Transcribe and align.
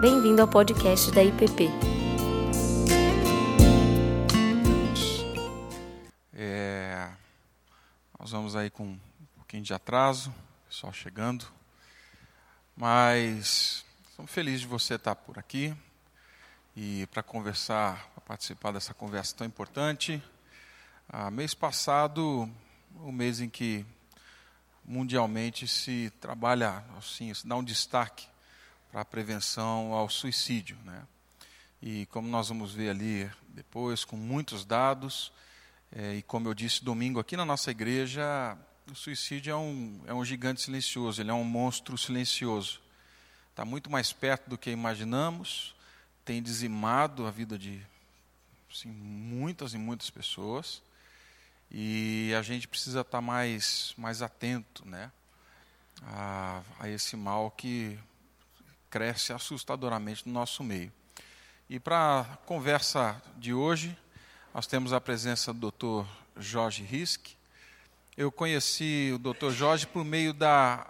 Bem-vindo 0.00 0.40
ao 0.40 0.46
podcast 0.46 1.10
da 1.10 1.24
IPP. 1.24 1.68
É, 6.32 7.10
nós 8.16 8.30
vamos 8.30 8.54
aí 8.54 8.70
com 8.70 8.84
um 8.84 8.98
pouquinho 9.34 9.64
de 9.64 9.74
atraso, 9.74 10.32
pessoal 10.68 10.92
chegando, 10.92 11.44
mas 12.76 13.84
estamos 14.08 14.30
felizes 14.30 14.60
de 14.60 14.68
você 14.68 14.94
estar 14.94 15.16
por 15.16 15.36
aqui 15.36 15.74
e 16.76 17.04
para 17.08 17.20
conversar, 17.20 18.08
para 18.14 18.20
participar 18.20 18.70
dessa 18.70 18.94
conversa 18.94 19.34
tão 19.34 19.46
importante. 19.48 20.22
Ah, 21.08 21.28
mês 21.28 21.54
passado, 21.54 22.48
o 23.00 23.10
mês 23.10 23.40
em 23.40 23.48
que 23.48 23.84
mundialmente 24.84 25.66
se 25.66 26.12
trabalha, 26.20 26.84
assim, 26.96 27.34
se 27.34 27.44
dá 27.44 27.56
um 27.56 27.64
destaque 27.64 28.28
para 28.90 29.02
a 29.02 29.04
prevenção 29.04 29.92
ao 29.92 30.08
suicídio. 30.08 30.76
Né? 30.84 31.02
E 31.82 32.06
como 32.06 32.28
nós 32.28 32.48
vamos 32.48 32.72
ver 32.72 32.90
ali 32.90 33.30
depois, 33.48 34.04
com 34.04 34.16
muitos 34.16 34.64
dados, 34.64 35.32
é, 35.92 36.16
e 36.16 36.22
como 36.22 36.48
eu 36.48 36.54
disse 36.54 36.84
domingo 36.84 37.18
aqui 37.18 37.36
na 37.36 37.44
nossa 37.44 37.70
igreja, 37.70 38.56
o 38.90 38.94
suicídio 38.94 39.52
é 39.52 39.56
um, 39.56 40.00
é 40.06 40.14
um 40.14 40.24
gigante 40.24 40.62
silencioso, 40.62 41.20
ele 41.20 41.30
é 41.30 41.34
um 41.34 41.44
monstro 41.44 41.96
silencioso. 41.96 42.80
Está 43.50 43.64
muito 43.64 43.90
mais 43.90 44.12
perto 44.12 44.48
do 44.48 44.58
que 44.58 44.70
imaginamos, 44.70 45.74
tem 46.24 46.42
dizimado 46.42 47.26
a 47.26 47.30
vida 47.30 47.58
de 47.58 47.84
assim, 48.72 48.88
muitas 48.88 49.74
e 49.74 49.78
muitas 49.78 50.10
pessoas. 50.10 50.82
E 51.70 52.32
a 52.38 52.42
gente 52.42 52.66
precisa 52.66 53.00
estar 53.00 53.20
mais, 53.20 53.92
mais 53.96 54.22
atento 54.22 54.86
né, 54.86 55.10
a, 56.02 56.62
a 56.78 56.88
esse 56.88 57.16
mal 57.16 57.50
que 57.50 57.98
cresce 58.90 59.32
assustadoramente 59.32 60.26
no 60.26 60.32
nosso 60.32 60.62
meio. 60.64 60.92
E 61.68 61.78
para 61.78 62.20
a 62.20 62.24
conversa 62.46 63.20
de 63.36 63.52
hoje, 63.52 63.96
nós 64.54 64.66
temos 64.66 64.92
a 64.92 65.00
presença 65.00 65.52
do 65.52 65.70
Dr. 65.70 66.08
Jorge 66.36 66.82
Risk. 66.82 67.28
Eu 68.16 68.32
conheci 68.32 69.12
o 69.14 69.18
Dr. 69.18 69.50
Jorge 69.50 69.86
por 69.86 70.04
meio 70.04 70.32
da 70.32 70.86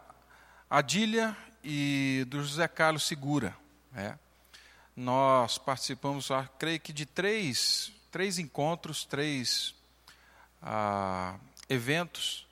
Adília 0.70 1.36
e 1.62 2.24
do 2.28 2.42
José 2.42 2.68
Carlos 2.68 3.02
Segura. 3.06 3.56
Né? 3.92 4.18
Nós 4.96 5.58
participamos, 5.58 6.28
creio 6.58 6.80
que, 6.80 6.92
de 6.92 7.04
três, 7.04 7.92
três 8.10 8.38
encontros, 8.38 9.04
três 9.04 9.74
a 10.62 11.36
eventos 11.68 12.46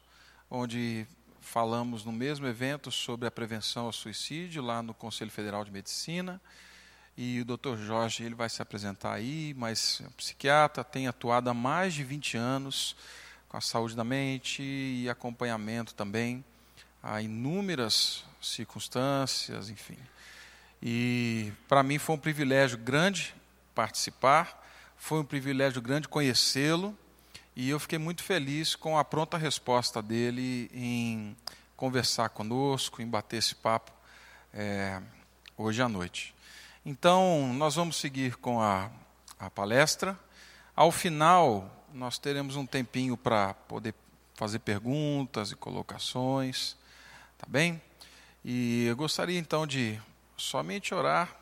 onde 0.50 1.06
falamos 1.46 2.04
no 2.04 2.10
mesmo 2.10 2.46
evento 2.46 2.90
sobre 2.90 3.28
a 3.28 3.30
prevenção 3.30 3.86
ao 3.86 3.92
suicídio 3.92 4.60
lá 4.60 4.82
no 4.82 4.92
Conselho 4.92 5.30
Federal 5.30 5.64
de 5.64 5.70
Medicina 5.70 6.40
e 7.16 7.40
o 7.40 7.44
Dr. 7.44 7.76
Jorge 7.78 8.24
ele 8.24 8.34
vai 8.34 8.48
se 8.48 8.60
apresentar 8.60 9.12
aí, 9.12 9.54
mas 9.56 10.00
é 10.04 10.08
um 10.08 10.10
psiquiatra, 10.10 10.82
tem 10.82 11.06
atuado 11.06 11.48
há 11.48 11.54
mais 11.54 11.94
de 11.94 12.02
20 12.02 12.36
anos 12.36 12.96
com 13.48 13.56
a 13.56 13.60
saúde 13.60 13.94
da 13.94 14.02
mente 14.02 14.60
e 14.60 15.08
acompanhamento 15.08 15.94
também 15.94 16.44
a 17.00 17.22
inúmeras 17.22 18.24
circunstâncias, 18.42 19.70
enfim. 19.70 19.98
E 20.82 21.52
para 21.68 21.82
mim 21.84 21.96
foi 21.96 22.16
um 22.16 22.18
privilégio 22.18 22.76
grande 22.76 23.32
participar, 23.72 24.66
foi 24.96 25.20
um 25.20 25.24
privilégio 25.24 25.80
grande 25.80 26.08
conhecê-lo 26.08 26.98
e 27.56 27.70
eu 27.70 27.80
fiquei 27.80 27.98
muito 27.98 28.22
feliz 28.22 28.76
com 28.76 28.98
a 28.98 29.04
pronta 29.04 29.38
resposta 29.38 30.02
dele 30.02 30.70
em 30.74 31.34
conversar 31.74 32.28
conosco, 32.28 33.00
em 33.00 33.06
bater 33.06 33.38
esse 33.38 33.54
papo 33.54 33.90
é, 34.52 35.00
hoje 35.56 35.80
à 35.80 35.88
noite. 35.88 36.34
Então, 36.84 37.54
nós 37.54 37.74
vamos 37.74 37.96
seguir 37.96 38.36
com 38.36 38.60
a, 38.60 38.90
a 39.40 39.48
palestra. 39.48 40.20
Ao 40.74 40.92
final, 40.92 41.86
nós 41.94 42.18
teremos 42.18 42.56
um 42.56 42.66
tempinho 42.66 43.16
para 43.16 43.54
poder 43.54 43.94
fazer 44.34 44.58
perguntas 44.58 45.50
e 45.50 45.56
colocações, 45.56 46.76
tá 47.38 47.46
bem? 47.48 47.80
E 48.44 48.84
eu 48.84 48.96
gostaria 48.96 49.38
então 49.38 49.66
de 49.66 49.98
somente 50.36 50.94
orar, 50.94 51.34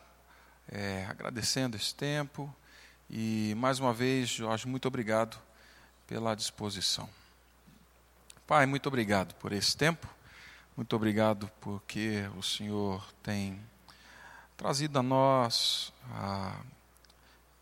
é, 0.69 1.07
agradecendo 1.09 1.77
esse 1.77 1.93
tempo. 1.93 2.55
E 3.11 3.53
mais 3.57 3.81
uma 3.81 3.93
vez, 3.93 4.29
Jorge, 4.29 4.69
muito 4.69 4.87
obrigado 4.87 5.43
pela 6.07 6.35
disposição. 6.35 7.09
Pai, 8.47 8.67
muito 8.67 8.87
obrigado 8.87 9.35
por 9.37 9.53
esse 9.53 9.77
tempo, 9.77 10.07
muito 10.77 10.95
obrigado 10.95 11.51
porque 11.61 12.29
o 12.37 12.43
Senhor 12.43 13.05
tem 13.23 13.61
trazido 14.57 14.99
a 14.99 15.03
nós 15.03 15.93
a, 16.11 16.61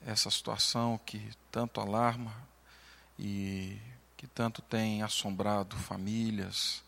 essa 0.05 0.31
situação 0.31 0.99
que 1.07 1.31
tanto 1.51 1.81
alarma 1.81 2.35
e 3.19 3.79
que 4.17 4.27
tanto 4.27 4.61
tem 4.61 5.03
assombrado 5.03 5.77
famílias, 5.77 6.83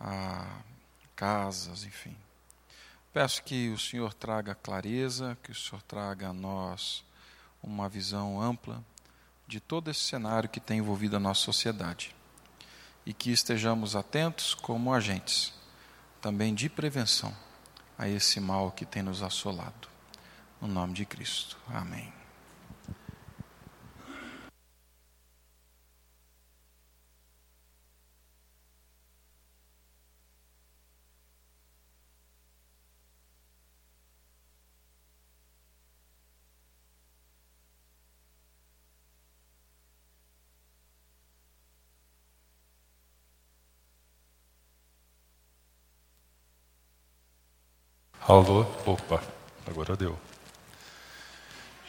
a, 0.00 0.58
casas, 1.14 1.84
enfim. 1.84 2.16
Peço 3.12 3.42
que 3.42 3.68
o 3.68 3.78
Senhor 3.78 4.12
traga 4.14 4.54
clareza, 4.54 5.38
que 5.42 5.52
o 5.52 5.54
Senhor 5.54 5.82
traga 5.82 6.30
a 6.30 6.32
nós 6.32 7.04
uma 7.62 7.88
visão 7.88 8.40
ampla 8.40 8.82
de 9.52 9.60
todo 9.60 9.90
esse 9.90 10.00
cenário 10.00 10.48
que 10.48 10.58
tem 10.58 10.78
envolvido 10.78 11.14
a 11.14 11.20
nossa 11.20 11.42
sociedade. 11.42 12.16
E 13.04 13.12
que 13.12 13.30
estejamos 13.30 13.94
atentos 13.94 14.54
como 14.54 14.94
agentes 14.94 15.52
também 16.22 16.54
de 16.54 16.70
prevenção 16.70 17.36
a 17.98 18.08
esse 18.08 18.40
mal 18.40 18.70
que 18.70 18.86
tem 18.86 19.02
nos 19.02 19.22
assolado. 19.22 19.88
No 20.58 20.68
nome 20.68 20.94
de 20.94 21.04
Cristo. 21.04 21.58
Amém. 21.68 22.21
Alô? 48.28 48.60
Opa, 48.86 49.20
agora 49.66 49.96
deu. 49.96 50.16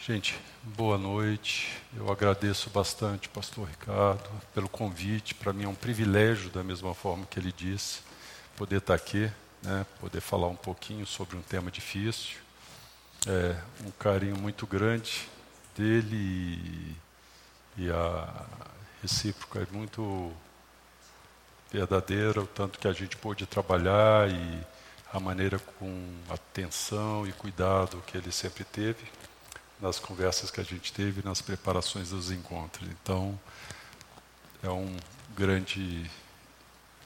Gente, 0.03 0.35
boa 0.63 0.97
noite. 0.97 1.79
Eu 1.95 2.11
agradeço 2.11 2.71
bastante, 2.71 3.29
Pastor 3.29 3.67
Ricardo, 3.67 4.27
pelo 4.51 4.67
convite. 4.67 5.35
Para 5.35 5.53
mim 5.53 5.65
é 5.65 5.67
um 5.67 5.75
privilégio, 5.75 6.49
da 6.49 6.63
mesma 6.63 6.95
forma 6.95 7.23
que 7.27 7.39
ele 7.39 7.51
disse, 7.51 7.99
poder 8.57 8.77
estar 8.77 8.95
aqui, 8.95 9.31
né, 9.61 9.85
poder 9.99 10.21
falar 10.21 10.47
um 10.47 10.55
pouquinho 10.55 11.05
sobre 11.05 11.37
um 11.37 11.41
tema 11.43 11.69
difícil. 11.69 12.39
É, 13.27 13.55
um 13.85 13.91
carinho 13.91 14.35
muito 14.35 14.65
grande 14.65 15.29
dele 15.77 16.15
e, 17.77 17.83
e 17.83 17.91
a 17.91 18.45
recíproca 19.03 19.59
é 19.59 19.67
muito 19.71 20.33
verdadeira, 21.71 22.41
o 22.41 22.47
tanto 22.47 22.79
que 22.79 22.87
a 22.87 22.93
gente 22.93 23.15
pôde 23.17 23.45
trabalhar 23.45 24.27
e 24.31 24.72
a 25.13 25.19
maneira 25.19 25.59
com 25.59 26.09
atenção 26.27 27.27
e 27.27 27.31
cuidado 27.31 28.03
que 28.07 28.17
ele 28.17 28.31
sempre 28.31 28.63
teve 28.63 29.05
nas 29.79 29.99
conversas 29.99 30.49
que 30.49 30.59
a 30.59 30.63
gente 30.63 30.91
teve, 30.91 31.21
nas 31.23 31.39
preparações 31.39 32.09
dos 32.09 32.31
encontros. 32.31 32.89
Então, 32.89 33.39
é 34.63 34.69
um 34.69 34.97
grande 35.35 36.09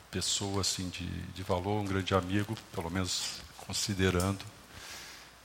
pessoa 0.09 0.61
assim 0.61 0.87
de, 0.87 1.05
de 1.33 1.43
valor, 1.43 1.81
um 1.81 1.85
grande 1.85 2.15
amigo, 2.15 2.55
pelo 2.73 2.89
menos 2.89 3.41
considerando. 3.65 4.45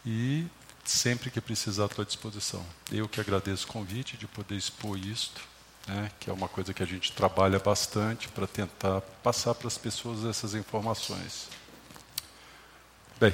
E 0.06 0.47
sempre 0.85 1.31
que 1.31 1.41
precisar, 1.41 1.87
à 1.87 1.88
tua 1.88 2.05
disposição. 2.05 2.65
Eu 2.91 3.08
que 3.08 3.20
agradeço 3.20 3.67
o 3.67 3.73
convite 3.73 4.17
de 4.17 4.26
poder 4.26 4.56
expor 4.56 4.99
isto, 4.99 5.41
né, 5.87 6.11
que 6.20 6.31
é 6.31 6.32
uma 6.32 6.49
coisa 6.49 6.73
que 6.73 6.82
a 6.82 6.87
gente 6.87 7.12
trabalha 7.12 7.58
bastante 7.58 8.29
para 8.29 8.47
tentar 8.47 9.00
passar 9.23 9.55
para 9.55 9.67
as 9.69 9.79
pessoas 9.79 10.25
essas 10.25 10.55
informações. 10.55 11.49
Bem, 13.22 13.32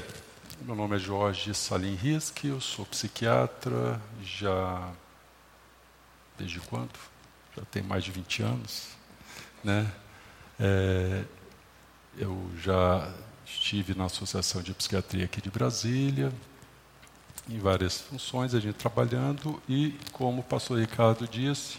meu 0.61 0.75
nome 0.75 0.97
é 0.97 0.99
Jorge 0.99 1.55
Salim 1.55 1.95
Risk, 1.95 2.45
eu 2.45 2.61
sou 2.61 2.85
psiquiatra 2.85 3.99
já 4.23 4.93
desde 6.37 6.61
quando? 6.61 6.91
Já 7.57 7.63
tem 7.65 7.83
mais 7.83 8.05
de 8.05 8.11
20 8.11 8.43
anos, 8.43 8.89
né? 9.65 9.91
É, 10.61 11.25
eu 12.19 12.51
já 12.63 13.11
estive 13.47 13.95
na 13.95 14.05
Associação 14.05 14.61
de 14.61 14.75
Psiquiatria 14.75 15.25
aqui 15.25 15.41
de 15.41 15.51
Brasília, 15.51 16.35
em 17.49 17.59
várias 17.59 17.99
funções, 17.99 18.55
a 18.55 18.61
gente 18.61 18.75
trabalhando, 18.75 19.59
e 19.67 19.99
como 20.13 20.43
o 20.43 20.45
pastor 20.45 20.81
Ricardo 20.81 21.27
disse, 21.27 21.79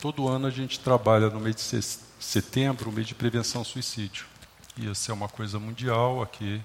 todo 0.00 0.26
ano 0.26 0.48
a 0.48 0.50
gente 0.50 0.80
trabalha 0.80 1.30
no 1.30 1.38
mês 1.38 1.54
de 1.54 1.82
setembro, 2.18 2.90
o 2.90 2.92
mês 2.92 3.06
de 3.06 3.14
prevenção 3.14 3.60
ao 3.60 3.64
suicídio. 3.64 4.26
Isso 4.76 5.08
é 5.12 5.14
uma 5.14 5.28
coisa 5.28 5.60
mundial 5.60 6.20
aqui 6.20 6.60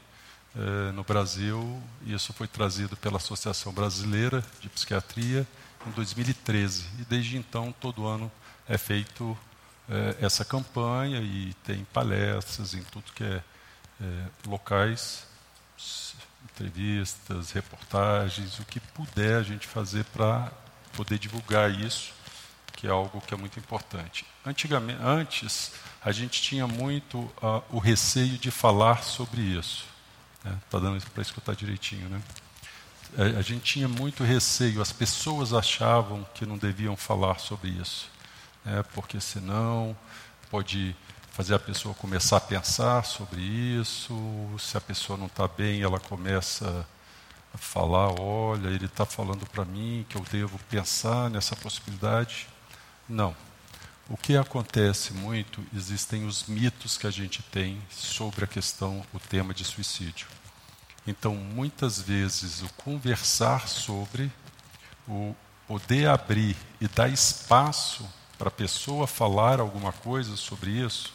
eh, 0.56 0.92
no 0.92 1.04
Brasil. 1.04 1.82
Isso 2.06 2.32
foi 2.34 2.48
trazido 2.48 2.96
pela 2.98 3.18
Associação 3.18 3.74
Brasileira 3.74 4.44
de 4.62 4.70
Psiquiatria 4.70 5.48
em 5.88 5.92
2013. 5.92 6.86
E 7.00 7.06
desde 7.06 7.38
então, 7.38 7.74
todo 7.80 8.06
ano 8.06 8.32
é 8.68 8.78
feito 8.78 9.38
eh, 9.90 10.16
essa 10.22 10.46
campanha 10.46 11.20
e 11.22 11.54
tem 11.64 11.84
palestras 11.86 12.74
em 12.74 12.84
tudo 12.84 13.12
que 13.14 13.24
é, 13.24 13.42
é 14.02 14.26
locais, 14.48 15.26
entrevistas, 16.44 17.52
reportagens, 17.52 18.60
o 18.60 18.66
que 18.66 18.80
puder 18.80 19.38
a 19.40 19.44
gente 19.44 19.66
fazer 19.68 20.06
para 20.06 20.52
poder 20.94 21.18
divulgar 21.18 21.72
isso, 21.72 22.14
que 22.74 22.88
é 22.88 22.90
algo 22.90 23.22
que 23.22 23.34
é 23.34 23.38
muito 23.38 23.60
importante. 23.60 24.26
Antigamente, 24.46 25.00
antes, 25.02 25.72
a 26.04 26.12
gente 26.12 26.42
tinha 26.42 26.68
muito 26.68 27.20
uh, 27.20 27.64
o 27.70 27.80
receio 27.80 28.38
de 28.38 28.52
falar 28.52 29.04
sobre 29.04 29.42
isso. 29.42 29.93
Está 30.44 30.50
né? 30.50 30.60
Tá 30.70 30.80
dando 30.80 31.02
para 31.12 31.22
escutar 31.22 31.56
direitinho, 31.56 32.10
né? 32.10 32.22
A, 33.18 33.40
a 33.40 33.42
gente 33.42 33.62
tinha 33.62 33.88
muito 33.88 34.24
receio, 34.24 34.82
as 34.82 34.92
pessoas 34.92 35.54
achavam 35.54 36.26
que 36.34 36.46
não 36.46 36.58
deviam 36.58 36.98
falar 36.98 37.40
sobre 37.40 37.70
isso, 37.70 38.10
né? 38.66 38.84
porque 38.94 39.20
senão 39.22 39.96
pode 40.50 40.96
fazer 41.32 41.56
a 41.56 41.60
pessoa 41.60 41.96
começar 41.96 42.38
a 42.38 42.42
pensar 42.42 43.06
sobre 43.06 43.42
isso. 43.42 44.14
Se 44.60 44.78
a 44.78 44.82
pessoa 44.82 45.18
não 45.18 45.28
está 45.28 45.48
bem, 45.48 45.82
ela 45.82 46.00
começa 46.00 46.86
a 47.54 47.58
falar: 47.58 48.20
olha, 48.20 48.68
ele 48.68 48.86
está 48.86 49.06
falando 49.06 49.46
para 49.48 49.66
mim 49.66 50.06
que 50.10 50.16
eu 50.16 50.24
devo 50.32 50.60
pensar 50.70 51.30
nessa 51.30 51.56
possibilidade. 51.56 52.48
Não. 53.08 53.36
O 54.10 54.18
que 54.18 54.36
acontece 54.36 55.14
muito, 55.14 55.66
existem 55.74 56.26
os 56.26 56.44
mitos 56.46 56.98
que 56.98 57.08
a 57.08 57.12
gente 57.12 57.42
tem 57.42 57.82
sobre 57.90 58.44
a 58.44 58.48
questão, 58.48 59.04
o 59.14 59.20
tema 59.20 59.54
de 59.54 59.64
suicídio. 59.64 60.28
Então, 61.08 61.36
muitas 61.36 62.02
vezes, 62.02 62.62
o 62.62 62.74
conversar 62.74 63.68
sobre, 63.68 64.30
o 65.08 65.34
poder 65.66 66.10
abrir 66.10 66.58
e 66.82 66.88
dar 66.88 67.08
espaço 67.08 68.06
para 68.38 68.50
a 68.50 68.52
pessoa 68.52 69.08
falar 69.08 69.62
alguma 69.62 69.94
coisa 69.94 70.36
sobre 70.36 70.72
isso, 70.72 71.14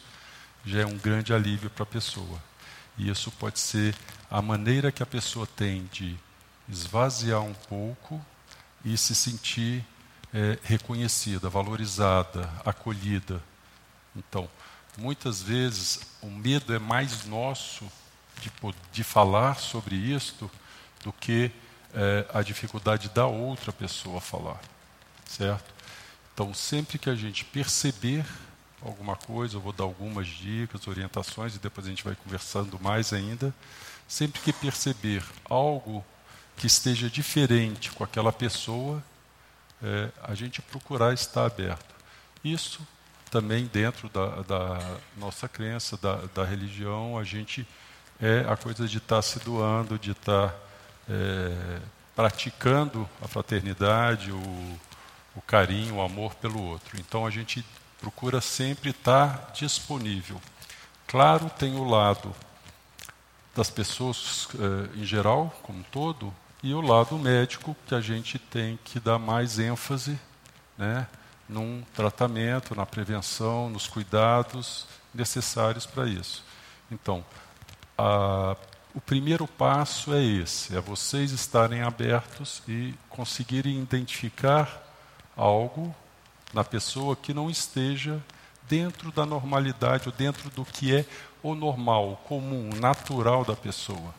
já 0.65 0.81
é 0.81 0.85
um 0.85 0.97
grande 0.97 1.31
alívio 1.31 1.69
para 1.69 1.83
a 1.83 1.87
pessoa. 1.87 2.41
E 2.97 3.07
isso 3.07 3.29
pode 3.31 3.59
ser 3.59 3.95
a 4.31 4.41
maneira 4.41 4.91
que 4.91 5.03
a 5.03 5.05
pessoa 5.05 5.45
tem 5.45 5.87
de 5.91 6.17
esvaziar 6.67 7.41
um 7.41 7.53
pouco 7.53 8.19
e 8.83 8.97
se 8.97 9.13
sentir 9.13 9.85
é, 10.33 10.57
reconhecida, 10.63 11.49
valorizada, 11.49 12.49
acolhida. 12.65 13.41
Então, 14.15 14.49
muitas 14.97 15.41
vezes 15.41 15.99
o 16.21 16.27
medo 16.27 16.73
é 16.73 16.79
mais 16.79 17.25
nosso 17.25 17.85
de, 18.41 18.51
de 18.91 19.03
falar 19.03 19.55
sobre 19.55 19.95
isto 19.95 20.49
do 21.03 21.11
que 21.13 21.51
é, 21.93 22.25
a 22.33 22.41
dificuldade 22.41 23.09
da 23.09 23.25
outra 23.25 23.71
pessoa 23.71 24.21
falar, 24.21 24.59
certo? 25.25 25.73
Então, 26.33 26.53
sempre 26.53 26.97
que 26.97 27.09
a 27.09 27.15
gente 27.15 27.43
perceber 27.43 28.25
alguma 28.81 29.15
coisa, 29.15 29.57
eu 29.57 29.61
vou 29.61 29.73
dar 29.73 29.83
algumas 29.83 30.27
dicas, 30.27 30.87
orientações 30.87 31.55
e 31.55 31.59
depois 31.59 31.85
a 31.85 31.89
gente 31.89 32.03
vai 32.03 32.15
conversando 32.15 32.79
mais 32.79 33.11
ainda. 33.11 33.53
Sempre 34.07 34.41
que 34.41 34.53
perceber 34.53 35.23
algo 35.49 36.03
que 36.57 36.67
esteja 36.67 37.09
diferente 37.09 37.91
com 37.91 38.03
aquela 38.03 38.31
pessoa, 38.31 39.03
é, 39.83 40.09
a 40.23 40.33
gente 40.33 40.61
procurar 40.61 41.13
estar 41.13 41.45
aberto. 41.45 41.95
Isso 42.43 42.85
também 43.31 43.65
dentro 43.65 44.09
da, 44.09 44.41
da 44.41 44.97
nossa 45.17 45.47
crença, 45.47 45.97
da, 45.97 46.15
da, 46.33 46.43
religião, 46.43 47.17
a 47.17 47.23
gente 47.23 47.67
é 48.21 48.45
a 48.49 48.57
coisa 48.57 48.87
de 48.87 48.97
estar 48.97 49.21
se 49.21 49.39
doando, 49.39 49.99
de 49.99 50.11
estar 50.11 50.53
é, 51.09 51.79
praticando 52.15 53.07
a 53.21 53.27
fraternidade, 53.27 54.31
o, 54.31 54.79
o 55.35 55.41
carinho, 55.41 55.95
o 55.95 56.01
amor 56.01 56.33
pelo 56.35 56.61
outro. 56.61 56.99
Então 56.99 57.25
a 57.25 57.29
gente 57.29 57.63
procura 57.99 58.41
sempre 58.41 58.89
estar 58.89 59.51
disponível. 59.53 60.41
Claro, 61.07 61.49
tem 61.49 61.75
o 61.75 61.83
lado 61.83 62.35
das 63.55 63.69
pessoas 63.69 64.47
eh, 64.55 64.99
em 64.99 65.03
geral, 65.03 65.53
como 65.63 65.79
um 65.79 65.83
todo, 65.83 66.33
e 66.61 66.73
o 66.73 66.81
lado 66.81 67.17
médico, 67.17 67.75
que 67.87 67.95
a 67.95 68.01
gente 68.01 68.37
tem 68.37 68.77
que 68.83 68.99
dar 68.99 69.17
mais 69.17 69.59
ênfase 69.59 70.19
né, 70.77 71.07
num 71.47 71.83
tratamento, 71.93 72.75
na 72.75 72.85
prevenção, 72.85 73.69
nos 73.69 73.87
cuidados 73.87 74.85
necessários 75.13 75.85
para 75.85 76.05
isso. 76.05 76.43
Então, 76.91 77.23
a, 77.97 78.57
o 78.93 78.99
primeiro 78.99 79.47
passo 79.47 80.13
é 80.13 80.21
esse: 80.21 80.75
é 80.75 80.81
vocês 80.81 81.31
estarem 81.31 81.81
abertos 81.81 82.61
e 82.67 82.93
conseguirem 83.07 83.79
identificar 83.79 84.83
algo 85.37 85.95
na 86.53 86.63
pessoa 86.63 87.15
que 87.15 87.33
não 87.33 87.49
esteja 87.49 88.21
dentro 88.67 89.11
da 89.13 89.25
normalidade 89.25 90.09
ou 90.09 90.13
dentro 90.13 90.49
do 90.49 90.65
que 90.65 90.93
é 90.93 91.05
o 91.41 91.55
normal, 91.55 92.11
o 92.11 92.17
comum, 92.17 92.69
natural 92.75 93.45
da 93.45 93.55
pessoa 93.55 94.18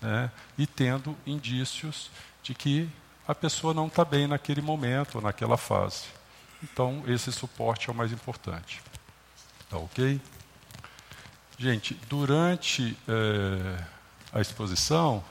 né? 0.00 0.30
e 0.56 0.66
tendo 0.66 1.16
indícios 1.26 2.10
de 2.42 2.54
que 2.54 2.88
a 3.26 3.34
pessoa 3.34 3.72
não 3.72 3.86
está 3.86 4.04
bem 4.04 4.26
naquele 4.26 4.60
momento 4.60 5.20
naquela 5.20 5.56
fase. 5.56 6.04
Então, 6.62 7.02
esse 7.06 7.30
suporte 7.32 7.88
é 7.88 7.92
o 7.92 7.94
mais 7.94 8.12
importante. 8.12 8.82
Tá 9.68 9.78
ok? 9.78 10.20
Gente, 11.58 11.94
durante 12.08 12.96
é, 13.06 13.84
a 14.32 14.40
exposição, 14.40 15.22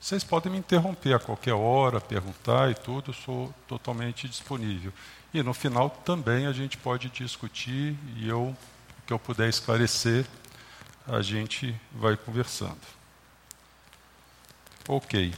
vocês 0.00 0.22
podem 0.22 0.52
me 0.52 0.58
interromper 0.58 1.14
a 1.14 1.18
qualquer 1.18 1.54
hora, 1.54 2.00
perguntar 2.00 2.70
e 2.70 2.74
tudo, 2.74 3.10
eu 3.10 3.14
sou 3.14 3.54
totalmente 3.66 4.28
disponível. 4.28 4.92
E 5.32 5.42
no 5.42 5.52
final 5.52 5.90
também 5.90 6.46
a 6.46 6.52
gente 6.52 6.76
pode 6.76 7.08
discutir 7.08 7.96
e 8.16 8.28
eu, 8.28 8.42
o 8.42 8.56
que 9.06 9.12
eu 9.12 9.18
puder 9.18 9.48
esclarecer, 9.48 10.24
a 11.06 11.20
gente 11.22 11.74
vai 11.92 12.16
conversando. 12.16 12.93
Ok. 14.88 15.34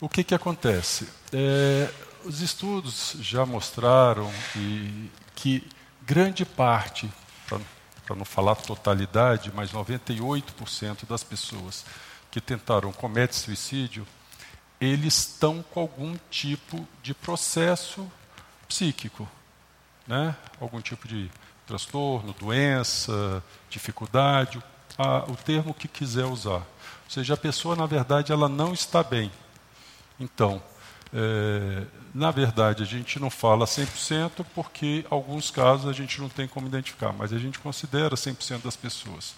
O 0.00 0.08
que, 0.08 0.24
que 0.24 0.34
acontece? 0.34 1.08
É, 1.32 1.90
os 2.24 2.40
estudos 2.40 3.16
já 3.20 3.44
mostraram 3.44 4.32
e, 4.56 5.10
que 5.34 5.66
grande 6.02 6.44
parte, 6.44 7.10
para 7.46 8.16
não 8.16 8.24
falar 8.24 8.56
totalidade, 8.56 9.52
mas 9.54 9.72
98% 9.72 11.06
das 11.06 11.22
pessoas 11.22 11.84
que 12.30 12.40
tentaram 12.40 12.92
cometer 12.92 13.34
suicídio, 13.34 14.06
eles 14.80 15.18
estão 15.18 15.62
com 15.62 15.80
algum 15.80 16.16
tipo 16.30 16.86
de 17.02 17.12
processo 17.12 18.10
psíquico, 18.66 19.28
né? 20.06 20.34
algum 20.60 20.80
tipo 20.80 21.06
de 21.06 21.30
transtorno, 21.66 22.32
doença, 22.32 23.44
dificuldade, 23.68 24.62
a, 25.00 25.24
o 25.30 25.36
termo 25.36 25.72
que 25.72 25.88
quiser 25.88 26.26
usar. 26.26 26.60
Ou 27.04 27.10
seja, 27.10 27.34
a 27.34 27.36
pessoa, 27.36 27.74
na 27.74 27.86
verdade, 27.86 28.32
ela 28.32 28.48
não 28.48 28.74
está 28.74 29.02
bem. 29.02 29.32
Então, 30.18 30.62
é, 31.12 31.86
na 32.14 32.30
verdade, 32.30 32.82
a 32.82 32.86
gente 32.86 33.18
não 33.18 33.30
fala 33.30 33.64
100% 33.64 34.44
porque 34.54 35.06
alguns 35.08 35.50
casos 35.50 35.88
a 35.88 35.92
gente 35.92 36.20
não 36.20 36.28
tem 36.28 36.46
como 36.46 36.66
identificar, 36.66 37.12
mas 37.12 37.32
a 37.32 37.38
gente 37.38 37.58
considera 37.58 38.14
100% 38.14 38.62
das 38.62 38.76
pessoas. 38.76 39.34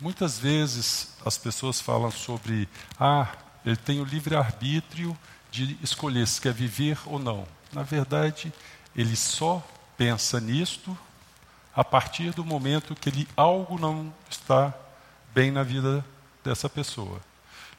Muitas 0.00 0.38
vezes 0.40 1.16
as 1.24 1.38
pessoas 1.38 1.80
falam 1.80 2.10
sobre, 2.10 2.68
ah, 2.98 3.28
ele 3.64 3.76
tem 3.76 4.00
o 4.00 4.04
livre-arbítrio 4.04 5.16
de 5.52 5.78
escolher 5.82 6.26
se 6.26 6.40
quer 6.40 6.52
viver 6.52 6.98
ou 7.06 7.20
não. 7.20 7.46
Na 7.72 7.84
verdade, 7.84 8.52
ele 8.94 9.14
só 9.14 9.64
pensa 9.96 10.40
nisto 10.40 10.98
a 11.74 11.82
partir 11.82 12.30
do 12.32 12.44
momento 12.44 12.94
que 12.94 13.08
ele, 13.08 13.28
algo 13.36 13.78
não 13.78 14.12
está 14.30 14.72
bem 15.34 15.50
na 15.50 15.62
vida 15.62 16.04
dessa 16.42 16.68
pessoa. 16.68 17.20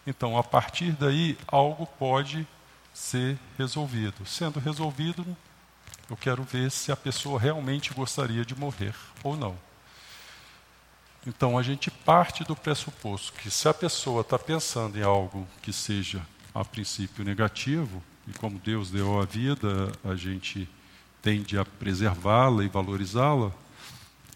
Então, 0.05 0.37
a 0.37 0.43
partir 0.43 0.91
daí, 0.91 1.37
algo 1.47 1.87
pode 1.87 2.45
ser 2.93 3.37
resolvido. 3.57 4.25
Sendo 4.25 4.59
resolvido, 4.59 5.25
eu 6.09 6.17
quero 6.17 6.43
ver 6.43 6.69
se 6.71 6.91
a 6.91 6.95
pessoa 6.95 7.39
realmente 7.39 7.93
gostaria 7.93 8.45
de 8.45 8.55
morrer 8.55 8.93
ou 9.23 9.35
não. 9.35 9.57
Então, 11.25 11.57
a 11.57 11.63
gente 11.63 11.89
parte 11.89 12.43
do 12.43 12.55
pressuposto 12.55 13.33
que 13.33 13.49
se 13.49 13.67
a 13.67 13.73
pessoa 13.73 14.21
está 14.21 14.37
pensando 14.37 14.97
em 14.97 15.03
algo 15.03 15.47
que 15.61 15.73
seja, 15.73 16.21
a 16.53 16.63
princípio, 16.63 17.25
negativo, 17.25 18.01
e 18.27 18.33
como 18.33 18.59
Deus 18.59 18.91
deu 18.91 19.19
a 19.19 19.25
vida, 19.25 19.91
a 20.03 20.15
gente 20.15 20.69
tende 21.21 21.57
a 21.57 21.65
preservá-la 21.65 22.63
e 22.63 22.67
valorizá-la, 22.67 23.51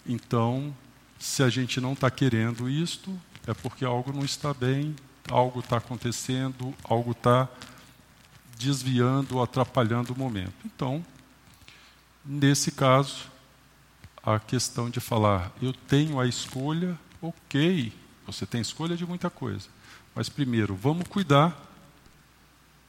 então, 0.06 0.76
se 1.18 1.44
a 1.44 1.50
gente 1.50 1.82
não 1.82 1.94
está 1.94 2.10
querendo 2.10 2.70
isto, 2.70 3.20
é 3.46 3.54
porque 3.54 3.84
algo 3.84 4.14
não 4.14 4.24
está 4.24 4.54
bem, 4.54 4.96
algo 5.30 5.60
está 5.60 5.78
acontecendo, 5.78 6.74
algo 6.84 7.12
está 7.12 7.48
desviando, 8.58 9.42
atrapalhando 9.42 10.14
o 10.14 10.18
momento. 10.18 10.54
Então, 10.66 11.06
nesse 12.26 12.72
caso, 12.72 13.30
a 14.24 14.40
questão 14.40 14.90
de 14.90 15.00
falar, 15.00 15.52
eu 15.62 15.74
tenho 15.74 16.20
a 16.20 16.28
escolha, 16.28 16.98
ok, 17.22 17.94
Você 18.26 18.46
tem 18.46 18.62
escolha 18.62 18.96
de 18.96 19.08
muita 19.08 19.28
coisa. 19.28 19.68
Mas 20.14 20.30
primeiro, 20.30 20.76
vamos 20.76 21.08
cuidar 21.08 21.60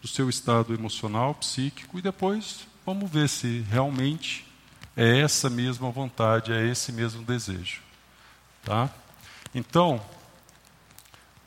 do 0.03 0.07
seu 0.07 0.29
estado 0.29 0.75
emocional, 0.75 1.35
psíquico, 1.35 1.99
e 1.99 2.03
depois 2.03 2.67
vamos 2.85 3.11
ver 3.11 3.27
se 3.27 3.61
realmente 3.71 4.50
é 4.97 5.21
essa 5.21 5.49
mesma 5.49 5.91
vontade, 5.91 6.53
é 6.53 6.67
esse 6.67 6.93
mesmo 6.93 7.23
desejo. 7.23 7.81
Tá? 8.65 8.91
Então, 9.55 10.01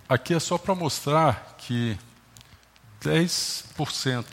aqui 0.08 0.34
é 0.34 0.40
só 0.40 0.58
para 0.58 0.74
mostrar 0.76 1.56
que 1.58 1.98
10%, 3.02 4.26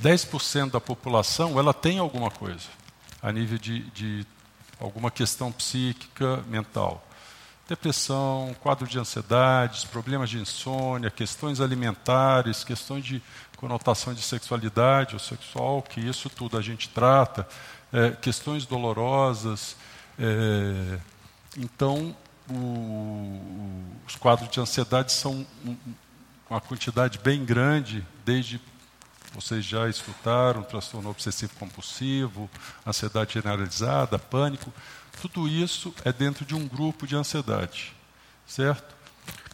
10% 0.00 0.70
da 0.70 0.80
população 0.80 1.58
ela 1.58 1.74
tem 1.74 1.98
alguma 1.98 2.30
coisa 2.30 2.68
a 3.22 3.32
nível 3.32 3.58
de, 3.58 3.80
de 3.90 4.26
alguma 4.78 5.10
questão 5.10 5.50
psíquica, 5.50 6.38
mental. 6.46 7.06
Depressão, 7.66 8.54
quadro 8.60 8.86
de 8.86 8.98
ansiedade, 8.98 9.86
problemas 9.86 10.28
de 10.28 10.38
insônia, 10.38 11.10
questões 11.10 11.62
alimentares, 11.62 12.62
questões 12.62 13.04
de 13.04 13.22
conotação 13.56 14.12
de 14.12 14.20
sexualidade 14.20 15.14
ou 15.14 15.18
sexual, 15.18 15.80
que 15.80 15.98
isso 15.98 16.28
tudo 16.28 16.58
a 16.58 16.60
gente 16.60 16.90
trata, 16.90 17.48
é, 17.90 18.10
questões 18.10 18.66
dolorosas. 18.66 19.76
É, 20.18 20.98
então, 21.56 22.14
o, 22.50 23.82
os 24.06 24.14
quadros 24.16 24.50
de 24.50 24.60
ansiedade 24.60 25.12
são 25.12 25.46
um, 25.64 25.76
uma 26.50 26.60
quantidade 26.60 27.18
bem 27.18 27.44
grande, 27.46 28.06
desde 28.26 28.60
vocês 29.34 29.64
já 29.64 29.88
escutaram, 29.88 30.62
transtorno 30.62 31.10
obsessivo 31.10 31.52
compulsivo, 31.58 32.48
ansiedade 32.86 33.34
generalizada, 33.34 34.18
pânico, 34.18 34.72
tudo 35.28 35.48
isso 35.48 35.94
é 36.04 36.12
dentro 36.12 36.44
de 36.44 36.54
um 36.54 36.68
grupo 36.68 37.06
de 37.06 37.16
ansiedade, 37.16 37.94
certo? 38.46 38.94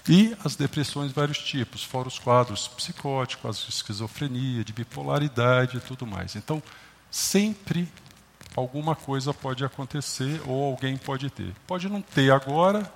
E 0.09 0.37
as 0.45 0.57
depressões 0.57 1.09
de 1.09 1.15
vários 1.15 1.39
tipos, 1.39 1.85
fora 1.85 2.09
os 2.09 2.19
quadros 2.19 2.67
psicóticos, 2.67 3.65
de 3.65 3.71
esquizofrenia, 3.71 4.65
de 4.65 4.73
bipolaridade 4.73 5.77
e 5.77 5.81
tudo 5.81 6.05
mais. 6.05 6.35
Então, 6.35 6.61
sempre 7.09 7.89
alguma 8.57 8.97
coisa 8.97 9.33
pode 9.33 9.65
acontecer 9.65 10.43
ou 10.45 10.65
alguém 10.65 10.97
pode 10.97 11.31
ter. 11.31 11.55
Pode 11.69 11.89
não 11.89 12.03
ter 12.03 12.33
agora, 12.33 12.93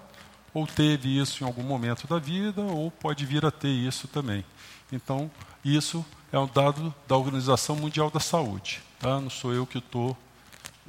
ou 0.52 0.66
teve 0.66 1.16
isso 1.16 1.44
em 1.44 1.46
algum 1.46 1.62
momento 1.62 2.08
da 2.08 2.18
vida, 2.18 2.60
ou 2.60 2.90
pode 2.90 3.24
vir 3.24 3.44
a 3.44 3.52
ter 3.52 3.68
isso 3.68 4.08
também. 4.08 4.44
Então, 4.90 5.30
isso 5.64 6.04
é 6.32 6.38
um 6.38 6.48
dado 6.48 6.92
da 7.06 7.16
Organização 7.16 7.76
Mundial 7.76 8.10
da 8.10 8.20
Saúde. 8.20 8.82
Tá? 8.98 9.20
Não 9.20 9.30
sou 9.30 9.52
eu 9.52 9.64
que 9.64 9.78
estou 9.78 10.16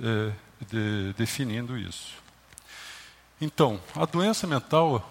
é, 0.02 0.32
de, 0.62 1.14
definindo 1.14 1.78
isso. 1.78 2.14
Então, 3.40 3.80
a 3.96 4.06
doença 4.06 4.48
mental, 4.48 5.04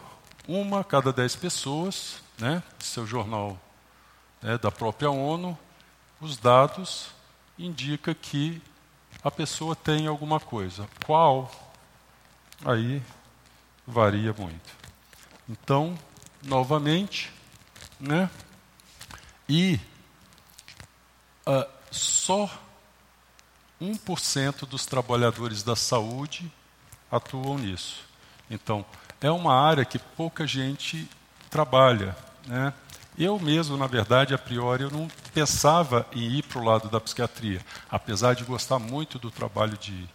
uma 0.49 0.81
a 0.81 0.85
cada 0.85 1.13
dez 1.13 1.37
pessoas, 1.37 2.23
né, 2.39 2.63
seu 2.79 3.07
jornal 3.07 3.59
né, 4.43 4.59
da 4.59 4.71
própria 4.71 5.11
ONU, 5.11 5.59
os 6.21 6.37
dados 6.37 7.09
indicam 7.59 8.15
que 8.15 8.63
a 9.23 9.31
pessoa 9.31 9.77
tem 9.77 10.07
alguma 10.07 10.41
coisa. 10.41 10.89
Qual? 11.05 11.51
Aí 12.65 13.03
varia 13.87 14.33
muito. 14.33 14.75
Então, 15.49 15.99
novamente, 16.43 17.33
né? 18.01 18.31
E 19.49 19.79
uh, 21.47 21.67
só 21.91 22.51
1% 23.81 24.67
dos 24.67 24.87
trabalhadores 24.87 25.63
da 25.63 25.77
saúde 25.77 26.51
atuam 27.11 27.59
nisso. 27.59 28.05
Então, 28.51 28.85
é 29.21 29.31
uma 29.31 29.55
área 29.55 29.85
que 29.85 29.99
pouca 29.99 30.47
gente 30.47 31.09
trabalha. 31.51 32.17
Né? 32.47 32.73
Eu 33.17 33.39
mesmo, 33.39 33.77
na 33.77 33.87
verdade, 33.87 34.35
a 34.35 34.39
priori, 34.39 34.83
eu 34.83 34.91
não 34.91 35.09
pensava 35.33 36.07
em 36.13 36.39
ir 36.39 36.43
para 36.43 36.59
o 36.59 36.65
lado 36.65 36.89
da 36.89 37.01
psiquiatria, 37.01 37.61
apesar 37.91 38.35
de 38.35 38.45
gostar 38.45 38.79
muito 38.79 39.19
do 39.19 39.31
trabalho 39.31 39.79
de, 39.79 40.09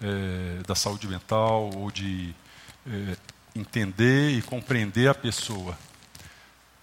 é, 0.00 0.62
da 0.66 0.74
saúde 0.74 1.08
mental 1.08 1.70
ou 1.74 1.90
de 1.90 2.34
é, 2.86 3.16
entender 3.54 4.30
e 4.30 4.42
compreender 4.42 5.08
a 5.08 5.14
pessoa. 5.14 5.76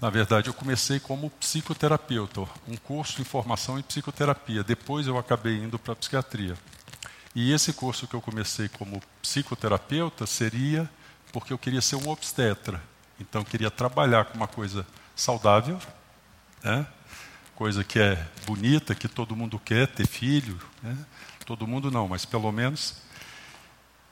Na 0.02 0.10
verdade, 0.10 0.48
eu 0.48 0.54
comecei 0.54 0.98
como 0.98 1.30
psicoterapeuta, 1.30 2.42
um 2.68 2.78
curso 2.78 3.22
em 3.22 3.26
formação 3.26 3.78
em 3.78 3.82
psicoterapia. 3.82 4.64
Depois 4.64 5.08
eu 5.08 5.18
acabei 5.18 5.58
indo 5.58 5.78
para 5.78 5.92
a 5.92 5.96
psiquiatria. 5.96 6.56
E 7.36 7.52
esse 7.52 7.74
curso 7.74 8.08
que 8.08 8.14
eu 8.14 8.22
comecei 8.22 8.70
como 8.70 9.02
psicoterapeuta 9.22 10.26
seria 10.26 10.90
porque 11.34 11.52
eu 11.52 11.58
queria 11.58 11.82
ser 11.82 11.98
um 11.98 12.10
obstetra. 12.10 12.82
Então, 13.20 13.42
eu 13.42 13.46
queria 13.46 13.70
trabalhar 13.70 14.26
com 14.26 14.38
uma 14.38 14.48
coisa 14.48 14.88
saudável, 15.16 15.80
né? 16.64 16.88
coisa 17.54 17.84
que 17.84 18.00
é 18.00 18.26
bonita, 18.46 18.96
que 18.96 19.10
todo 19.10 19.36
mundo 19.36 19.60
quer 19.60 19.86
ter 19.86 20.08
filho, 20.08 20.58
né? 20.82 20.98
todo 21.46 21.68
mundo 21.68 21.92
não, 21.92 22.08
mas 22.08 22.24
pelo 22.24 22.50
menos. 22.54 22.96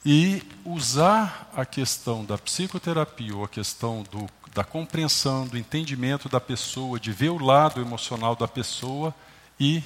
E 0.06 0.44
usar 0.66 1.50
a 1.56 1.66
questão 1.66 2.26
da 2.26 2.38
psicoterapia 2.38 3.36
ou 3.36 3.46
a 3.46 3.48
questão 3.48 4.04
do, 4.04 4.28
da 4.58 4.64
compreensão, 4.64 5.46
do 5.46 5.56
entendimento 5.56 6.28
da 6.28 6.42
pessoa, 6.42 7.00
de 7.00 7.12
ver 7.12 7.30
o 7.30 7.38
lado 7.38 7.80
emocional 7.80 8.36
da 8.36 8.48
pessoa 8.48 9.14
e 9.60 9.84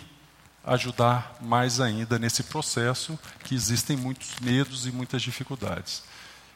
ajudar 0.64 1.36
mais 1.42 1.82
ainda 1.82 2.18
nesse 2.18 2.44
processo 2.44 3.20
que 3.44 3.54
existem 3.54 3.98
muitos 3.98 4.40
medos 4.40 4.88
e 4.88 4.92
muitas 4.94 5.22
dificuldades. 5.22 6.04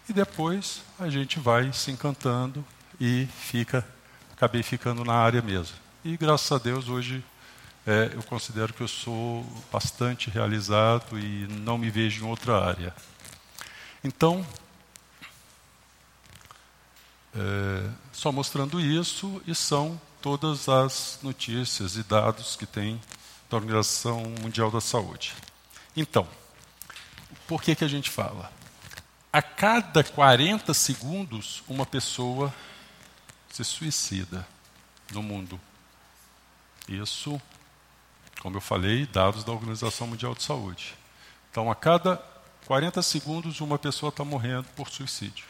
E 0.08 0.14
depois 0.14 0.82
a 0.98 1.10
gente 1.10 1.42
vai 1.42 1.74
se 1.74 1.92
encantando 1.92 2.64
e 3.02 3.28
fica 3.38 3.86
acabei 4.32 4.64
ficando 4.64 5.04
na 5.04 5.16
área 5.16 5.42
mesmo. 5.42 5.76
E 6.04 6.16
graças 6.16 6.50
a 6.54 6.58
Deus 6.58 6.88
hoje 6.88 7.22
é, 7.86 8.12
eu 8.14 8.24
considero 8.24 8.74
que 8.74 8.82
eu 8.82 8.88
sou 8.88 9.46
bastante 9.70 10.30
realizado 10.30 11.20
e 11.20 11.48
não 11.50 11.78
me 11.78 11.90
vejo 11.90 12.24
em 12.24 12.30
outra 12.30 12.64
área. 12.66 12.96
Então, 14.02 14.46
é, 17.36 17.90
só 18.14 18.32
mostrando 18.32 18.80
isso, 18.80 19.42
e 19.46 19.54
são 19.54 20.00
todas 20.22 20.70
as 20.70 21.20
notícias 21.22 21.98
e 21.98 22.04
dados 22.04 22.56
que 22.56 22.66
tem 22.66 23.00
da 23.50 23.58
Organização 23.58 24.22
Mundial 24.42 24.72
da 24.72 24.82
Saúde. 24.82 25.34
Então, 25.96 26.28
por 27.48 27.62
que, 27.62 27.76
que 27.76 27.84
a 27.84 27.88
gente 27.88 28.10
fala? 28.10 28.52
A 29.32 29.42
cada 29.42 30.04
40 30.04 30.74
segundos, 30.74 31.62
uma 31.68 31.86
pessoa 31.86 32.54
se 33.52 33.64
suicida 33.64 34.48
no 35.12 35.22
mundo. 35.22 35.60
Isso, 36.88 37.40
como 38.42 38.58
eu 38.58 38.62
falei, 38.62 39.06
dados 39.06 39.44
da 39.44 39.52
Organização 39.52 40.08
Mundial 40.08 40.34
de 40.34 40.44
Saúde. 40.44 40.96
Então, 41.52 41.70
a 41.70 41.76
cada 41.76 42.18
40 42.66 43.02
segundos, 43.02 43.62
uma 43.62 43.78
pessoa 43.78 44.10
está 44.10 44.24
morrendo 44.24 44.66
por 44.76 44.90
suicídio. 44.90 45.46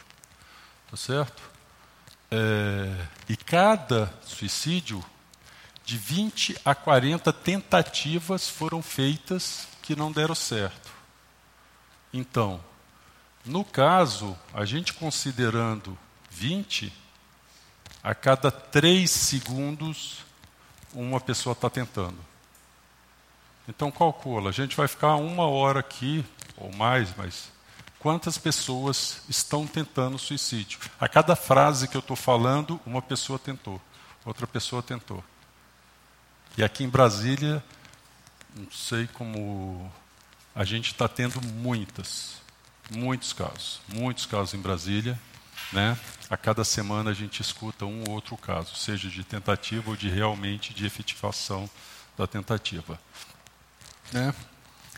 Tá 0.89 0.97
certo? 0.97 1.54
É, 2.31 3.05
e 3.29 3.37
cada 3.37 4.13
suicídio, 4.23 5.03
de 5.85 5.97
20 5.97 6.57
a 6.65 6.73
40 6.73 7.31
tentativas 7.31 8.49
foram 8.49 8.81
feitas 8.81 9.67
que 9.81 9.95
não 9.95 10.11
deram 10.11 10.33
certo. 10.33 10.91
Então, 12.11 12.59
no 13.45 13.63
caso, 13.63 14.35
a 14.53 14.65
gente 14.65 14.93
considerando 14.93 15.97
20, 16.31 16.91
a 18.01 18.15
cada 18.15 18.49
três 18.49 19.11
segundos, 19.11 20.23
uma 20.93 21.19
pessoa 21.21 21.53
está 21.53 21.69
tentando. 21.69 22.17
Então 23.67 23.91
calcula, 23.91 24.49
a 24.49 24.53
gente 24.53 24.75
vai 24.75 24.87
ficar 24.87 25.15
uma 25.15 25.47
hora 25.47 25.79
aqui, 25.79 26.25
ou 26.57 26.71
mais, 26.73 27.15
mas 27.15 27.51
quantas 28.05 28.37
pessoas 28.37 29.23
estão 29.27 29.65
tentando 29.65 30.19
suicídio? 30.19 30.77
A 30.99 31.09
cada 31.09 31.35
frase 31.35 31.87
que 31.87 31.97
eu 31.97 32.01
estou 32.01 32.15
falando, 32.15 32.79
uma 32.85 33.01
pessoa 33.01 33.39
tentou, 33.39 33.81
outra 34.23 34.45
pessoa 34.45 34.83
tentou. 34.83 35.23
E 36.55 36.63
aqui 36.63 36.83
em 36.83 36.87
Brasília, 36.87 37.63
não 38.55 38.69
sei 38.69 39.07
como 39.07 39.91
a 40.53 40.63
gente 40.63 40.91
está 40.91 41.07
tendo 41.07 41.41
muitas, 41.41 42.35
muitos 42.91 43.33
casos, 43.33 43.81
muitos 43.87 44.27
casos 44.27 44.53
em 44.53 44.61
Brasília. 44.61 45.19
Né? 45.73 45.97
A 46.29 46.37
cada 46.37 46.63
semana 46.63 47.09
a 47.09 47.13
gente 47.15 47.41
escuta 47.41 47.87
um 47.87 48.03
ou 48.07 48.11
outro 48.11 48.37
caso, 48.37 48.75
seja 48.75 49.09
de 49.09 49.23
tentativa 49.23 49.89
ou 49.89 49.95
de 49.95 50.09
realmente 50.09 50.75
de 50.75 50.85
efetivação 50.85 51.67
da 52.15 52.27
tentativa. 52.27 52.99
Né? 54.13 54.31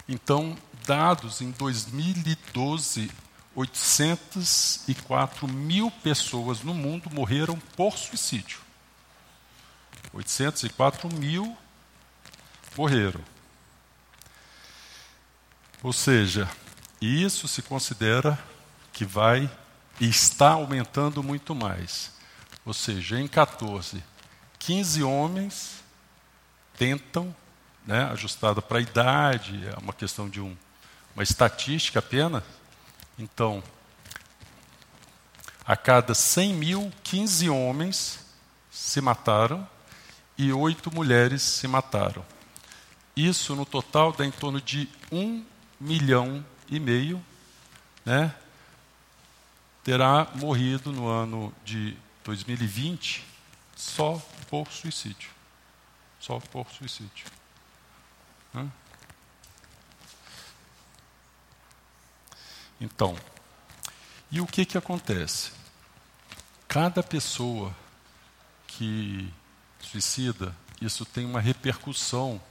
Então, 0.10 0.58
dados 0.88 1.42
em 1.42 1.52
2012, 1.52 3.12
804 3.54 5.48
mil 5.48 5.92
pessoas 5.92 6.62
no 6.62 6.74
mundo 6.74 7.10
morreram 7.12 7.60
por 7.76 7.98
suicídio. 7.98 8.62
804 10.14 11.14
mil 11.14 11.58
morreram. 12.78 13.22
Ou 15.84 15.92
seja, 15.92 16.50
isso 17.02 17.48
se 17.48 17.62
considera 17.62 18.40
que 18.94 19.04
vai 19.04 19.50
e 20.00 20.08
está 20.08 20.52
aumentando 20.52 21.22
muito 21.22 21.54
mais. 21.54 22.12
Ou 22.66 22.74
seja, 22.74 23.20
em 23.20 23.28
14, 23.28 24.04
15 24.60 25.04
homens 25.04 25.84
tentam, 26.78 27.36
né, 27.86 28.06
ajustada 28.06 28.62
para 28.62 28.78
a 28.78 28.82
idade, 28.82 29.68
é 29.68 29.78
uma 29.80 29.94
questão 29.94 30.30
de 30.30 30.40
um, 30.42 30.56
uma 31.18 31.24
estatística 31.24 31.98
apenas. 31.98 32.44
Então, 33.18 33.64
a 35.66 35.76
cada 35.76 36.14
100 36.14 36.54
mil, 36.54 36.94
15 37.04 37.50
homens 37.50 38.20
se 38.70 39.02
mataram 39.02 39.68
e 40.38 40.54
oito 40.54 40.94
mulheres 40.94 41.42
se 41.42 41.68
mataram. 41.68 42.24
Isso 43.16 43.56
no 43.56 43.66
total 43.66 44.14
dá 44.14 44.24
em 44.28 44.30
torno 44.30 44.62
de 44.62 44.88
um 45.12 45.44
milhão 45.80 46.46
e 46.70 46.80
meio, 46.80 47.20
né? 48.06 48.32
Terá 49.84 50.28
morrido 50.36 50.92
no 50.92 51.08
ano 51.08 51.52
de 51.66 51.98
2020 52.24 53.26
só 53.76 54.22
por 54.52 54.68
suicídio. 54.72 55.32
Só 56.20 56.40
por 56.40 56.68
suicídio. 56.70 57.26
Então, 62.80 63.16
e 64.32 64.42
o 64.42 64.46
que, 64.46 64.66
que 64.66 64.78
acontece? 64.78 65.52
Cada 66.68 67.02
pessoa 67.02 67.76
que 68.68 69.32
suicida, 69.80 70.56
isso 70.82 71.06
tem 71.06 71.26
uma 71.26 71.40
repercussão 71.40 72.42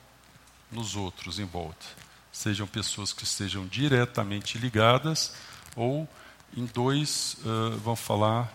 nos 0.71 0.97
outros 0.97 1.39
em 1.39 1.45
volta. 1.45 1.87
Sejam 2.33 2.67
pessoas 2.67 3.13
que 3.13 3.25
estejam 3.25 3.67
diretamente 3.67 4.59
ligadas 4.59 5.35
ou 5.75 6.09
em 6.57 6.65
dois, 6.67 7.37
uh, 7.45 7.79
vamos 7.79 8.01
falar, 8.01 8.53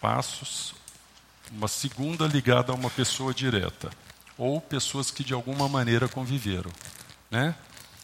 passos, 0.00 0.74
uma 1.50 1.68
segunda 1.68 2.26
ligada 2.26 2.72
a 2.72 2.74
uma 2.74 2.90
pessoa 2.90 3.32
direta, 3.32 3.90
ou 4.36 4.60
pessoas 4.60 5.10
que 5.10 5.22
de 5.22 5.34
alguma 5.34 5.68
maneira 5.68 6.08
conviveram. 6.08 6.70
Né? 7.30 7.54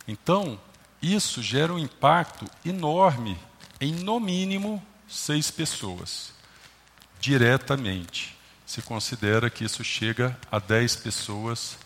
Então, 0.06 0.60
isso 1.02 1.42
gera 1.42 1.72
um 1.72 1.78
impacto 1.78 2.46
enorme 2.64 3.38
em, 3.80 3.92
no 3.92 4.20
mínimo, 4.20 4.84
seis 5.08 5.50
pessoas, 5.50 6.32
diretamente. 7.20 8.36
Se 8.66 8.82
considera 8.82 9.50
que 9.50 9.64
isso 9.64 9.82
chega 9.82 10.38
a 10.50 10.58
dez 10.58 10.94
pessoas 10.94 11.78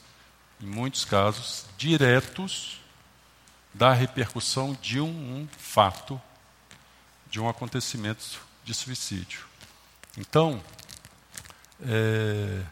em 0.61 0.67
muitos 0.67 1.05
casos, 1.05 1.67
diretos 1.77 2.81
da 3.73 3.93
repercussão 3.93 4.77
de 4.81 5.01
um, 5.01 5.07
um 5.09 5.49
fato, 5.59 6.21
de 7.29 7.41
um 7.41 7.49
acontecimento 7.49 8.41
de 8.65 8.73
suicídio. 8.73 9.45
Então, 10.17 10.63
é, 11.83 12.63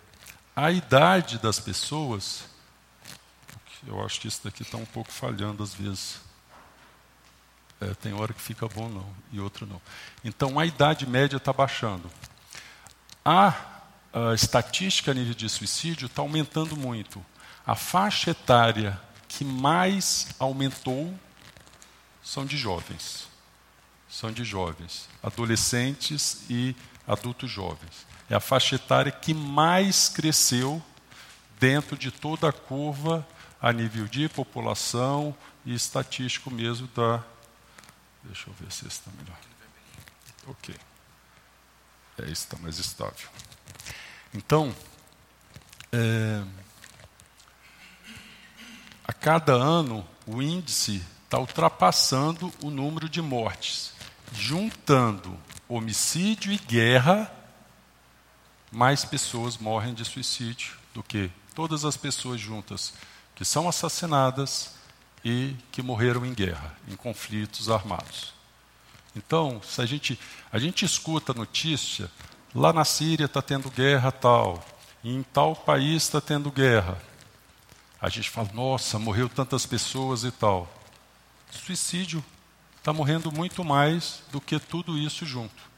a 0.54 0.70
idade 0.70 1.38
das 1.38 1.58
pessoas, 1.58 2.44
eu 3.86 4.04
acho 4.04 4.20
que 4.20 4.28
isso 4.28 4.40
daqui 4.44 4.62
está 4.62 4.76
um 4.76 4.86
pouco 4.86 5.10
falhando 5.10 5.62
às 5.62 5.74
vezes. 5.74 6.20
É, 7.82 7.94
tem 7.94 8.12
hora 8.12 8.32
que 8.32 8.40
fica 8.40 8.68
bom 8.68 8.88
não, 8.88 9.06
e 9.32 9.40
outra 9.40 9.66
não. 9.66 9.80
Então, 10.24 10.58
a 10.58 10.64
idade 10.64 11.04
média 11.06 11.36
está 11.36 11.52
baixando. 11.52 12.08
A, 13.24 13.54
a 14.12 14.34
estatística 14.34 15.10
a 15.10 15.14
nível 15.14 15.34
de 15.34 15.48
suicídio 15.48 16.06
está 16.06 16.22
aumentando 16.22 16.76
muito. 16.76 17.24
A 17.66 17.74
faixa 17.74 18.30
etária 18.30 19.00
que 19.26 19.44
mais 19.44 20.28
aumentou 20.38 21.12
são 22.22 22.46
de 22.46 22.56
jovens. 22.56 23.28
São 24.08 24.30
de 24.30 24.44
jovens, 24.44 25.08
adolescentes 25.22 26.44
e 26.48 26.76
adultos 27.06 27.50
jovens. 27.50 28.06
É 28.28 28.34
a 28.34 28.40
faixa 28.40 28.76
etária 28.76 29.10
que 29.10 29.34
mais 29.34 30.08
cresceu 30.08 30.82
dentro 31.58 31.96
de 31.96 32.10
toda 32.10 32.48
a 32.48 32.52
curva 32.52 33.26
a 33.60 33.72
nível 33.72 34.06
de 34.06 34.28
população 34.28 35.34
e 35.64 35.74
estatístico 35.74 36.50
mesmo 36.50 36.88
da. 36.94 37.24
Deixa 38.24 38.48
eu 38.48 38.54
ver 38.54 38.70
se 38.70 38.86
está 38.86 39.10
melhor. 39.12 39.38
Ok. 40.46 40.74
É, 42.18 42.22
esse 42.24 42.32
está 42.32 42.56
mais 42.58 42.78
estável. 42.78 43.28
Então, 44.34 44.74
é, 45.90 46.42
a 49.04 49.12
cada 49.12 49.52
ano 49.52 50.06
o 50.26 50.40
índice 50.40 51.04
está 51.24 51.38
ultrapassando 51.38 52.52
o 52.62 52.70
número 52.70 53.08
de 53.08 53.20
mortes. 53.20 53.92
Juntando 54.32 55.38
homicídio 55.68 56.52
e 56.52 56.58
guerra, 56.58 57.30
mais 58.70 59.04
pessoas 59.04 59.58
morrem 59.58 59.92
de 59.92 60.04
suicídio 60.04 60.76
do 60.94 61.02
que 61.02 61.30
todas 61.54 61.84
as 61.84 61.96
pessoas 61.96 62.40
juntas 62.40 62.94
que 63.34 63.44
são 63.44 63.68
assassinadas 63.68 64.74
e 65.24 65.54
que 65.70 65.82
morreram 65.82 66.24
em 66.26 66.34
guerra, 66.34 66.76
em 66.88 66.96
conflitos 66.96 67.70
armados. 67.70 68.32
Então, 69.14 69.60
se 69.62 69.80
a 69.80 69.86
gente, 69.86 70.18
a 70.50 70.58
gente 70.58 70.84
escuta 70.84 71.34
notícia, 71.34 72.10
lá 72.54 72.72
na 72.72 72.84
Síria 72.84 73.26
está 73.26 73.42
tendo 73.42 73.70
guerra 73.70 74.10
tal, 74.10 74.64
em 75.04 75.22
tal 75.22 75.54
país 75.54 76.04
está 76.04 76.20
tendo 76.20 76.50
guerra 76.50 76.98
a 78.02 78.08
gente 78.08 78.28
fala, 78.28 78.50
nossa, 78.52 78.98
morreu 78.98 79.28
tantas 79.28 79.64
pessoas 79.64 80.24
e 80.24 80.32
tal. 80.32 80.68
Suicídio 81.52 82.22
está 82.76 82.92
morrendo 82.92 83.30
muito 83.30 83.64
mais 83.64 84.24
do 84.32 84.40
que 84.40 84.58
tudo 84.58 84.98
isso 84.98 85.24
junto. 85.24 85.70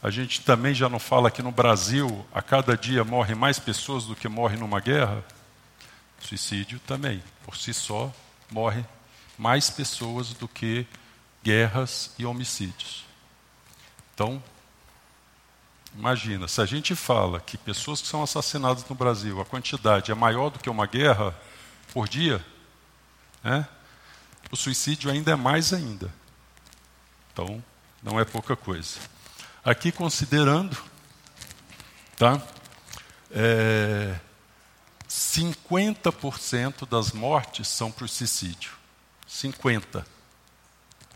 A 0.00 0.08
gente 0.08 0.40
também 0.42 0.72
já 0.72 0.88
não 0.88 1.00
fala 1.00 1.28
que 1.28 1.42
no 1.42 1.50
Brasil, 1.50 2.24
a 2.32 2.40
cada 2.40 2.76
dia 2.76 3.02
morrem 3.02 3.34
mais 3.34 3.58
pessoas 3.58 4.04
do 4.04 4.14
que 4.14 4.28
morrem 4.28 4.60
numa 4.60 4.78
guerra. 4.78 5.24
Suicídio 6.20 6.78
também, 6.86 7.20
por 7.44 7.56
si 7.56 7.74
só, 7.74 8.14
morre 8.50 8.84
mais 9.38 9.70
pessoas 9.70 10.32
do 10.32 10.48
que 10.48 10.86
guerras 11.42 12.14
e 12.18 12.24
homicídios. 12.24 13.04
Então, 14.14 14.42
Imagina, 15.98 16.46
se 16.46 16.60
a 16.60 16.66
gente 16.66 16.94
fala 16.94 17.40
que 17.40 17.56
pessoas 17.56 18.02
que 18.02 18.06
são 18.06 18.22
assassinadas 18.22 18.86
no 18.86 18.94
Brasil, 18.94 19.40
a 19.40 19.46
quantidade 19.46 20.12
é 20.12 20.14
maior 20.14 20.50
do 20.50 20.58
que 20.58 20.68
uma 20.68 20.86
guerra 20.86 21.34
por 21.90 22.06
dia, 22.06 22.44
né? 23.42 23.66
o 24.50 24.56
suicídio 24.56 25.10
ainda 25.10 25.32
é 25.32 25.36
mais 25.36 25.72
ainda. 25.72 26.12
Então, 27.32 27.64
não 28.02 28.20
é 28.20 28.26
pouca 28.26 28.54
coisa. 28.54 28.98
Aqui 29.64 29.90
considerando, 29.90 30.76
tá? 32.16 32.42
É, 33.30 34.16
50% 35.16 36.86
das 36.86 37.12
mortes 37.12 37.68
são 37.68 37.90
por 37.90 38.06
suicídio. 38.06 38.72
50. 39.26 40.06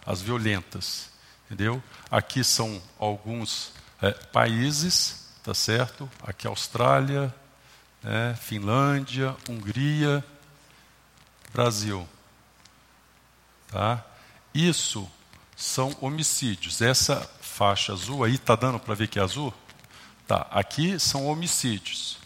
As 0.07 0.23
violentas. 0.23 1.11
Entendeu? 1.45 1.83
Aqui 2.11 2.43
são 2.43 2.81
alguns 2.99 3.73
é, 4.01 4.13
países, 4.13 5.29
tá 5.43 5.53
certo? 5.53 6.11
Aqui 6.23 6.47
Austrália, 6.47 7.35
né, 8.03 8.35
Finlândia, 8.41 9.37
Hungria, 9.47 10.25
Brasil. 11.53 12.09
Tá? 13.69 14.03
Isso 14.55 15.11
são 15.55 15.95
homicídios. 16.01 16.81
Essa 16.81 17.21
faixa 17.43 17.93
azul 17.93 18.25
aí, 18.25 18.37
está 18.37 18.57
dando 18.57 18.81
para 18.81 18.95
ver 18.95 19.09
que 19.09 19.19
é 19.19 19.23
azul? 19.23 19.53
Tá, 20.27 20.47
aqui 20.51 20.99
são 20.99 21.27
homicídios. 21.27 22.20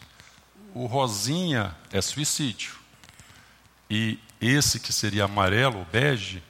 O 0.74 0.86
rosinha 0.86 1.74
é 1.90 2.02
suicídio. 2.02 2.74
E 3.88 4.18
esse 4.40 4.80
que 4.80 4.92
seria 4.92 5.24
amarelo, 5.24 5.80
o 5.80 5.84
bege, 5.86 6.42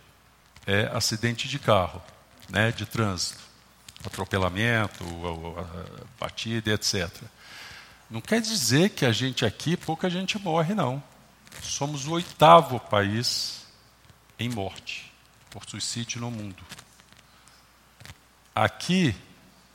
é 0.66 0.90
acidente 0.92 1.46
de 1.46 1.58
carro, 1.58 2.02
né, 2.48 2.72
de 2.72 2.86
trânsito 2.86 3.44
atropelamento, 4.06 5.04
batida, 6.18 6.72
etc. 6.72 7.10
Não 8.10 8.20
quer 8.20 8.40
dizer 8.40 8.90
que 8.90 9.04
a 9.04 9.12
gente 9.12 9.44
aqui, 9.44 9.76
pouca 9.76 10.10
gente 10.10 10.38
morre, 10.38 10.74
não. 10.74 11.02
Somos 11.62 12.06
o 12.06 12.12
oitavo 12.12 12.78
país 12.78 13.66
em 14.38 14.48
morte 14.48 15.12
por 15.50 15.64
suicídio 15.64 16.20
no 16.20 16.30
mundo. 16.30 16.62
Aqui 18.54 19.14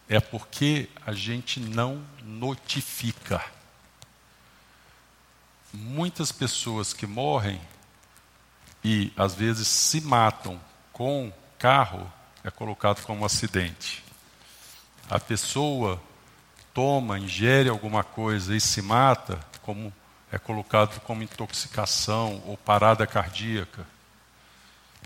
é 0.07 0.19
porque 0.19 0.89
a 1.05 1.11
gente 1.11 1.59
não 1.59 2.05
notifica. 2.23 3.43
Muitas 5.73 6.31
pessoas 6.31 6.93
que 6.93 7.05
morrem 7.05 7.61
e 8.83 9.11
às 9.15 9.35
vezes 9.35 9.67
se 9.67 10.01
matam 10.01 10.59
com 10.91 11.31
carro 11.57 12.11
é 12.43 12.49
colocado 12.49 13.03
como 13.03 13.25
acidente 13.25 14.03
a 15.09 15.19
pessoa 15.19 15.99
toma, 16.71 17.17
ingere 17.17 17.67
alguma 17.67 18.03
coisa 18.03 18.55
e 18.55 18.61
se 18.61 18.81
mata, 18.81 19.39
como 19.63 19.91
é 20.31 20.37
colocado 20.37 20.99
como 21.01 21.23
intoxicação 21.23 22.43
ou 22.45 22.55
parada 22.55 23.07
cardíaca. 23.07 23.87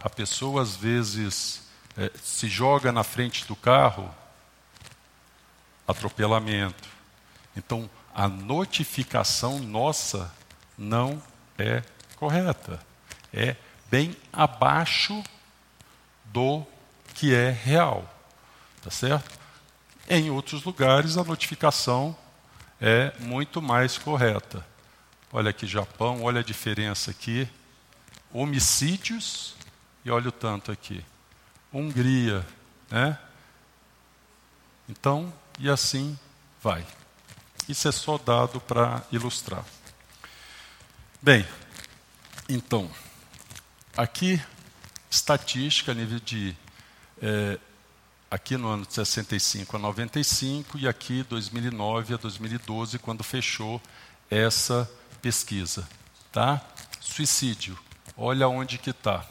A 0.04 0.10
pessoa 0.10 0.62
às 0.62 0.76
vezes 0.76 1.62
é, 1.96 2.12
se 2.22 2.50
joga 2.50 2.92
na 2.92 3.04
frente 3.04 3.46
do 3.48 3.56
carro, 3.56 4.14
atropelamento. 5.88 6.90
Então, 7.56 7.90
a 8.14 8.28
notificação 8.28 9.60
nossa 9.60 10.30
não 10.78 11.22
é 11.58 11.84
correta. 12.16 12.80
É 13.34 13.56
bem 13.90 14.16
abaixo 14.32 15.24
do 16.26 16.66
que 17.14 17.34
é 17.34 17.50
real. 17.50 18.10
Tá 18.82 18.90
certo? 18.92 19.40
Em 20.10 20.30
outros 20.30 20.64
lugares, 20.64 21.18
a 21.18 21.24
notificação 21.24 22.16
é 22.82 23.14
muito 23.20 23.62
mais 23.62 23.98
correta. 23.98 24.66
Olha 25.32 25.50
aqui, 25.50 25.66
Japão, 25.66 26.24
olha 26.24 26.42
a 26.42 26.44
diferença 26.44 27.12
aqui. 27.12 27.48
Homicídios, 28.32 29.56
e 30.04 30.12
olha 30.12 30.30
o 30.30 30.32
tanto 30.32 30.72
aqui. 30.72 31.04
Hungria, 31.72 32.46
né? 32.90 33.18
Então, 34.88 35.34
e 35.58 35.70
assim 35.70 36.18
vai. 36.62 36.86
Isso 37.70 37.88
é 37.88 37.92
só 37.92 38.18
dado 38.18 38.60
para 38.60 39.02
ilustrar. 39.12 39.64
Bem, 41.24 41.48
então, 42.50 42.92
aqui, 43.96 44.42
estatística 45.10 45.94
a 45.94 45.96
nível 45.96 46.20
de. 46.20 46.54
É, 47.22 47.58
aqui 48.30 48.58
no 48.58 48.68
ano 48.68 48.86
de 48.86 48.94
65 48.94 49.78
a 49.78 49.80
95 49.80 50.78
e 50.78 50.86
aqui 50.86 51.24
2009 51.30 52.16
a 52.16 52.18
2012, 52.18 53.00
quando 53.00 53.24
fechou 53.24 53.82
essa 54.30 54.92
pesquisa. 55.22 55.88
Tá? 56.30 56.62
Suicídio, 57.00 57.80
olha 58.18 58.50
onde 58.50 58.78
que 58.78 58.90
está. 58.90 59.26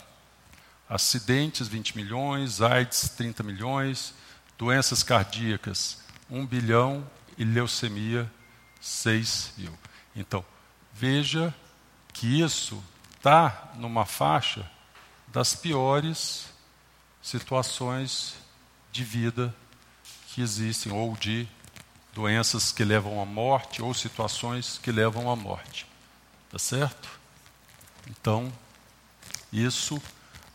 Acidentes, 0.88 1.68
20 1.68 1.94
milhões, 1.94 2.62
AIDS, 2.62 3.11
30 3.11 3.42
milhões, 3.42 4.14
doenças 4.57 5.02
cardíacas, 5.02 5.98
1 6.31 6.46
bilhão 6.46 7.07
e 7.37 7.44
leucemia, 7.44 8.33
6 8.81 9.52
mil. 9.59 9.78
Então, 10.16 10.42
veja 10.94 11.55
que 12.12 12.40
isso 12.40 12.83
está 13.16 13.72
numa 13.77 14.05
faixa 14.05 14.68
das 15.29 15.55
piores 15.55 16.46
situações 17.22 18.35
de 18.90 19.05
vida 19.05 19.55
que 20.29 20.42
existem, 20.42 20.92
ou 20.92 21.16
de 21.16 21.48
doenças 22.12 22.72
que 22.72 22.85
levam 22.85 23.20
à 23.20 23.25
morte, 23.25 23.83
ou 23.83 23.94
situações 23.94 24.79
que 24.79 24.90
levam 24.90 25.31
à 25.31 25.37
morte. 25.37 25.87
Tá 26.51 26.59
certo? 26.59 27.09
Então, 28.11 28.53
isso 29.53 30.03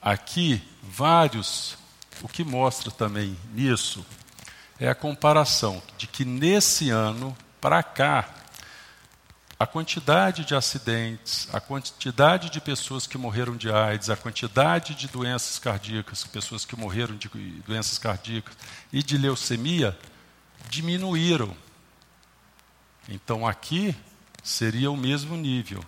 aqui, 0.01 0.61
vários, 0.83 1.77
o 2.21 2.27
que 2.27 2.43
mostra 2.43 2.91
também 2.91 3.37
nisso 3.53 4.05
é 4.79 4.87
a 4.87 4.95
comparação 4.95 5.81
de 5.97 6.05
que 6.05 6.23
nesse 6.23 6.89
ano 6.89 7.35
para 7.59 7.81
cá, 7.81 8.29
a 9.59 9.65
quantidade 9.65 10.45
de 10.45 10.53
acidentes, 10.53 11.47
a 11.51 11.59
quantidade 11.59 12.49
de 12.49 12.61
pessoas 12.61 13.07
que 13.07 13.17
morreram 13.17 13.55
de 13.55 13.71
AIDS, 13.71 14.09
a 14.09 14.15
quantidade 14.15 14.93
de 14.93 15.07
doenças 15.07 15.57
cardíacas, 15.57 16.23
pessoas 16.25 16.63
que 16.63 16.75
morreram 16.75 17.15
de 17.15 17.27
doenças 17.65 17.97
cardíacas 17.97 18.55
e 18.93 19.01
de 19.01 19.17
leucemia 19.17 19.97
diminuíram. 20.69 21.55
Então 23.09 23.47
aqui 23.47 23.95
seria 24.43 24.91
o 24.91 24.97
mesmo 24.97 25.35
nível. 25.35 25.83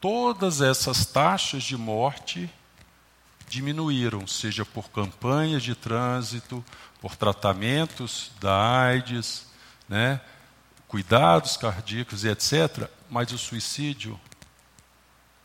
Todas 0.00 0.60
essas 0.60 1.06
taxas 1.06 1.62
de 1.62 1.76
morte 1.76 2.50
diminuíram, 3.48 4.26
seja 4.26 4.64
por 4.64 4.90
campanhas 4.90 5.62
de 5.62 5.74
trânsito, 5.74 6.64
por 7.00 7.14
tratamentos 7.16 8.32
da 8.40 8.80
AIDS, 8.80 9.46
né, 9.88 10.20
cuidados 10.90 11.56
cardíacos 11.56 12.24
e 12.24 12.28
etc., 12.28 12.90
mas 13.08 13.30
o 13.30 13.38
suicídio 13.38 14.20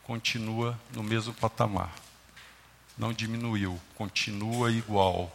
continua 0.02 0.76
no 0.92 1.04
mesmo 1.04 1.32
patamar. 1.32 1.94
Não 2.98 3.12
diminuiu, 3.12 3.80
continua 3.94 4.72
igual. 4.72 5.32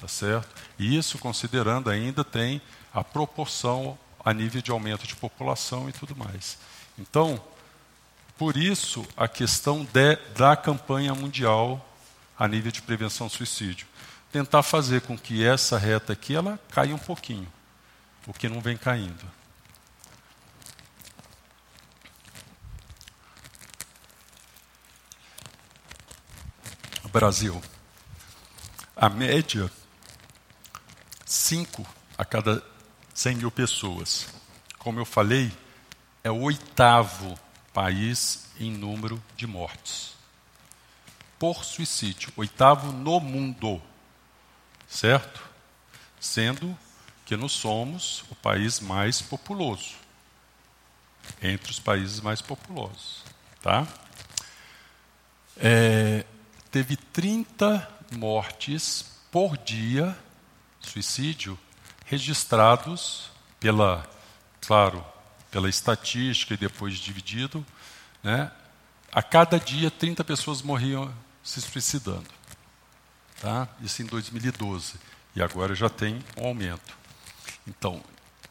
Tá 0.00 0.08
certo? 0.08 0.48
E 0.78 0.96
isso 0.96 1.18
considerando 1.18 1.90
ainda 1.90 2.24
tem 2.24 2.62
a 2.94 3.04
proporção 3.04 3.98
a 4.24 4.32
nível 4.32 4.62
de 4.62 4.70
aumento 4.70 5.06
de 5.06 5.14
população 5.14 5.86
e 5.86 5.92
tudo 5.92 6.16
mais. 6.16 6.56
Então, 6.98 7.38
por 8.38 8.56
isso 8.56 9.06
a 9.18 9.28
questão 9.28 9.84
de, 9.84 10.16
da 10.34 10.56
campanha 10.56 11.14
mundial 11.14 11.86
a 12.38 12.48
nível 12.48 12.72
de 12.72 12.80
prevenção 12.80 13.28
suicídio 13.28 13.86
tentar 14.32 14.62
fazer 14.62 15.02
com 15.02 15.18
que 15.18 15.44
essa 15.44 15.76
reta 15.76 16.14
aqui 16.14 16.34
ela 16.34 16.58
caia 16.70 16.94
um 16.94 16.98
pouquinho, 16.98 17.48
o 18.30 18.32
que 18.32 18.48
não 18.48 18.60
vem 18.60 18.76
caindo. 18.76 19.28
Brasil. 27.12 27.60
A 28.94 29.08
média, 29.08 29.68
5 31.26 31.84
a 32.16 32.24
cada 32.24 32.62
100 33.12 33.34
mil 33.34 33.50
pessoas. 33.50 34.28
Como 34.78 35.00
eu 35.00 35.04
falei, 35.04 35.52
é 36.22 36.30
o 36.30 36.42
oitavo 36.42 37.36
país 37.74 38.46
em 38.60 38.70
número 38.70 39.20
de 39.36 39.46
mortes 39.46 40.14
por 41.40 41.64
suicídio, 41.64 42.30
oitavo 42.36 42.92
no 42.92 43.18
mundo 43.18 43.80
certo? 44.86 45.42
Sendo 46.20 46.76
que 47.30 47.36
nós 47.36 47.52
somos 47.52 48.24
o 48.28 48.34
país 48.34 48.80
mais 48.80 49.22
populoso, 49.22 49.94
entre 51.40 51.70
os 51.70 51.78
países 51.78 52.18
mais 52.18 52.42
populosos, 52.42 53.22
tá? 53.62 53.86
É, 55.56 56.26
teve 56.72 56.96
30 56.96 57.88
mortes 58.16 59.12
por 59.30 59.56
dia, 59.56 60.18
suicídio, 60.80 61.56
registrados 62.04 63.30
pela, 63.60 64.04
claro, 64.60 65.06
pela 65.52 65.68
estatística 65.68 66.54
e 66.54 66.56
depois 66.56 66.98
dividido, 66.98 67.64
né? 68.24 68.50
A 69.12 69.22
cada 69.22 69.56
dia 69.60 69.88
30 69.88 70.24
pessoas 70.24 70.62
morriam 70.62 71.14
se 71.44 71.60
suicidando. 71.60 72.26
Tá? 73.40 73.68
Isso 73.80 74.02
em 74.02 74.06
2012. 74.06 74.94
E 75.36 75.40
agora 75.40 75.76
já 75.76 75.88
tem 75.88 76.24
um 76.36 76.44
aumento. 76.48 76.98
Então, 77.70 78.02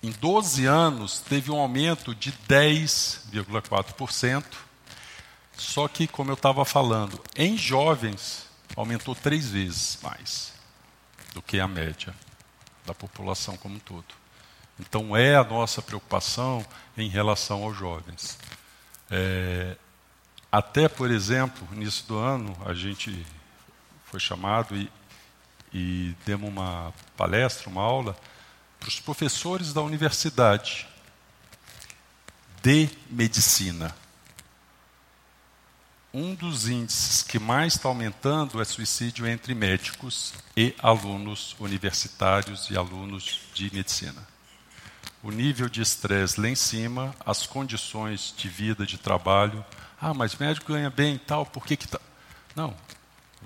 em 0.02 0.12
12 0.12 0.66
anos, 0.66 1.20
teve 1.20 1.52
um 1.52 1.60
aumento 1.60 2.16
de 2.16 2.32
10,4%. 2.32 4.46
Só 5.58 5.90
que, 5.90 6.08
como 6.08 6.32
eu 6.32 6.36
estava 6.36 6.64
falando, 6.64 7.22
em 7.36 7.58
jovens, 7.58 8.48
aumentou 8.78 9.14
três 9.14 9.50
vezes 9.50 10.00
mais 10.02 10.54
do 11.34 11.42
que 11.42 11.60
a 11.60 11.68
média 11.68 12.16
da 12.86 12.94
população 12.94 13.58
como 13.58 13.76
um 13.76 13.80
todo. 13.80 14.06
Então, 14.80 15.18
é 15.18 15.36
a 15.36 15.44
nossa 15.44 15.82
preocupação 15.82 16.66
em 16.98 17.10
relação 17.10 17.64
aos 17.64 17.78
jovens. 17.78 18.38
É, 19.12 19.76
até, 20.50 20.88
por 20.88 21.12
exemplo, 21.12 21.68
início 21.74 22.08
do 22.08 22.18
ano, 22.18 22.56
a 22.66 22.74
gente 22.74 23.26
foi 24.06 24.22
chamado 24.22 24.78
e, 24.78 24.90
e 25.74 26.16
demos 26.26 26.50
uma 26.50 26.94
palestra, 27.18 27.70
uma 27.70 27.82
aula, 27.82 28.16
para 28.80 28.88
os 28.88 29.00
professores 29.00 29.74
da 29.74 29.82
universidade 29.82 30.88
de 32.62 32.90
medicina. 33.10 33.96
Um 36.14 36.34
dos 36.34 36.68
índices 36.68 37.22
que 37.22 37.38
mais 37.38 37.76
está 37.76 37.88
aumentando 37.88 38.60
é 38.60 38.66
suicídio 38.66 39.28
entre 39.28 39.54
médicos 39.54 40.34
e 40.58 40.74
alunos 40.80 41.56
universitários 41.60 42.70
e 42.72 42.78
alunos 42.78 43.42
de 43.54 43.72
medicina. 43.74 44.28
O 45.22 45.30
nível 45.30 45.70
de 45.70 45.82
estresse 45.82 46.40
lá 46.40 46.48
em 46.48 46.56
cima, 46.56 47.14
as 47.24 47.46
condições 47.46 48.34
de 48.36 48.48
vida, 48.48 48.86
de 48.86 48.98
trabalho. 48.98 49.64
Ah, 50.02 50.14
mas 50.14 50.36
médico 50.36 50.72
ganha 50.72 50.90
bem 50.90 51.18
tal, 51.18 51.46
por 51.46 51.66
que 51.66 51.78
que 51.78 51.88
tá? 51.88 52.00
Não, 52.56 52.76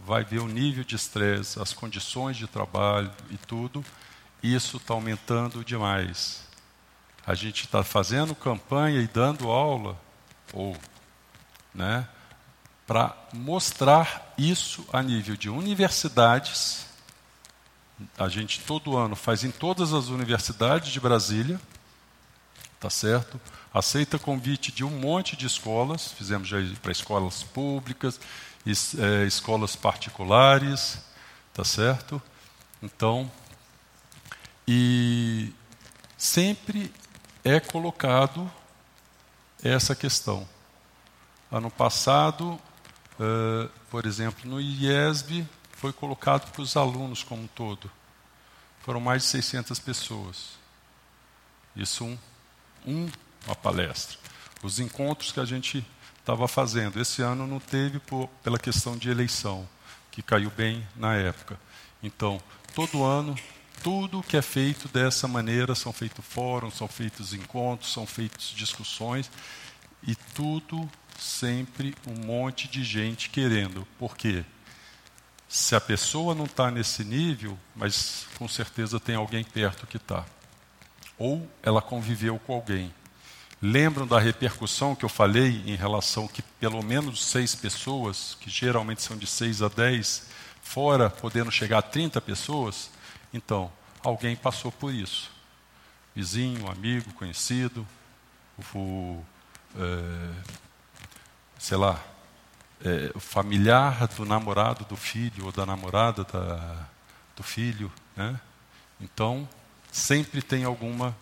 vai 0.05 0.23
ver 0.23 0.39
o 0.39 0.47
nível 0.47 0.83
de 0.83 0.95
estresse, 0.95 1.59
as 1.59 1.73
condições 1.73 2.37
de 2.37 2.47
trabalho 2.47 3.11
e 3.29 3.37
tudo, 3.37 3.83
isso 4.43 4.77
está 4.77 4.93
aumentando 4.93 5.63
demais. 5.63 6.43
A 7.25 7.33
gente 7.33 7.65
está 7.65 7.83
fazendo 7.83 8.35
campanha 8.35 8.99
e 8.99 9.07
dando 9.07 9.49
aula, 9.49 9.97
ou, 10.51 10.75
né, 11.73 12.07
para 12.85 13.15
mostrar 13.31 14.33
isso 14.37 14.85
a 14.91 15.01
nível 15.01 15.37
de 15.37 15.49
universidades. 15.49 16.85
A 18.17 18.27
gente 18.27 18.59
todo 18.59 18.97
ano 18.97 19.15
faz 19.15 19.43
em 19.43 19.51
todas 19.51 19.93
as 19.93 20.07
universidades 20.07 20.91
de 20.91 20.99
Brasília, 20.99 21.59
tá 22.79 22.89
certo? 22.89 23.39
Aceita 23.73 24.19
convite 24.19 24.71
de 24.71 24.83
um 24.83 24.89
monte 24.89 25.37
de 25.37 25.45
escolas, 25.45 26.11
fizemos 26.11 26.49
já 26.49 26.57
para 26.81 26.91
escolas 26.91 27.43
públicas, 27.43 28.19
es, 28.65 28.93
é, 28.99 29.25
escolas 29.25 29.75
particulares, 29.75 31.01
Tá 31.53 31.63
certo? 31.63 32.19
Então, 32.81 33.31
e 34.67 35.53
sempre 36.17 36.93
é 37.43 37.59
colocado 37.59 38.49
essa 39.63 39.95
questão. 39.95 40.47
Ano 41.51 41.69
passado, 41.69 42.59
uh, 43.19 43.69
por 43.89 44.05
exemplo, 44.05 44.49
no 44.49 44.59
IESB, 44.59 45.47
foi 45.71 45.93
colocado 45.93 46.51
para 46.51 46.61
os 46.61 46.75
alunos 46.77 47.23
como 47.23 47.43
um 47.43 47.47
todo. 47.47 47.91
Foram 48.81 48.99
mais 48.99 49.23
de 49.23 49.29
600 49.29 49.79
pessoas. 49.79 50.51
Isso 51.75 52.05
um, 52.05 52.17
um 52.85 53.09
uma 53.45 53.55
palestra. 53.55 54.17
Os 54.61 54.79
encontros 54.79 55.31
que 55.31 55.39
a 55.39 55.45
gente 55.45 55.85
estava 56.19 56.47
fazendo. 56.47 56.99
Esse 56.99 57.21
ano 57.21 57.45
não 57.45 57.59
teve 57.59 57.99
por, 57.99 58.29
pela 58.41 58.57
questão 58.57 58.97
de 58.97 59.09
eleição, 59.09 59.67
que 60.09 60.21
caiu 60.21 60.49
bem 60.49 60.87
na 60.95 61.15
época. 61.15 61.59
Então, 62.01 62.41
todo 62.73 63.03
ano, 63.03 63.35
tudo 63.83 64.23
que 64.23 64.37
é 64.37 64.41
feito 64.41 64.87
dessa 64.87 65.27
maneira, 65.27 65.75
são 65.75 65.91
feitos 65.91 66.23
fóruns, 66.25 66.75
são 66.75 66.87
feitos 66.87 67.33
encontros, 67.33 67.91
são 67.91 68.07
feitas 68.07 68.45
discussões, 68.55 69.29
e 70.01 70.15
tudo 70.15 70.89
sempre 71.19 71.93
um 72.07 72.25
monte 72.25 72.67
de 72.67 72.83
gente 72.83 73.29
querendo. 73.29 73.85
Por 73.99 74.15
quê? 74.15 74.45
Se 75.49 75.75
a 75.75 75.81
pessoa 75.81 76.33
não 76.33 76.45
está 76.45 76.71
nesse 76.71 77.03
nível, 77.03 77.59
mas 77.75 78.25
com 78.37 78.47
certeza 78.47 78.99
tem 78.99 79.15
alguém 79.15 79.43
perto 79.43 79.85
que 79.85 79.97
está. 79.97 80.25
Ou 81.17 81.47
ela 81.61 81.81
conviveu 81.81 82.39
com 82.39 82.55
alguém. 82.55 82.93
Lembram 83.61 84.07
da 84.07 84.19
repercussão 84.19 84.95
que 84.95 85.05
eu 85.05 85.09
falei 85.09 85.61
em 85.65 85.75
relação 85.75 86.27
que 86.27 86.41
pelo 86.41 86.81
menos 86.81 87.23
seis 87.23 87.53
pessoas, 87.53 88.35
que 88.39 88.49
geralmente 88.49 89.01
são 89.01 89.15
de 89.15 89.27
seis 89.27 89.61
a 89.61 89.67
dez, 89.67 90.27
fora 90.61 91.09
podendo 91.09 91.51
chegar 91.51 91.79
a 91.79 91.83
30 91.83 92.19
pessoas? 92.19 92.89
Então, 93.33 93.71
alguém 94.03 94.35
passou 94.35 94.71
por 94.71 94.93
isso. 94.93 95.31
Vizinho, 96.15 96.69
amigo, 96.69 97.11
conhecido, 97.13 97.87
o, 98.75 99.23
é, 99.75 100.33
sei 101.57 101.77
lá, 101.77 101.99
é, 102.83 103.19
familiar 103.19 104.07
do 104.09 104.25
namorado 104.25 104.85
do 104.85 104.95
filho 104.95 105.45
ou 105.45 105.51
da 105.51 105.65
namorada 105.65 106.23
da, 106.23 106.87
do 107.35 107.41
filho, 107.41 107.91
né? 108.15 108.39
Então, 109.01 109.49
sempre 109.91 110.41
tem 110.41 110.63
alguma 110.63 111.15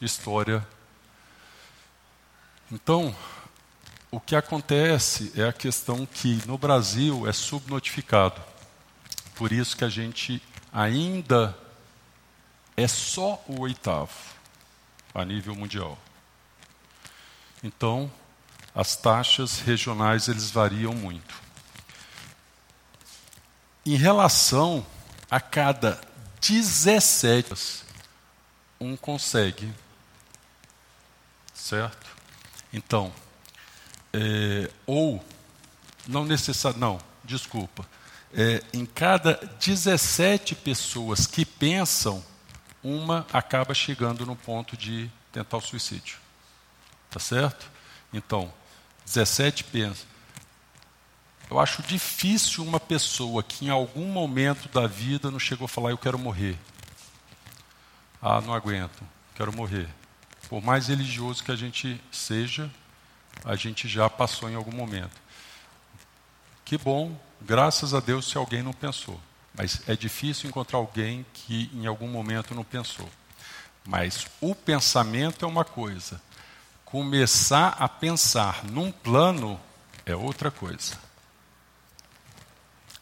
história. 0.00 0.66
Então, 2.72 3.14
o 4.10 4.18
que 4.18 4.34
acontece 4.34 5.32
é 5.36 5.44
a 5.44 5.52
questão 5.52 6.06
que 6.06 6.40
no 6.46 6.56
Brasil 6.56 7.28
é 7.28 7.32
subnotificado. 7.32 8.40
Por 9.34 9.52
isso 9.52 9.76
que 9.76 9.84
a 9.84 9.88
gente 9.88 10.42
ainda 10.72 11.56
é 12.76 12.86
só 12.86 13.42
o 13.48 13.60
oitavo 13.60 14.12
a 15.14 15.24
nível 15.24 15.54
mundial. 15.54 15.98
Então, 17.62 18.10
as 18.74 18.94
taxas 18.96 19.58
regionais 19.60 20.28
eles 20.28 20.50
variam 20.50 20.94
muito. 20.94 21.34
Em 23.84 23.96
relação 23.96 24.86
a 25.30 25.40
cada 25.40 26.00
17, 26.40 27.84
um 28.80 28.96
consegue. 28.96 29.72
Certo? 31.52 32.06
Então, 32.72 33.12
é, 34.12 34.70
ou, 34.86 35.24
não 36.06 36.24
necessariamente, 36.24 36.80
não, 36.80 37.00
desculpa. 37.24 37.84
É, 38.34 38.62
em 38.72 38.84
cada 38.84 39.34
17 39.58 40.54
pessoas 40.54 41.26
que 41.26 41.44
pensam, 41.44 42.22
uma 42.82 43.26
acaba 43.32 43.74
chegando 43.74 44.26
no 44.26 44.36
ponto 44.36 44.76
de 44.76 45.10
tentar 45.32 45.56
o 45.56 45.60
suicídio. 45.60 46.18
Tá 47.10 47.18
certo? 47.18 47.70
Então, 48.12 48.52
17 49.04 49.64
pensa. 49.64 50.06
Eu 51.50 51.58
acho 51.58 51.82
difícil 51.82 52.62
uma 52.62 52.78
pessoa 52.78 53.42
que 53.42 53.66
em 53.66 53.70
algum 53.70 54.06
momento 54.06 54.68
da 54.68 54.86
vida 54.86 55.30
não 55.30 55.38
chegou 55.38 55.64
a 55.64 55.68
falar, 55.68 55.90
eu 55.90 55.98
quero 55.98 56.18
morrer. 56.18 56.58
Ah, 58.20 58.40
não 58.40 58.52
aguento, 58.52 59.02
quero 59.34 59.56
morrer. 59.56 59.88
Por 60.48 60.62
mais 60.62 60.88
religioso 60.88 61.42
que 61.42 61.50
a 61.50 61.56
gente 61.56 61.98
seja, 62.12 62.70
a 63.44 63.56
gente 63.56 63.88
já 63.88 64.10
passou 64.10 64.50
em 64.50 64.54
algum 64.54 64.72
momento. 64.72 65.16
Que 66.64 66.76
bom, 66.76 67.18
graças 67.40 67.94
a 67.94 68.00
Deus 68.00 68.28
se 68.28 68.36
alguém 68.36 68.62
não 68.62 68.72
pensou. 68.72 69.20
Mas 69.54 69.82
é 69.88 69.96
difícil 69.96 70.48
encontrar 70.48 70.78
alguém 70.78 71.26
que 71.32 71.70
em 71.74 71.86
algum 71.86 72.08
momento 72.08 72.54
não 72.54 72.64
pensou. 72.64 73.08
Mas 73.84 74.26
o 74.40 74.54
pensamento 74.54 75.44
é 75.44 75.48
uma 75.48 75.64
coisa, 75.64 76.20
começar 76.84 77.76
a 77.78 77.88
pensar 77.88 78.64
num 78.64 78.92
plano 78.92 79.60
é 80.04 80.14
outra 80.14 80.50
coisa. 80.50 80.98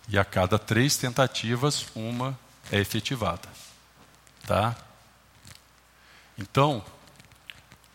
E 0.08 0.18
a 0.18 0.24
cada 0.24 0.58
três 0.58 0.96
tentativas, 0.96 1.86
uma 1.94 2.38
é 2.70 2.78
efetivada. 2.78 3.48
Tá? 4.46 4.76
Então, 6.38 6.84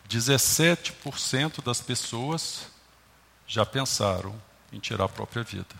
17% 0.08 1.62
das 1.62 1.80
pessoas 1.80 2.66
já 3.46 3.64
pensaram 3.64 4.40
em 4.72 4.78
tirar 4.78 5.04
a 5.04 5.08
própria 5.08 5.42
vida. 5.42 5.74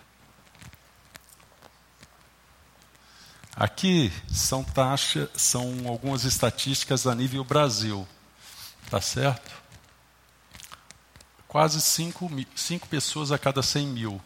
Aqui 3.54 4.12
são 4.28 4.64
taxas, 4.64 5.28
são 5.36 5.86
algumas 5.86 6.24
estatísticas 6.24 7.06
a 7.06 7.14
nível 7.14 7.44
Brasil, 7.44 8.06
tá 8.90 9.00
certo? 9.00 9.62
quase 11.52 11.82
5 11.82 12.88
pessoas 12.88 13.30
a 13.30 13.36
cada 13.36 13.62
100 13.62 13.86
mil, 13.88 14.18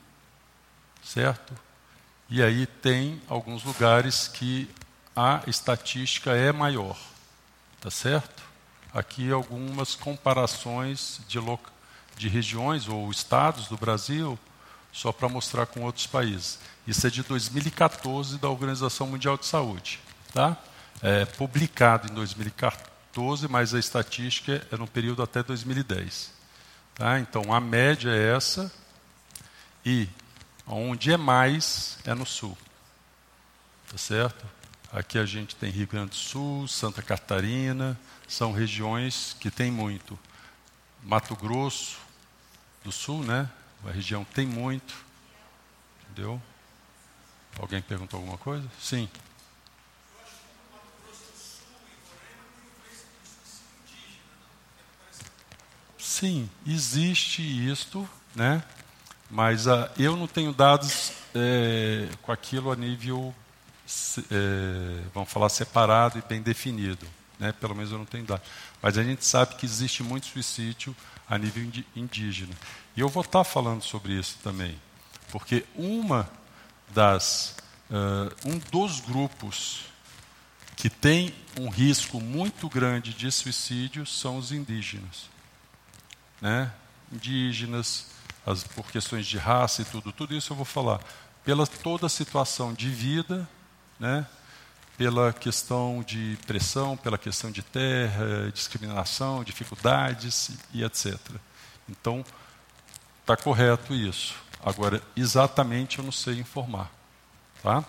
certo? 1.02 1.52
E 2.30 2.40
aí 2.40 2.68
tem 2.68 3.20
alguns 3.26 3.64
lugares 3.64 4.28
que 4.28 4.70
a 5.14 5.42
estatística 5.48 6.36
é 6.36 6.52
maior, 6.52 6.96
tá 7.80 7.90
certo? 7.90 8.44
Aqui 8.94 9.32
algumas 9.32 9.96
comparações 9.96 11.20
de, 11.26 11.40
de 12.16 12.28
regiões 12.28 12.86
ou 12.86 13.10
estados 13.10 13.66
do 13.66 13.76
Brasil, 13.76 14.38
só 14.92 15.10
para 15.10 15.28
mostrar 15.28 15.66
com 15.66 15.80
outros 15.80 16.06
países. 16.06 16.60
Isso 16.86 17.06
é 17.06 17.10
de 17.10 17.22
2014 17.22 18.38
da 18.38 18.48
Organização 18.48 19.08
Mundial 19.08 19.36
de 19.36 19.46
Saúde, 19.46 19.98
tá? 20.32 20.56
É 21.02 21.24
publicado 21.24 22.10
em 22.10 22.14
2014, 22.14 23.48
mas 23.48 23.74
a 23.74 23.78
estatística 23.78 24.66
é 24.70 24.76
no 24.76 24.86
período 24.86 25.22
até 25.22 25.42
2010. 25.42 26.32
Tá? 26.94 27.18
Então, 27.18 27.52
a 27.52 27.60
média 27.60 28.10
é 28.10 28.34
essa, 28.34 28.72
e 29.84 30.08
onde 30.66 31.12
é 31.12 31.16
mais 31.16 31.98
é 32.04 32.14
no 32.14 32.24
sul. 32.24 32.56
Tá 33.90 33.98
certo? 33.98 34.46
Aqui 34.92 35.18
a 35.18 35.26
gente 35.26 35.54
tem 35.56 35.70
Rio 35.70 35.86
Grande 35.86 36.10
do 36.10 36.16
Sul, 36.16 36.66
Santa 36.66 37.02
Catarina, 37.02 37.98
são 38.26 38.52
regiões 38.52 39.36
que 39.38 39.50
tem 39.50 39.70
muito. 39.70 40.18
Mato 41.02 41.36
Grosso 41.36 41.98
do 42.82 42.90
Sul, 42.90 43.22
né? 43.22 43.48
A 43.86 43.90
região 43.90 44.24
tem 44.24 44.46
muito. 44.46 44.94
Entendeu? 46.02 46.40
Alguém 47.58 47.80
perguntou 47.82 48.18
alguma 48.18 48.38
coisa? 48.38 48.66
Sim. 48.80 49.08
Sim, 55.98 56.48
existe 56.66 57.42
isto, 57.42 58.08
né? 58.34 58.62
mas 59.30 59.66
uh, 59.66 59.88
eu 59.98 60.16
não 60.16 60.26
tenho 60.26 60.52
dados 60.52 61.12
é, 61.34 62.08
com 62.22 62.32
aquilo 62.32 62.70
a 62.70 62.76
nível, 62.76 63.34
é, 64.30 65.02
vamos 65.12 65.30
falar, 65.30 65.48
separado 65.48 66.18
e 66.18 66.22
bem 66.22 66.40
definido. 66.40 67.06
Né? 67.38 67.52
Pelo 67.52 67.74
menos 67.74 67.92
eu 67.92 67.98
não 67.98 68.04
tenho 68.04 68.24
dados. 68.24 68.46
Mas 68.80 68.96
a 68.96 69.02
gente 69.02 69.24
sabe 69.24 69.56
que 69.56 69.66
existe 69.66 70.02
muito 70.02 70.26
suicídio 70.26 70.96
a 71.28 71.36
nível 71.36 71.70
indígena. 71.94 72.54
E 72.96 73.00
eu 73.00 73.08
vou 73.08 73.22
estar 73.22 73.44
falando 73.44 73.82
sobre 73.82 74.12
isso 74.12 74.38
também. 74.42 74.80
Porque 75.30 75.64
uma 75.74 76.28
das, 76.88 77.56
uh, 77.90 78.48
um 78.48 78.58
dos 78.70 79.00
grupos 79.00 79.84
que 80.76 80.90
tem 80.90 81.34
um 81.58 81.68
risco 81.68 82.20
muito 82.20 82.68
grande 82.68 83.14
de 83.14 83.30
suicídio 83.32 84.04
são 84.06 84.36
os 84.36 84.52
indígenas 84.52 85.36
né, 86.40 86.70
indígenas, 87.12 88.06
as, 88.44 88.62
por 88.62 88.90
questões 88.90 89.26
de 89.26 89.38
raça 89.38 89.82
e 89.82 89.84
tudo, 89.84 90.12
tudo 90.12 90.34
isso 90.34 90.52
eu 90.52 90.56
vou 90.56 90.64
falar. 90.64 91.00
Pela 91.44 91.66
toda 91.66 92.06
a 92.06 92.10
situação 92.10 92.74
de 92.74 92.88
vida, 92.88 93.48
né, 93.98 94.26
pela 94.96 95.32
questão 95.32 96.02
de 96.06 96.38
pressão, 96.46 96.96
pela 96.96 97.18
questão 97.18 97.50
de 97.50 97.62
terra, 97.62 98.50
discriminação, 98.52 99.44
dificuldades 99.44 100.50
e 100.72 100.82
etc. 100.82 101.16
Então, 101.88 102.24
está 103.20 103.36
correto 103.36 103.94
isso. 103.94 104.34
Agora, 104.64 105.02
exatamente 105.16 105.98
eu 105.98 106.04
não 106.04 106.12
sei 106.12 106.38
informar. 106.38 106.90
Tá? 107.62 107.84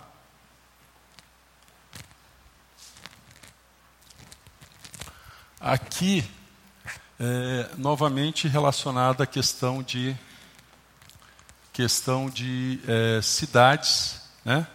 Aqui, 5.59 6.23
é, 7.19 7.69
novamente 7.77 8.47
relacionada 8.47 9.23
à 9.23 9.27
questão 9.27 9.81
de 9.81 10.15
questão 11.73 12.27
de 12.29 12.79
é, 12.87 13.21
cidades, 13.21 14.21
né? 14.43 14.65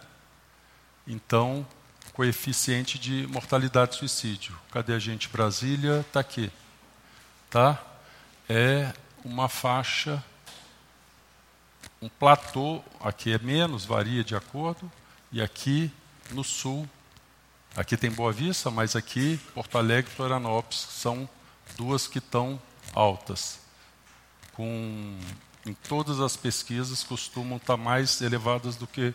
Então, 1.05 1.67
coeficiente 2.13 2.97
de 2.97 3.27
mortalidade 3.27 3.95
e 3.95 3.97
suicídio. 3.99 4.57
Cadê 4.71 4.93
a 4.93 4.99
gente? 4.99 5.27
Brasília 5.27 5.99
está 5.99 6.21
aqui, 6.21 6.51
tá? 7.49 7.81
É 8.47 8.93
uma 9.25 9.49
faixa 9.49 10.23
um 12.03 12.09
platô. 12.09 12.83
Aqui 12.99 13.31
é 13.31 13.37
menos, 13.37 13.85
varia 13.85 14.23
de 14.23 14.35
acordo, 14.35 14.91
e 15.31 15.41
aqui 15.41 15.91
no 16.31 16.43
sul, 16.43 16.87
aqui 17.75 17.95
tem 17.95 18.11
Boa 18.11 18.31
Vista, 18.31 18.69
mas 18.69 18.95
aqui 18.95 19.39
Porto 19.53 19.77
Alegre 19.77 20.11
e 20.11 20.15
Florianópolis 20.15 20.79
são 20.89 21.27
duas 21.77 22.07
que 22.07 22.19
estão 22.19 22.61
altas, 22.93 23.59
com 24.53 25.17
em 25.65 25.73
todas 25.73 26.19
as 26.19 26.35
pesquisas, 26.35 27.03
costumam 27.03 27.55
estar 27.55 27.77
mais 27.77 28.19
elevadas 28.19 28.75
do 28.75 28.85
que 28.85 29.13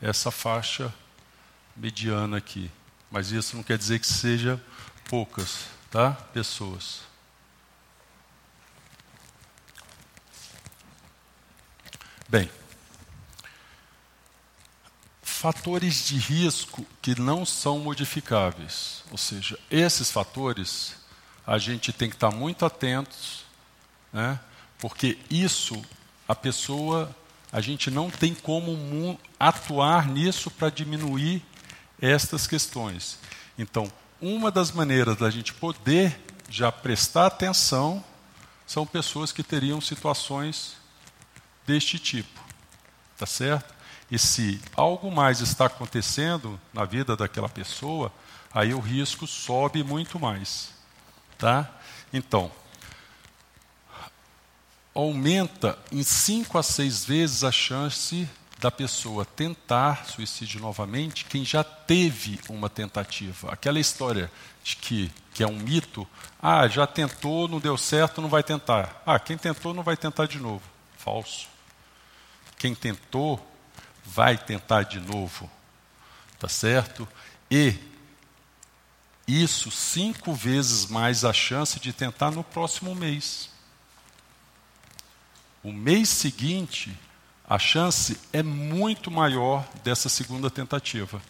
essa 0.00 0.30
faixa 0.30 0.94
mediana 1.76 2.36
aqui. 2.36 2.70
Mas 3.10 3.32
isso 3.32 3.56
não 3.56 3.64
quer 3.64 3.76
dizer 3.76 3.98
que 3.98 4.06
seja 4.06 4.62
poucas 5.08 5.66
tá? 5.90 6.12
pessoas. 6.32 7.00
Bem, 12.30 12.50
fatores 15.22 16.06
de 16.06 16.18
risco 16.18 16.84
que 17.00 17.18
não 17.18 17.46
são 17.46 17.78
modificáveis, 17.78 19.02
ou 19.10 19.16
seja, 19.16 19.58
esses 19.70 20.10
fatores 20.10 20.94
a 21.46 21.56
gente 21.56 21.90
tem 21.90 22.10
que 22.10 22.16
estar 22.16 22.30
muito 22.30 22.66
atentos, 22.66 23.46
né? 24.12 24.38
Porque 24.78 25.16
isso, 25.30 25.82
a 26.28 26.34
pessoa, 26.34 27.16
a 27.50 27.62
gente 27.62 27.90
não 27.90 28.10
tem 28.10 28.34
como 28.34 29.18
atuar 29.40 30.06
nisso 30.06 30.50
para 30.50 30.68
diminuir 30.68 31.42
estas 31.98 32.46
questões. 32.46 33.18
Então, 33.56 33.90
uma 34.20 34.50
das 34.50 34.70
maneiras 34.70 35.16
da 35.16 35.30
gente 35.30 35.54
poder 35.54 36.20
já 36.50 36.70
prestar 36.70 37.24
atenção 37.24 38.04
são 38.66 38.86
pessoas 38.86 39.32
que 39.32 39.42
teriam 39.42 39.80
situações 39.80 40.77
deste 41.68 41.98
tipo. 41.98 42.40
Tá 43.18 43.26
certo? 43.26 43.74
E 44.10 44.18
se 44.18 44.58
algo 44.74 45.10
mais 45.10 45.40
está 45.40 45.66
acontecendo 45.66 46.58
na 46.72 46.86
vida 46.86 47.14
daquela 47.14 47.48
pessoa, 47.48 48.10
aí 48.52 48.72
o 48.72 48.80
risco 48.80 49.26
sobe 49.26 49.84
muito 49.84 50.18
mais. 50.18 50.70
Tá? 51.36 51.70
Então, 52.10 52.50
aumenta 54.94 55.78
em 55.92 56.02
cinco 56.02 56.56
a 56.56 56.62
seis 56.62 57.04
vezes 57.04 57.44
a 57.44 57.52
chance 57.52 58.26
da 58.58 58.70
pessoa 58.70 59.24
tentar 59.24 60.06
suicídio 60.06 60.60
novamente 60.60 61.26
quem 61.26 61.44
já 61.44 61.62
teve 61.62 62.40
uma 62.48 62.70
tentativa. 62.70 63.52
Aquela 63.52 63.78
história 63.78 64.32
de 64.64 64.76
que, 64.76 65.12
que 65.34 65.42
é 65.44 65.46
um 65.46 65.58
mito, 65.58 66.08
ah, 66.40 66.66
já 66.66 66.86
tentou, 66.86 67.46
não 67.46 67.60
deu 67.60 67.76
certo, 67.76 68.22
não 68.22 68.28
vai 68.28 68.42
tentar. 68.42 69.02
Ah, 69.04 69.18
quem 69.18 69.36
tentou 69.36 69.74
não 69.74 69.82
vai 69.82 69.96
tentar 69.96 70.26
de 70.26 70.38
novo. 70.40 70.62
Falso. 70.96 71.57
Quem 72.58 72.74
tentou 72.74 73.44
vai 74.04 74.36
tentar 74.36 74.82
de 74.82 75.00
novo. 75.00 75.50
Tá 76.38 76.48
certo? 76.48 77.08
E 77.50 77.74
isso 79.26 79.70
cinco 79.70 80.34
vezes 80.34 80.86
mais 80.86 81.24
a 81.24 81.32
chance 81.32 81.78
de 81.78 81.92
tentar 81.92 82.30
no 82.30 82.42
próximo 82.42 82.94
mês 82.94 83.50
o 85.62 85.72
mês 85.72 86.08
seguinte, 86.08 86.96
a 87.46 87.58
chance 87.58 88.18
é 88.32 88.42
muito 88.42 89.10
maior 89.10 89.66
dessa 89.82 90.08
segunda 90.08 90.50
tentativa. 90.50 91.20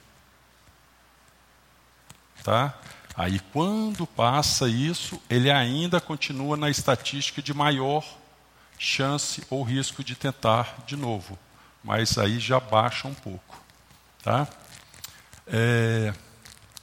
Tá? 2.42 2.78
Aí, 3.16 3.40
quando 3.52 4.06
passa 4.06 4.68
isso, 4.68 5.20
ele 5.28 5.50
ainda 5.50 6.00
continua 6.00 6.56
na 6.56 6.70
estatística 6.70 7.42
de 7.42 7.52
maior 7.52 8.04
chance 8.78 9.44
ou 9.50 9.62
risco 9.62 10.04
de 10.04 10.14
tentar 10.14 10.82
de 10.86 10.96
novo, 10.96 11.38
mas 11.82 12.16
aí 12.16 12.38
já 12.38 12.60
baixa 12.60 13.08
um 13.08 13.14
pouco. 13.14 13.60
Tá? 14.22 14.46
É, 15.46 16.12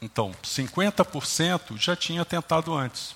então, 0.02 0.32
50% 0.44 1.78
já 1.78 1.96
tinha 1.96 2.26
tentado 2.26 2.74
antes. 2.74 3.16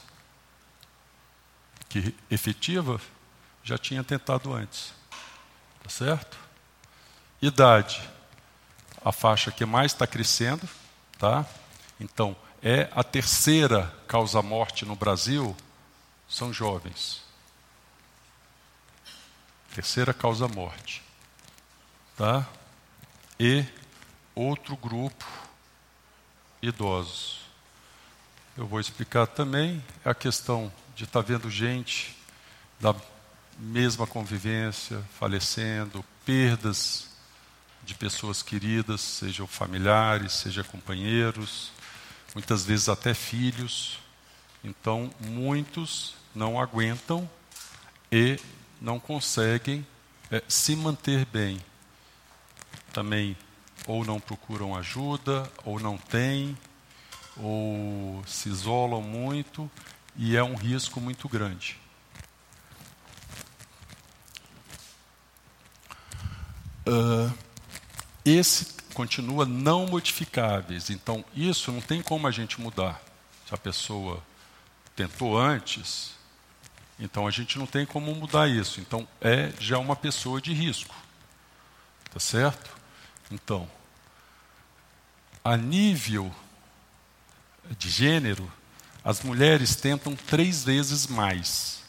Que 1.88 2.16
efetiva 2.30 3.00
já 3.64 3.78
tinha 3.78 4.04
tentado 4.04 4.54
antes. 4.54 4.94
Tá 5.84 5.90
certo? 5.90 6.38
Idade. 7.42 8.02
A 9.04 9.12
faixa 9.12 9.52
que 9.52 9.66
mais 9.66 9.94
está 9.94 10.06
crescendo, 10.06 10.68
tá? 11.18 11.46
Então, 12.00 12.36
é 12.62 12.90
a 12.92 13.04
terceira 13.04 13.94
causa-morte 14.08 14.86
no 14.86 14.96
Brasil, 14.96 15.56
são 16.28 16.54
jovens. 16.54 17.29
Terceira 19.80 20.14
causa-morte. 20.14 21.02
Tá? 22.18 22.46
E 23.40 23.64
outro 24.36 24.76
grupo, 24.76 25.26
idosos. 26.62 27.40
Eu 28.58 28.68
vou 28.68 28.82
explicar 28.82 29.26
também 29.26 29.82
a 30.04 30.14
questão 30.14 30.70
de 30.98 31.06
estar 31.06 31.24
tá 31.24 31.26
vendo 31.26 31.50
gente 31.50 32.14
da 32.78 32.94
mesma 33.58 34.06
convivência, 34.06 35.02
falecendo, 35.18 36.04
perdas 36.26 37.08
de 37.82 37.96
pessoas 37.96 38.44
queridas, 38.44 39.00
sejam 39.00 39.48
familiares, 39.48 40.34
sejam 40.34 40.66
companheiros, 40.66 41.72
muitas 42.36 42.66
vezes 42.66 42.90
até 42.90 43.14
filhos. 43.14 43.98
Então, 44.62 45.10
muitos 45.22 46.16
não 46.36 46.60
aguentam 46.60 47.30
e 48.12 48.38
não 48.82 49.00
conseguem 49.00 49.86
é, 50.32 50.44
se 50.48 50.76
manter 50.76 51.26
bem. 51.26 51.60
Também 52.94 53.36
ou 53.86 54.06
não 54.06 54.20
procuram 54.20 54.76
ajuda, 54.76 55.52
ou 55.64 55.80
não 55.80 55.98
têm, 55.98 56.58
ou 57.38 58.24
se 58.28 58.50
isolam 58.50 59.02
muito, 59.02 59.70
e 60.16 60.36
é 60.36 60.44
um 60.44 60.56
risco 60.56 61.00
muito 61.00 61.28
grande. 61.28 61.80
Uh, 66.88 67.32
esse 68.26 68.80
continua 68.94 69.46
não 69.46 69.88
modificáveis. 69.88 70.90
Então, 70.90 71.24
isso 71.36 71.72
não 71.72 71.82
tem 71.82 72.02
como 72.02 72.28
a 72.28 72.32
gente 72.32 72.60
mudar. 72.60 73.02
Se 73.48 73.54
a 73.54 73.58
pessoa 73.58 74.22
tentou 74.96 75.38
antes, 75.38 76.19
então 77.00 77.26
a 77.26 77.32
gente 77.32 77.58
não 77.58 77.66
tem 77.66 77.86
como 77.86 78.14
mudar 78.14 78.50
isso. 78.50 78.82
Então, 78.82 79.08
é 79.22 79.52
já 79.60 79.78
uma 79.78 79.96
pessoa 79.96 80.42
de 80.42 80.54
risco. 80.54 80.94
Tá 82.12 82.20
certo? 82.20 82.76
Então, 83.32 83.70
a 85.44 85.56
nível 85.56 86.34
de 87.78 87.90
gênero, 87.90 88.52
as 89.04 89.22
mulheres 89.22 89.76
tentam 89.76 90.16
três 90.16 90.64
vezes 90.64 91.08
mais, 91.08 91.84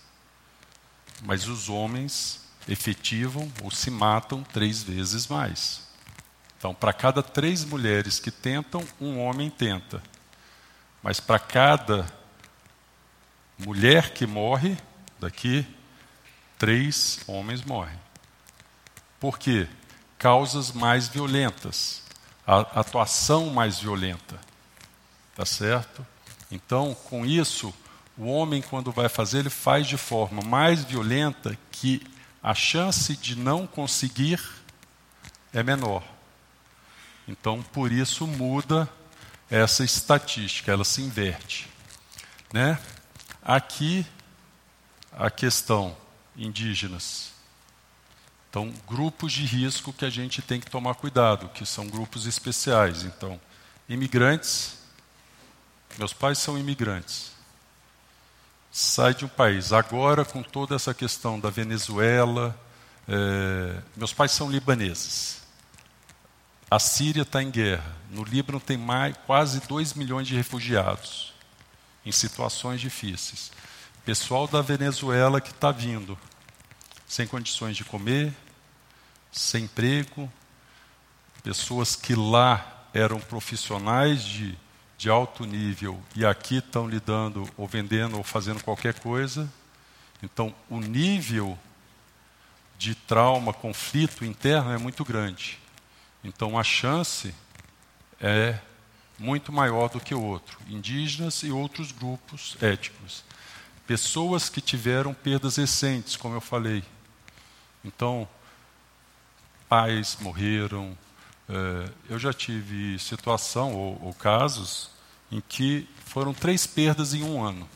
mas 1.23 1.49
os 1.49 1.69
homens 1.69 2.41
efetivam 2.69 3.51
ou 3.63 3.71
se 3.71 3.91
matam 3.91 4.45
três 4.45 4.83
vezes 4.83 5.27
mais. 5.27 5.89
Então, 6.59 6.75
para 6.75 6.93
cada 6.93 7.23
três 7.23 7.65
mulheres 7.65 8.21
que 8.21 8.31
tentam, 8.31 8.87
um 9.01 9.19
homem 9.19 9.51
tenta. 9.51 10.03
Mas 11.03 11.19
para 11.19 11.39
cada 11.39 12.07
mulher 13.59 14.13
que 14.13 14.27
morre, 14.27 14.77
daqui, 15.21 15.67
três 16.59 17.21
homens 17.27 17.63
morrem. 17.63 17.99
Por 19.19 19.39
quê? 19.39 19.69
Causas 20.19 20.73
mais 20.73 21.09
violentas, 21.09 22.03
a 22.47 22.61
atuação 22.81 23.51
mais 23.51 23.79
violenta. 23.79 24.41
Tá 25.35 25.45
certo? 25.47 26.07
Então, 26.51 26.95
com 26.95 27.25
isso, 27.25 27.73
o 28.19 28.27
homem, 28.27 28.61
quando 28.61 28.91
vai 28.91 29.09
fazer, 29.09 29.39
ele 29.39 29.51
faz 29.51 29.87
de 29.87 29.97
forma 29.97 30.43
mais 30.43 30.85
violenta 30.85 31.57
que 31.71 32.03
a 32.43 32.55
chance 32.55 33.17
de 33.17 33.37
não 33.37 33.67
conseguir 33.67 34.41
é 35.53 35.63
menor. 35.63 36.03
Então, 37.29 37.63
por 37.63 37.93
isso 37.93 38.27
muda 38.27 38.89
essa 39.51 39.85
estatística, 39.85 40.73
ela 40.73 40.85
se 40.85 41.03
inverte. 41.03 41.69
Né? 42.53 42.79
Aqui, 43.43 44.07
a 45.13 45.31
questão 45.31 45.97
indígenas. 46.37 47.33
Então, 48.49 48.73
grupos 48.87 49.33
de 49.33 49.45
risco 49.45 49.93
que 49.93 50.05
a 50.05 50.11
gente 50.11 50.43
tem 50.43 50.61
que 50.61 50.71
tomar 50.71 50.95
cuidado, 50.95 51.49
que 51.51 51.65
são 51.65 51.87
grupos 51.87 52.27
especiais. 52.27 53.05
Então, 53.05 53.41
imigrantes, 53.89 54.79
meus 55.99 56.13
pais 56.13 56.39
são 56.39 56.59
imigrantes. 56.59 57.33
sai 58.73 59.15
de 59.15 59.25
um 59.25 59.29
país. 59.29 59.73
Agora, 59.73 60.25
com 60.25 60.43
toda 60.43 60.75
essa 60.77 60.95
questão 60.95 61.39
da 61.39 61.51
Venezuela, 61.51 62.59
é, 63.09 63.81
meus 63.97 64.13
pais 64.13 64.33
são 64.33 64.51
libaneses. 64.51 65.43
A 66.71 66.79
Síria 66.79 67.23
está 67.23 67.43
em 67.43 67.51
guerra. 67.51 67.97
No 68.11 68.23
Líbano 68.23 68.61
tem 68.61 68.77
mais, 68.77 69.17
quase 69.27 69.61
2 69.61 69.95
milhões 69.95 70.29
de 70.29 70.37
refugiados 70.37 71.33
em 72.07 72.13
situações 72.13 72.81
difíceis. 72.81 73.51
Pessoal 74.05 74.49
da 74.49 74.63
Venezuela 74.63 75.43
que 75.43 75.51
está 75.51 75.71
vindo, 75.71 76.19
sem 77.07 77.27
condições 77.27 77.77
de 77.77 77.85
comer, 77.85 78.35
sem 79.31 79.65
emprego, 79.65 80.31
pessoas 81.43 81.95
que 81.95 82.15
lá 82.15 82.87
eram 82.95 83.21
profissionais 83.21 84.25
de, 84.25 84.59
de 84.97 85.11
alto 85.11 85.45
nível 85.45 86.03
e 86.17 86.25
aqui 86.25 86.57
estão 86.57 86.89
lidando 86.89 87.49
ou 87.59 87.69
vendendo 87.69 88.17
ou 88.17 88.23
fazendo 88.23 88.65
qualquer 88.65 88.95
coisa. 88.95 89.53
Então, 90.23 90.55
o 90.71 90.81
nível 90.81 91.59
de 92.79 92.95
trauma, 92.95 93.53
conflito 93.53 94.25
interno 94.25 94.73
é 94.73 94.79
muito 94.79 95.05
grande. 95.05 95.59
Então, 96.25 96.59
a 96.59 96.65
chance 96.65 97.35
é 98.19 98.59
muito 99.19 99.53
maior 99.53 99.91
do 99.91 100.01
que 100.01 100.15
o 100.15 100.23
outro. 100.23 100.59
Indígenas 100.67 101.43
e 101.43 101.51
outros 101.51 101.93
grupos 101.93 102.57
étnicos. 102.63 103.25
Pessoas 103.91 104.49
que 104.49 104.61
tiveram 104.61 105.13
perdas 105.13 105.57
recentes, 105.57 106.15
como 106.15 106.37
eu 106.37 106.41
falei. 106.41 106.85
Então, 107.85 108.29
pais 109.69 110.17
morreram, 110.21 110.97
é, 111.49 111.91
eu 112.09 112.17
já 112.17 112.33
tive 112.33 112.97
situação 113.01 113.75
ou, 113.75 114.01
ou 114.01 114.15
casos 114.15 114.93
em 115.29 115.41
que 115.41 115.89
foram 116.07 116.33
três 116.33 116.69
perdas 116.69 117.15
em 117.15 117.25
um 117.25 117.43
ano 117.43 117.69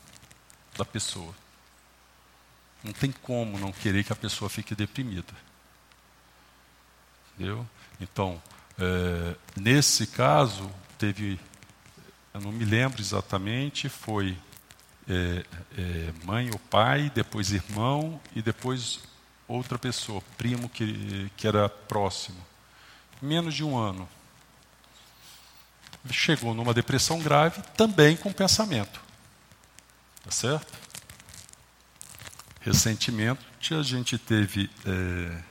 da 0.78 0.84
pessoa. 0.84 1.34
Não 2.84 2.92
tem 2.92 3.10
como 3.10 3.58
não 3.58 3.72
querer 3.72 4.04
que 4.04 4.12
a 4.12 4.16
pessoa 4.16 4.48
fique 4.48 4.72
deprimida. 4.72 5.34
Entendeu? 7.34 7.68
Então, 8.00 8.40
é, 8.78 9.34
nesse 9.56 10.06
caso, 10.06 10.70
teve, 10.96 11.40
eu 12.32 12.40
não 12.40 12.52
me 12.52 12.64
lembro 12.64 13.02
exatamente, 13.02 13.88
foi 13.88 14.38
é, 15.08 15.44
é, 15.76 16.12
mãe 16.24 16.50
ou 16.50 16.58
pai, 16.58 17.10
depois 17.14 17.52
irmão 17.52 18.20
e 18.34 18.42
depois 18.42 19.00
outra 19.46 19.78
pessoa, 19.78 20.22
primo 20.36 20.68
que, 20.68 21.30
que 21.36 21.46
era 21.46 21.68
próximo 21.68 22.44
menos 23.24 23.54
de 23.54 23.64
um 23.64 23.76
ano. 23.76 24.08
Chegou 26.10 26.54
numa 26.54 26.74
depressão 26.74 27.18
grave, 27.18 27.62
também 27.76 28.16
com 28.16 28.32
pensamento. 28.32 29.00
Tá 30.22 30.30
certo? 30.30 30.72
Recentemente 32.60 33.74
a 33.74 33.82
gente 33.82 34.18
teve 34.18 34.70
é, 34.84 35.42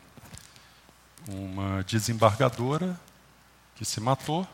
uma 1.27 1.83
desembargadora 1.83 2.99
que 3.75 3.83
se 3.83 3.99
matou. 3.99 4.47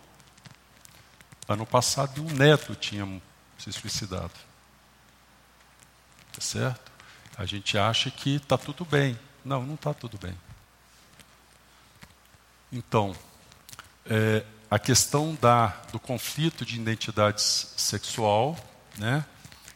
Ano 1.48 1.66
passado 1.66 2.24
um 2.24 2.32
neto 2.32 2.76
tinha 2.76 3.22
se 3.58 3.72
suicidado. 3.74 4.49
Tá 6.34 6.42
certo? 6.42 6.92
A 7.38 7.46
gente 7.46 7.78
acha 7.78 8.12
que 8.12 8.36
está 8.36 8.58
tudo 8.58 8.84
bem. 8.86 9.18
Não, 9.44 9.64
não 9.66 9.76
está 9.76 9.94
tudo 9.94 10.18
bem. 10.18 10.36
Então, 12.72 13.16
é, 14.06 14.46
a 14.70 14.78
questão 14.78 15.36
da, 15.42 15.68
do 15.92 16.00
conflito 16.00 16.66
de 16.66 16.76
identidade 16.76 17.42
sexual, 17.42 18.58
né? 18.98 19.26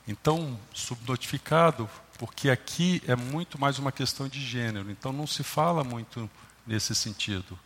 então, 0.07 0.59
subnotificado, 0.73 1.89
porque 2.19 2.49
aqui 2.49 3.01
é 3.07 3.15
muito 3.15 3.59
mais 3.59 3.79
uma 3.79 3.91
questão 3.91 4.27
de 4.27 4.39
gênero, 4.39 4.91
então 4.91 5.11
não 5.11 5.25
se 5.25 5.43
fala 5.43 5.83
muito 5.83 6.29
nesse 6.67 6.93
sentido. 6.93 7.57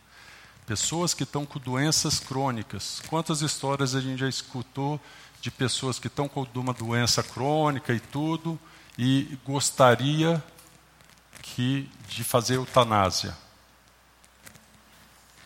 Pessoas 0.66 1.14
que 1.14 1.22
estão 1.22 1.46
com 1.46 1.58
doenças 1.58 2.18
crônicas. 2.18 3.02
Quantas 3.08 3.40
histórias 3.40 3.94
a 3.94 4.00
gente 4.00 4.20
já 4.20 4.28
escutou 4.28 5.00
de 5.40 5.50
pessoas 5.50 5.98
que 5.98 6.08
estão 6.08 6.28
com 6.28 6.46
uma 6.54 6.74
doença 6.74 7.22
crônica 7.22 7.92
e 7.92 8.00
tudo, 8.00 8.58
e 8.98 9.38
gostaria 9.46 10.42
que, 11.40 11.88
de 12.08 12.24
fazer 12.24 12.56
eutanásia? 12.56 13.34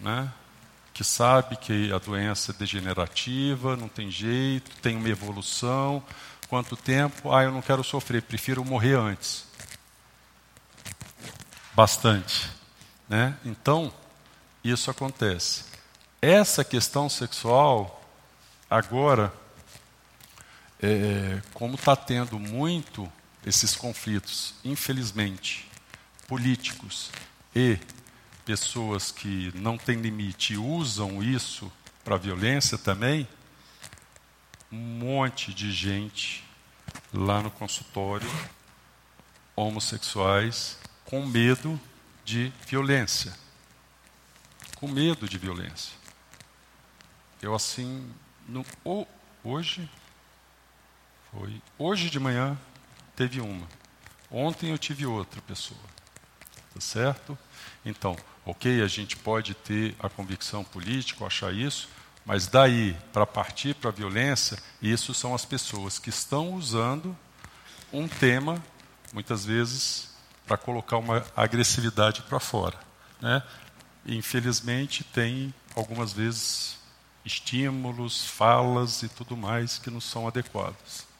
né? 0.03 0.31
que 0.93 1.05
sabe 1.05 1.57
que 1.57 1.91
a 1.91 1.99
doença 1.99 2.53
é 2.53 2.55
degenerativa, 2.55 3.77
não 3.77 3.89
tem 3.89 4.11
jeito, 4.11 4.71
tem 4.83 4.95
uma 4.97 5.09
evolução. 5.09 6.05
Quanto 6.49 6.77
tempo? 6.77 7.33
Ah, 7.33 7.45
eu 7.45 7.51
não 7.51 7.63
quero 7.63 7.83
sofrer, 7.83 8.21
prefiro 8.21 8.63
morrer 8.63 8.99
antes. 8.99 9.47
Bastante. 11.73 12.51
Né? 13.09 13.35
Então, 13.43 13.91
isso 14.63 14.91
acontece. 14.91 15.65
Essa 16.21 16.63
questão 16.63 17.09
sexual, 17.09 18.05
agora, 18.69 19.33
é, 20.83 21.41
como 21.55 21.77
está 21.77 21.97
tendo 21.97 22.39
muito 22.39 23.11
esses 23.45 23.75
conflitos, 23.75 24.55
infelizmente, 24.65 25.69
políticos 26.29 27.11
e 27.55 27.79
pessoas 28.45 29.11
que 29.11 29.53
não 29.55 29.77
têm 29.77 30.01
limite 30.01 30.57
usam 30.57 31.23
isso 31.23 31.71
para 32.05 32.17
violência 32.17 32.79
também, 32.79 33.29
um 34.71 34.77
monte 34.77 35.53
de 35.53 35.71
gente 35.71 36.45
lá 37.13 37.43
no 37.43 37.51
consultório, 37.51 38.29
homossexuais, 39.55 40.79
com 41.05 41.27
medo 41.27 41.79
de 42.25 42.53
violência. 42.67 43.35
Com 44.77 44.89
medo 44.89 45.29
de 45.29 45.39
violência. 45.39 45.93
Eu 47.41 47.55
assim, 47.55 48.11
no, 48.49 48.65
hoje, 49.45 49.89
foi, 51.31 51.63
hoje 51.79 52.09
de 52.09 52.19
manhã 52.19 52.59
teve 53.17 53.41
uma. 53.41 53.67
Ontem 54.31 54.71
eu 54.71 54.79
tive 54.79 55.07
outra 55.07 55.41
pessoa. 55.43 55.81
Tá 56.75 56.81
certo? 56.81 57.39
Então, 57.85 58.17
ok, 58.47 58.83
a 58.83 58.87
gente 58.87 59.17
pode 59.17 59.55
ter 59.55 59.95
a 59.99 60.09
convicção 60.09 60.65
política, 60.65 61.27
achar 61.27 61.53
isso, 61.53 61.89
mas 62.25 62.47
daí 62.47 62.97
para 63.13 63.27
partir 63.27 63.75
para 63.75 63.91
a 63.91 63.93
violência, 63.93 64.59
isso 64.81 65.13
são 65.13 65.35
as 65.35 65.45
pessoas 65.45 65.99
que 65.99 66.09
estão 66.09 66.55
usando 66.55 67.17
um 67.93 68.09
tema, 68.09 68.63
muitas 69.13 69.45
vezes, 69.45 70.15
para 70.47 70.57
colocar 70.57 70.97
uma 70.97 71.25
agressividade 71.37 72.23
para 72.23 72.41
fora. 72.41 72.79
Né? 73.21 73.43
Infelizmente, 74.07 75.05
tem 75.05 75.55
algumas 75.77 76.13
vezes 76.13 76.77
estímulos, 77.25 78.27
falas 78.27 79.03
e 79.03 79.09
tudo 79.09 79.37
mais 79.37 79.79
que 79.79 79.91
não 79.91 80.01
são 80.01 80.27
adequados. 80.27 81.12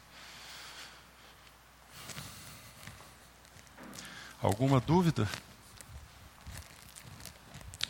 Alguma 4.43 4.81
dúvida? 4.81 5.29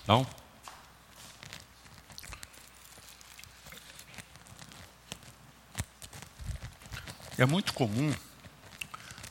Não? 0.06 0.26
É 7.38 7.46
muito 7.46 7.72
comum 7.72 8.14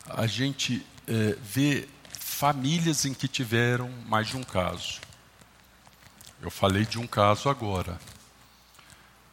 a 0.09 0.26
gente 0.26 0.84
é, 1.07 1.38
ver 1.39 1.88
famílias 2.09 3.05
em 3.05 3.13
que 3.13 3.28
tiveram 3.28 3.88
mais 4.07 4.30
de 4.30 4.38
um 4.38 4.43
caso. 4.43 4.99
Eu 6.41 6.49
falei 6.49 6.88
de 6.88 6.97
um 6.97 7.05
caso 7.05 7.49
agora. 7.49 7.99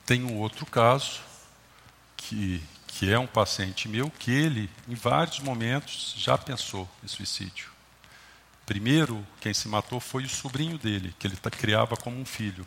Tem 0.04 0.22
um 0.24 0.36
outro 0.36 0.66
caso 0.66 1.20
que, 2.18 2.62
que 2.86 3.10
é 3.10 3.18
um 3.18 3.26
paciente 3.26 3.88
meu 3.88 4.10
que 4.10 4.30
ele, 4.30 4.68
em 4.86 4.94
vários 4.94 5.40
momentos, 5.40 6.14
já 6.18 6.36
pensou 6.36 6.86
em 7.02 7.08
suicídio. 7.08 7.77
Primeiro, 8.68 9.26
quem 9.40 9.54
se 9.54 9.66
matou 9.66 9.98
foi 9.98 10.24
o 10.24 10.28
sobrinho 10.28 10.76
dele, 10.76 11.14
que 11.18 11.26
ele 11.26 11.36
criava 11.36 11.96
como 11.96 12.20
um 12.20 12.24
filho. 12.26 12.66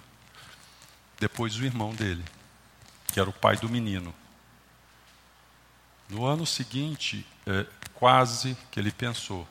Depois, 1.19 1.55
o 1.55 1.63
irmão 1.63 1.93
dele, 1.93 2.25
que 3.13 3.19
era 3.19 3.29
o 3.29 3.33
pai 3.33 3.55
do 3.55 3.69
menino. 3.69 4.11
No 6.09 6.25
ano 6.25 6.43
seguinte, 6.43 7.23
é, 7.45 7.67
quase 7.93 8.57
que 8.71 8.79
ele 8.79 8.91
pensou. 8.91 9.47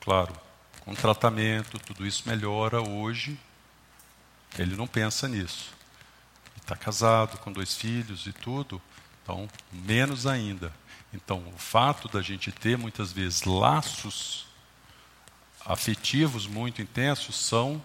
Claro, 0.00 0.34
com 0.80 0.96
tratamento, 0.96 1.78
tudo 1.78 2.04
isso 2.04 2.28
melhora 2.28 2.82
hoje. 2.82 3.38
Ele 4.58 4.74
não 4.74 4.88
pensa 4.88 5.28
nisso. 5.28 5.72
Está 6.56 6.74
casado, 6.74 7.38
com 7.38 7.52
dois 7.52 7.72
filhos 7.72 8.26
e 8.26 8.32
tudo, 8.32 8.82
então, 9.22 9.48
menos 9.70 10.26
ainda. 10.26 10.74
Então, 11.14 11.38
o 11.54 11.56
fato 11.56 12.08
da 12.08 12.20
gente 12.20 12.50
ter 12.50 12.76
muitas 12.76 13.12
vezes 13.12 13.44
laços 13.44 14.50
afetivos 15.64 16.46
muito 16.46 16.82
intensos 16.82 17.36
são 17.36 17.82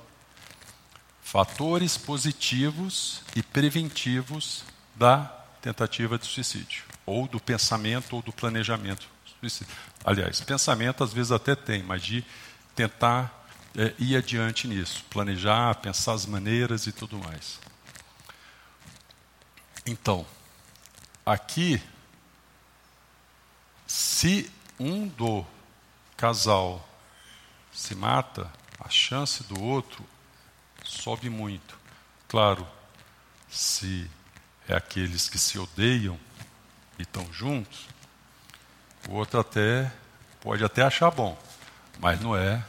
fatores 1.21 1.97
positivos 1.97 3.21
e 3.35 3.43
preventivos 3.43 4.63
da 4.95 5.25
tentativa 5.61 6.17
de 6.17 6.25
suicídio, 6.25 6.83
ou 7.05 7.27
do 7.27 7.39
pensamento 7.39 8.15
ou 8.15 8.21
do 8.21 8.31
planejamento. 8.31 9.07
Aliás, 10.03 10.41
pensamento 10.41 11.03
às 11.03 11.13
vezes 11.13 11.31
até 11.31 11.55
tem, 11.55 11.83
mas 11.83 12.01
de 12.01 12.25
tentar 12.75 13.45
é, 13.75 13.93
ir 13.99 14.15
adiante 14.15 14.67
nisso, 14.67 15.03
planejar, 15.09 15.75
pensar 15.75 16.13
as 16.13 16.25
maneiras 16.25 16.87
e 16.87 16.91
tudo 16.91 17.17
mais. 17.19 17.59
Então, 19.85 20.25
aqui, 21.25 21.81
se 23.85 24.51
um 24.79 25.07
do 25.07 25.45
casal 26.15 26.87
se 27.77 27.93
mata, 27.93 28.51
a 28.79 28.89
chance 28.89 29.43
do 29.43 29.61
outro 29.61 30.03
sobe 30.83 31.29
muito. 31.29 31.77
Claro, 32.27 32.67
se 33.47 34.09
é 34.67 34.75
aqueles 34.75 35.29
que 35.29 35.37
se 35.37 35.59
odeiam 35.59 36.19
e 36.97 37.03
estão 37.03 37.31
juntos, 37.31 37.87
o 39.07 39.13
outro 39.13 39.39
até 39.39 39.93
pode 40.41 40.63
até 40.63 40.81
achar 40.81 41.11
bom, 41.11 41.37
mas 41.99 42.19
não 42.19 42.35
é 42.35 42.65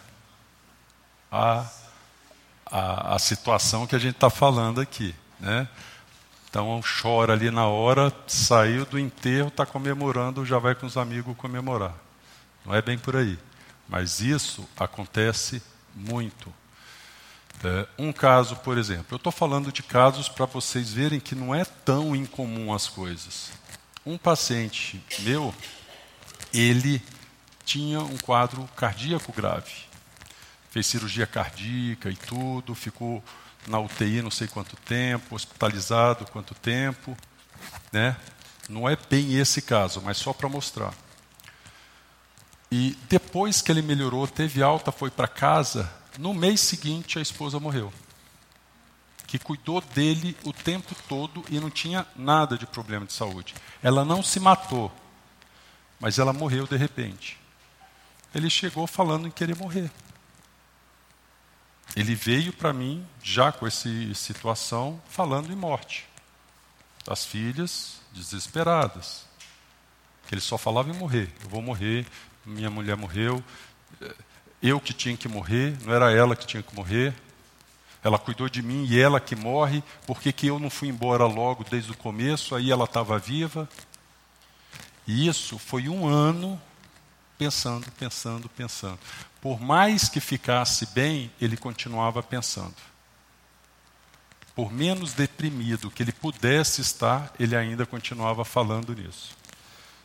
a, 1.32 1.66
a, 2.66 3.14
a 3.14 3.18
situação 3.18 3.86
que 3.86 3.96
a 3.96 3.98
gente 3.98 4.16
está 4.16 4.28
falando 4.28 4.78
aqui. 4.78 5.14
Né? 5.40 5.66
Então 6.50 6.82
chora 6.82 7.32
ali 7.32 7.50
na 7.50 7.66
hora, 7.66 8.12
saiu 8.26 8.84
do 8.84 8.98
enterro, 8.98 9.48
está 9.48 9.64
comemorando, 9.64 10.44
já 10.44 10.58
vai 10.58 10.74
com 10.74 10.86
os 10.86 10.98
amigos 10.98 11.34
comemorar. 11.38 11.94
Não 12.66 12.74
é 12.74 12.82
bem 12.82 12.98
por 12.98 13.16
aí. 13.16 13.38
Mas 13.88 14.20
isso 14.20 14.68
acontece 14.76 15.62
muito. 15.94 16.52
É, 17.64 17.88
um 17.98 18.12
caso, 18.12 18.56
por 18.56 18.78
exemplo, 18.78 19.06
eu 19.10 19.16
estou 19.16 19.32
falando 19.32 19.72
de 19.72 19.82
casos 19.82 20.28
para 20.28 20.46
vocês 20.46 20.92
verem 20.92 21.18
que 21.18 21.34
não 21.34 21.54
é 21.54 21.64
tão 21.64 22.14
incomum 22.14 22.72
as 22.72 22.86
coisas. 22.86 23.50
Um 24.06 24.16
paciente 24.16 25.02
meu, 25.20 25.52
ele 26.52 27.02
tinha 27.64 28.00
um 28.00 28.16
quadro 28.18 28.68
cardíaco 28.76 29.32
grave. 29.32 29.72
Fez 30.70 30.86
cirurgia 30.86 31.26
cardíaca 31.26 32.10
e 32.10 32.16
tudo, 32.16 32.74
ficou 32.74 33.22
na 33.66 33.80
UTI 33.80 34.22
não 34.22 34.30
sei 34.30 34.46
quanto 34.46 34.76
tempo, 34.76 35.34
hospitalizado 35.34 36.26
quanto 36.26 36.54
tempo. 36.54 37.16
Né? 37.92 38.16
Não 38.68 38.88
é 38.88 38.96
bem 39.10 39.36
esse 39.36 39.62
caso, 39.62 40.00
mas 40.02 40.18
só 40.18 40.32
para 40.32 40.48
mostrar. 40.48 40.94
E 42.70 42.96
depois 43.08 43.62
que 43.62 43.72
ele 43.72 43.82
melhorou, 43.82 44.26
teve 44.26 44.62
alta, 44.62 44.92
foi 44.92 45.10
para 45.10 45.26
casa, 45.26 45.90
no 46.18 46.34
mês 46.34 46.60
seguinte, 46.60 47.18
a 47.18 47.22
esposa 47.22 47.60
morreu. 47.60 47.92
Que 49.26 49.38
cuidou 49.38 49.80
dele 49.80 50.36
o 50.44 50.52
tempo 50.52 50.94
todo 51.08 51.44
e 51.48 51.60
não 51.60 51.70
tinha 51.70 52.06
nada 52.16 52.58
de 52.58 52.66
problema 52.66 53.06
de 53.06 53.12
saúde. 53.12 53.54
Ela 53.82 54.04
não 54.04 54.22
se 54.22 54.40
matou, 54.40 54.92
mas 56.00 56.18
ela 56.18 56.32
morreu 56.32 56.66
de 56.66 56.76
repente. 56.76 57.38
Ele 58.34 58.50
chegou 58.50 58.86
falando 58.86 59.28
em 59.28 59.30
querer 59.30 59.56
morrer. 59.56 59.90
Ele 61.96 62.14
veio 62.14 62.52
para 62.52 62.72
mim, 62.72 63.06
já 63.22 63.50
com 63.50 63.66
essa 63.66 63.88
situação, 64.14 65.00
falando 65.08 65.52
em 65.52 65.56
morte. 65.56 66.06
As 67.06 67.24
filhas 67.24 68.00
desesperadas. 68.12 69.24
Que 70.26 70.34
ele 70.34 70.40
só 70.40 70.58
falava 70.58 70.90
em 70.90 70.94
morrer. 70.94 71.32
Eu 71.42 71.48
vou 71.48 71.62
morrer, 71.62 72.06
minha 72.48 72.70
mulher 72.70 72.96
morreu 72.96 73.42
eu 74.62 74.80
que 74.80 74.92
tinha 74.92 75.16
que 75.16 75.28
morrer, 75.28 75.76
não 75.84 75.94
era 75.94 76.12
ela 76.12 76.34
que 76.34 76.46
tinha 76.46 76.62
que 76.62 76.74
morrer. 76.74 77.14
Ela 78.02 78.18
cuidou 78.18 78.48
de 78.48 78.62
mim 78.62 78.86
e 78.88 78.98
ela 79.00 79.20
que 79.20 79.34
morre, 79.34 79.82
por 80.06 80.20
que 80.20 80.46
eu 80.46 80.58
não 80.58 80.70
fui 80.70 80.88
embora 80.88 81.24
logo 81.26 81.64
desde 81.68 81.90
o 81.90 81.96
começo, 81.96 82.54
aí 82.54 82.70
ela 82.70 82.84
estava 82.84 83.18
viva. 83.18 83.68
E 85.06 85.26
isso 85.26 85.58
foi 85.58 85.88
um 85.88 86.06
ano 86.06 86.60
pensando, 87.36 87.90
pensando, 87.92 88.48
pensando. 88.48 88.98
Por 89.40 89.60
mais 89.60 90.08
que 90.08 90.20
ficasse 90.20 90.86
bem, 90.86 91.30
ele 91.40 91.56
continuava 91.56 92.22
pensando. 92.22 92.74
Por 94.54 94.72
menos 94.72 95.12
deprimido 95.12 95.90
que 95.90 96.02
ele 96.02 96.12
pudesse 96.12 96.80
estar, 96.80 97.32
ele 97.38 97.56
ainda 97.56 97.86
continuava 97.86 98.44
falando 98.44 98.94
nisso. 98.94 99.37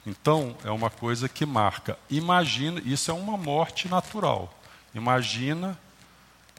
Então, 0.06 0.56
é 0.64 0.70
uma 0.70 0.90
coisa 0.90 1.30
que 1.30 1.46
marca. 1.46 1.98
Imagina, 2.10 2.82
isso 2.86 3.10
é 3.10 3.14
uma 3.14 3.38
morte 3.38 3.88
natural. 3.88 4.54
Imagina 4.94 5.78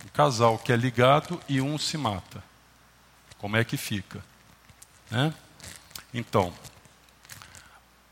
um 0.05 0.09
casal 0.09 0.59
que 0.59 0.72
é 0.72 0.76
ligado 0.76 1.40
e 1.49 1.61
um 1.61 1.78
se 1.78 1.99
mata. 1.99 2.42
Como 3.38 3.57
é 3.57 3.64
que 3.64 3.76
fica? 3.76 4.24
Né? 5.11 5.32
Então, 6.12 6.53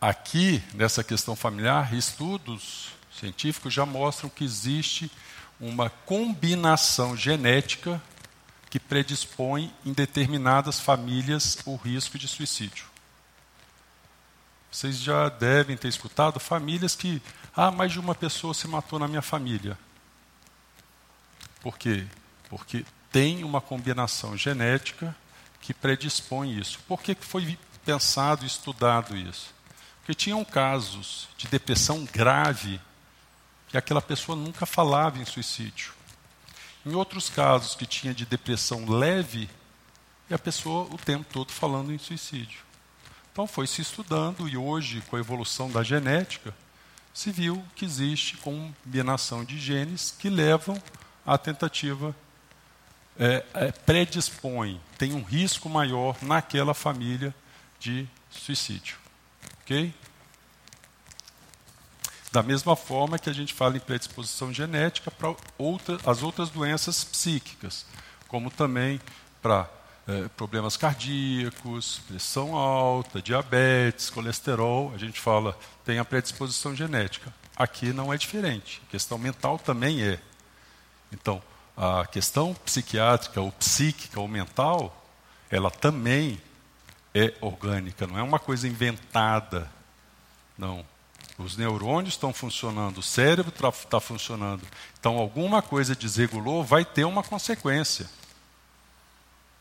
aqui, 0.01 0.62
nessa 0.74 1.03
questão 1.03 1.35
familiar, 1.35 1.95
estudos 1.95 2.91
científicos 3.18 3.72
já 3.72 3.87
mostram 3.87 4.28
que 4.28 4.45
existe 4.45 5.11
uma 5.59 5.89
combinação 5.89 7.16
genética 7.16 8.03
que 8.68 8.80
predispõe 8.80 9.72
em 9.85 9.93
determinadas 9.93 10.80
famílias 10.80 11.59
o 11.64 11.76
risco 11.76 12.18
de 12.18 12.26
suicídio. 12.26 12.91
Vocês 14.73 14.99
já 14.99 15.29
devem 15.29 15.77
ter 15.77 15.89
escutado 15.89 16.41
famílias 16.41 16.97
que, 16.97 17.23
ah, 17.55 17.70
mais 17.70 17.93
de 17.93 18.01
uma 18.01 18.14
pessoa 18.14 18.55
se 18.55 18.66
matou 18.66 18.99
na 18.99 19.07
minha 19.07 19.20
família. 19.20 19.79
Por 21.61 21.77
quê? 21.77 22.07
Porque 22.49 22.83
tem 23.12 23.45
uma 23.45 23.61
combinação 23.61 24.35
genética 24.35 25.14
que 25.61 25.75
predispõe 25.75 26.59
isso. 26.59 26.81
Por 26.89 27.03
que 27.03 27.14
foi 27.14 27.59
pensado 27.85 28.45
e 28.45 28.47
estudado 28.47 29.14
isso? 29.14 29.53
Porque 29.99 30.14
tinham 30.14 30.43
casos 30.43 31.29
de 31.37 31.47
depressão 31.49 32.05
grave 32.07 32.81
e 33.75 33.77
aquela 33.77 34.01
pessoa 34.01 34.35
nunca 34.35 34.64
falava 34.64 35.18
em 35.18 35.25
suicídio. 35.27 35.93
Em 36.85 36.95
outros 36.95 37.29
casos 37.29 37.75
que 37.75 37.85
tinha 37.85 38.14
de 38.14 38.25
depressão 38.25 38.89
leve, 38.89 39.49
e 40.31 40.35
a 40.35 40.39
pessoa 40.39 40.89
o 40.91 40.97
tempo 40.97 41.27
todo 41.31 41.53
falando 41.53 41.93
em 41.93 41.99
suicídio. 41.99 42.61
Então 43.33 43.47
foi 43.47 43.66
se 43.66 43.80
estudando 43.80 44.47
e 44.47 44.59
hoje, 44.59 45.03
com 45.09 45.16
a 45.16 45.20
evolução 45.20 45.70
da 45.70 45.83
genética, 45.83 46.55
se 47.14 47.30
viu 47.30 47.64
que 47.74 47.85
existe 47.85 48.37
combinação 48.37 49.43
de 49.43 49.59
genes 49.59 50.14
que 50.18 50.28
levam 50.28 50.80
à 51.24 51.39
tentativa, 51.39 52.14
é, 53.18 53.45
é, 53.55 53.72
predispõe, 53.72 54.80
tem 54.99 55.14
um 55.14 55.22
risco 55.22 55.68
maior 55.68 56.16
naquela 56.22 56.74
família 56.74 57.35
de 57.78 58.07
suicídio. 58.30 58.99
Ok? 59.62 59.95
Da 62.30 62.43
mesma 62.43 62.76
forma 62.76 63.18
que 63.18 63.30
a 63.30 63.35
gente 63.35 63.53
fala 63.53 63.76
em 63.76 63.80
predisposição 63.80 64.53
genética 64.53 65.11
para 65.11 65.35
outra, 65.57 65.99
as 66.05 66.22
outras 66.22 66.51
doenças 66.51 67.05
psíquicas, 67.05 67.87
como 68.28 68.51
também 68.51 69.01
para 69.43 69.68
é, 70.07 70.28
problemas 70.36 70.76
cardíacos, 70.76 72.00
pressão 72.09 72.57
alta, 72.57 73.22
diabetes, 73.22 74.11
colesterol, 74.11 74.92
a 74.94 74.98
gente 74.98 75.20
fala, 75.20 75.57
tem 75.84 75.98
a 75.98 76.05
predisposição 76.05 76.74
genética. 76.74 77.32
Aqui 77.57 77.92
não 77.92 78.12
é 78.12 78.16
diferente. 78.16 78.82
A 78.86 78.90
questão 78.90 79.18
mental 79.18 79.59
também 79.59 80.03
é. 80.03 80.18
Então, 81.12 81.42
a 81.76 82.07
questão 82.07 82.55
psiquiátrica 82.55 83.40
ou 83.40 83.53
psíquica 83.53 84.18
ou 84.20 84.26
mental, 84.26 85.07
ela 85.50 85.70
também 85.70 86.40
é 87.14 87.34
orgânica, 87.40 88.07
não 88.07 88.18
é 88.18 88.22
uma 88.22 88.38
coisa 88.38 88.66
inventada. 88.66 89.70
Não. 90.57 90.84
Os 91.38 91.57
neurônios 91.57 92.14
estão 92.14 92.32
funcionando, 92.32 92.98
o 92.98 93.03
cérebro 93.03 93.53
está 93.70 94.00
funcionando. 94.00 94.62
Então, 94.98 95.18
alguma 95.18 95.62
coisa 95.62 95.94
desregulou, 95.94 96.64
vai 96.64 96.84
ter 96.84 97.05
uma 97.05 97.22
consequência. 97.22 98.09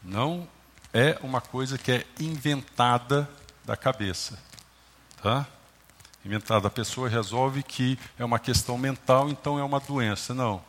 Não 0.04 0.48
é 0.94 1.18
uma 1.22 1.40
coisa 1.40 1.78
que 1.78 1.92
é 1.92 2.06
inventada 2.20 3.30
da 3.64 3.78
cabeça. 3.78 4.38
Tá? 5.22 5.48
Inventada. 6.26 6.68
A 6.68 6.72
pessoa 6.72 7.08
resolve 7.08 7.64
que 7.64 7.98
é 8.18 8.26
uma 8.26 8.40
questão 8.40 8.78
mental, 8.78 9.30
então 9.30 9.60
é 9.60 9.64
uma 9.64 9.80
doença. 9.80 10.34
Não. 10.34 10.64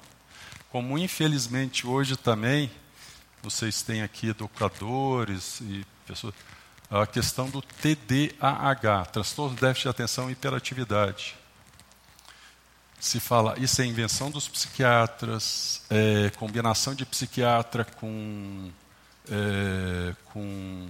Como 0.70 0.98
infelizmente 0.98 1.86
hoje 1.86 2.16
também, 2.16 2.70
se 3.48 3.84
tem 3.84 4.02
aqui 4.02 4.28
educadores 4.28 5.60
e 5.60 5.84
pessoas, 6.06 6.34
a 6.90 7.06
questão 7.06 7.48
do 7.48 7.62
TDAH, 7.62 9.06
transtorno 9.06 9.54
de 9.54 9.62
déficit 9.62 9.84
de 9.84 9.88
atenção 9.88 10.28
e 10.28 10.32
hiperatividade. 10.32 11.36
Se 13.00 13.18
fala, 13.18 13.58
isso 13.58 13.82
é 13.82 13.86
invenção 13.86 14.30
dos 14.30 14.46
psiquiatras, 14.46 15.82
é, 15.90 16.30
combinação 16.36 16.94
de 16.94 17.04
psiquiatra 17.04 17.84
com 17.84 18.70
é, 19.30 20.14
com 20.24 20.88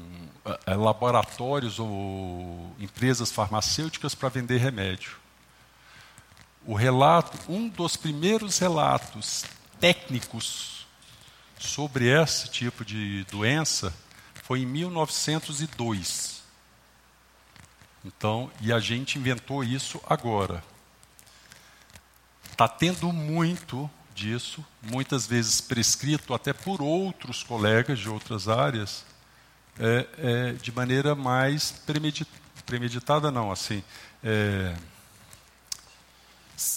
é, 0.66 0.74
laboratórios 0.74 1.78
ou 1.78 2.74
empresas 2.78 3.30
farmacêuticas 3.30 4.14
para 4.14 4.28
vender 4.28 4.58
remédio. 4.58 5.16
O 6.64 6.74
relato, 6.74 7.38
um 7.48 7.68
dos 7.68 7.96
primeiros 7.96 8.58
relatos 8.58 9.44
técnicos 9.80 10.86
sobre 11.58 12.08
esse 12.08 12.48
tipo 12.48 12.84
de 12.84 13.24
doença 13.24 13.92
foi 14.44 14.60
em 14.60 14.66
1902. 14.66 16.42
Então, 18.04 18.50
e 18.60 18.72
a 18.72 18.80
gente 18.80 19.18
inventou 19.18 19.62
isso 19.62 20.00
agora. 20.08 20.62
Está 22.50 22.68
tendo 22.68 23.12
muito 23.12 23.90
disso, 24.14 24.64
muitas 24.82 25.26
vezes 25.26 25.60
prescrito 25.60 26.34
até 26.34 26.52
por 26.52 26.80
outros 26.80 27.42
colegas 27.42 27.98
de 27.98 28.08
outras 28.08 28.48
áreas, 28.48 29.04
é, 29.78 30.06
é, 30.18 30.52
de 30.52 30.70
maneira 30.70 31.14
mais 31.14 31.74
premeditada, 32.66 33.30
não, 33.30 33.50
assim, 33.50 33.82
é, 34.22 34.74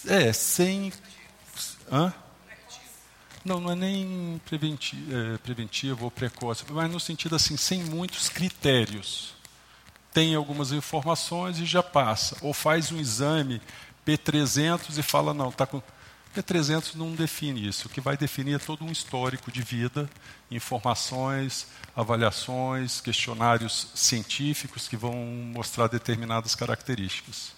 é 0.07 0.33
sem, 0.33 0.91
hã? 1.91 2.13
Não, 3.45 3.59
não 3.59 3.71
é 3.71 3.75
nem 3.75 4.41
preventivo, 4.43 5.15
é, 5.15 5.38
preventivo 5.38 6.05
ou 6.05 6.11
precoce, 6.11 6.63
mas 6.67 6.91
no 6.91 6.99
sentido 6.99 7.36
assim, 7.36 7.55
sem 7.55 7.83
muitos 7.83 8.27
critérios. 8.27 9.36
Tem 10.11 10.33
algumas 10.33 10.71
informações 10.71 11.59
e 11.59 11.65
já 11.65 11.83
passa. 11.83 12.38
Ou 12.41 12.53
faz 12.53 12.91
um 12.91 12.99
exame 12.99 13.61
P300 14.05 14.97
e 14.97 15.03
fala, 15.03 15.31
não, 15.31 15.49
está 15.49 15.67
com. 15.67 15.83
P300 16.36 16.95
não 16.95 17.13
define 17.13 17.67
isso. 17.67 17.88
O 17.88 17.89
que 17.89 18.01
vai 18.01 18.17
definir 18.17 18.55
é 18.55 18.59
todo 18.59 18.83
um 18.83 18.91
histórico 18.91 19.51
de 19.51 19.61
vida, 19.61 20.09
informações, 20.51 21.67
avaliações, 21.95 22.99
questionários 22.99 23.88
científicos 23.95 24.88
que 24.88 24.97
vão 24.97 25.15
mostrar 25.15 25.88
determinadas 25.88 26.53
características. 26.53 27.53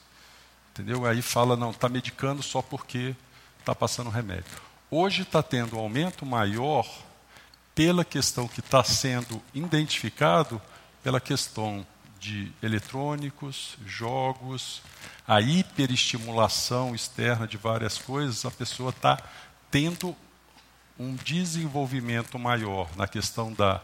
Entendeu? 0.72 1.06
Aí 1.06 1.22
fala, 1.24 1.58
não, 1.58 1.72
está 1.72 1.90
medicando 1.90 2.44
só 2.44 2.62
porque 2.62 3.16
está 3.60 3.74
passando 3.74 4.12
remédio. 4.12 4.62
Hoje 4.92 5.24
está 5.24 5.42
tendo 5.42 5.76
um 5.76 5.80
aumento 5.80 6.26
maior 6.26 6.88
pela 7.74 8.06
questão 8.06 8.48
que 8.48 8.60
está 8.60 8.84
sendo 8.84 9.42
identificado 9.54 10.62
pela 11.04 11.20
questão 11.20 11.86
de 12.20 12.52
eletrônicos, 12.62 13.78
jogos, 13.86 14.82
a 15.28 15.42
hiperestimulação 15.42 16.96
externa 16.96 17.46
de 17.46 17.58
várias 17.58 17.98
coisas, 17.98 18.46
a 18.46 18.52
pessoa 18.52 18.92
está 18.92 19.22
tendo 19.70 20.16
um 20.98 21.16
desenvolvimento 21.16 22.40
maior 22.40 22.90
na 22.96 23.08
questão 23.08 23.52
da 23.52 23.82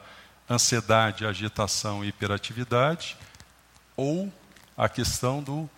ansiedade, 0.49 1.25
agitação 1.25 2.03
e 2.03 2.07
hiperatividade, 2.07 3.17
ou 3.97 4.31
a 4.77 4.87
questão 4.87 5.43
do 5.43 5.69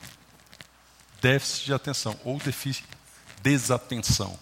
déficit 1.20 1.66
de 1.66 1.74
atenção, 1.74 2.20
ou 2.24 2.40
desatenção. 3.42 4.38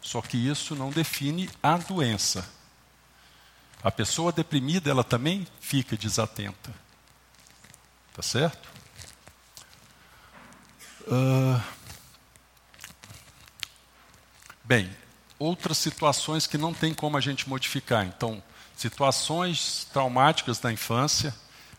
Só 0.00 0.20
que 0.20 0.36
isso 0.36 0.76
não 0.76 0.90
define 0.90 1.48
a 1.62 1.78
doença. 1.78 2.46
A 3.82 3.90
pessoa 3.90 4.30
deprimida, 4.30 4.90
ela 4.90 5.02
também 5.02 5.46
fica 5.58 5.96
desatenta. 5.96 6.70
Tá 8.14 8.22
certo? 8.22 8.68
Uh... 11.06 11.60
Bem, 14.64 14.90
outras 15.38 15.76
situações 15.76 16.46
que 16.46 16.56
não 16.56 16.72
tem 16.72 16.94
como 16.94 17.16
a 17.16 17.20
gente 17.20 17.48
modificar. 17.48 18.06
Então, 18.06 18.42
situações 18.74 19.86
traumáticas 19.92 20.58
da 20.58 20.72
infância, 20.72 21.34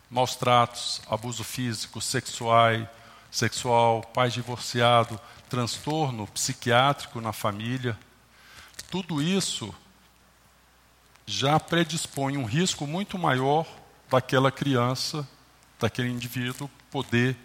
maus 0.10 0.36
tratos, 0.36 1.02
abuso 1.10 1.44
físico, 1.44 2.00
sexual, 2.00 2.88
sexual, 3.32 4.02
pai 4.14 4.30
divorciado, 4.30 5.20
transtorno 5.50 6.28
psiquiátrico 6.28 7.20
na 7.20 7.34
família, 7.34 7.98
tudo 8.90 9.22
isso 9.22 9.74
já 11.26 11.60
predispõe 11.60 12.38
um 12.38 12.46
risco 12.46 12.86
muito 12.86 13.18
maior 13.18 13.66
daquela 14.10 14.52
criança, 14.52 15.28
daquele 15.80 16.10
indivíduo, 16.10 16.70
poder 16.92 17.36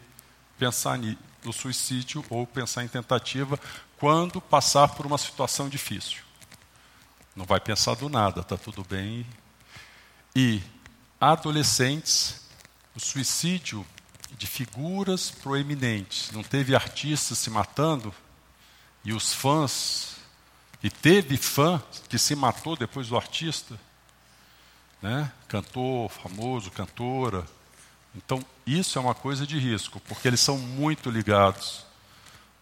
pensar 0.59 0.99
no 1.45 1.53
suicídio 1.53 2.25
ou 2.29 2.47
pensar 2.47 2.85
em 2.85 2.89
tentativa 2.89 3.59
quando 3.99 4.41
passar 4.41 4.89
por 4.89 5.07
uma 5.07 5.19
situação 5.19 5.69
difícil. 5.69 6.23
Não 7.35 7.45
vai 7.45 7.61
pensar 7.61 7.95
do 7.95 8.09
nada, 8.09 8.41
está 8.41 8.57
tudo 8.57 8.85
bem. 8.85 9.27
E 10.35 10.63
adolescentes, 11.21 12.47
o 12.95 13.01
suicídio 13.01 13.87
de 14.37 14.47
figuras 14.47 15.31
proeminentes. 15.31 16.31
Não 16.33 16.43
teve 16.43 16.75
artistas 16.75 17.39
se 17.39 17.51
matando 17.51 18.15
e 19.05 19.13
os 19.13 19.33
fãs 19.33 20.17
e 20.83 20.91
teve 20.91 21.37
fã 21.37 21.83
que 22.09 22.19
se 22.19 22.35
matou 22.35 22.77
depois 22.77 23.09
do 23.09 23.17
artista, 23.17 23.79
né? 25.03 25.31
cantor 25.49 26.11
famoso, 26.11 26.71
cantora. 26.71 27.47
Então, 28.15 28.45
isso 28.67 28.99
é 28.99 29.01
uma 29.01 29.15
coisa 29.15 29.47
de 29.47 29.59
risco, 29.59 30.01
porque 30.01 30.27
eles 30.27 30.41
são 30.41 30.59
muito 30.59 31.11
ligados 31.11 31.85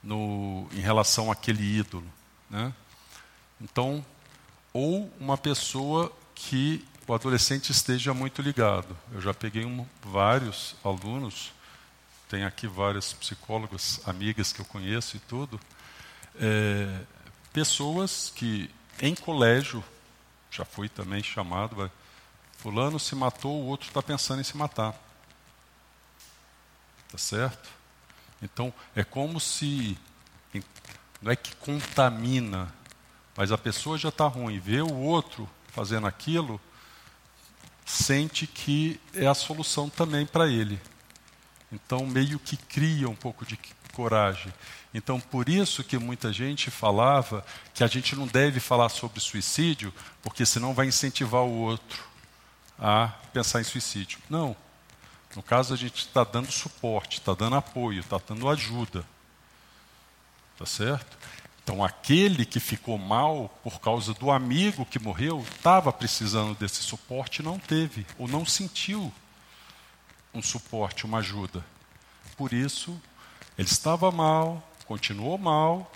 no, 0.03 0.68
em 0.72 0.80
relação 0.80 1.30
àquele 1.30 1.62
ídolo. 1.62 2.07
Né? 2.51 2.72
Então, 3.61 4.05
ou 4.72 5.12
uma 5.18 5.38
pessoa 5.38 6.12
que 6.34 6.84
o 7.07 7.14
adolescente 7.14 7.70
esteja 7.70 8.12
muito 8.12 8.42
ligado. 8.42 8.94
Eu 9.12 9.20
já 9.20 9.32
peguei 9.32 9.64
um, 9.64 9.86
vários 10.03 10.76
alunos, 10.84 11.53
tem 12.28 12.44
aqui 12.44 12.66
várias 12.66 13.14
psicólogas, 13.14 14.01
amigas 14.07 14.53
que 14.53 14.61
eu 14.61 14.64
conheço 14.66 15.16
e 15.16 15.20
tudo, 15.20 15.59
é, 16.38 17.01
pessoas 17.53 18.30
que 18.34 18.70
em 19.01 19.14
colégio, 19.14 19.82
já 20.51 20.64
fui 20.64 20.88
também 20.88 21.22
chamado, 21.22 21.90
fulano 22.59 22.99
se 22.99 23.14
matou, 23.14 23.62
o 23.62 23.66
outro 23.66 23.88
está 23.88 24.03
pensando 24.03 24.40
em 24.40 24.44
se 24.44 24.57
matar. 24.57 24.94
Tá 27.11 27.18
certo? 27.18 27.68
Então, 28.42 28.72
é 28.94 29.02
como 29.02 29.40
se, 29.40 29.98
não 31.20 31.32
é 31.32 31.36
que 31.36 31.54
contamina, 31.56 32.72
mas 33.36 33.50
a 33.50 33.59
pessoa 33.59 33.98
já 33.98 34.11
está 34.11 34.26
ruim, 34.26 34.59
vê 34.59 34.80
o 34.80 34.94
outro 34.94 35.48
fazendo 35.68 36.06
aquilo, 36.06 36.61
sente 37.84 38.46
que 38.46 39.00
é 39.14 39.26
a 39.26 39.34
solução 39.34 39.88
também 39.88 40.26
para 40.26 40.46
ele. 40.46 40.80
Então, 41.72 42.06
meio 42.06 42.38
que 42.38 42.56
cria 42.56 43.09
um 43.09 43.14
pouco 43.14 43.44
de 43.44 43.59
coragem. 43.92 44.52
Então, 44.94 45.20
por 45.20 45.48
isso 45.48 45.84
que 45.84 45.98
muita 45.98 46.32
gente 46.32 46.70
falava 46.70 47.44
que 47.74 47.84
a 47.84 47.86
gente 47.86 48.14
não 48.14 48.26
deve 48.26 48.61
falar 48.61 48.88
sobre 48.88 49.20
suicídio, 49.20 49.92
porque 50.22 50.46
senão 50.46 50.72
vai 50.72 50.86
incentivar 50.86 51.42
o 51.42 51.52
outro 51.52 52.04
a 52.78 53.09
pensar 53.32 53.61
em 53.61 53.64
suicídio. 53.64 54.18
Não. 54.30 54.56
No 55.36 55.42
caso, 55.42 55.74
a 55.74 55.76
gente 55.76 55.98
está 55.98 56.24
dando 56.24 56.50
suporte, 56.50 57.18
está 57.18 57.34
dando 57.34 57.56
apoio, 57.56 58.00
está 58.00 58.18
dando 58.26 58.48
ajuda. 58.48 59.04
Tá 60.56 60.66
certo? 60.66 61.16
Então, 61.62 61.84
aquele 61.84 62.46
que 62.46 62.58
ficou 62.58 62.96
mal 62.96 63.48
por 63.62 63.78
causa 63.80 64.14
do 64.14 64.30
amigo 64.30 64.86
que 64.86 64.98
morreu, 64.98 65.40
estava 65.40 65.92
precisando 65.92 66.54
desse 66.54 66.82
suporte 66.82 67.40
e 67.40 67.44
não 67.44 67.58
teve, 67.58 68.06
ou 68.16 68.26
não 68.26 68.46
sentiu 68.46 69.12
um 70.32 70.42
suporte, 70.42 71.04
uma 71.04 71.18
ajuda. 71.18 71.64
Por 72.36 72.52
isso, 72.52 72.98
ele 73.58 73.68
estava 73.68 74.10
mal, 74.10 74.66
continuou 74.86 75.36
mal 75.36 75.92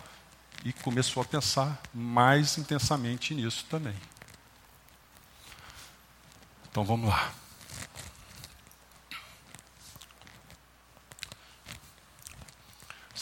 e 0.64 0.72
começou 0.72 1.22
a 1.22 1.26
pensar 1.26 1.80
mais 1.94 2.58
intensamente 2.58 3.34
nisso 3.34 3.64
também. 3.70 3.96
Então 6.70 6.84
vamos 6.84 7.08
lá. 7.08 7.32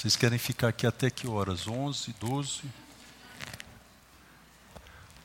Vocês 0.00 0.16
querem 0.16 0.38
ficar 0.38 0.68
aqui 0.68 0.86
até 0.86 1.10
que 1.10 1.28
horas? 1.28 1.68
11, 1.68 2.14
12? 2.18 2.62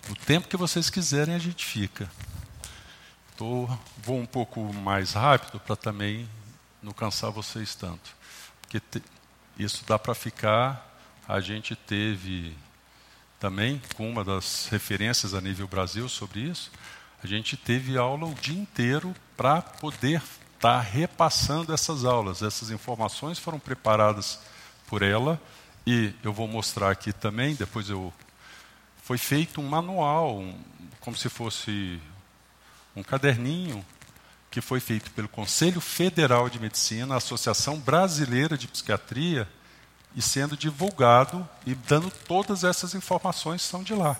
O 0.10 0.16
tempo 0.26 0.50
que 0.50 0.58
vocês 0.58 0.90
quiserem 0.90 1.34
a 1.34 1.40
gente 1.40 1.66
fica. 1.66 2.12
Tô, 3.38 3.70
vou 4.04 4.20
um 4.20 4.26
pouco 4.26 4.62
mais 4.74 5.14
rápido 5.14 5.62
para 5.62 5.78
também 5.78 6.30
não 6.84 6.92
cansar 6.92 7.32
vocês 7.32 7.74
tanto. 7.74 8.14
Porque 8.64 8.82
te, 8.82 9.02
isso 9.58 9.86
dá 9.88 9.98
para 9.98 10.14
ficar. 10.14 11.00
A 11.26 11.40
gente 11.40 11.74
teve 11.74 12.54
também, 13.40 13.82
com 13.96 14.10
uma 14.10 14.26
das 14.26 14.68
referências 14.70 15.34
a 15.34 15.40
nível 15.40 15.70
Brasil 15.70 16.10
sobre 16.10 16.42
isso, 16.42 16.70
a 17.24 17.28
gente 17.28 17.56
teve 17.56 17.98
aula 17.98 18.28
o 18.28 18.34
dia 18.34 18.60
inteiro 18.60 19.16
para 19.38 19.62
poder 19.62 20.22
estar 20.22 20.60
tá 20.60 20.82
repassando 20.82 21.74
essas 21.74 22.04
aulas. 22.04 22.42
Essas 22.42 22.72
informações 22.72 23.40
foram 23.40 23.58
preparadas 23.58 24.38
por 24.88 25.02
ela 25.02 25.42
e 25.86 26.14
eu 26.24 26.34
vou 26.34 26.48
mostrar 26.48 26.90
aqui 26.90 27.14
também, 27.14 27.54
depois 27.56 27.90
eu 27.90 28.12
foi 29.04 29.20
feito 29.20 29.62
um 29.62 29.68
manual, 29.68 30.40
um, 30.40 30.60
como 31.00 31.16
se 31.16 31.30
fosse 31.30 32.02
um 32.96 33.04
caderninho 33.04 33.86
que 34.50 34.62
foi 34.62 34.80
feito 34.80 35.12
pelo 35.12 35.30
Conselho 35.30 35.80
Federal 35.80 36.50
de 36.50 36.60
Medicina, 36.60 37.18
Associação 37.18 37.78
Brasileira 37.78 38.58
de 38.58 38.68
Psiquiatria, 38.68 39.48
e 40.16 40.22
sendo 40.22 40.56
divulgado 40.56 41.48
e 41.66 41.76
dando 41.76 42.10
todas 42.10 42.64
essas 42.64 42.96
informações 42.96 43.62
são 43.62 43.84
de 43.84 43.94
lá. 43.94 44.18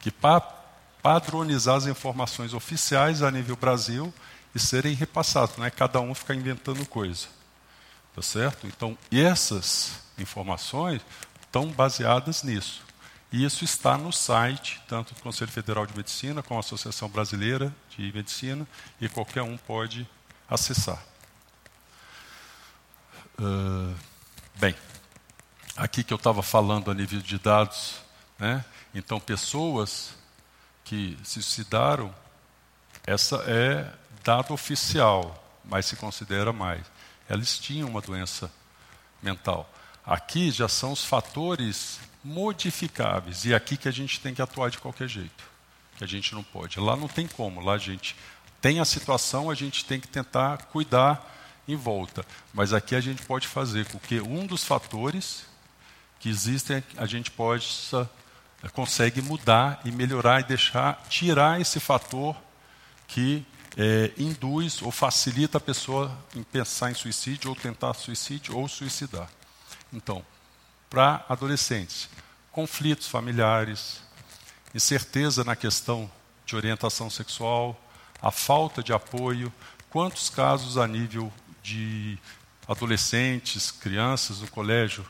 Que 0.00 0.10
para 0.10 0.40
padronizar 1.02 1.76
as 1.76 1.86
informações 1.86 2.54
oficiais 2.54 3.22
a 3.22 3.30
nível 3.30 3.56
Brasil 3.56 4.14
e 4.54 4.58
serem 4.58 4.94
repassados, 4.94 5.56
não 5.56 5.66
é 5.66 5.70
cada 5.70 6.00
um 6.00 6.14
ficar 6.14 6.34
inventando 6.34 6.86
coisa. 6.86 7.26
Tá 8.14 8.22
certo? 8.22 8.66
Então, 8.66 8.96
essas 9.10 10.00
informações 10.16 11.02
estão 11.40 11.66
baseadas 11.68 12.42
nisso. 12.42 12.82
E 13.32 13.44
isso 13.44 13.64
está 13.64 13.98
no 13.98 14.12
site, 14.12 14.80
tanto 14.86 15.12
do 15.14 15.20
Conselho 15.20 15.50
Federal 15.50 15.84
de 15.86 15.96
Medicina 15.96 16.40
como 16.42 16.58
a 16.58 16.60
Associação 16.60 17.08
Brasileira 17.08 17.74
de 17.90 18.12
Medicina, 18.12 18.66
e 19.00 19.08
qualquer 19.08 19.42
um 19.42 19.56
pode 19.56 20.08
acessar. 20.48 21.02
Uh, 23.36 23.92
bem, 24.54 24.76
aqui 25.76 26.04
que 26.04 26.12
eu 26.12 26.16
estava 26.16 26.44
falando 26.44 26.92
a 26.92 26.94
nível 26.94 27.20
de 27.20 27.36
dados, 27.36 27.96
né? 28.38 28.64
então 28.94 29.18
pessoas 29.18 30.14
que 30.84 31.18
se 31.24 31.42
suicidaram, 31.42 32.14
essa 33.04 33.36
é 33.48 33.92
dado 34.22 34.54
oficial, 34.54 35.42
mas 35.64 35.86
se 35.86 35.96
considera 35.96 36.52
mais. 36.52 36.86
Elas 37.28 37.58
tinham 37.58 37.88
uma 37.88 38.00
doença 38.00 38.50
mental. 39.22 39.70
Aqui 40.04 40.50
já 40.50 40.68
são 40.68 40.92
os 40.92 41.04
fatores 41.04 41.98
modificáveis, 42.22 43.44
e 43.44 43.52
é 43.52 43.56
aqui 43.56 43.76
que 43.76 43.88
a 43.88 43.92
gente 43.92 44.20
tem 44.20 44.34
que 44.34 44.42
atuar 44.42 44.70
de 44.70 44.78
qualquer 44.78 45.08
jeito, 45.08 45.44
que 45.96 46.04
a 46.04 46.06
gente 46.06 46.34
não 46.34 46.42
pode. 46.42 46.80
Lá 46.80 46.96
não 46.96 47.08
tem 47.08 47.26
como, 47.26 47.60
lá 47.60 47.74
a 47.74 47.78
gente 47.78 48.16
tem 48.60 48.80
a 48.80 48.84
situação, 48.84 49.50
a 49.50 49.54
gente 49.54 49.84
tem 49.84 50.00
que 50.00 50.08
tentar 50.08 50.64
cuidar 50.66 51.30
em 51.68 51.76
volta. 51.76 52.24
Mas 52.52 52.72
aqui 52.72 52.94
a 52.94 53.00
gente 53.00 53.22
pode 53.22 53.46
fazer 53.46 53.86
com 53.86 53.98
que 53.98 54.20
um 54.20 54.46
dos 54.46 54.64
fatores 54.64 55.44
que 56.18 56.28
existem, 56.28 56.82
a 56.96 57.06
gente 57.06 57.30
pode 57.30 57.68
consegue 58.72 59.20
mudar 59.20 59.80
e 59.84 59.92
melhorar 59.92 60.40
e 60.40 60.44
deixar 60.44 61.02
tirar 61.08 61.60
esse 61.60 61.78
fator 61.78 62.34
que 63.06 63.44
é, 63.76 64.12
induz 64.16 64.80
ou 64.82 64.90
facilita 64.90 65.58
a 65.58 65.60
pessoa 65.60 66.16
em 66.34 66.42
pensar 66.42 66.90
em 66.90 66.94
suicídio 66.94 67.50
ou 67.50 67.56
tentar 67.56 67.94
suicídio 67.94 68.56
ou 68.56 68.68
suicidar. 68.68 69.28
Então, 69.92 70.24
para 70.88 71.24
adolescentes, 71.28 72.08
conflitos 72.52 73.08
familiares, 73.08 74.00
incerteza 74.74 75.42
na 75.42 75.56
questão 75.56 76.10
de 76.46 76.54
orientação 76.54 77.10
sexual, 77.10 77.80
a 78.22 78.30
falta 78.30 78.82
de 78.82 78.92
apoio, 78.92 79.52
quantos 79.90 80.30
casos 80.30 80.78
a 80.78 80.86
nível 80.86 81.32
de 81.62 82.18
adolescentes, 82.68 83.70
crianças 83.70 84.40
no 84.40 84.48
colégio, 84.48 85.04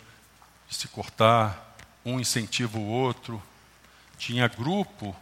de 0.68 0.74
se 0.74 0.88
cortar, 0.88 1.76
um 2.04 2.18
incentiva 2.18 2.78
o 2.78 2.86
outro. 2.86 3.42
Tinha 4.18 4.48
grupo 4.48 5.14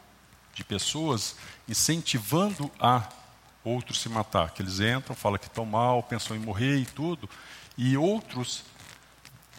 de 0.55 0.63
pessoas 0.63 1.37
incentivando 1.69 2.71
a 2.79 3.09
outro 3.65 3.95
se 3.95 4.09
matar, 4.09 4.51
que 4.51 4.63
eles 4.63 4.81
entram, 4.81 5.15
falam 5.15 5.39
que 5.39 5.47
estão 5.47 5.65
mal, 5.65 6.03
pensam 6.03 6.37
em 6.37 6.41
morrer 6.41 6.79
e 6.79 6.87
tudo, 6.87 7.29
e 7.77 7.97
outros 7.97 8.65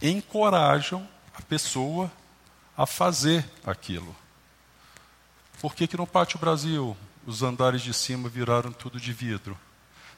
encorajam 0.01 1.07
a 1.33 1.41
pessoa 1.41 2.11
a 2.77 2.85
fazer 2.85 3.45
aquilo. 3.65 4.15
Por 5.61 5.73
que, 5.75 5.87
que 5.87 5.97
no 5.97 6.05
Pátio 6.05 6.37
Brasil 6.37 6.97
os 7.25 7.41
andares 7.41 7.81
de 7.81 7.93
cima 7.93 8.27
viraram 8.27 8.71
tudo 8.71 8.99
de 8.99 9.13
vidro? 9.13 9.57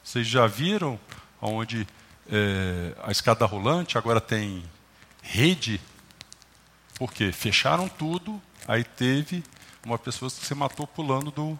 Vocês 0.02 0.26
já 0.26 0.46
viram 0.46 0.98
onde 1.40 1.86
é, 2.28 2.94
a 3.02 3.12
escada 3.12 3.46
rolante 3.46 3.96
agora 3.96 4.20
tem 4.20 4.64
rede? 5.22 5.80
Por 6.94 7.12
quê? 7.12 7.30
Fecharam 7.30 7.88
tudo, 7.88 8.40
aí 8.66 8.82
teve 8.82 9.44
uma 9.84 9.98
pessoa 9.98 10.30
que 10.30 10.44
se 10.44 10.54
matou 10.54 10.86
pulando 10.86 11.30
do, 11.30 11.58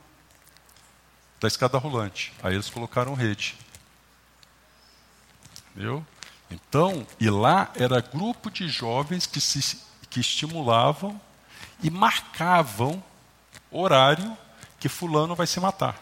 da 1.41 1.49
escada 1.49 1.79
rolante. 1.79 2.33
Aí 2.43 2.55
eles 2.55 2.71
colocaram 2.71 3.15
rede. 3.15 3.57
Entendeu? 5.71 6.05
Então, 6.51 7.07
e 7.19 7.29
lá 7.29 7.71
era 7.75 8.01
grupo 8.01 8.51
de 8.51 8.69
jovens 8.69 9.27
que 9.27 9.41
se 9.41 9.85
que 10.09 10.21
estimulavam 10.21 11.21
e 11.83 11.91
marcavam 11.91 13.03
horário 13.71 14.37
que 14.79 14.89
fulano 14.89 15.35
vai 15.35 15.47
se 15.47 15.61
matar. 15.61 16.01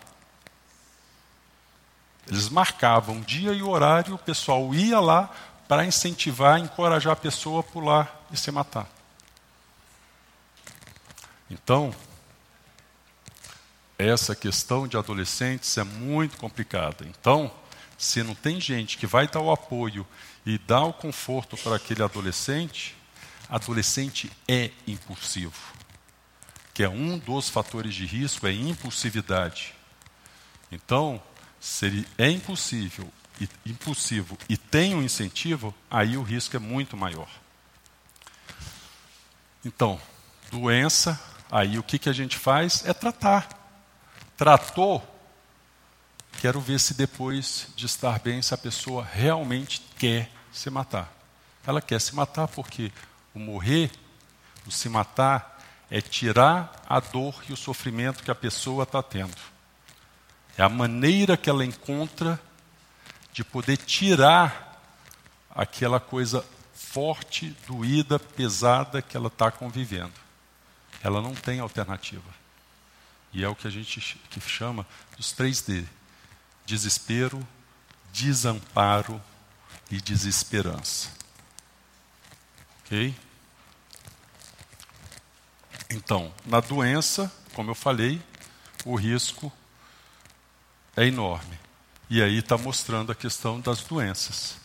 Eles 2.26 2.49
marcavam 2.49 3.20
dia 3.20 3.53
e 3.53 3.62
horário, 3.62 4.14
o 4.14 4.18
pessoal 4.18 4.72
ia 4.74 5.01
lá 5.01 5.28
para 5.66 5.85
incentivar, 5.85 6.59
encorajar 6.59 7.12
a 7.12 7.16
pessoa 7.16 7.61
a 7.61 7.62
pular 7.64 8.24
e 8.30 8.37
se 8.37 8.51
matar. 8.51 8.89
Então, 11.51 11.95
essa 13.99 14.34
questão 14.34 14.86
de 14.88 14.97
adolescentes 14.97 15.76
é 15.78 15.84
muito 15.84 16.36
complicada. 16.36 17.07
Então, 17.07 17.53
se 17.97 18.22
não 18.22 18.34
tem 18.34 18.61
gente 18.61 18.99
que 18.99 19.07
vai 19.07 19.28
dar 19.28 19.40
o 19.40 19.53
apoio 19.53 20.07
e 20.45 20.59
dar 20.59 20.84
o 20.84 20.92
conforto 20.92 21.57
para 21.57 21.76
aquele 21.76 22.03
adolescente, 22.03 22.97
adolescente 23.49 24.30
é 24.49 24.70
impulsivo. 24.86 25.74
Que 26.72 26.82
é 26.82 26.88
um 26.88 27.18
dos 27.18 27.49
fatores 27.49 27.95
de 27.95 28.05
risco, 28.05 28.47
é 28.47 28.53
impulsividade. 28.53 29.74
Então, 30.72 31.22
se 31.61 31.86
ele 31.86 32.09
é 32.18 32.28
impossível 32.28 33.11
e 33.40 33.49
impulsivo 33.64 34.36
e 34.49 34.57
tem 34.57 34.95
um 34.95 35.03
incentivo, 35.03 35.74
aí 35.90 36.16
o 36.16 36.22
risco 36.22 36.57
é 36.57 36.59
muito 36.59 36.97
maior. 36.97 37.28
Então, 39.64 40.01
doença, 40.51 41.18
aí 41.51 41.78
o 41.78 41.82
que, 41.82 41.99
que 41.99 42.09
a 42.09 42.12
gente 42.12 42.36
faz 42.36 42.84
é 42.84 42.92
tratar. 42.92 43.64
Tratou, 44.37 45.03
quero 46.41 46.61
ver 46.61 46.80
se 46.80 46.95
depois 46.95 47.68
de 47.76 47.87
estar 47.87 48.18
bem, 48.18 48.43
se 48.43 48.53
a 48.53 48.59
pessoa 48.59 49.05
realmente 49.05 49.80
quer 49.97 50.30
se 50.53 50.68
matar. 50.70 51.12
Ela 51.66 51.80
quer 51.80 52.01
se 52.01 52.14
matar 52.14 52.49
porque 52.49 52.93
o 53.32 53.39
morrer, 53.39 53.91
o 54.66 54.70
se 54.70 54.89
matar, 54.89 55.62
é 55.91 56.01
tirar 56.01 56.82
a 56.89 56.99
dor 56.99 57.35
e 57.49 57.53
o 57.53 57.57
sofrimento 57.57 58.22
que 58.24 58.30
a 58.30 58.35
pessoa 58.35 58.82
está 58.82 59.03
tendo. 59.03 59.37
É 60.59 60.62
a 60.62 60.68
maneira 60.68 61.37
que 61.37 61.49
ela 61.49 61.64
encontra 61.64 62.41
de 63.32 63.45
poder 63.45 63.76
tirar 63.76 64.80
aquela 65.55 66.01
coisa 66.01 66.45
forte, 66.74 67.57
doída, 67.66 68.18
pesada 68.18 69.01
que 69.01 69.16
ela 69.16 69.28
está 69.28 69.51
convivendo. 69.51 70.12
Ela 71.03 71.20
não 71.20 71.35
tem 71.35 71.61
alternativa. 71.61 72.43
E 73.35 73.45
é 73.45 73.49
o 73.49 73.57
que 73.57 73.66
a 73.66 73.70
gente 73.70 74.01
que 74.30 74.41
chama 74.41 74.87
dos 75.16 75.32
três 75.32 75.61
D: 75.61 75.85
desespero, 76.64 77.45
desamparo 78.12 79.20
e 79.91 80.01
desesperança. 80.01 81.11
Ok? 82.80 83.12
Então, 85.91 86.32
na 86.47 86.61
doença, 86.61 87.30
como 87.53 87.72
eu 87.72 87.74
falei, 87.74 88.22
o 88.85 88.95
risco 88.95 89.53
é 90.97 91.05
enorme. 91.07 91.59
E 92.09 92.22
aí 92.22 92.39
está 92.39 92.57
mostrando 92.57 93.11
a 93.11 93.14
questão 93.14 93.61
das 93.61 93.82
doenças. 93.82 94.57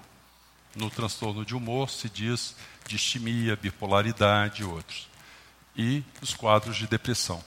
No 0.75 0.89
transtorno 0.89 1.45
de 1.45 1.55
humor 1.55 1.89
se 1.89 2.09
diz 2.09 2.55
distimia, 2.87 3.55
bipolaridade 3.55 4.61
e 4.61 4.65
outros. 4.65 5.09
E 5.75 6.03
os 6.21 6.33
quadros 6.33 6.77
de 6.77 6.87
depressão. 6.87 7.43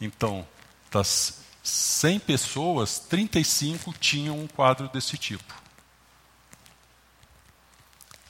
Então, 0.00 0.46
das 0.90 1.40
100 1.62 2.20
pessoas, 2.20 2.98
35 3.00 3.92
tinham 3.94 4.38
um 4.38 4.46
quadro 4.46 4.88
desse 4.88 5.18
tipo. 5.18 5.54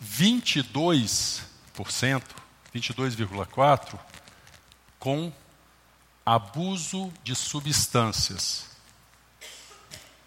22%, 0.03 1.43
22,4% 2.75 3.99
com 4.99 5.33
abuso 6.25 7.13
de 7.23 7.35
substâncias. 7.35 8.76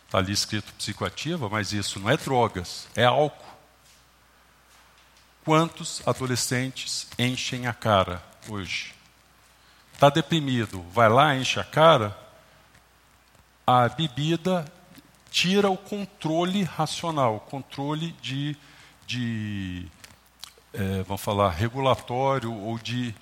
Está 0.10 0.18
ali 0.18 0.32
escrito 0.32 0.74
psicoativa, 0.74 1.48
mas 1.48 1.72
isso 1.72 2.00
não 2.00 2.10
é 2.10 2.18
drogas, 2.18 2.88
é 2.96 3.06
álcool. 3.06 3.46
Quantos 5.46 6.02
adolescentes 6.04 7.06
enchem 7.20 7.68
a 7.68 7.74
cara 7.74 8.24
hoje? 8.48 8.96
Está 9.94 10.10
deprimido, 10.10 10.82
vai 10.92 11.10
lá, 11.10 11.36
enche 11.36 11.60
a 11.60 11.64
cara. 11.64 12.18
A 13.68 13.88
bebida 13.88 14.66
tira 15.30 15.70
o 15.70 15.78
controle 15.78 16.64
racional, 16.64 17.36
o 17.36 17.40
controle 17.40 18.14
de 18.14 18.58
de, 19.10 19.88
é, 20.72 21.02
vamos 21.02 21.22
falar, 21.22 21.50
regulatório 21.50 22.54
ou 22.54 22.78
de, 22.78 23.16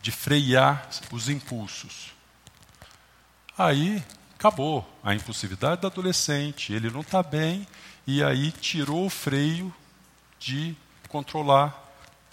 de 0.00 0.10
frear 0.10 0.88
os 1.12 1.28
impulsos. 1.28 2.14
Aí 3.56 4.02
acabou 4.44 4.86
a 5.02 5.14
impulsividade 5.14 5.80
do 5.80 5.86
adolescente, 5.86 6.74
ele 6.74 6.90
não 6.90 7.00
está 7.00 7.22
bem 7.22 7.66
e 8.06 8.22
aí 8.22 8.52
tirou 8.52 9.06
o 9.06 9.10
freio 9.10 9.74
de 10.38 10.76
controlar 11.08 11.82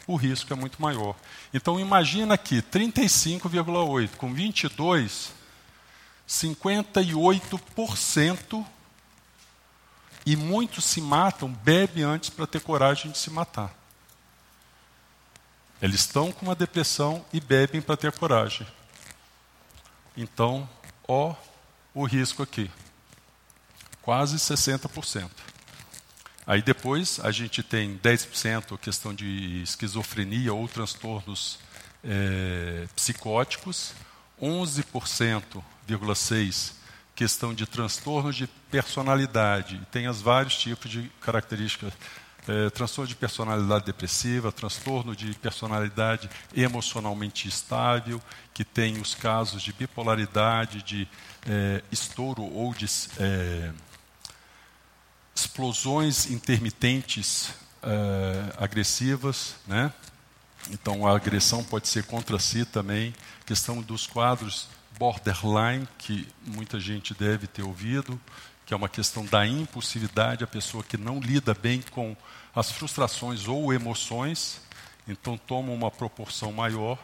o 0.05 0.17
risco 0.17 0.51
é 0.51 0.55
muito 0.55 0.81
maior. 0.81 1.15
Então 1.53 1.79
imagina 1.79 2.33
aqui, 2.33 2.61
35,8 2.61 4.17
com 4.17 4.33
22, 4.33 5.31
58% 6.27 8.65
e 10.25 10.35
muitos 10.35 10.83
se 10.83 10.99
matam, 10.99 11.47
bebe 11.47 12.03
antes 12.03 12.29
para 12.29 12.45
ter 12.45 12.59
coragem 12.59 13.09
de 13.09 13.17
se 13.17 13.29
matar. 13.29 13.73
Eles 15.81 16.01
estão 16.01 16.29
com 16.29 16.47
uma 16.47 16.55
depressão 16.55 17.25
e 17.31 17.39
bebem 17.39 17.81
para 17.81 17.95
ter 17.95 18.11
coragem. 18.11 18.67
Então, 20.17 20.69
ó 21.07 21.33
o 21.93 22.05
risco 22.05 22.41
aqui. 22.43 22.69
Quase 24.01 24.37
60%. 24.37 25.29
Aí 26.45 26.61
depois 26.61 27.19
a 27.23 27.31
gente 27.31 27.61
tem 27.61 27.97
10% 27.97 28.77
questão 28.77 29.13
de 29.13 29.61
esquizofrenia 29.61 30.53
ou 30.53 30.67
transtornos 30.67 31.59
é, 32.03 32.87
psicóticos, 32.95 33.93
11,6% 34.41 35.61
questão 37.15 37.53
de 37.53 37.67
transtornos 37.67 38.35
de 38.35 38.47
personalidade. 38.71 39.79
Tem 39.91 40.07
os 40.07 40.21
vários 40.21 40.57
tipos 40.57 40.89
de 40.89 41.11
características. 41.21 41.93
É, 42.47 42.69
transtorno 42.71 43.07
de 43.07 43.15
personalidade 43.15 43.85
depressiva, 43.85 44.51
transtorno 44.51 45.15
de 45.15 45.33
personalidade 45.35 46.27
emocionalmente 46.55 47.47
estável, 47.47 48.19
que 48.53 48.65
tem 48.65 48.99
os 48.99 49.13
casos 49.13 49.61
de 49.61 49.71
bipolaridade, 49.71 50.81
de 50.81 51.07
é, 51.47 51.83
estouro 51.91 52.41
ou 52.41 52.73
de 52.73 52.87
é, 53.19 53.71
explosões 55.35 56.29
intermitentes 56.29 57.53
uh, 57.83 58.53
agressivas, 58.57 59.55
né? 59.67 59.91
Então 60.69 61.07
a 61.07 61.15
agressão 61.15 61.63
pode 61.63 61.87
ser 61.87 62.03
contra 62.03 62.37
si 62.37 62.65
também. 62.65 63.13
Questão 63.45 63.81
dos 63.81 64.05
quadros 64.05 64.67
borderline 65.01 65.87
que 65.97 66.27
muita 66.45 66.79
gente 66.79 67.15
deve 67.15 67.47
ter 67.47 67.63
ouvido, 67.63 68.21
que 68.67 68.71
é 68.71 68.77
uma 68.77 68.87
questão 68.87 69.25
da 69.25 69.47
impulsividade, 69.47 70.43
a 70.43 70.47
pessoa 70.47 70.83
que 70.83 70.95
não 70.95 71.19
lida 71.19 71.55
bem 71.55 71.81
com 71.89 72.15
as 72.53 72.71
frustrações 72.71 73.47
ou 73.47 73.73
emoções, 73.73 74.61
então 75.07 75.39
toma 75.39 75.71
uma 75.71 75.89
proporção 75.89 76.53
maior, 76.53 76.99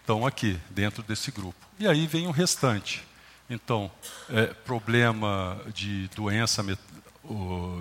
estão 0.00 0.26
aqui 0.26 0.58
dentro 0.70 1.02
desse 1.02 1.30
grupo. 1.30 1.58
E 1.78 1.86
aí 1.86 2.06
vem 2.06 2.28
o 2.28 2.30
restante. 2.30 3.04
Então, 3.50 3.90
é, 4.30 4.46
problema 4.46 5.60
de 5.74 6.08
doença 6.16 6.64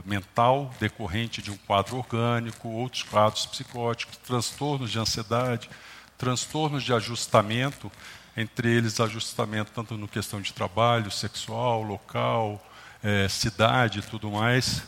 mental 0.03 0.73
decorrente 0.77 1.41
de 1.41 1.51
um 1.51 1.57
quadro 1.57 1.95
orgânico, 1.95 2.67
outros 2.67 3.03
quadros 3.03 3.45
psicóticos, 3.45 4.17
transtornos 4.17 4.91
de 4.91 4.99
ansiedade, 4.99 5.69
transtornos 6.17 6.83
de 6.83 6.93
ajustamento, 6.93 7.89
entre 8.35 8.69
eles 8.69 8.99
ajustamento 8.99 9.71
tanto 9.73 9.97
no 9.97 10.07
questão 10.07 10.41
de 10.41 10.53
trabalho, 10.53 11.09
sexual, 11.11 11.81
local, 11.81 12.65
é, 13.03 13.27
cidade 13.29 13.99
e 13.99 14.01
tudo 14.01 14.31
mais, 14.31 14.83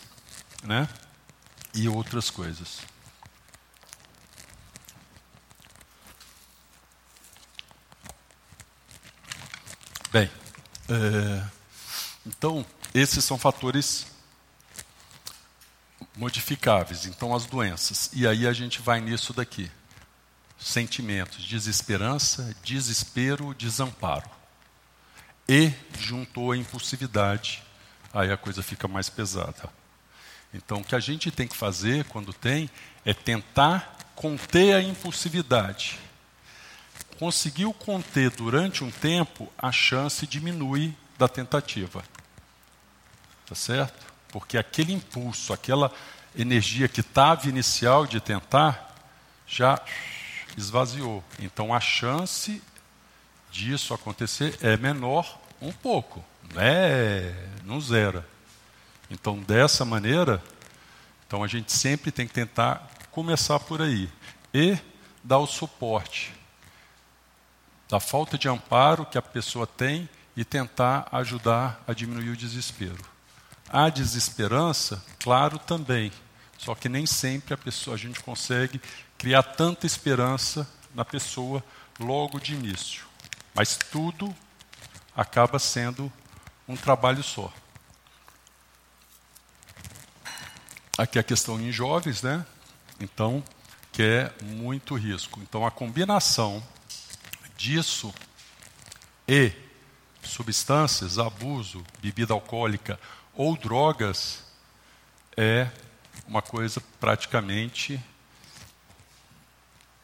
né? 0.64 0.88
e 1.74 1.88
outras 1.88 2.30
coisas. 2.30 2.80
Bem, 10.12 10.30
é, 10.90 11.44
então, 12.26 12.66
esses 12.94 13.24
são 13.24 13.38
fatores 13.38 14.08
modificáveis, 16.16 17.06
então 17.06 17.36
as 17.36 17.46
doenças. 17.46 18.10
E 18.14 18.26
aí 18.28 18.48
a 18.48 18.54
gente 18.54 18.82
vai 18.82 19.00
nisso 19.00 19.34
daqui. 19.34 19.70
Sentimentos, 20.60 21.44
desesperança, 21.44 22.56
desespero, 22.64 23.54
desamparo. 23.54 24.30
E 25.48 25.72
juntou 26.00 26.52
a 26.52 26.58
impulsividade, 26.58 27.64
aí 28.14 28.32
a 28.32 28.38
coisa 28.38 28.62
fica 28.64 28.88
mais 28.88 29.10
pesada. 29.10 29.70
Então 30.54 30.80
o 30.80 30.84
que 30.84 30.96
a 30.96 31.00
gente 31.00 31.32
tem 31.32 31.48
que 31.48 31.56
fazer 31.56 32.06
quando 32.06 32.34
tem 32.34 32.70
é 33.06 33.14
tentar 33.14 33.98
conter 34.16 34.76
a 34.76 34.82
impulsividade. 34.82 36.00
Conseguiu 37.20 37.74
conter 37.74 38.30
durante 38.32 38.84
um 38.84 38.92
tempo, 38.92 39.52
a 39.58 39.72
chance 39.72 40.26
diminui 40.28 40.94
da 41.18 41.28
tentativa. 41.28 42.04
Tá 43.46 43.56
certo? 43.56 44.08
porque 44.38 44.58
aquele 44.58 44.94
impulso, 44.94 45.54
aquela 45.54 45.92
energia 46.36 46.88
que 46.88 47.02
estava 47.02 47.48
inicial 47.48 48.06
de 48.06 48.20
tentar, 48.20 48.96
já 49.48 49.82
esvaziou. 50.58 51.24
Então 51.40 51.74
a 51.74 51.80
chance 51.80 52.62
disso 53.52 53.94
acontecer 53.94 54.58
é 54.62 54.76
menor 54.76 55.40
um 55.62 55.72
pouco, 55.72 56.24
né? 56.54 57.34
não 57.64 57.80
zera. 57.80 58.28
Então 59.10 59.40
dessa 59.40 59.86
maneira, 59.86 60.44
então 61.26 61.44
a 61.44 61.48
gente 61.48 61.72
sempre 61.72 62.12
tem 62.12 62.28
que 62.28 62.34
tentar 62.34 62.90
começar 63.12 63.60
por 63.60 63.82
aí 63.82 64.10
e 64.54 64.78
dar 65.24 65.38
o 65.38 65.48
suporte 65.48 66.34
da 67.88 68.00
falta 68.00 68.38
de 68.38 68.50
amparo 68.50 69.06
que 69.06 69.18
a 69.18 69.22
pessoa 69.22 69.66
tem 69.66 70.10
e 70.36 70.44
tentar 70.44 71.08
ajudar 71.12 71.82
a 71.88 71.94
diminuir 71.94 72.30
o 72.30 72.38
desespero. 72.38 73.04
A 73.70 73.90
desesperança, 73.90 75.04
claro, 75.20 75.58
também. 75.58 76.12
Só 76.58 76.76
que 76.76 76.90
nem 76.90 77.06
sempre 77.06 77.54
a 77.54 77.58
pessoa 77.58 77.96
a 77.96 77.98
gente 77.98 78.20
consegue 78.20 78.82
criar 79.18 79.44
tanta 79.44 79.86
esperança 79.86 80.68
na 80.94 81.04
pessoa 81.04 81.64
logo 82.00 82.40
de 82.40 82.54
início. 82.54 83.06
Mas 83.54 83.76
tudo 83.76 84.36
acaba 85.16 85.58
sendo 85.58 86.12
um 86.68 86.76
trabalho 86.76 87.24
só. 87.24 87.52
Aqui 90.98 91.18
a 91.18 91.24
questão 91.24 91.60
em 91.60 91.72
jovens, 91.72 92.22
né? 92.22 92.46
Então, 93.00 93.44
que 93.92 94.04
é 94.04 94.34
muito 94.44 94.96
risco. 94.96 95.40
Então, 95.42 95.66
a 95.66 95.72
combinação 95.72 96.64
disso 97.56 98.14
e 99.28 99.52
substâncias, 100.22 101.18
abuso, 101.18 101.84
bebida 102.02 102.34
alcoólica 102.34 103.00
ou 103.34 103.58
drogas 103.58 104.44
é 105.36 105.70
uma 106.28 106.42
coisa 106.42 106.82
praticamente 107.00 108.00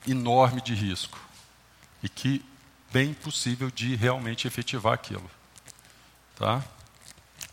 enorme 0.08 0.62
de 0.62 0.74
risco 0.74 1.20
e 2.02 2.10
que 2.10 2.44
bem 2.92 3.14
possível 3.14 3.72
de 3.72 3.96
realmente 3.96 4.48
efetivar 4.48 4.94
aquilo, 4.94 5.30
tá? 6.36 6.64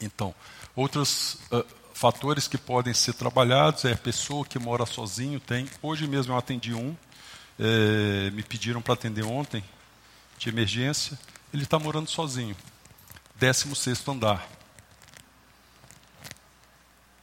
Então, 0.01 0.35
outros 0.75 1.35
uh, 1.51 1.65
fatores 1.95 2.49
que 2.49 2.59
podem 2.59 2.95
ser 2.95 3.13
trabalhados 3.15 3.85
é 3.85 3.93
a 3.93 3.97
pessoa 3.97 4.45
que 4.45 4.59
mora 4.59 4.87
sozinho 4.87 5.39
tem. 5.39 5.69
Hoje 5.83 6.07
mesmo 6.07 6.33
eu 6.33 6.39
atendi 6.39 6.75
um, 6.75 6.97
é, 7.59 8.31
me 8.31 8.43
pediram 8.43 8.81
para 8.81 8.95
atender 8.95 9.23
ontem 9.23 9.63
de 10.39 10.49
emergência. 10.49 11.19
Ele 11.53 11.65
está 11.65 11.79
morando 11.79 12.09
sozinho, 12.09 12.57
16 13.37 13.79
sexto 13.79 14.11
andar. 14.11 14.49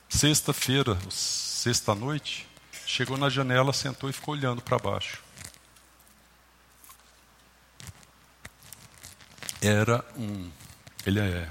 Sexta-feira, 0.09 0.97
sexta-noite, 1.09 2.47
chegou 2.88 3.17
na 3.17 3.29
janela, 3.29 3.73
sentou 3.73 4.09
e 4.09 4.13
ficou 4.13 4.33
olhando 4.33 4.61
para 4.61 4.79
baixo. 4.79 5.21
Era 9.61 10.03
um. 10.15 10.49
Ele 11.05 11.19
é, 11.19 11.49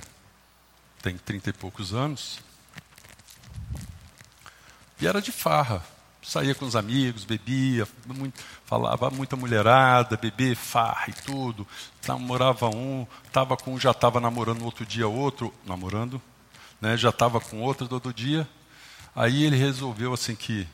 tem 1.03 1.19
trinta 1.19 1.51
e 1.51 1.53
poucos 1.53 1.93
anos. 1.93 2.41
E 4.99 5.07
era 5.07 5.21
de 5.21 5.31
farra. 5.31 5.85
Saía 6.23 6.55
com 6.55 6.65
os 6.65 6.75
amigos, 6.75 7.25
bebia, 7.25 7.87
muito, 8.07 8.43
falava 8.65 9.11
muita 9.11 9.37
mulherada, 9.37 10.17
bebê, 10.17 10.55
farra 10.55 11.05
e 11.09 11.13
tudo. 11.13 11.69
Namorava 12.09 12.69
um, 12.69 13.07
tava 13.31 13.57
com 13.57 13.75
um, 13.75 13.79
já 13.79 13.93
estava 13.93 14.19
namorando 14.19 14.65
outro 14.65 14.85
dia 14.85 15.07
outro, 15.07 15.55
namorando, 15.65 16.21
né, 16.81 16.97
já 16.97 17.11
estava 17.11 17.39
com 17.39 17.61
outra 17.61 17.87
todo 17.87 18.13
dia. 18.13 18.49
Aí 19.15 19.45
ele 19.45 19.57
resolveu 19.57 20.13
assim 20.13 20.35
que 20.35 20.67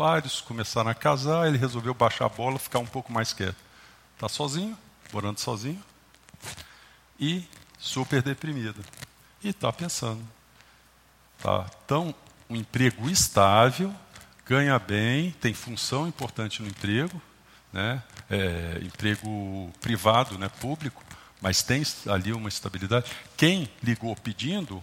vários 0.00 0.40
começaram 0.40 0.90
a 0.90 0.94
casar, 0.94 1.46
ele 1.46 1.58
resolveu 1.58 1.92
baixar 1.92 2.24
a 2.24 2.28
bola, 2.30 2.58
ficar 2.58 2.78
um 2.78 2.86
pouco 2.86 3.12
mais 3.12 3.34
quieto. 3.34 3.58
Está 4.14 4.30
sozinho, 4.30 4.74
morando 5.12 5.38
sozinho 5.38 5.78
e 7.18 7.44
super 7.78 8.22
deprimido. 8.22 8.82
E 9.44 9.50
está 9.50 9.70
pensando. 9.70 10.26
Tá 11.42 11.64
tão 11.86 12.14
um 12.48 12.56
emprego 12.56 13.10
estável, 13.10 13.94
ganha 14.46 14.78
bem, 14.78 15.32
tem 15.32 15.52
função 15.52 16.08
importante 16.08 16.62
no 16.62 16.68
emprego, 16.68 17.20
né? 17.70 18.02
É, 18.30 18.80
emprego 18.82 19.70
privado, 19.82 20.38
né, 20.38 20.48
público, 20.48 21.04
mas 21.42 21.62
tem 21.62 21.82
ali 22.08 22.32
uma 22.32 22.48
estabilidade. 22.48 23.10
Quem 23.36 23.70
ligou 23.82 24.16
pedindo 24.16 24.82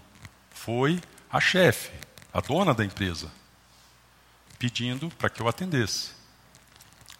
foi 0.51 1.01
a 1.27 1.39
chefe, 1.39 1.89
a 2.31 2.39
dona 2.39 2.71
da 2.71 2.85
empresa, 2.85 3.31
pedindo 4.59 5.09
para 5.11 5.29
que 5.29 5.41
eu 5.41 5.47
atendesse. 5.47 6.11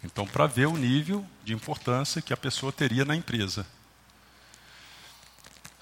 Então, 0.02 0.26
para 0.26 0.46
ver 0.46 0.66
o 0.66 0.76
nível 0.76 1.26
de 1.44 1.52
importância 1.52 2.22
que 2.22 2.32
a 2.32 2.36
pessoa 2.36 2.72
teria 2.72 3.04
na 3.04 3.16
empresa. 3.16 3.66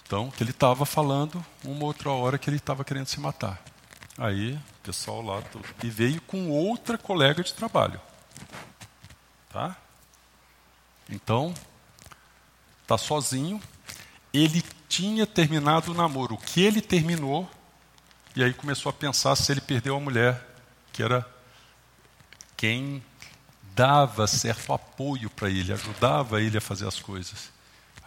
Então, 0.06 0.30
que 0.30 0.42
ele 0.42 0.52
estava 0.52 0.86
falando 0.86 1.44
uma 1.64 1.84
outra 1.84 2.10
hora 2.10 2.38
que 2.38 2.48
ele 2.48 2.56
estava 2.56 2.84
querendo 2.84 3.06
se 3.06 3.20
matar. 3.20 3.62
Aí, 4.16 4.54
o 4.54 4.82
pessoal 4.82 5.20
lá, 5.20 5.42
e 5.82 5.90
veio 5.90 6.20
com 6.22 6.48
outra 6.48 6.96
colega 6.96 7.42
de 7.42 7.52
trabalho. 7.52 8.00
Tá? 9.50 9.76
Então, 11.10 11.52
tá 12.86 12.96
sozinho. 12.96 13.60
Ele 14.32 14.62
tinha 14.88 15.26
terminado 15.26 15.90
o 15.90 15.94
namoro. 15.94 16.34
O 16.34 16.38
que 16.38 16.62
ele 16.62 16.80
terminou, 16.80 17.50
e 18.34 18.42
aí 18.42 18.54
começou 18.54 18.88
a 18.88 18.92
pensar 18.92 19.36
se 19.36 19.52
ele 19.52 19.60
perdeu 19.60 19.96
a 19.96 20.00
mulher, 20.00 20.42
que 20.92 21.02
era 21.02 21.35
quem 22.56 23.02
dava 23.74 24.26
certo 24.26 24.72
apoio 24.72 25.28
para 25.28 25.50
ele, 25.50 25.72
ajudava 25.72 26.40
ele 26.40 26.56
a 26.56 26.60
fazer 26.60 26.88
as 26.88 26.98
coisas. 26.98 27.52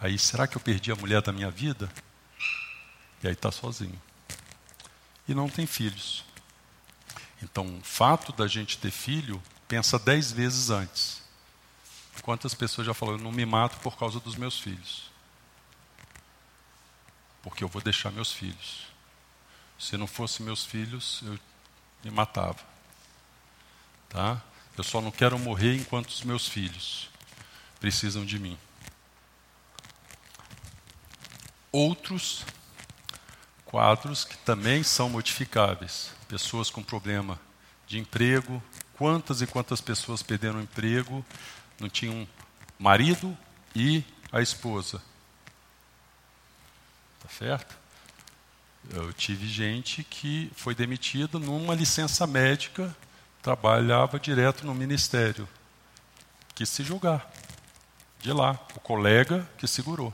Aí, 0.00 0.18
será 0.18 0.46
que 0.46 0.56
eu 0.56 0.60
perdi 0.60 0.90
a 0.90 0.96
mulher 0.96 1.22
da 1.22 1.32
minha 1.32 1.50
vida? 1.50 1.90
E 3.22 3.26
aí 3.26 3.34
está 3.34 3.52
sozinho. 3.52 4.00
E 5.28 5.34
não 5.34 5.48
tem 5.48 5.66
filhos. 5.66 6.24
Então, 7.42 7.78
o 7.78 7.84
fato 7.84 8.32
da 8.32 8.46
gente 8.46 8.78
ter 8.78 8.90
filho, 8.90 9.40
pensa 9.68 9.98
dez 9.98 10.32
vezes 10.32 10.70
antes. 10.70 11.22
Quantas 12.22 12.54
pessoas 12.54 12.86
já 12.86 12.92
falaram, 12.92 13.18
eu 13.18 13.24
não 13.24 13.32
me 13.32 13.46
mato 13.46 13.78
por 13.80 13.96
causa 13.96 14.18
dos 14.20 14.36
meus 14.36 14.58
filhos? 14.58 15.10
Porque 17.42 17.62
eu 17.62 17.68
vou 17.68 17.80
deixar 17.80 18.10
meus 18.10 18.32
filhos. 18.32 18.88
Se 19.78 19.96
não 19.96 20.06
fosse 20.06 20.42
meus 20.42 20.64
filhos, 20.64 21.20
eu 21.24 21.38
me 22.04 22.10
matava. 22.10 22.69
Tá? 24.10 24.42
Eu 24.76 24.84
só 24.84 25.00
não 25.00 25.10
quero 25.10 25.38
morrer 25.38 25.76
enquanto 25.76 26.08
os 26.10 26.22
meus 26.22 26.46
filhos 26.46 27.08
precisam 27.80 28.24
de 28.24 28.38
mim. 28.38 28.58
Outros 31.72 32.44
quadros 33.64 34.24
que 34.24 34.36
também 34.38 34.82
são 34.82 35.08
modificáveis. 35.08 36.10
Pessoas 36.28 36.68
com 36.68 36.82
problema 36.82 37.40
de 37.86 37.98
emprego. 37.98 38.62
Quantas 38.94 39.40
e 39.40 39.46
quantas 39.46 39.80
pessoas 39.80 40.22
perderam 40.22 40.58
o 40.58 40.62
emprego, 40.62 41.24
não 41.78 41.88
tinham 41.88 42.28
marido 42.78 43.36
e 43.74 44.04
a 44.30 44.42
esposa. 44.42 45.00
Tá 47.22 47.28
certo? 47.38 47.78
Eu 48.90 49.12
tive 49.12 49.46
gente 49.46 50.02
que 50.02 50.50
foi 50.54 50.74
demitida 50.74 51.38
numa 51.38 51.74
licença 51.74 52.26
médica, 52.26 52.94
trabalhava 53.42 54.18
direto 54.18 54.66
no 54.66 54.74
ministério. 54.74 55.48
Quis 56.54 56.68
se 56.68 56.82
julgar. 56.82 57.30
De 58.18 58.32
lá, 58.32 58.58
o 58.74 58.80
colega 58.80 59.48
que 59.56 59.66
segurou 59.66 60.12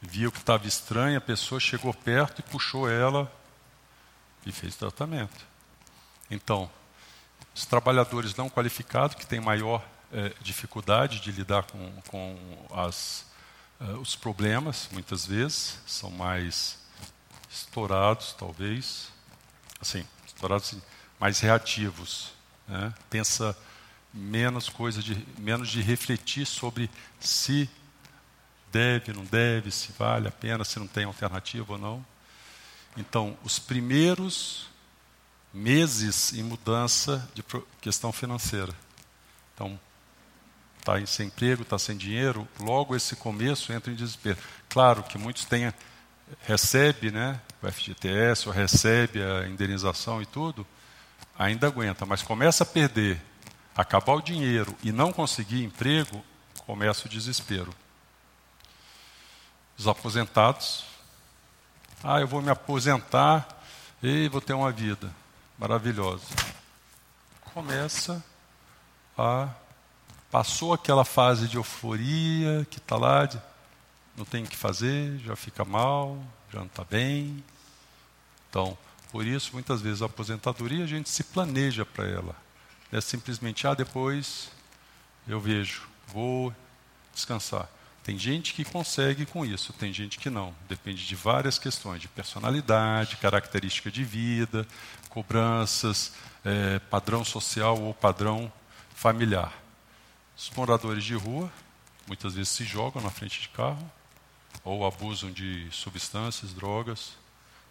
viu 0.00 0.30
que 0.30 0.38
estava 0.38 0.66
estranha, 0.66 1.18
a 1.18 1.20
pessoa 1.20 1.58
chegou 1.58 1.92
perto 1.92 2.40
e 2.40 2.42
puxou 2.42 2.88
ela 2.88 3.30
e 4.44 4.52
fez 4.52 4.76
tratamento. 4.76 5.46
Então, 6.30 6.70
os 7.54 7.64
trabalhadores 7.64 8.34
não 8.34 8.50
qualificados, 8.50 9.16
que 9.16 9.26
têm 9.26 9.40
maior 9.40 9.82
é, 10.12 10.32
dificuldade 10.40 11.20
de 11.20 11.32
lidar 11.32 11.64
com, 11.64 11.92
com 12.08 12.66
as, 12.72 13.26
uh, 13.80 13.98
os 13.98 14.14
problemas, 14.14 14.88
muitas 14.92 15.26
vezes, 15.26 15.78
são 15.86 16.10
mais 16.10 16.78
estourados, 17.50 18.34
talvez, 18.38 19.08
assim, 19.80 20.06
estourados, 20.26 20.76
mais 21.24 21.40
reativos. 21.40 22.32
Né? 22.68 22.92
Pensa 23.08 23.56
menos 24.12 24.68
coisa 24.68 25.02
de 25.02 25.26
menos 25.38 25.70
de 25.70 25.80
refletir 25.80 26.44
sobre 26.44 26.90
se 27.18 27.66
deve, 28.70 29.10
não 29.14 29.24
deve, 29.24 29.70
se 29.70 29.90
vale 29.92 30.28
a 30.28 30.30
pena, 30.30 30.66
se 30.66 30.78
não 30.78 30.86
tem 30.86 31.04
alternativa 31.04 31.72
ou 31.72 31.78
não. 31.78 32.04
Então, 32.94 33.38
os 33.42 33.58
primeiros 33.58 34.68
meses 35.50 36.34
em 36.34 36.42
mudança 36.42 37.26
de 37.32 37.42
questão 37.80 38.12
financeira. 38.12 38.74
Então, 39.54 39.80
está 40.78 41.06
sem 41.06 41.28
emprego, 41.28 41.62
está 41.62 41.78
sem 41.78 41.96
dinheiro, 41.96 42.46
logo 42.60 42.94
esse 42.94 43.16
começo 43.16 43.72
entra 43.72 43.90
em 43.90 43.96
desespero. 43.96 44.36
Claro 44.68 45.02
que 45.02 45.16
muitos 45.16 45.46
têm, 45.46 45.72
recebe 46.42 47.10
né, 47.10 47.40
o 47.62 47.72
FGTS, 47.72 48.46
ou 48.46 48.54
recebe 48.54 49.22
a 49.22 49.48
indenização 49.48 50.20
e 50.20 50.26
tudo, 50.26 50.66
ainda 51.38 51.66
aguenta, 51.66 52.06
mas 52.06 52.22
começa 52.22 52.62
a 52.62 52.66
perder, 52.66 53.20
acabar 53.76 54.14
o 54.14 54.22
dinheiro 54.22 54.74
e 54.82 54.92
não 54.92 55.12
conseguir 55.12 55.64
emprego, 55.64 56.24
começa 56.66 57.06
o 57.06 57.10
desespero 57.10 57.74
os 59.76 59.88
aposentados. 59.88 60.84
Ah, 62.02 62.20
eu 62.20 62.28
vou 62.28 62.42
me 62.42 62.50
aposentar 62.50 63.46
e 64.02 64.28
vou 64.28 64.40
ter 64.40 64.52
uma 64.52 64.70
vida 64.70 65.10
maravilhosa. 65.58 66.24
Começa 67.52 68.22
a. 69.16 69.48
Passou 70.30 70.72
aquela 70.72 71.04
fase 71.04 71.46
de 71.46 71.56
euforia 71.56 72.66
que 72.68 72.78
está 72.78 72.96
lá, 72.96 73.24
de, 73.24 73.40
não 74.16 74.24
tem 74.24 74.42
o 74.42 74.46
que 74.48 74.56
fazer, 74.56 75.16
já 75.18 75.36
fica 75.36 75.64
mal, 75.64 76.18
já 76.52 76.58
não 76.58 76.66
está 76.66 76.82
bem. 76.82 77.42
Então, 78.50 78.76
por 79.14 79.24
isso, 79.24 79.50
muitas 79.52 79.80
vezes 79.80 80.02
a 80.02 80.06
aposentadoria 80.06 80.82
a 80.82 80.88
gente 80.88 81.08
se 81.08 81.22
planeja 81.22 81.86
para 81.86 82.04
ela. 82.04 82.34
É 82.90 83.00
simplesmente, 83.00 83.64
ah, 83.64 83.72
depois 83.72 84.50
eu 85.28 85.38
vejo, 85.38 85.86
vou 86.08 86.52
descansar. 87.14 87.68
Tem 88.02 88.18
gente 88.18 88.52
que 88.52 88.64
consegue 88.64 89.24
com 89.24 89.46
isso, 89.46 89.72
tem 89.74 89.92
gente 89.92 90.18
que 90.18 90.28
não. 90.28 90.52
Depende 90.68 91.06
de 91.06 91.14
várias 91.14 91.60
questões, 91.60 92.00
de 92.00 92.08
personalidade, 92.08 93.16
característica 93.18 93.88
de 93.88 94.02
vida, 94.02 94.66
cobranças, 95.08 96.12
é, 96.44 96.80
padrão 96.80 97.24
social 97.24 97.80
ou 97.80 97.94
padrão 97.94 98.52
familiar. 98.96 99.52
Os 100.36 100.50
moradores 100.56 101.04
de 101.04 101.14
rua 101.14 101.52
muitas 102.08 102.34
vezes 102.34 102.48
se 102.48 102.64
jogam 102.64 103.00
na 103.00 103.10
frente 103.10 103.42
de 103.42 103.48
carro, 103.50 103.92
ou 104.64 104.84
abusam 104.84 105.30
de 105.30 105.68
substâncias, 105.70 106.52
drogas, 106.52 107.12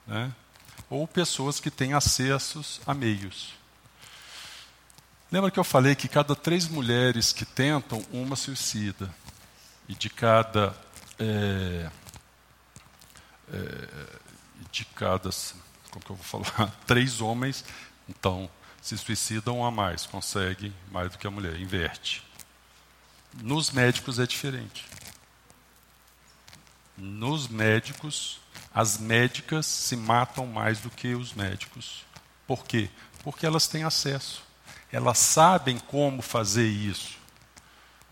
né? 0.08 0.34
Ou 0.90 1.08
pessoas 1.08 1.60
que 1.60 1.72
têm 1.72 1.94
acessos 1.94 2.82
a 2.86 2.94
meios. 2.94 3.54
Lembra 5.32 5.50
que 5.50 5.60
eu 5.60 5.64
falei 5.64 5.96
que 5.96 6.08
cada 6.08 6.36
três 6.36 6.68
mulheres 6.68 7.34
que 7.34 7.46
tentam, 7.46 8.06
uma 8.12 8.36
suicida. 8.36 9.14
E 9.90 9.96
de 9.96 10.10
cada 10.10 10.76
é, 11.20 11.90
é, 13.52 13.88
de 14.72 14.86
cada 14.86 15.30
como 15.90 16.06
que 16.06 16.12
eu 16.12 16.16
vou 16.16 16.44
falar? 16.44 16.72
Três 16.86 17.22
homens 17.22 17.64
então 18.08 18.50
se 18.82 18.98
suicidam 18.98 19.66
a 19.66 19.72
mais 19.72 20.06
consegue 20.06 20.74
mais 20.92 21.12
do 21.12 21.18
que 21.18 21.28
a 21.28 21.32
mulher 21.32 21.60
inverte. 21.60 22.24
Nos 23.42 23.72
médicos 23.72 24.20
é 24.20 24.28
diferente. 24.28 24.86
Nos 26.98 27.48
médicos 27.48 28.40
as 28.74 28.98
médicas 28.98 29.66
se 29.66 29.96
matam 29.96 30.46
mais 30.48 30.80
do 30.80 30.90
que 30.90 31.14
os 31.16 31.34
médicos 31.34 32.06
por 32.48 32.66
quê 32.66 32.90
porque 33.24 33.46
elas 33.46 33.68
têm 33.68 33.84
acesso 33.84 34.44
elas 34.92 35.18
sabem 35.18 35.80
como 35.80 36.22
fazer 36.22 36.68
isso 36.68 37.24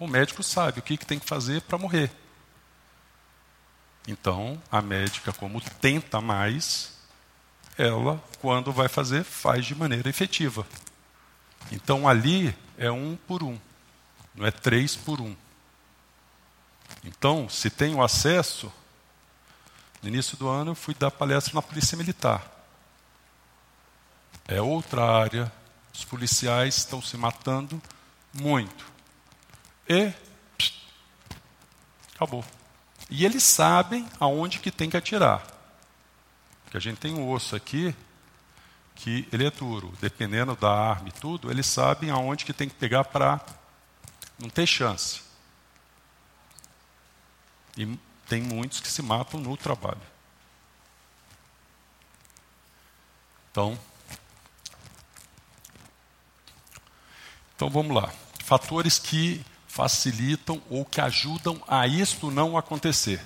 o 0.02 0.08
médico 0.08 0.42
sabe 0.42 0.80
o 0.80 0.82
que, 0.82 0.98
que 0.98 1.06
tem 1.06 1.20
que 1.20 1.28
fazer 1.28 1.62
para 1.62 1.78
morrer. 1.78 2.10
Então, 4.08 4.60
a 4.72 4.82
médica, 4.82 5.32
como 5.32 5.62
tenta 5.80 6.20
mais, 6.20 6.98
ela, 7.78 8.20
quando 8.40 8.72
vai 8.72 8.88
fazer, 8.88 9.24
faz 9.24 9.64
de 9.64 9.76
maneira 9.76 10.10
efetiva. 10.10 10.66
Então, 11.72 12.08
ali 12.08 12.58
é 12.80 12.92
um 12.92 13.16
por 13.28 13.44
um, 13.44 13.60
não 14.34 14.44
é 14.44 14.50
três 14.50 14.96
por 14.96 15.22
um. 15.22 15.36
Então, 17.04 17.48
se 17.48 17.70
tem 17.70 17.94
o 17.94 18.02
acesso, 18.02 18.74
no 20.02 20.10
início 20.10 20.38
do 20.38 20.48
ano 20.48 20.72
eu 20.72 20.76
fui 20.76 20.94
dar 20.94 21.12
palestra 21.12 21.54
na 21.54 21.62
Polícia 21.62 21.98
Militar. 21.98 22.44
É 24.48 24.62
outra 24.62 25.04
área, 25.04 25.52
os 25.94 26.04
policiais 26.04 26.78
estão 26.78 27.02
se 27.02 27.16
matando 27.16 27.82
muito 28.34 28.86
e 29.88 30.12
acabou. 32.16 32.44
E 33.10 33.26
eles 33.26 33.44
sabem 33.44 34.08
aonde 34.20 34.60
que 34.60 34.72
tem 34.72 34.90
que 34.90 34.98
atirar. 34.98 35.46
Porque 36.64 36.78
a 36.78 36.80
gente 36.80 36.98
tem 36.98 37.14
um 37.14 37.30
osso 37.30 37.56
aqui 37.56 37.94
que 38.96 39.28
ele 39.32 39.46
é 39.46 39.52
duro, 39.52 39.94
dependendo 40.00 40.56
da 40.56 40.72
arma 40.72 41.10
e 41.10 41.12
tudo, 41.12 41.52
eles 41.52 41.66
sabem 41.66 42.10
aonde 42.10 42.46
que 42.46 42.54
tem 42.54 42.70
que 42.70 42.76
pegar 42.76 43.04
para 43.06 43.40
não 44.40 44.50
ter 44.50 44.66
chance. 44.66 45.22
E 47.76 47.98
tem 48.32 48.42
muitos 48.42 48.80
que 48.80 48.88
se 48.88 49.02
matam 49.02 49.42
no 49.42 49.58
trabalho. 49.58 50.00
Então, 53.52 53.78
então 57.54 57.70
vamos 57.70 57.94
lá 57.94 58.10
fatores 58.46 58.98
que 58.98 59.46
facilitam 59.68 60.62
ou 60.70 60.86
que 60.86 61.02
ajudam 61.02 61.62
a 61.68 61.86
isto 61.88 62.32
não 62.32 62.58
acontecer, 62.58 63.22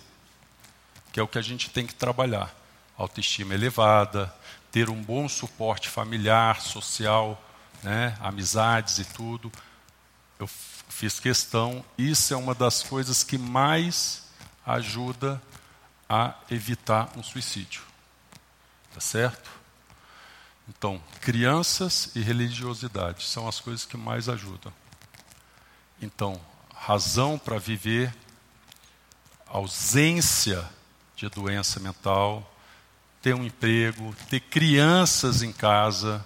que 1.13 1.19
é 1.19 1.23
o 1.23 1.27
que 1.27 1.37
a 1.37 1.41
gente 1.43 1.69
tem 1.69 1.85
que 1.85 1.93
trabalhar. 1.93 2.51
Autoestima 2.97 3.53
elevada, 3.53 4.33
ter 4.71 4.89
um 4.89 4.99
bom 5.03 5.29
suporte 5.29 5.87
familiar, 5.87 6.61
social, 6.61 7.39
né, 7.83 8.17
amizades 8.19 8.97
e 8.97 9.05
tudo. 9.05 9.51
Eu 10.39 10.47
fiz 10.47 11.19
questão, 11.19 11.85
isso 11.95 12.33
é 12.33 12.37
uma 12.37 12.55
das 12.55 12.81
coisas 12.81 13.21
que 13.21 13.37
mais 13.37 14.24
ajuda 14.65 15.41
a 16.09 16.35
evitar 16.49 17.09
um 17.15 17.23
suicídio. 17.23 17.83
Tá 18.93 18.99
certo? 18.99 19.49
Então, 20.67 21.01
crianças 21.21 22.11
e 22.15 22.21
religiosidade 22.21 23.23
são 23.23 23.47
as 23.47 23.59
coisas 23.59 23.85
que 23.85 23.97
mais 23.97 24.27
ajudam. 24.27 24.73
Então, 26.01 26.39
razão 26.73 27.37
para 27.37 27.57
viver, 27.57 28.13
ausência 29.47 30.67
de 31.15 31.29
doença 31.29 31.79
mental, 31.79 32.51
ter 33.21 33.33
um 33.33 33.43
emprego, 33.43 34.15
ter 34.29 34.39
crianças 34.39 35.41
em 35.41 35.51
casa 35.51 36.23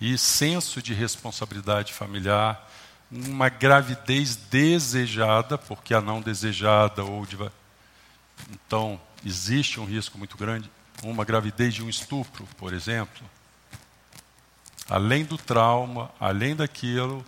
e 0.00 0.16
senso 0.18 0.82
de 0.82 0.92
responsabilidade 0.92 1.92
familiar, 1.92 2.70
uma 3.10 3.48
gravidez 3.48 4.36
desejada, 4.36 5.56
porque 5.56 5.94
a 5.94 6.00
não 6.00 6.20
desejada 6.20 7.04
ou 7.04 7.24
de... 7.24 7.36
então 8.50 9.00
existe 9.24 9.80
um 9.80 9.84
risco 9.84 10.18
muito 10.18 10.36
grande, 10.36 10.70
uma 11.02 11.24
gravidez 11.24 11.74
de 11.74 11.82
um 11.82 11.88
estupro, 11.88 12.46
por 12.56 12.72
exemplo, 12.72 13.28
além 14.88 15.24
do 15.24 15.36
trauma, 15.36 16.10
além 16.20 16.54
daquilo, 16.54 17.24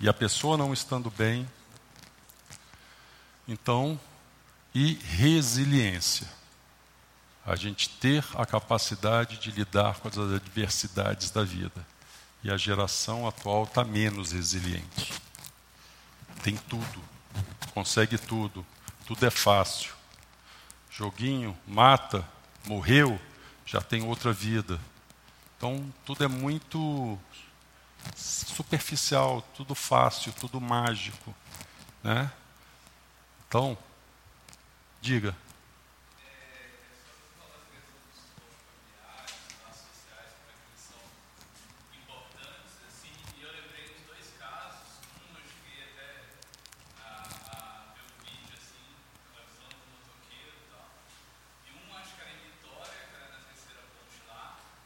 e 0.00 0.08
a 0.08 0.12
pessoa 0.12 0.56
não 0.56 0.72
estando 0.72 1.10
bem. 1.10 1.48
Então, 3.46 3.98
e 4.74 4.94
resiliência. 4.94 6.28
A 7.44 7.56
gente 7.56 7.88
ter 7.88 8.24
a 8.34 8.46
capacidade 8.46 9.38
de 9.38 9.50
lidar 9.50 9.98
com 9.98 10.08
as 10.08 10.16
adversidades 10.16 11.30
da 11.30 11.42
vida. 11.42 11.86
E 12.42 12.50
a 12.50 12.56
geração 12.56 13.26
atual 13.26 13.64
está 13.64 13.84
menos 13.84 14.32
resiliente. 14.32 15.12
Tem 16.42 16.56
tudo, 16.56 17.02
consegue 17.74 18.16
tudo, 18.16 18.64
tudo 19.06 19.26
é 19.26 19.30
fácil. 19.30 19.92
Joguinho, 20.90 21.56
mata, 21.66 22.28
morreu, 22.66 23.18
já 23.64 23.80
tem 23.80 24.02
outra 24.02 24.32
vida. 24.32 24.80
Então, 25.56 25.92
tudo 26.04 26.24
é 26.24 26.28
muito 26.28 27.18
superficial, 28.16 29.42
tudo 29.54 29.74
fácil, 29.74 30.32
tudo 30.32 30.60
mágico. 30.60 31.34
Né? 32.02 32.30
Então, 33.46 33.76
diga. 35.00 35.34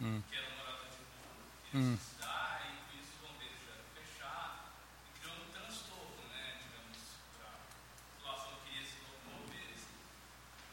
Hum. 0.04 0.20
Que 0.28 0.36
era 0.36 0.50
morador 0.50 0.84
de 0.84 1.00
rua, 1.00 1.32
hum. 1.72 1.94
estudar, 1.94 2.60
e 2.68 2.76
com 2.76 3.00
isso 3.00 3.16
os 3.16 3.20
bombeiros 3.24 3.56
tiveram 3.56 3.82
que 3.88 4.04
fechar, 4.04 4.76
e 5.08 5.18
criou 5.18 5.34
um 5.34 5.48
transtorno, 5.48 6.22
né, 6.28 6.60
digamos, 6.60 6.98
para 7.32 7.48
a 7.48 7.64
população 8.20 8.52
que 8.60 8.68
queria 8.68 8.84
se 8.84 9.00
locomover. 9.00 9.64
Assim. 9.72 9.96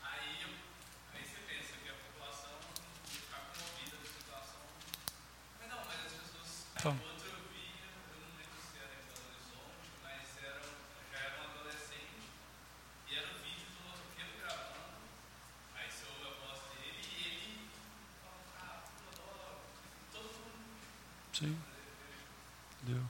Aí, 0.03 0.35
aí 1.15 1.23
você 1.23 1.39
pensa 1.47 1.79
que 1.79 1.87
a 1.87 1.95
população 1.95 2.59
ia 2.59 3.23
ficar 3.23 3.39
comovida 3.55 3.95
com 3.95 4.03
a 4.03 4.11
situação. 4.11 4.63
Mas 5.63 5.67
não, 5.71 5.79
mas 5.87 5.99
as 6.03 6.11
pessoas. 6.11 6.51
Então. 6.75 6.91
Outro 6.91 7.27
eu 7.31 7.41
vi, 7.55 7.71
eu 7.71 8.19
não 8.19 8.35
lembro 8.35 8.59
se 8.67 8.75
era 8.83 8.93
em 8.99 9.03
Belo 9.07 9.25
Horizonte, 9.31 9.87
mas 10.03 10.27
era, 10.43 10.59
já 10.59 11.19
era 11.23 11.39
um 11.39 11.55
adolescente, 11.55 12.19
e 13.07 13.15
era 13.15 13.31
um 13.31 13.39
vídeo 13.47 13.63
do 13.73 13.79
motoqueiro 13.87 14.33
gravando. 14.43 14.91
Aí 15.71 15.87
você 15.87 16.03
ouve 16.03 16.25
a 16.27 16.35
voz 16.35 16.59
dele 16.67 16.99
e 16.99 17.15
ele 17.31 17.51
Sim. 21.41 21.57
Deu. 22.83 23.01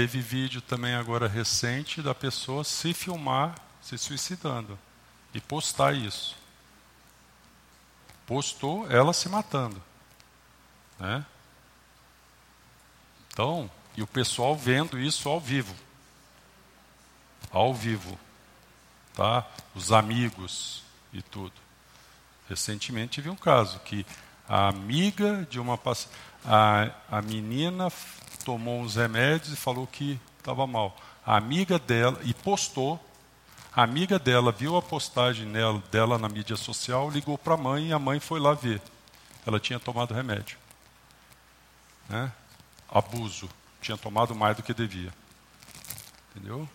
Teve 0.00 0.18
vídeo 0.18 0.62
também 0.62 0.94
agora 0.94 1.28
recente 1.28 2.00
da 2.00 2.14
pessoa 2.14 2.64
se 2.64 2.94
filmar 2.94 3.54
se 3.82 3.98
suicidando 3.98 4.78
e 5.34 5.42
postar 5.42 5.92
isso. 5.92 6.38
Postou 8.26 8.90
ela 8.90 9.12
se 9.12 9.28
matando. 9.28 9.76
Né? 10.98 11.22
Então, 13.28 13.70
e 13.94 14.02
o 14.02 14.06
pessoal 14.06 14.56
vendo 14.56 14.98
isso 14.98 15.28
ao 15.28 15.38
vivo. 15.38 15.74
Ao 17.50 17.74
vivo. 17.74 18.18
Tá? 19.12 19.46
Os 19.74 19.92
amigos 19.92 20.82
e 21.12 21.20
tudo. 21.20 21.52
Recentemente 22.48 23.12
tive 23.16 23.28
um 23.28 23.36
caso 23.36 23.78
que 23.80 24.06
a 24.48 24.68
amiga 24.68 25.46
de 25.50 25.60
uma 25.60 25.78
a, 26.42 26.90
a 27.10 27.20
menina 27.20 27.90
tomou 28.50 28.80
uns 28.80 28.96
remédios 28.96 29.52
e 29.52 29.56
falou 29.56 29.86
que 29.86 30.18
estava 30.36 30.66
mal. 30.66 30.96
A 31.24 31.36
amiga 31.36 31.78
dela, 31.78 32.18
e 32.24 32.34
postou, 32.34 32.98
a 33.72 33.84
amiga 33.84 34.18
dela 34.18 34.50
viu 34.50 34.76
a 34.76 34.82
postagem 34.82 35.46
nela, 35.46 35.80
dela 35.88 36.18
na 36.18 36.28
mídia 36.28 36.56
social, 36.56 37.08
ligou 37.08 37.38
para 37.38 37.54
a 37.54 37.56
mãe 37.56 37.90
e 37.90 37.92
a 37.92 37.98
mãe 37.98 38.18
foi 38.18 38.40
lá 38.40 38.52
ver. 38.52 38.82
Ela 39.46 39.60
tinha 39.60 39.78
tomado 39.78 40.12
remédio. 40.12 40.58
Né? 42.08 42.32
Abuso. 42.90 43.48
Tinha 43.80 43.96
tomado 43.96 44.34
mais 44.34 44.56
do 44.56 44.64
que 44.64 44.74
devia. 44.74 45.14
Entendeu? 46.34 46.68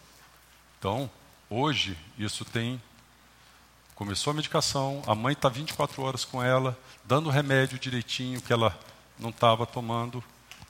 Então, 0.80 1.12
hoje, 1.50 1.98
isso 2.18 2.46
tem. 2.46 2.82
Começou 3.96 4.32
a 4.32 4.34
medicação, 4.34 5.04
a 5.06 5.14
mãe 5.14 5.34
está 5.34 5.50
24 5.50 6.02
horas 6.02 6.24
com 6.24 6.42
ela, 6.42 6.80
dando 7.04 7.30
remédio 7.30 7.78
direitinho 7.78 8.42
que 8.42 8.54
ela 8.54 8.80
não 9.20 9.30
estava 9.30 9.66
tomando 9.66 10.24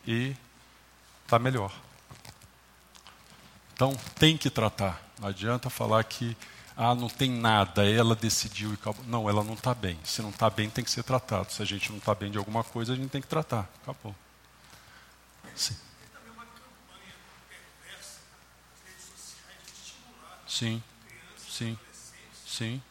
e 0.07 0.35
está 1.25 1.37
melhor. 1.37 1.73
Então 3.73 3.93
tem 4.17 4.37
que 4.37 4.49
tratar. 4.49 5.01
Não 5.19 5.27
adianta 5.27 5.69
falar 5.69 6.03
que 6.03 6.37
ah, 6.77 6.93
não 6.93 7.07
tem 7.07 7.29
nada, 7.29 7.89
ela 7.89 8.15
decidiu 8.15 8.71
e 8.71 8.73
acabou. 8.75 9.03
Não, 9.05 9.29
ela 9.29 9.43
não 9.43 9.53
está 9.53 9.73
bem. 9.73 9.97
Se 10.03 10.21
não 10.21 10.29
está 10.29 10.49
bem, 10.49 10.69
tem 10.69 10.83
que 10.83 10.91
ser 10.91 11.03
tratado. 11.03 11.51
Se 11.51 11.61
a 11.61 11.65
gente 11.65 11.89
não 11.89 11.97
está 11.97 12.13
bem 12.13 12.31
de 12.31 12.37
alguma 12.37 12.63
coisa, 12.63 12.93
a 12.93 12.95
gente 12.95 13.09
tem 13.09 13.21
que 13.21 13.27
tratar. 13.27 13.69
Acabou. 13.81 14.15
Sim. 15.55 15.75
Sim. 20.47 20.83
Sim. 21.37 21.79
Sim. 22.45 22.81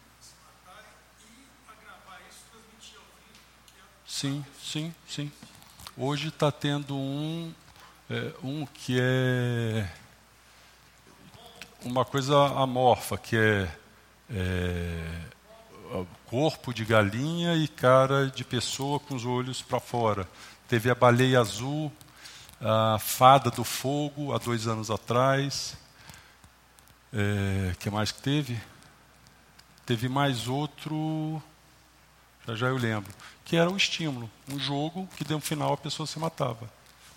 Sim, 4.07 4.45
sim, 4.63 4.95
sim. 5.09 5.33
Hoje 5.97 6.29
está 6.29 6.53
tendo 6.53 6.95
um, 6.95 7.53
é, 8.15 8.33
um 8.43 8.65
que 8.65 8.99
é 9.01 9.91
uma 11.83 12.05
coisa 12.05 12.37
amorfa, 12.61 13.19
que 13.19 13.37
é, 13.37 13.69
é 14.31 15.25
corpo 16.27 16.73
de 16.73 16.85
galinha 16.85 17.55
e 17.57 17.69
cara 17.69 18.29
de 18.29 18.45
pessoa 18.45 19.01
com 19.01 19.15
os 19.15 19.27
olhos 19.27 19.63
para 19.63 19.81
fora. 19.81 20.29
Teve 20.69 20.91
a 20.91 20.95
baleia 20.95 21.41
azul, 21.41 21.93
a 22.61 22.99
fada 22.99 23.51
do 23.51 23.65
fogo 23.65 24.33
há 24.33 24.39
dois 24.39 24.67
anos 24.67 24.91
atrás. 24.91 25.77
É, 27.13 27.75
que 27.79 27.91
mais 27.91 28.13
que 28.13 28.23
teve? 28.23 28.61
Teve 29.85 30.09
mais 30.09 30.49
outro, 30.49 31.43
já 32.47 32.55
já 32.55 32.67
eu 32.69 32.77
lembro 32.77 33.13
que 33.45 33.57
era 33.57 33.71
o 33.71 33.77
estímulo. 33.77 34.31
Um 34.49 34.59
jogo 34.59 35.09
que, 35.17 35.31
no 35.31 35.41
final, 35.41 35.75
a 35.75 35.77
pessoa 35.77 36.07
se 36.07 36.19
matava. 36.19 36.69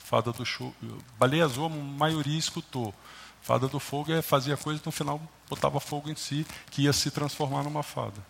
Fada 0.07 0.31
do 0.31 0.45
show. 0.45 0.73
Baleia 1.19 1.43
Azul, 1.43 1.65
a 1.65 1.69
maioria 1.69 2.39
escutou. 2.39 2.95
Fada 3.41 3.67
do 3.67 3.77
fogo 3.77 4.13
é 4.13 4.21
fazia 4.21 4.55
coisa 4.55 4.81
no 4.85 4.91
final 4.91 5.21
botava 5.49 5.81
fogo 5.81 6.09
em 6.09 6.15
si, 6.15 6.45
que 6.71 6.84
ia 6.84 6.93
se 6.93 7.11
transformar 7.11 7.63
numa 7.63 7.84
fada. 7.84 8.25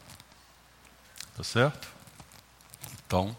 Tá 1.36 1.44
certo? 1.44 1.88
Então. 3.06 3.36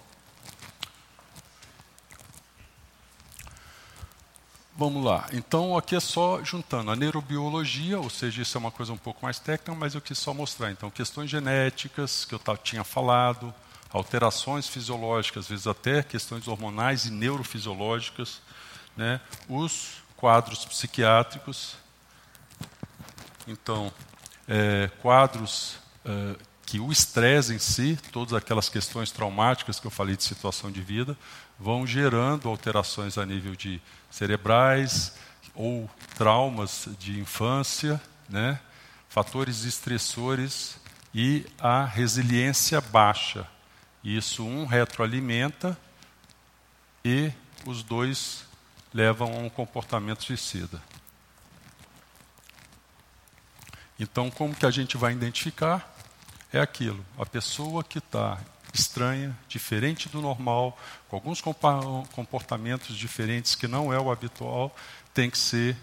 Vamos 4.76 5.04
lá. 5.04 5.26
Então, 5.32 5.76
aqui 5.76 5.96
é 5.96 6.00
só 6.00 6.42
juntando 6.44 6.92
a 6.92 6.96
neurobiologia, 6.96 7.98
ou 7.98 8.08
seja, 8.08 8.42
isso 8.42 8.56
é 8.56 8.60
uma 8.60 8.70
coisa 8.70 8.92
um 8.92 8.96
pouco 8.96 9.18
mais 9.24 9.40
técnica, 9.40 9.74
mas 9.74 9.96
eu 9.96 10.00
quis 10.00 10.16
só 10.16 10.32
mostrar. 10.32 10.70
Então, 10.70 10.88
questões 10.88 11.28
genéticas, 11.28 12.24
que 12.24 12.36
eu 12.36 12.40
tinha 12.62 12.84
falado, 12.84 13.52
alterações 13.92 14.68
fisiológicas, 14.68 15.44
às 15.44 15.48
vezes 15.48 15.66
até 15.66 16.02
questões 16.02 16.46
hormonais 16.46 17.06
e 17.06 17.10
neurofisiológicas, 17.10 18.40
né? 18.96 19.20
os 19.48 20.02
quadros 20.16 20.64
psiquiátricos 20.64 21.76
Então, 23.46 23.92
é, 24.46 24.90
quadros 25.00 25.78
é, 26.04 26.36
que 26.66 26.78
o 26.78 26.92
estresse 26.92 27.54
em 27.54 27.58
si, 27.58 27.98
todas 28.12 28.34
aquelas 28.34 28.68
questões 28.68 29.10
traumáticas 29.10 29.80
que 29.80 29.86
eu 29.86 29.90
falei 29.90 30.16
de 30.16 30.24
situação 30.24 30.70
de 30.70 30.82
vida, 30.82 31.16
vão 31.58 31.86
gerando 31.86 32.48
alterações 32.48 33.16
a 33.16 33.24
nível 33.24 33.56
de 33.56 33.80
cerebrais 34.10 35.14
ou 35.54 35.88
traumas 36.14 36.88
de 36.98 37.18
infância, 37.18 38.00
né? 38.28 38.60
fatores 39.08 39.64
estressores 39.64 40.78
e 41.14 41.46
a 41.58 41.84
resiliência 41.84 42.80
baixa. 42.80 43.48
Isso 44.16 44.42
um 44.42 44.64
retroalimenta 44.64 45.78
e 47.04 47.30
os 47.66 47.82
dois 47.82 48.42
levam 48.94 49.34
a 49.34 49.36
um 49.36 49.50
comportamento 49.50 50.24
suicida. 50.24 50.82
Então, 54.00 54.30
como 54.30 54.54
que 54.54 54.64
a 54.64 54.70
gente 54.70 54.96
vai 54.96 55.12
identificar? 55.12 55.94
É 56.50 56.58
aquilo, 56.58 57.04
a 57.18 57.26
pessoa 57.26 57.84
que 57.84 57.98
está 57.98 58.38
estranha, 58.72 59.36
diferente 59.46 60.08
do 60.08 60.22
normal, 60.22 60.78
com 61.06 61.16
alguns 61.16 61.42
comportamentos 61.42 62.96
diferentes 62.96 63.54
que 63.54 63.68
não 63.68 63.92
é 63.92 64.00
o 64.00 64.10
habitual, 64.10 64.74
tem 65.12 65.28
que 65.28 65.36
ser 65.36 65.76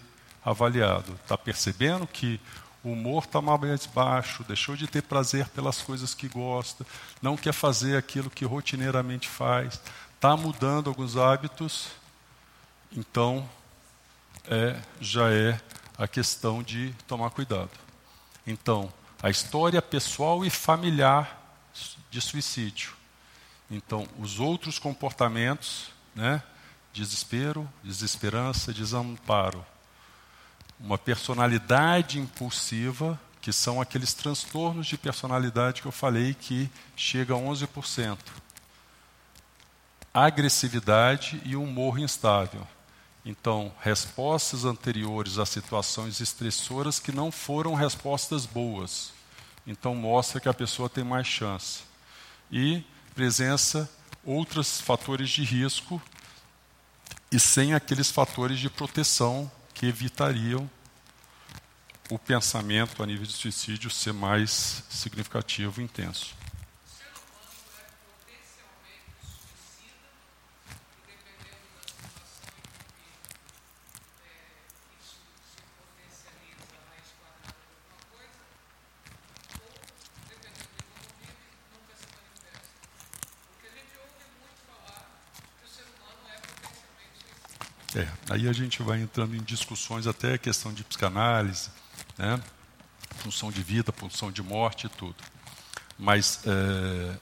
avaliado. 0.44 1.12
Está 1.22 1.38
percebendo 1.38 2.08
que 2.08 2.40
o 2.86 2.92
humor 2.92 3.24
está 3.24 3.42
mais 3.42 3.84
baixo, 3.84 4.44
deixou 4.44 4.76
de 4.76 4.86
ter 4.86 5.02
prazer 5.02 5.48
pelas 5.48 5.82
coisas 5.82 6.14
que 6.14 6.28
gosta, 6.28 6.86
não 7.20 7.36
quer 7.36 7.52
fazer 7.52 7.96
aquilo 7.96 8.30
que 8.30 8.44
rotineiramente 8.44 9.28
faz, 9.28 9.80
está 10.14 10.36
mudando 10.36 10.88
alguns 10.88 11.16
hábitos, 11.16 11.88
então 12.96 13.48
é, 14.44 14.80
já 15.00 15.32
é 15.32 15.60
a 15.98 16.06
questão 16.06 16.62
de 16.62 16.94
tomar 17.08 17.30
cuidado. 17.30 17.72
Então, 18.46 18.92
a 19.20 19.30
história 19.30 19.82
pessoal 19.82 20.44
e 20.44 20.50
familiar 20.50 21.42
de 22.08 22.20
suicídio. 22.20 22.94
Então, 23.68 24.06
os 24.16 24.38
outros 24.38 24.78
comportamentos, 24.78 25.90
né? 26.14 26.40
desespero, 26.92 27.68
desesperança, 27.82 28.72
desamparo. 28.72 29.66
Uma 30.78 30.98
personalidade 30.98 32.18
impulsiva, 32.18 33.18
que 33.40 33.52
são 33.52 33.80
aqueles 33.80 34.12
transtornos 34.12 34.86
de 34.86 34.98
personalidade 34.98 35.80
que 35.80 35.88
eu 35.88 35.92
falei 35.92 36.34
que 36.34 36.70
chega 36.94 37.34
a 37.34 37.38
11%. 37.38 38.18
Agressividade 40.12 41.40
e 41.44 41.56
humor 41.56 41.98
instável. 41.98 42.66
Então, 43.24 43.72
respostas 43.80 44.64
anteriores 44.64 45.38
a 45.38 45.46
situações 45.46 46.20
estressoras 46.20 47.00
que 47.00 47.10
não 47.10 47.32
foram 47.32 47.74
respostas 47.74 48.46
boas. 48.46 49.12
Então, 49.66 49.94
mostra 49.94 50.40
que 50.40 50.48
a 50.48 50.54
pessoa 50.54 50.88
tem 50.88 51.02
mais 51.02 51.26
chance. 51.26 51.82
E 52.52 52.84
presença 53.14 53.90
outros 54.24 54.80
fatores 54.80 55.30
de 55.30 55.42
risco 55.42 56.00
e 57.32 57.40
sem 57.40 57.74
aqueles 57.74 58.10
fatores 58.10 58.58
de 58.58 58.68
proteção 58.68 59.50
que 59.76 59.86
evitariam 59.86 60.68
o 62.10 62.18
pensamento 62.18 63.02
a 63.02 63.06
nível 63.06 63.26
de 63.26 63.32
suicídio 63.32 63.90
ser 63.90 64.12
mais 64.12 64.82
significativo 64.88 65.80
e 65.80 65.84
intenso. 65.84 66.35
É, 87.96 88.06
aí 88.28 88.46
a 88.46 88.52
gente 88.52 88.82
vai 88.82 89.00
entrando 89.00 89.34
em 89.34 89.42
discussões 89.42 90.06
até 90.06 90.36
questão 90.36 90.70
de 90.70 90.84
psicanálise, 90.84 91.70
né? 92.18 92.38
função 93.16 93.50
de 93.50 93.62
vida, 93.62 93.90
função 93.90 94.30
de 94.30 94.42
morte 94.42 94.86
e 94.86 94.90
tudo. 94.90 95.16
Mas 95.98 96.40
é, 96.44 97.16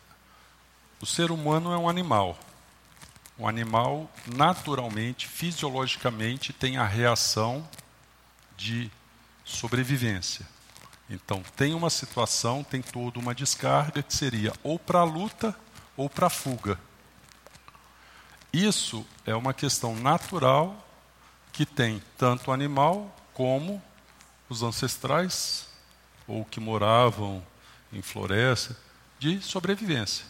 o 1.00 1.06
ser 1.06 1.30
humano 1.30 1.72
é 1.72 1.78
um 1.78 1.88
animal. 1.88 2.36
Um 3.38 3.46
animal, 3.46 4.10
naturalmente, 4.26 5.28
fisiologicamente, 5.28 6.52
tem 6.52 6.76
a 6.76 6.84
reação 6.84 7.64
de 8.56 8.90
sobrevivência. 9.44 10.44
Então, 11.08 11.40
tem 11.54 11.72
uma 11.72 11.90
situação, 11.90 12.64
tem 12.64 12.82
toda 12.82 13.20
uma 13.20 13.32
descarga 13.32 14.02
que 14.02 14.12
seria 14.12 14.52
ou 14.64 14.76
para 14.76 14.98
a 14.98 15.04
luta 15.04 15.54
ou 15.96 16.10
para 16.10 16.26
a 16.26 16.30
fuga. 16.30 16.76
Isso 18.54 19.04
é 19.26 19.34
uma 19.34 19.52
questão 19.52 19.96
natural 19.96 20.86
que 21.52 21.66
tem 21.66 22.00
tanto 22.16 22.48
o 22.48 22.54
animal 22.54 23.12
como 23.32 23.82
os 24.48 24.62
ancestrais, 24.62 25.66
ou 26.24 26.44
que 26.44 26.60
moravam 26.60 27.44
em 27.92 28.00
floresta, 28.00 28.78
de 29.18 29.40
sobrevivência. 29.40 30.24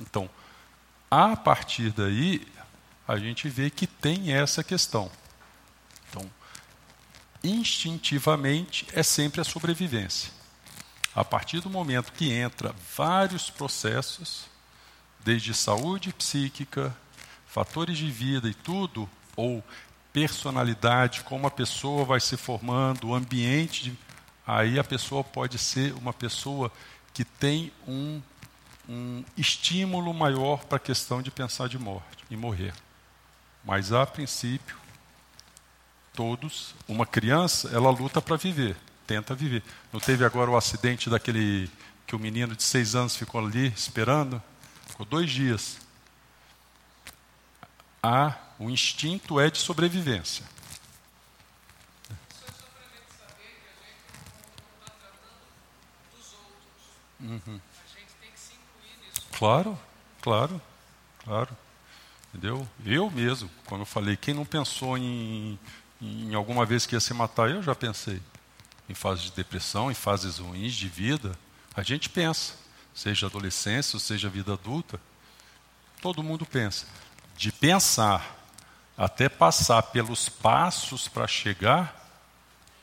Então, 0.00 0.30
a 1.10 1.36
partir 1.36 1.90
daí, 1.90 2.48
a 3.06 3.18
gente 3.18 3.46
vê 3.50 3.68
que 3.68 3.86
tem 3.86 4.32
essa 4.32 4.64
questão. 4.64 5.12
Então, 6.08 6.30
instintivamente, 7.42 8.86
é 8.94 9.02
sempre 9.02 9.42
a 9.42 9.44
sobrevivência. 9.44 10.32
A 11.14 11.22
partir 11.22 11.60
do 11.60 11.68
momento 11.68 12.10
que 12.10 12.32
entra 12.32 12.74
vários 12.96 13.50
processos, 13.50 14.46
desde 15.22 15.52
saúde 15.52 16.10
psíquica, 16.10 16.96
fatores 17.54 17.96
de 17.96 18.10
vida 18.10 18.48
e 18.48 18.52
tudo, 18.52 19.08
ou 19.36 19.62
personalidade, 20.12 21.22
como 21.22 21.46
a 21.46 21.50
pessoa 21.50 22.04
vai 22.04 22.18
se 22.18 22.36
formando, 22.36 23.06
o 23.06 23.14
ambiente, 23.14 23.96
aí 24.44 24.76
a 24.76 24.82
pessoa 24.82 25.22
pode 25.22 25.56
ser 25.56 25.94
uma 25.94 26.12
pessoa 26.12 26.70
que 27.12 27.24
tem 27.24 27.70
um, 27.86 28.20
um 28.88 29.24
estímulo 29.36 30.12
maior 30.12 30.64
para 30.64 30.78
a 30.78 30.80
questão 30.80 31.22
de 31.22 31.30
pensar 31.30 31.68
de 31.68 31.78
morte 31.78 32.24
e 32.28 32.36
morrer. 32.36 32.74
Mas 33.64 33.92
a 33.92 34.04
princípio, 34.04 34.76
todos, 36.12 36.74
uma 36.88 37.06
criança, 37.06 37.70
ela 37.72 37.88
luta 37.88 38.20
para 38.20 38.34
viver, 38.34 38.76
tenta 39.06 39.32
viver. 39.32 39.62
Não 39.92 40.00
teve 40.00 40.24
agora 40.24 40.50
o 40.50 40.56
acidente 40.56 41.08
daquele 41.08 41.70
que 42.04 42.16
o 42.16 42.18
menino 42.18 42.56
de 42.56 42.64
seis 42.64 42.96
anos 42.96 43.14
ficou 43.14 43.40
ali 43.40 43.68
esperando? 43.68 44.42
Ficou 44.88 45.06
dois 45.06 45.30
dias 45.30 45.83
a, 48.04 48.36
o 48.58 48.68
instinto 48.68 49.40
é 49.40 49.50
de 49.50 49.56
sobrevivência. 49.56 50.44
Uhum. 57.18 57.58
Claro, 59.38 59.78
claro, 60.20 60.60
claro. 61.24 61.56
Entendeu? 62.28 62.68
Eu 62.84 63.10
mesmo, 63.10 63.50
quando 63.64 63.80
eu 63.80 63.86
falei, 63.86 64.18
quem 64.18 64.34
não 64.34 64.44
pensou 64.44 64.98
em, 64.98 65.58
em 65.98 66.34
alguma 66.34 66.66
vez 66.66 66.84
que 66.84 66.94
ia 66.94 67.00
se 67.00 67.14
matar, 67.14 67.50
eu 67.50 67.62
já 67.62 67.74
pensei. 67.74 68.20
Em 68.86 68.94
fase 68.94 69.22
de 69.22 69.30
depressão, 69.30 69.90
em 69.90 69.94
fases 69.94 70.36
ruins 70.36 70.74
de 70.74 70.88
vida, 70.88 71.38
a 71.74 71.82
gente 71.82 72.10
pensa. 72.10 72.52
Seja 72.94 73.26
adolescência, 73.26 73.98
seja 73.98 74.28
vida 74.28 74.52
adulta, 74.52 75.00
todo 76.02 76.22
mundo 76.22 76.44
pensa 76.44 76.86
de 77.36 77.52
pensar 77.52 78.34
até 78.96 79.28
passar 79.28 79.82
pelos 79.82 80.28
passos 80.28 81.08
para 81.08 81.26
chegar, 81.26 82.08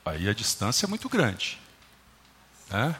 aí 0.06 0.28
a 0.28 0.34
distância 0.34 0.86
é 0.86 0.90
muito 0.90 1.07
grande. 1.07 1.60
Né? 2.69 2.95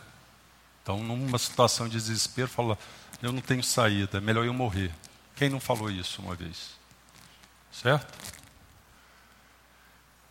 Então, 0.82 1.03
numa 1.03 1.38
situação 1.38 1.88
de 1.88 1.98
desespero, 1.98 2.48
fala: 2.48 2.78
eu 3.22 3.32
não 3.32 3.41
tenho 3.41 3.64
saída, 3.64 4.18
é 4.18 4.22
melhor 4.22 4.45
eu 4.45 4.53
morrer. 4.53 4.91
Quem 5.36 5.49
não 5.49 5.60
falou 5.60 5.90
isso 5.90 6.22
uma 6.22 6.36
vez? 6.36 6.72
Certo? 7.72 8.41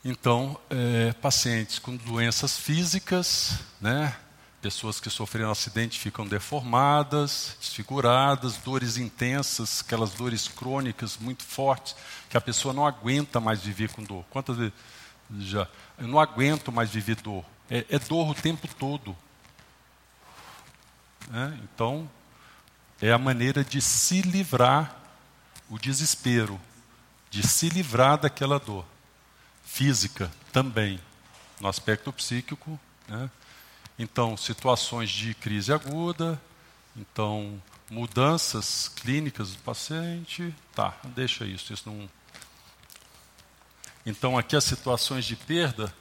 Então, 0.04 0.58
é, 0.70 1.12
pacientes 1.14 1.78
com 1.78 1.94
doenças 1.96 2.58
físicas, 2.58 3.58
né, 3.80 4.16
Pessoas 4.60 5.00
que 5.00 5.08
sofreram 5.08 5.50
acidente 5.50 5.98
ficam 5.98 6.26
deformadas, 6.26 7.56
desfiguradas, 7.58 8.58
dores 8.58 8.98
intensas, 8.98 9.80
aquelas 9.80 10.12
dores 10.12 10.48
crônicas 10.48 11.16
muito 11.16 11.42
fortes, 11.44 11.96
que 12.28 12.36
a 12.36 12.40
pessoa 12.40 12.74
não 12.74 12.86
aguenta 12.86 13.40
mais 13.40 13.62
viver 13.62 13.90
com 13.90 14.02
dor. 14.02 14.22
Quantas 14.28 14.58
vezes 14.58 14.72
já? 15.38 15.66
Eu 15.96 16.06
não 16.08 16.20
aguento 16.20 16.70
mais 16.70 16.90
viver 16.90 17.16
dor. 17.16 17.42
É, 17.70 17.86
é 17.88 17.98
dor 17.98 18.28
o 18.28 18.34
tempo 18.34 18.68
todo. 18.74 19.16
É, 21.32 21.54
então, 21.62 22.10
é 23.00 23.10
a 23.12 23.18
maneira 23.18 23.64
de 23.64 23.80
se 23.80 24.20
livrar 24.20 24.94
o 25.70 25.78
desespero, 25.78 26.60
de 27.30 27.46
se 27.46 27.70
livrar 27.70 28.18
daquela 28.18 28.58
dor. 28.58 28.84
Física 29.64 30.30
também. 30.52 31.00
No 31.60 31.68
aspecto 31.68 32.12
psíquico, 32.12 32.78
Né? 33.08 33.30
Então, 34.02 34.34
situações 34.34 35.10
de 35.10 35.34
crise 35.34 35.70
aguda, 35.74 36.40
então, 36.96 37.62
mudanças 37.90 38.88
clínicas 38.88 39.52
do 39.52 39.58
paciente, 39.58 40.54
tá, 40.74 40.96
deixa 41.14 41.44
isso, 41.44 41.70
isso 41.70 41.82
não. 41.84 42.08
Então, 44.06 44.38
aqui 44.38 44.56
as 44.56 44.64
situações 44.64 45.26
de 45.26 45.36
perda, 45.36 45.94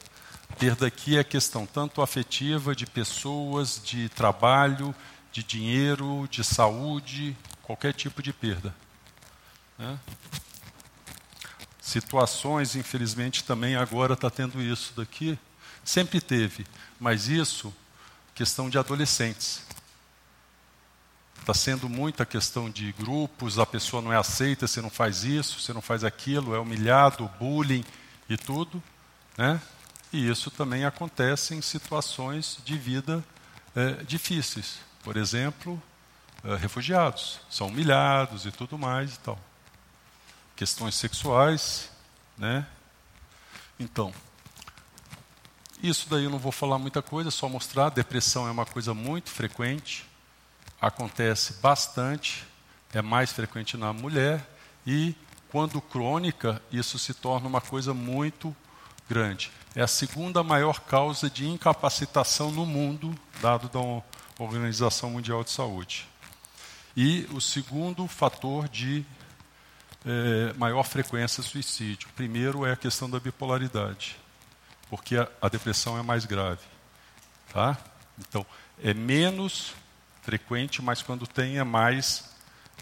perda 0.58 0.88
aqui 0.88 1.18
é 1.18 1.26
questão 1.26 1.66
tanto 1.66 2.02
afetiva, 2.02 2.74
de 2.74 2.86
pessoas, 2.86 3.82
de 3.84 4.08
trabalho, 4.08 4.96
de 5.30 5.44
dinheiro, 5.44 6.26
de 6.32 6.42
saúde, 6.42 7.36
qualquer 7.64 7.94
tipo 7.94 8.24
de 8.24 8.32
perda. 8.32 8.74
Né? 9.78 10.00
Situações, 11.82 12.78
infelizmente, 12.78 13.44
também 13.44 13.76
agora 13.76 14.14
está 14.14 14.30
tendo 14.30 14.62
isso 14.62 14.94
daqui. 14.96 15.38
Sempre 15.84 16.22
teve, 16.22 16.66
mas 16.98 17.28
isso, 17.28 17.74
questão 18.40 18.70
de 18.70 18.78
adolescentes. 18.78 19.62
Está 21.42 21.54
sendo 21.54 21.90
muita 21.90 22.26
questão 22.26 22.70
de 22.70 22.94
grupos, 22.94 23.60
a 23.60 23.66
pessoa 23.66 24.02
não 24.02 24.14
é 24.14 24.16
aceita, 24.16 24.66
você 24.66 24.82
não 24.82 24.90
faz 24.90 25.26
isso, 25.26 25.60
você 25.60 25.74
não 25.74 25.82
faz 25.82 26.06
aquilo, 26.06 26.56
é 26.56 26.60
humilhado, 26.60 27.30
bullying 27.38 27.84
e 28.30 28.38
tudo. 28.38 28.82
Né? 29.38 29.62
E 30.14 30.30
isso 30.30 30.50
também 30.50 30.86
acontece 30.86 31.54
em 31.54 31.62
situações 31.62 32.60
de 32.64 32.78
vida 32.78 33.22
é, 33.76 34.04
difíceis. 34.06 34.78
Por 35.04 35.18
exemplo, 35.18 35.82
é, 36.42 36.56
refugiados 36.56 37.42
são 37.50 37.68
humilhados 37.68 38.46
e 38.46 38.52
tudo 38.52 38.78
mais 38.78 39.16
e 39.16 39.20
tal 39.20 39.38
questões 40.56 40.96
sexuais, 40.96 41.90
né? 42.38 42.66
Então, 43.80 44.14
isso 45.82 46.08
daí 46.10 46.24
eu 46.26 46.30
não 46.30 46.40
vou 46.40 46.52
falar 46.52 46.78
muita 46.78 47.02
coisa, 47.02 47.32
só 47.32 47.48
mostrar. 47.48 47.90
Depressão 47.90 48.48
é 48.48 48.52
uma 48.52 48.66
coisa 48.66 48.94
muito 48.94 49.30
frequente, 49.30 50.06
acontece 50.82 51.54
bastante, 51.62 52.46
é 52.94 53.02
mais 53.02 53.32
frequente 53.32 53.78
na 53.78 53.94
mulher 53.94 54.46
e 54.86 55.16
quando 55.50 55.82
crônica, 55.82 56.62
isso 56.72 57.00
se 57.00 57.14
torna 57.14 57.48
uma 57.48 57.62
coisa 57.62 57.94
muito 57.94 58.56
grande. 59.10 59.52
É 59.76 59.82
a 59.82 59.88
segunda 59.88 60.44
maior 60.44 60.80
causa 60.82 61.30
de 61.30 61.48
incapacitação 61.48 62.52
no 62.52 62.66
mundo, 62.66 63.16
dado 63.42 63.68
da 63.70 63.80
Organização 64.44 65.10
Mundial 65.12 65.44
de 65.44 65.50
Saúde. 65.50 66.08
E 66.96 67.28
o 67.32 67.42
segundo 67.42 68.08
fator 68.08 68.68
de 68.70 69.04
é, 70.06 70.54
maior 70.54 70.84
frequência 70.84 71.42
suicídio. 71.44 72.10
Primeiro 72.16 72.66
é 72.66 72.72
a 72.72 72.78
questão 72.78 73.10
da 73.10 73.20
bipolaridade, 73.20 74.18
porque 74.90 75.18
a, 75.18 75.28
a 75.42 75.50
depressão 75.50 75.98
é 75.98 76.02
mais 76.02 76.26
grave. 76.26 76.66
Tá? 77.54 77.78
Então, 78.18 78.46
é 78.84 78.94
menos 78.94 79.74
frequente, 80.24 80.82
mas 80.82 81.02
quando 81.02 81.26
tem 81.26 81.58
é 81.58 81.64
mais, 81.64 82.30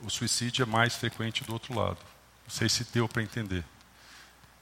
o 0.03 0.09
suicídio 0.09 0.63
é 0.63 0.65
mais 0.65 0.95
frequente 0.95 1.43
do 1.43 1.53
outro 1.53 1.73
lado. 1.73 1.99
Não 2.43 2.49
sei 2.49 2.69
se 2.69 2.83
deu 2.85 3.07
para 3.07 3.23
entender. 3.23 3.63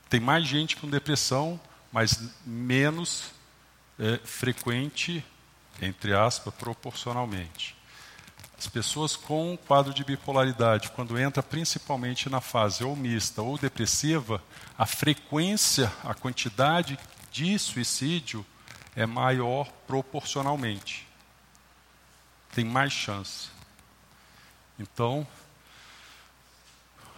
Tem 0.09 0.19
mais 0.19 0.47
gente 0.47 0.76
com 0.76 0.89
depressão, 0.89 1.59
mas 1.91 2.19
menos 2.45 3.31
é, 3.99 4.19
frequente, 4.23 5.26
entre 5.81 6.13
aspas, 6.13 6.53
proporcionalmente. 6.53 7.76
As 8.57 8.67
pessoas 8.67 9.15
com 9.15 9.57
quadro 9.67 9.93
de 9.93 10.03
bipolaridade, 10.03 10.89
quando 10.91 11.19
entra 11.19 11.43
principalmente 11.43 12.30
na 12.30 12.39
fase 12.39 12.84
ou 12.84 12.95
mista 12.95 13.41
ou 13.41 13.57
depressiva, 13.57 14.41
a 14.77 14.85
frequência, 14.85 15.91
a 16.03 16.13
quantidade 16.13 16.97
de 17.35 17.59
suicídio 17.59 18.45
é 18.95 19.05
maior 19.05 19.69
proporcionalmente. 19.85 21.05
Tem 22.53 22.63
mais 22.63 22.93
chance. 22.93 23.49
Então, 24.79 25.27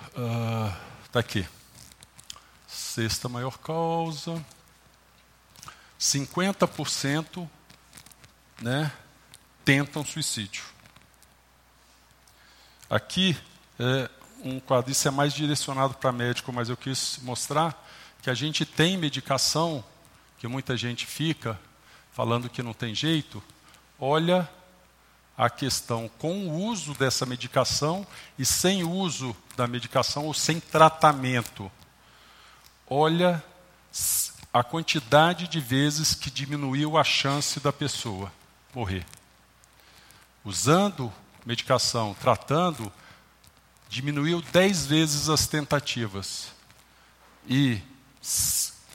está 0.07 1.19
uh, 1.19 1.19
aqui. 1.19 1.47
Sexta 2.67 3.29
maior 3.29 3.59
causa. 3.59 4.43
50% 5.99 7.47
né, 8.59 8.91
tentam 9.63 10.03
suicídio. 10.03 10.63
Aqui 12.89 13.37
é 13.77 14.09
um 14.43 14.59
quadro, 14.59 14.91
isso 14.91 15.07
é 15.07 15.11
mais 15.11 15.31
direcionado 15.31 15.93
para 15.93 16.11
médico, 16.11 16.51
mas 16.51 16.69
eu 16.69 16.77
quis 16.77 17.19
mostrar 17.21 17.87
que 18.23 18.31
a 18.31 18.33
gente 18.33 18.65
tem 18.65 18.97
medicação, 18.97 19.83
que 20.37 20.47
muita 20.47 20.77
gente 20.77 21.05
fica 21.05 21.59
falando 22.11 22.49
que 22.49 22.63
não 22.63 22.73
tem 22.73 22.95
jeito, 22.95 23.43
olha 23.99 24.49
a 25.37 25.49
questão 25.49 26.09
com 26.17 26.47
o 26.47 26.65
uso 26.65 26.95
dessa 26.95 27.25
medicação 27.25 28.05
e 28.39 28.45
sem 28.45 28.83
uso 28.83 29.35
da 29.55 29.67
medicação 29.67 30.25
ou 30.25 30.33
sem 30.33 30.59
tratamento. 30.59 31.71
Olha 32.89 33.43
a 34.51 34.63
quantidade 34.63 35.47
de 35.47 35.59
vezes 35.59 36.15
que 36.15 36.31
diminuiu 36.31 36.97
a 36.97 37.03
chance 37.03 37.59
da 37.59 37.71
pessoa 37.71 38.31
morrer. 38.73 39.05
Usando 40.43 41.13
medicação 41.45 42.15
tratando, 42.19 42.91
diminuiu 43.89 44.41
dez 44.41 44.87
vezes 44.87 45.29
as 45.29 45.45
tentativas. 45.45 46.51
E 47.47 47.79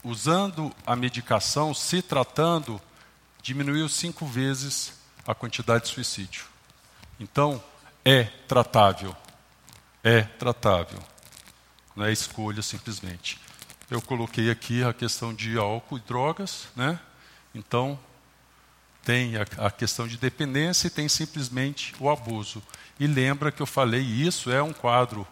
usando 0.03 0.73
a 0.85 0.95
medicação, 0.95 1.73
se 1.73 2.01
tratando, 2.01 2.81
diminuiu 3.41 3.87
cinco 3.87 4.25
vezes 4.25 4.93
a 5.25 5.33
quantidade 5.33 5.85
de 5.85 5.91
suicídio. 5.91 6.45
Então, 7.19 7.63
é 8.03 8.23
tratável. 8.23 9.15
É 10.03 10.21
tratável. 10.21 10.99
Não 11.95 12.05
é 12.05 12.11
escolha 12.11 12.61
simplesmente. 12.61 13.39
Eu 13.89 14.01
coloquei 14.01 14.49
aqui 14.49 14.83
a 14.83 14.93
questão 14.93 15.33
de 15.33 15.57
álcool 15.57 15.97
e 15.97 16.01
drogas, 16.01 16.67
né? 16.75 16.99
Então, 17.53 17.99
tem 19.03 19.35
a, 19.37 19.45
a, 19.65 19.71
questão 19.71 20.07
de 20.07 20.17
dependência 20.17 20.87
e 20.87 20.89
tem 20.89 21.07
simplesmente 21.07 21.93
o 21.99 22.09
abuso. 22.09 22.63
E 22.99 23.05
lembra 23.05 23.51
que 23.51 23.61
eu 23.61 23.65
falei, 23.65 24.01
isso 24.01 24.51
é 24.51 24.61
um 24.61 24.73
quadro 24.73 25.27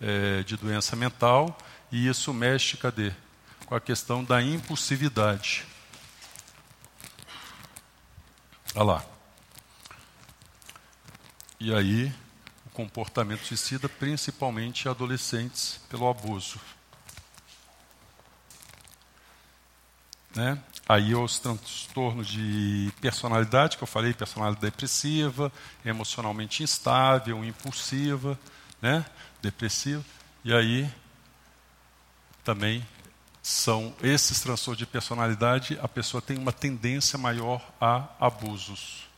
é, 0.00 0.42
de 0.42 0.56
doença 0.56 0.94
mental 0.94 1.56
e 1.90 2.06
isso 2.06 2.32
mexe, 2.32 2.76
cadê? 2.76 3.12
Com 3.70 3.76
a 3.76 3.80
questão 3.80 4.24
da 4.24 4.42
impulsividade. 4.42 5.64
Olha 8.74 8.82
lá. 8.82 9.04
E 11.60 11.72
aí, 11.72 12.12
o 12.66 12.70
comportamento 12.70 13.44
suicida, 13.44 13.88
principalmente 13.88 14.88
adolescentes, 14.88 15.78
pelo 15.88 16.10
abuso. 16.10 16.60
Né? 20.34 20.60
Aí 20.88 21.14
os 21.14 21.38
transtornos 21.38 22.26
de 22.26 22.92
personalidade, 23.00 23.76
que 23.76 23.84
eu 23.84 23.86
falei, 23.86 24.12
personalidade 24.12 24.62
depressiva, 24.62 25.52
emocionalmente 25.84 26.64
instável, 26.64 27.44
impulsiva, 27.44 28.36
né? 28.82 29.06
depressiva. 29.40 30.04
E 30.42 30.52
aí 30.52 30.92
também 32.42 32.84
são 33.42 33.94
esses 34.02 34.40
transtornos 34.40 34.78
de 34.78 34.86
personalidade, 34.86 35.78
a 35.82 35.88
pessoa 35.88 36.20
tem 36.20 36.36
uma 36.36 36.52
tendência 36.52 37.18
maior 37.18 37.62
a 37.80 38.08
abusos. 38.20 39.08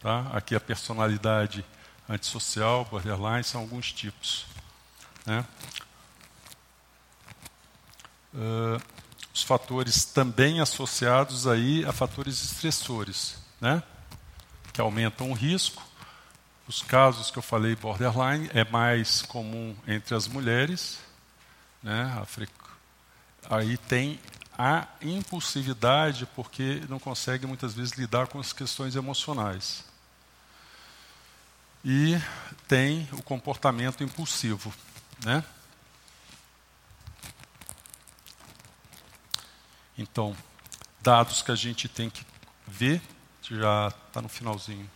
Tá? 0.00 0.26
Aqui 0.32 0.54
a 0.54 0.60
personalidade 0.60 1.64
antissocial, 2.08 2.84
borderline, 2.84 3.44
são 3.44 3.60
alguns 3.60 3.92
tipos. 3.92 4.46
Né? 5.26 5.44
Uh, 8.32 8.80
os 9.34 9.42
fatores 9.42 10.04
também 10.04 10.60
associados 10.60 11.46
aí 11.46 11.84
a 11.84 11.92
fatores 11.92 12.42
estressores, 12.42 13.38
né? 13.60 13.82
que 14.72 14.80
aumentam 14.80 15.30
o 15.30 15.34
risco. 15.34 15.82
Os 16.66 16.82
casos 16.82 17.30
que 17.30 17.38
eu 17.38 17.42
falei 17.42 17.74
borderline 17.76 18.50
é 18.52 18.64
mais 18.64 19.22
comum 19.22 19.74
entre 19.86 20.14
as 20.14 20.28
mulheres, 20.28 20.98
né? 21.82 22.22
Aí 23.48 23.78
tem 23.78 24.20
a 24.58 24.86
impulsividade 25.00 26.26
porque 26.34 26.82
não 26.88 26.98
consegue 26.98 27.46
muitas 27.46 27.72
vezes 27.74 27.92
lidar 27.92 28.26
com 28.26 28.38
as 28.38 28.52
questões 28.52 28.94
emocionais. 28.94 29.84
E 31.84 32.20
tem 32.66 33.08
o 33.12 33.22
comportamento 33.22 34.04
impulsivo, 34.04 34.74
né? 35.24 35.42
Então, 39.96 40.36
dados 41.00 41.40
que 41.40 41.50
a 41.50 41.56
gente 41.56 41.88
tem 41.88 42.10
que 42.10 42.24
ver, 42.66 43.00
já 43.42 43.88
está 43.88 44.20
no 44.20 44.28
finalzinho. 44.28 44.88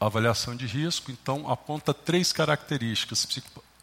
avaliação 0.00 0.56
de 0.56 0.66
risco, 0.66 1.10
então, 1.10 1.50
aponta 1.50 1.92
três 1.92 2.32
características: 2.32 3.26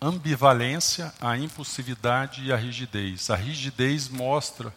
ambivalência, 0.05 1.13
a 1.19 1.37
impulsividade 1.37 2.43
e 2.43 2.51
a 2.51 2.55
rigidez. 2.55 3.29
A 3.29 3.35
rigidez 3.35 4.09
mostra 4.09 4.73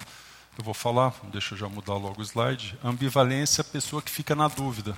eu 0.59 0.65
vou 0.65 0.73
falar, 0.73 1.15
deixa 1.25 1.53
eu 1.53 1.59
já 1.59 1.69
mudar 1.69 1.95
logo 1.95 2.23
o 2.23 2.25
slide. 2.25 2.79
Ambivalência 2.83 3.61
é 3.61 3.63
a 3.63 3.65
pessoa 3.65 4.01
que 4.01 4.11
fica 4.11 4.35
na 4.35 4.49
dúvida 4.49 4.97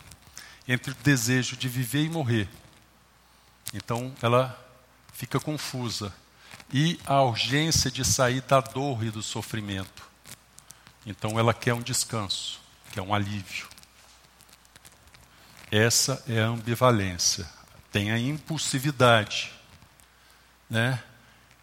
entre 0.68 0.92
o 0.92 0.96
desejo 1.02 1.56
de 1.56 1.68
viver 1.68 2.04
e 2.04 2.08
morrer. 2.08 2.48
Então, 3.74 4.14
ela 4.22 4.56
fica 5.12 5.40
confusa. 5.40 6.14
E 6.72 7.00
a 7.04 7.22
urgência 7.22 7.90
de 7.90 8.04
sair 8.04 8.40
da 8.42 8.60
dor 8.60 9.02
e 9.02 9.10
do 9.10 9.20
sofrimento. 9.20 10.08
Então, 11.04 11.36
ela 11.40 11.52
quer 11.52 11.74
um 11.74 11.82
descanso, 11.82 12.60
quer 12.92 13.02
um 13.02 13.12
alívio. 13.12 13.66
Essa 15.72 16.22
é 16.28 16.40
a 16.40 16.46
ambivalência. 16.46 17.48
Tem 17.90 18.12
a 18.12 18.18
impulsividade, 18.18 19.52
né? 20.68 21.02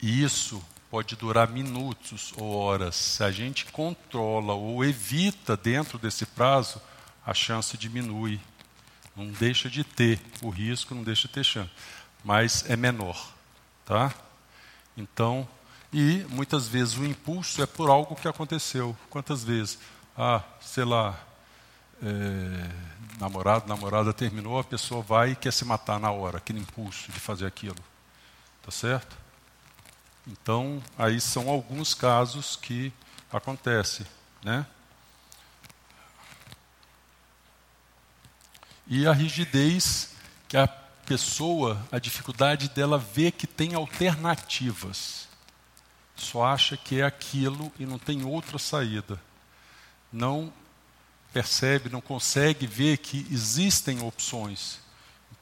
E 0.01 0.23
isso 0.23 0.63
pode 0.89 1.15
durar 1.15 1.49
minutos 1.49 2.33
ou 2.37 2.55
horas. 2.55 2.95
Se 2.95 3.23
a 3.23 3.31
gente 3.31 3.65
controla 3.65 4.53
ou 4.53 4.83
evita 4.83 5.57
dentro 5.57 5.97
desse 5.97 6.25
prazo, 6.25 6.81
a 7.25 7.33
chance 7.33 7.77
diminui. 7.77 8.39
Não 9.15 9.27
deixa 9.27 9.69
de 9.69 9.83
ter 9.83 10.21
o 10.41 10.49
risco, 10.49 10.93
não 10.93 11.03
deixa 11.03 11.27
de 11.27 11.33
ter 11.33 11.43
chance, 11.43 11.71
mas 12.23 12.69
é 12.69 12.75
menor, 12.75 13.33
tá? 13.85 14.13
Então, 14.97 15.47
e 15.91 16.25
muitas 16.29 16.67
vezes 16.67 16.97
o 16.97 17.05
impulso 17.05 17.61
é 17.61 17.65
por 17.65 17.89
algo 17.89 18.15
que 18.15 18.27
aconteceu. 18.27 18.95
Quantas 19.09 19.43
vezes? 19.43 19.79
Ah, 20.17 20.43
sei 20.59 20.83
lá, 20.83 21.17
é, 22.03 22.69
namorado, 23.19 23.67
namorada 23.67 24.13
terminou, 24.13 24.59
a 24.59 24.63
pessoa 24.63 25.01
vai 25.01 25.31
e 25.31 25.35
quer 25.35 25.53
se 25.53 25.63
matar 25.63 25.99
na 25.99 26.11
hora, 26.11 26.37
aquele 26.37 26.59
impulso 26.59 27.11
de 27.11 27.19
fazer 27.19 27.45
aquilo. 27.45 27.77
Tá 28.65 28.71
certo? 28.71 29.15
Então, 30.25 30.81
aí 30.97 31.21
são 31.21 31.49
alguns 31.49 31.93
casos 31.93 32.55
que 32.55 32.91
acontecem, 33.31 34.07
né? 34.43 34.65
E 38.87 39.05
a 39.05 39.13
rigidez, 39.13 40.15
que 40.47 40.57
a 40.57 40.67
pessoa, 40.67 41.79
a 41.91 41.99
dificuldade 41.99 42.69
dela 42.69 42.97
ver 42.97 43.33
que 43.33 43.45
tem 43.45 43.75
alternativas. 43.75 45.27
Só 46.15 46.43
acha 46.43 46.75
que 46.75 47.01
é 47.01 47.03
aquilo 47.05 47.71
e 47.77 47.85
não 47.85 47.99
tem 47.99 48.25
outra 48.25 48.57
saída. 48.57 49.21
Não 50.11 50.51
percebe, 51.31 51.87
não 51.87 52.01
consegue 52.01 52.65
ver 52.65 52.97
que 52.97 53.27
existem 53.29 54.01
opções. 54.01 54.79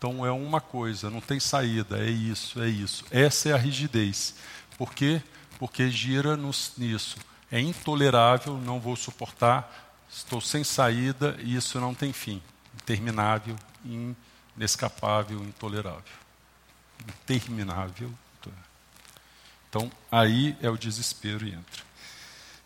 Então 0.04 0.26
é 0.26 0.32
uma 0.34 0.60
coisa, 0.60 1.10
não 1.10 1.22
tem 1.22 1.40
saída, 1.40 1.98
é 1.98 2.10
isso, 2.10 2.62
é 2.62 2.68
isso. 2.68 3.06
Essa 3.10 3.48
é 3.48 3.54
a 3.54 3.58
rigidez. 3.58 4.36
Por 4.78 4.94
quê? 4.94 5.22
Porque 5.58 5.90
gira 5.90 6.36
nos, 6.36 6.74
nisso. 6.78 7.18
É 7.50 7.58
intolerável, 7.58 8.58
não 8.58 8.82
vou 8.82 8.98
suportar, 8.98 10.04
estou 10.12 10.42
sem 10.42 10.62
saída 10.62 11.38
e 11.40 11.56
isso 11.56 11.80
não 11.80 11.96
tem 11.96 12.12
fim 12.12 12.42
interminável, 12.76 13.56
inescapável, 14.58 15.42
intolerável. 15.42 16.04
Interminável. 17.08 18.12
Então, 19.70 19.90
aí 20.12 20.58
é 20.62 20.70
o 20.70 20.78
desespero 20.78 21.48
e 21.48 21.54
entra. 21.54 21.82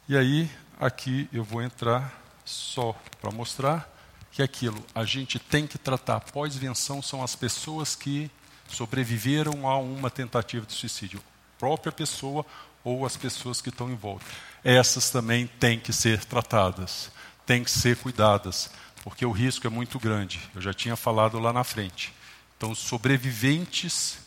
E 0.09 0.17
aí, 0.17 0.49
aqui 0.79 1.29
eu 1.31 1.43
vou 1.43 1.61
entrar 1.61 2.19
só 2.43 2.99
para 3.21 3.29
mostrar 3.29 3.96
que 4.37 4.43
aquilo 4.43 4.85
a 4.93 5.03
gente 5.03 5.39
tem 5.39 5.65
que 5.65 5.79
tratar 5.79 6.19
pós-venção 6.19 7.01
são 7.01 7.23
as 7.23 7.35
pessoas 7.35 7.95
que 7.95 8.29
sobreviveram 8.67 9.67
a 9.67 9.79
uma 9.79 10.11
tentativa 10.11 10.63
de 10.63 10.73
suicídio, 10.73 11.23
própria 11.57 11.91
pessoa 11.91 12.45
ou 12.83 13.03
as 13.03 13.17
pessoas 13.17 13.61
que 13.61 13.69
estão 13.69 13.89
em 13.89 13.95
volta. 13.95 14.23
Essas 14.63 15.09
também 15.09 15.47
têm 15.59 15.79
que 15.79 15.91
ser 15.91 16.23
tratadas, 16.23 17.09
têm 17.47 17.63
que 17.63 17.71
ser 17.71 17.97
cuidadas, 17.97 18.69
porque 19.03 19.25
o 19.25 19.31
risco 19.31 19.65
é 19.65 19.71
muito 19.71 19.97
grande. 19.97 20.39
Eu 20.53 20.61
já 20.61 20.71
tinha 20.71 20.95
falado 20.95 21.39
lá 21.39 21.51
na 21.51 21.63
frente. 21.63 22.13
Então, 22.55 22.75
sobreviventes 22.75 24.19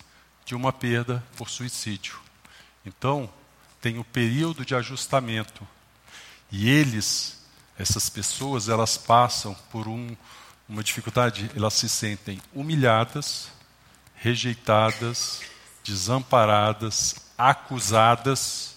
de 0.45 0.57
uma 0.57 0.73
perda 0.73 1.23
por 1.37 1.49
suicídio. 1.49 2.19
Então, 2.85 3.31
tem 3.81 3.97
o 3.97 4.05
período 4.05 4.65
de 4.65 4.75
ajustamento. 4.75 5.65
E 6.51 6.69
eles, 6.69 7.40
essas 7.81 8.11
pessoas, 8.11 8.69
elas 8.69 8.99
passam 8.99 9.55
por 9.71 9.89
um, 9.89 10.15
uma 10.69 10.85
dificuldade, 10.85 11.51
elas 11.57 11.73
se 11.73 11.89
sentem 11.89 12.39
humilhadas, 12.53 13.49
rejeitadas, 14.17 15.41
desamparadas, 15.83 17.33
acusadas. 17.39 18.77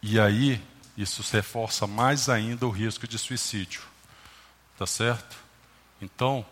E 0.00 0.20
aí, 0.20 0.64
isso 0.96 1.24
reforça 1.32 1.88
mais 1.88 2.28
ainda 2.28 2.64
o 2.64 2.70
risco 2.70 3.08
de 3.08 3.18
suicídio. 3.18 3.82
Tá 4.78 4.86
certo? 4.86 5.36
Então, 6.00 6.46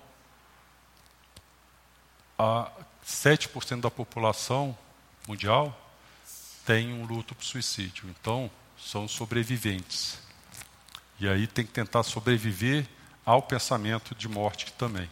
a 2.37 2.73
7% 3.07 3.83
da 3.83 3.91
população 3.91 4.77
mundial 5.29 5.81
tem 6.65 6.93
um 6.93 7.07
luto 7.07 7.37
por 7.37 7.45
suicídio. 7.45 8.09
Então, 8.09 8.51
são 8.77 9.07
sobreviventes. 9.07 10.26
E 11.19 11.29
aí 11.29 11.47
tem 11.47 11.65
que 11.65 11.73
tentar 11.73 12.03
sobreviver 12.03 12.87
ao 13.25 13.43
pensamento 13.43 14.15
de 14.15 14.29
morte 14.29 14.73
também. 14.75 15.11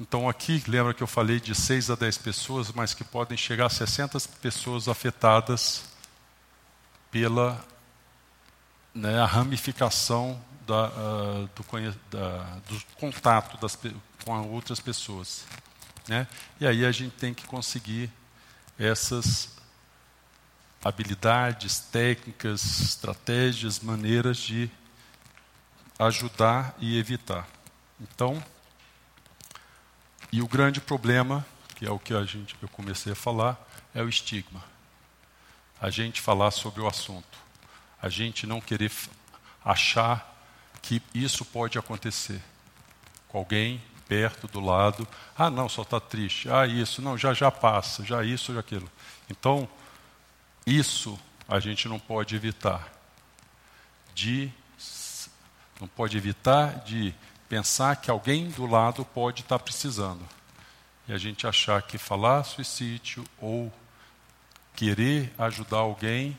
Então 0.00 0.28
aqui, 0.28 0.62
lembra 0.66 0.92
que 0.94 1.02
eu 1.02 1.06
falei 1.06 1.38
de 1.38 1.54
6 1.54 1.90
a 1.90 1.94
10 1.94 2.18
pessoas, 2.18 2.72
mas 2.72 2.94
que 2.94 3.04
podem 3.04 3.36
chegar 3.36 3.66
a 3.66 3.70
60 3.70 4.18
pessoas 4.40 4.88
afetadas 4.88 5.84
pela 7.10 7.64
né, 8.94 9.20
a 9.20 9.26
ramificação 9.26 10.42
da, 10.66 10.88
uh, 10.88 11.50
do, 11.54 11.64
da, 12.10 12.58
do, 12.68 12.82
contato 12.96 13.60
das, 13.60 13.78
com 14.24 14.48
outras 14.48 14.80
pessoas. 14.80 15.44
Né? 16.08 16.26
E 16.60 16.66
aí 16.66 16.84
a 16.84 16.92
gente 16.92 17.14
tem 17.14 17.32
que 17.32 17.46
conseguir 17.46 18.10
essas 18.78 19.51
habilidades, 20.84 21.78
técnicas, 21.78 22.80
estratégias, 22.80 23.80
maneiras 23.80 24.36
de 24.38 24.70
ajudar 25.98 26.74
e 26.78 26.98
evitar. 26.98 27.48
Então, 28.00 28.42
e 30.32 30.42
o 30.42 30.48
grande 30.48 30.80
problema, 30.80 31.46
que 31.76 31.86
é 31.86 31.90
o 31.90 31.98
que 31.98 32.14
a 32.14 32.24
gente, 32.24 32.56
eu 32.60 32.68
comecei 32.68 33.12
a 33.12 33.16
falar, 33.16 33.58
é 33.94 34.02
o 34.02 34.08
estigma. 34.08 34.64
A 35.80 35.90
gente 35.90 36.20
falar 36.20 36.50
sobre 36.50 36.80
o 36.80 36.88
assunto. 36.88 37.38
A 38.00 38.08
gente 38.08 38.46
não 38.46 38.60
querer 38.60 38.90
achar 39.64 40.28
que 40.80 41.00
isso 41.14 41.44
pode 41.44 41.78
acontecer 41.78 42.42
com 43.28 43.38
alguém 43.38 43.80
perto, 44.08 44.48
do 44.48 44.60
lado. 44.60 45.06
Ah, 45.36 45.48
não, 45.48 45.68
só 45.68 45.82
está 45.82 46.00
triste. 46.00 46.50
Ah, 46.50 46.66
isso, 46.66 47.00
não, 47.00 47.16
já 47.16 47.32
já 47.32 47.50
passa, 47.50 48.04
já 48.04 48.24
isso, 48.24 48.52
já 48.52 48.60
aquilo. 48.60 48.90
Então, 49.30 49.68
isso 50.66 51.18
a 51.48 51.60
gente 51.60 51.88
não 51.88 51.98
pode 51.98 52.34
evitar. 52.34 52.92
De 54.14 54.52
não 55.80 55.88
pode 55.88 56.16
evitar 56.16 56.80
de 56.84 57.12
pensar 57.48 57.96
que 57.96 58.10
alguém 58.10 58.48
do 58.48 58.66
lado 58.66 59.04
pode 59.04 59.40
estar 59.42 59.58
precisando. 59.58 60.26
E 61.08 61.12
a 61.12 61.18
gente 61.18 61.46
achar 61.46 61.82
que 61.82 61.98
falar 61.98 62.44
suicídio 62.44 63.24
ou 63.40 63.72
querer 64.74 65.32
ajudar 65.36 65.78
alguém 65.78 66.38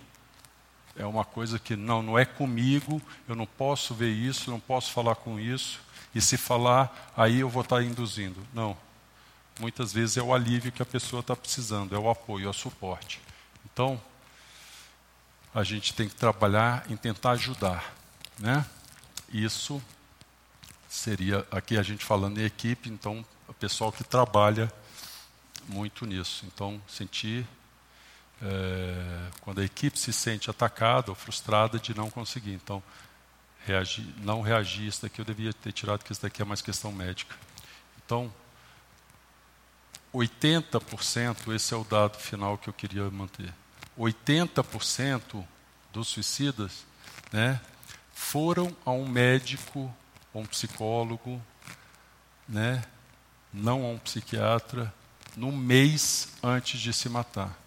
é 0.95 1.05
uma 1.05 1.25
coisa 1.25 1.59
que 1.59 1.75
não, 1.75 2.01
não 2.01 2.17
é 2.17 2.23
comigo, 2.23 3.01
eu 3.27 3.35
não 3.35 3.45
posso 3.45 3.93
ver 3.93 4.11
isso, 4.11 4.51
não 4.51 4.59
posso 4.59 4.91
falar 4.91 5.15
com 5.15 5.39
isso, 5.39 5.81
e 6.13 6.21
se 6.21 6.37
falar, 6.37 7.11
aí 7.17 7.39
eu 7.39 7.49
vou 7.49 7.63
estar 7.63 7.83
induzindo. 7.83 8.39
Não. 8.53 8.77
Muitas 9.59 9.91
vezes 9.91 10.17
é 10.17 10.21
o 10.21 10.33
alívio 10.33 10.71
que 10.71 10.81
a 10.81 10.85
pessoa 10.85 11.19
está 11.19 11.35
precisando, 11.35 11.95
é 11.95 11.99
o 11.99 12.09
apoio, 12.09 12.47
é 12.47 12.49
o 12.49 12.53
suporte. 12.53 13.19
Então, 13.65 13.99
a 15.53 15.63
gente 15.63 15.93
tem 15.93 16.07
que 16.07 16.15
trabalhar 16.15 16.85
em 16.89 16.95
tentar 16.95 17.31
ajudar. 17.31 17.93
Né? 18.39 18.65
Isso 19.31 19.81
seria, 20.89 21.45
aqui 21.51 21.77
a 21.77 21.84
gente 21.84 22.03
falando 22.03 22.39
em 22.39 22.45
equipe, 22.45 22.89
então, 22.89 23.25
o 23.47 23.53
pessoal 23.53 23.91
que 23.91 24.03
trabalha 24.03 24.71
muito 25.67 26.05
nisso. 26.05 26.45
Então, 26.45 26.81
sentir 26.88 27.47
é, 28.41 29.30
quando 29.41 29.59
a 29.59 29.63
equipe 29.63 29.97
se 29.97 30.11
sente 30.11 30.49
atacada 30.49 31.11
ou 31.11 31.15
frustrada 31.15 31.80
de 31.80 31.95
não 31.95 32.09
conseguir. 32.09 32.53
Então, 32.53 32.84
reagir, 33.65 34.05
não 34.17 34.41
reagir, 34.41 34.88
isso 34.88 35.01
daqui 35.01 35.21
eu 35.21 35.25
devia 35.25 35.53
ter 35.53 35.71
tirado, 35.71 36.03
que 36.03 36.11
isso 36.11 36.21
daqui 36.21 36.41
é 36.41 36.45
mais 36.45 36.61
questão 36.61 36.91
médica. 36.91 37.35
Então, 38.05 38.34
80%, 40.13 41.53
esse 41.55 41.73
é 41.73 41.77
o 41.77 41.84
dado 41.84 42.17
final 42.17 42.57
que 42.57 42.69
eu 42.69 42.73
queria 42.73 43.09
manter. 43.09 43.53
80% 43.97 45.45
dos 45.91 46.07
suicidas 46.07 46.85
né, 47.31 47.59
foram 48.13 48.75
a 48.85 48.91
um 48.91 49.07
médico, 49.07 49.93
a 50.33 50.37
um 50.37 50.45
psicólogo, 50.45 51.41
né, 52.47 52.83
não 53.53 53.83
a 53.83 53.89
um 53.89 53.97
psiquiatra, 53.99 54.93
no 55.35 55.51
mês 55.51 56.29
antes 56.41 56.79
de 56.79 56.93
se 56.93 57.09
matar. 57.09 57.57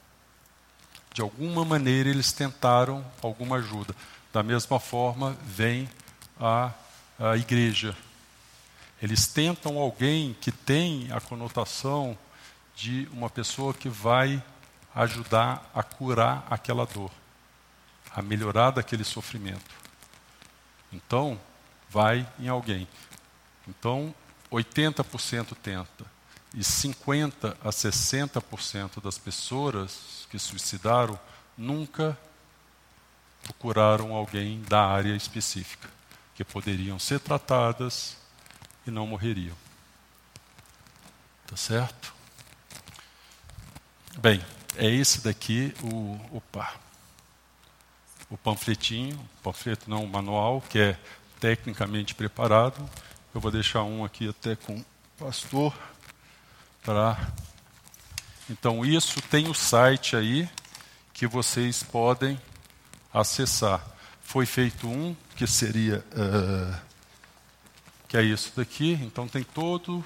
De 1.12 1.22
alguma 1.22 1.64
maneira 1.64 2.08
eles 2.08 2.32
tentaram 2.32 3.04
alguma 3.22 3.56
ajuda. 3.56 3.94
Da 4.32 4.42
mesma 4.42 4.78
forma, 4.78 5.36
vem 5.44 5.88
a, 6.38 6.72
a 7.18 7.36
igreja. 7.36 7.96
Eles 9.00 9.26
tentam 9.26 9.78
alguém 9.78 10.36
que 10.40 10.52
tem 10.52 11.08
a 11.10 11.20
conotação 11.20 12.16
de 12.74 13.08
uma 13.12 13.30
pessoa 13.30 13.72
que 13.72 13.88
vai 13.88 14.42
ajudar 14.96 15.70
a 15.74 15.82
curar 15.82 16.46
aquela 16.48 16.86
dor, 16.86 17.10
a 18.10 18.22
melhorar 18.22 18.70
daquele 18.70 19.04
sofrimento. 19.04 19.76
Então, 20.90 21.38
vai 21.90 22.26
em 22.38 22.48
alguém. 22.48 22.88
Então, 23.68 24.14
80% 24.50 25.54
tenta. 25.62 26.06
E 26.54 26.64
50 26.64 27.58
a 27.62 27.68
60% 27.68 29.02
das 29.02 29.18
pessoas 29.18 30.26
que 30.30 30.38
suicidaram 30.38 31.18
nunca 31.58 32.18
procuraram 33.42 34.14
alguém 34.14 34.62
da 34.62 34.86
área 34.86 35.14
específica, 35.14 35.88
que 36.34 36.42
poderiam 36.42 36.98
ser 36.98 37.20
tratadas 37.20 38.16
e 38.86 38.90
não 38.90 39.06
morreriam. 39.06 39.56
Tá 41.46 41.56
certo? 41.56 42.14
Bem, 44.18 44.42
é 44.76 44.86
esse 44.86 45.20
daqui 45.22 45.74
o, 45.82 46.36
opa, 46.36 46.74
o 48.30 48.36
panfletinho, 48.36 49.18
panfleto 49.42 49.88
não, 49.88 50.04
o 50.04 50.08
manual, 50.08 50.62
que 50.68 50.78
é 50.78 50.98
tecnicamente 51.40 52.14
preparado. 52.14 52.88
Eu 53.34 53.40
vou 53.40 53.50
deixar 53.50 53.82
um 53.82 54.04
aqui 54.04 54.28
até 54.28 54.56
com 54.56 54.76
o 54.76 54.84
pastor 55.18 55.74
para. 56.82 57.32
Então, 58.48 58.84
isso 58.84 59.20
tem 59.22 59.48
o 59.48 59.54
site 59.54 60.16
aí 60.16 60.48
que 61.12 61.26
vocês 61.26 61.82
podem 61.82 62.40
acessar. 63.12 63.84
Foi 64.22 64.46
feito 64.46 64.88
um 64.88 65.16
que 65.34 65.46
seria. 65.46 66.04
Uh, 66.12 66.86
que 68.08 68.16
é 68.16 68.22
isso 68.22 68.52
daqui. 68.56 68.92
Então, 69.02 69.26
tem 69.26 69.42
todo, 69.42 70.04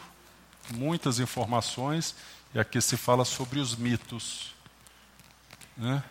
muitas 0.72 1.18
informações. 1.20 2.14
E 2.54 2.58
aqui 2.58 2.80
se 2.80 2.96
fala 2.96 3.24
sobre 3.24 3.60
os 3.60 3.76
mitos. 3.76 4.54
Né? 5.80 6.04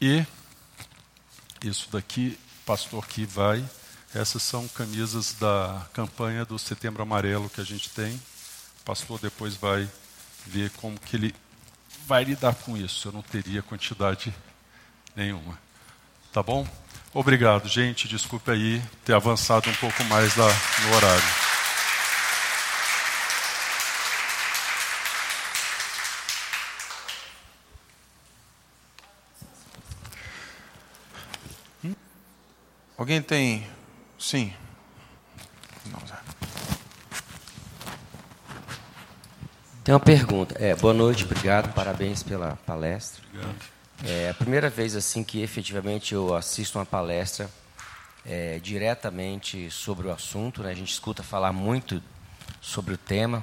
E 0.00 0.24
isso 1.62 1.90
daqui, 1.92 2.38
pastor 2.64 3.06
que 3.06 3.26
vai 3.26 3.62
essas 4.14 4.42
são 4.42 4.68
camisas 4.68 5.34
da 5.40 5.86
campanha 5.94 6.44
do 6.44 6.58
Setembro 6.58 7.02
Amarelo 7.02 7.48
que 7.48 7.62
a 7.62 7.64
gente 7.64 7.88
tem. 7.88 8.14
O 8.14 8.84
pastor 8.84 9.18
depois 9.18 9.56
vai 9.56 9.88
ver 10.46 10.70
como 10.72 11.00
que 11.00 11.16
ele 11.16 11.34
vai 12.06 12.22
lidar 12.22 12.54
com 12.56 12.76
isso. 12.76 13.08
Eu 13.08 13.12
não 13.12 13.22
teria 13.22 13.62
quantidade 13.62 14.34
nenhuma. 15.16 15.58
Tá 16.30 16.42
bom? 16.42 16.68
Obrigado, 17.14 17.68
gente. 17.68 18.06
Desculpe 18.06 18.50
aí 18.50 18.82
ter 19.02 19.14
avançado 19.14 19.70
um 19.70 19.74
pouco 19.74 20.04
mais 20.04 20.34
da, 20.34 20.46
no 20.46 20.94
horário. 20.94 21.41
Alguém 33.02 33.20
tem 33.20 33.66
Sim. 34.16 34.54
Tem 39.82 39.92
uma 39.92 39.98
pergunta. 39.98 40.54
É, 40.56 40.76
boa 40.76 40.94
noite, 40.94 41.24
obrigado, 41.24 41.74
parabéns 41.74 42.22
pela 42.22 42.54
palestra. 42.64 43.20
Obrigado. 43.26 43.56
É 44.04 44.30
a 44.30 44.34
primeira 44.34 44.70
vez 44.70 44.94
assim 44.94 45.24
que 45.24 45.42
efetivamente 45.42 46.14
eu 46.14 46.32
assisto 46.32 46.78
uma 46.78 46.86
palestra 46.86 47.50
é, 48.24 48.60
diretamente 48.60 49.68
sobre 49.68 50.06
o 50.06 50.12
assunto. 50.12 50.62
Né? 50.62 50.70
A 50.70 50.74
gente 50.74 50.92
escuta 50.92 51.24
falar 51.24 51.52
muito 51.52 52.00
sobre 52.60 52.94
o 52.94 52.96
tema, 52.96 53.42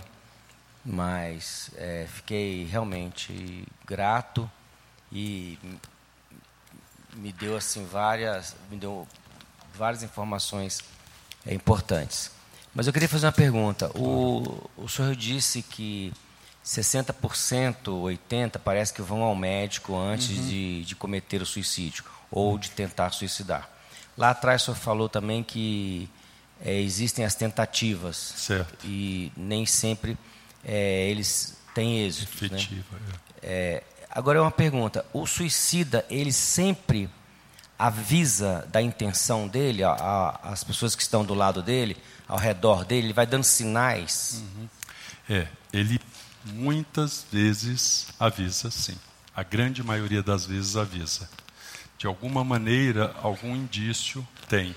mas 0.86 1.70
é, 1.76 2.08
fiquei 2.08 2.64
realmente 2.64 3.68
grato 3.86 4.50
e 5.12 5.60
me 7.14 7.34
deu 7.34 7.58
assim 7.58 7.86
várias, 7.86 8.56
me 8.72 8.78
deu 8.78 9.06
várias 9.80 10.04
informações 10.04 10.82
é, 11.48 11.54
importantes. 11.54 12.32
Mas 12.76 12.86
eu 12.86 12.94
queria 12.94 13.08
fazer 13.08 13.26
uma 13.26 13.32
pergunta. 13.32 13.90
O, 13.98 14.70
o 14.78 14.88
senhor 14.90 15.16
disse 15.16 15.64
que 15.64 16.14
60%, 16.64 17.16
80% 17.86 18.60
parece 18.64 18.94
que 18.94 19.02
vão 19.02 19.24
ao 19.24 19.34
médico 19.36 19.98
antes 19.98 20.38
uhum. 20.38 20.48
de, 20.48 20.84
de 20.84 20.96
cometer 20.96 21.42
o 21.42 21.46
suicídio 21.46 22.04
ou 22.30 22.58
de 22.58 22.70
tentar 22.70 23.12
suicidar. 23.12 23.70
Lá 24.18 24.32
atrás 24.32 24.62
o 24.62 24.66
senhor 24.66 24.78
falou 24.78 25.08
também 25.08 25.42
que 25.42 26.10
é, 26.64 26.80
existem 26.80 27.24
as 27.24 27.34
tentativas. 27.36 28.18
Certo. 28.18 28.86
E 28.86 29.32
nem 29.36 29.66
sempre 29.66 30.18
é, 30.64 31.10
eles 31.10 31.58
têm 31.74 32.06
êxito. 32.06 32.44
Né? 32.44 32.58
Efetiva, 32.58 32.98
né? 33.08 33.14
é. 33.42 33.84
agora 34.12 34.40
é 34.40 34.42
uma 34.42 34.52
pergunta. 34.52 35.06
O 35.14 35.26
suicida, 35.26 36.06
ele 36.10 36.34
sempre 36.34 37.10
avisa 37.80 38.68
da 38.70 38.82
intenção 38.82 39.48
dele, 39.48 39.86
a, 39.86 39.92
a, 39.92 40.52
as 40.52 40.66
pessoas 40.66 40.96
que 40.96 41.02
estão 41.02 41.24
do 41.24 41.34
lado 41.34 41.64
dele, 41.64 41.96
ao 42.28 42.38
redor 42.38 42.84
dele, 42.84 43.08
ele 43.08 43.14
vai 43.14 43.26
dando 43.26 43.46
sinais. 43.46 44.44
Uhum. 44.44 44.70
É, 45.30 45.48
ele 45.72 46.00
muitas 46.44 47.26
vezes 47.32 48.08
avisa, 48.20 48.70
sim. 48.70 48.98
A 49.34 49.44
grande 49.44 49.82
maioria 49.82 50.22
das 50.22 50.46
vezes 50.46 50.76
avisa. 50.76 51.30
De 51.98 52.06
alguma 52.06 52.44
maneira, 52.44 53.16
algum 53.24 53.56
indício 53.56 54.28
tem. 54.50 54.76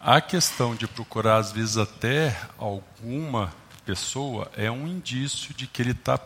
A 0.00 0.20
questão 0.20 0.74
de 0.74 0.86
procurar, 0.86 1.36
às 1.36 1.52
vezes, 1.52 1.76
até 1.76 2.36
alguma 2.56 3.52
pessoa 3.84 4.50
é 4.56 4.70
um 4.70 4.86
indício 4.88 5.52
de 5.54 5.66
que 5.66 5.82
ele 5.82 5.92
está 5.92 6.18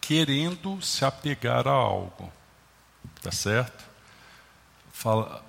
querendo 0.00 0.80
se 0.80 1.04
apegar 1.04 1.66
a 1.66 1.72
algo. 1.72 2.32
Tá 3.20 3.32
certo? 3.32 3.87
Fala, 4.98 5.44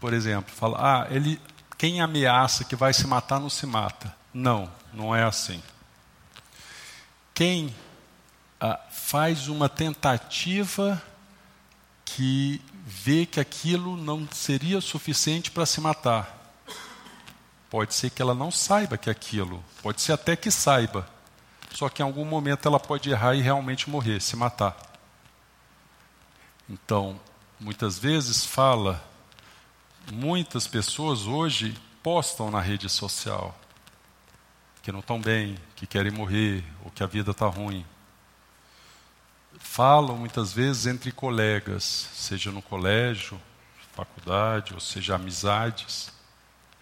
por 0.00 0.14
exemplo, 0.14 0.50
fala, 0.54 0.78
ah, 0.80 1.06
ele, 1.10 1.38
quem 1.76 2.00
ameaça 2.00 2.64
que 2.64 2.74
vai 2.74 2.94
se 2.94 3.06
matar 3.06 3.38
não 3.38 3.50
se 3.50 3.66
mata. 3.66 4.16
Não, 4.32 4.72
não 4.90 5.14
é 5.14 5.22
assim. 5.22 5.62
Quem 7.34 7.76
ah, 8.58 8.80
faz 8.90 9.48
uma 9.48 9.68
tentativa 9.68 11.00
que 12.06 12.62
vê 12.86 13.26
que 13.26 13.38
aquilo 13.38 13.98
não 13.98 14.26
seria 14.32 14.80
suficiente 14.80 15.50
para 15.50 15.66
se 15.66 15.78
matar. 15.78 16.54
Pode 17.68 17.92
ser 17.92 18.08
que 18.08 18.22
ela 18.22 18.34
não 18.34 18.50
saiba 18.50 18.96
que 18.96 19.10
aquilo, 19.10 19.62
pode 19.82 20.00
ser 20.00 20.14
até 20.14 20.34
que 20.34 20.50
saiba. 20.50 21.06
Só 21.74 21.90
que 21.90 22.00
em 22.00 22.04
algum 22.06 22.24
momento 22.24 22.66
ela 22.66 22.80
pode 22.80 23.10
errar 23.10 23.34
e 23.34 23.42
realmente 23.42 23.90
morrer, 23.90 24.22
se 24.22 24.36
matar. 24.36 24.74
Então, 26.66 27.20
muitas 27.60 27.98
vezes 27.98 28.44
fala, 28.44 29.04
muitas 30.10 30.66
pessoas 30.66 31.26
hoje 31.26 31.76
postam 32.02 32.50
na 32.50 32.60
rede 32.60 32.88
social 32.88 33.56
que 34.82 34.90
não 34.90 35.00
estão 35.00 35.20
bem, 35.20 35.58
que 35.76 35.86
querem 35.86 36.10
morrer, 36.10 36.64
ou 36.82 36.90
que 36.90 37.02
a 37.02 37.06
vida 37.06 37.32
está 37.32 37.46
ruim. 37.46 37.84
Falam 39.58 40.16
muitas 40.16 40.54
vezes 40.54 40.86
entre 40.86 41.12
colegas, 41.12 41.84
seja 42.14 42.50
no 42.50 42.62
colégio, 42.62 43.38
faculdade, 43.92 44.72
ou 44.72 44.80
seja 44.80 45.16
amizades. 45.16 46.10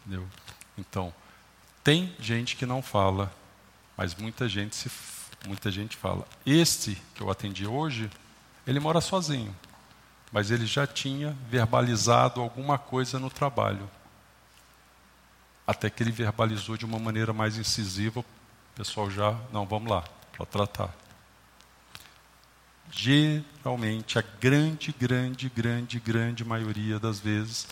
Entendeu? 0.07 0.29
Então, 0.77 1.13
tem 1.83 2.15
gente 2.21 2.55
que 2.55 2.65
não 2.65 2.81
fala, 2.81 3.33
mas 3.97 4.15
muita 4.15 4.49
gente, 4.49 4.77
se, 4.77 4.89
muita 5.45 5.69
gente 5.69 5.97
fala. 5.97 6.25
Este 6.47 6.97
que 7.17 7.21
eu 7.21 7.31
atendi 7.31 7.67
hoje, 7.67 8.09
ele 8.65 8.79
mora 8.79 9.01
sozinho 9.01 9.53
mas 10.31 10.51
ele 10.51 10.67
já 10.67 10.87
tinha 10.87 11.37
verbalizado 11.49 12.41
alguma 12.41 12.79
coisa 12.79 13.19
no 13.19 13.31
trabalho. 13.31 13.89
Até 15.67 15.91
que 15.91 16.03
ele 16.03 16.13
verbalizou 16.13 16.77
de 16.77 16.85
uma 16.85 16.99
maneira 16.99 17.33
mais 17.33 17.57
incisiva, 17.57 18.21
o 18.21 18.25
pessoal 18.75 19.11
já, 19.11 19.37
não, 19.53 19.67
vamos 19.67 19.91
lá, 19.91 20.05
para 20.33 20.47
tratar. 20.47 20.95
Geralmente, 22.91 24.19
a 24.19 24.25
grande, 24.41 24.95
grande, 24.99 25.49
grande, 25.49 26.01
grande 26.01 26.45
maioria 26.45 26.99
das 26.99 27.21
vezes, 27.21 27.69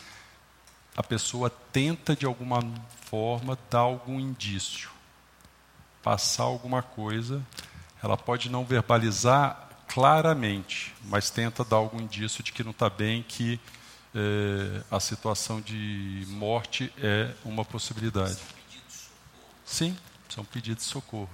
a 0.97 1.03
pessoa 1.03 1.51
tenta 1.51 2.15
de 2.15 2.27
alguma 2.27 2.61
forma 3.07 3.59
dar 3.71 3.81
algum 3.81 4.19
indício, 4.19 4.91
passar 6.03 6.45
alguma 6.45 6.83
coisa, 6.83 7.43
ela 8.03 8.17
pode 8.17 8.51
não 8.51 8.65
verbalizar 8.65 9.66
claramente, 9.89 10.95
mas 11.05 11.31
tenta 11.31 11.65
dar 11.65 11.77
algum 11.77 12.01
indício 12.01 12.43
de 12.43 12.53
que 12.53 12.65
não 12.65 12.71
está 12.71 12.91
bem, 12.91 13.23
que 13.23 13.61
é, 14.15 14.83
a 14.91 14.99
situação 14.99 15.61
de 15.61 16.25
morte 16.29 16.93
é 16.99 17.31
uma 17.45 17.65
possibilidade. 17.65 18.39
Sim, 19.65 19.97
são 20.29 20.45
pedidos 20.45 20.85
de 20.85 20.91
socorro. 20.91 21.29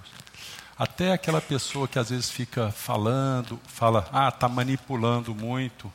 até 0.79 1.13
aquela 1.13 1.41
pessoa 1.41 1.87
que 1.87 1.99
às 1.99 2.11
vezes 2.11 2.31
fica 2.31 2.73
falando, 2.73 3.61
fala, 3.67 4.09
ah, 4.13 4.29
está 4.29 4.49
manipulando 4.49 5.35
muito, 5.35 5.93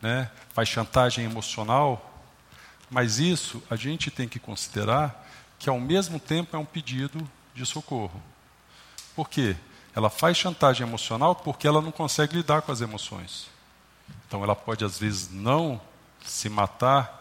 né? 0.00 0.30
faz 0.54 0.68
chantagem 0.68 1.24
emocional, 1.24 2.22
mas 2.90 3.18
isso 3.18 3.62
a 3.68 3.76
gente 3.76 4.10
tem 4.10 4.28
que 4.28 4.38
considerar 4.38 5.26
que 5.58 5.68
ao 5.68 5.80
mesmo 5.80 6.20
tempo 6.20 6.56
é 6.56 6.58
um 6.58 6.64
pedido 6.64 7.28
de 7.54 7.66
socorro. 7.66 8.22
Por 9.14 9.28
quê? 9.28 9.56
Ela 9.94 10.10
faz 10.10 10.36
chantagem 10.36 10.86
emocional 10.86 11.34
porque 11.34 11.66
ela 11.66 11.80
não 11.80 11.90
consegue 11.90 12.36
lidar 12.36 12.62
com 12.62 12.72
as 12.72 12.80
emoções. 12.80 13.48
Então 14.26 14.42
ela 14.42 14.54
pode 14.54 14.84
às 14.84 14.98
vezes 14.98 15.30
não 15.30 15.80
se 16.24 16.48
matar 16.48 17.18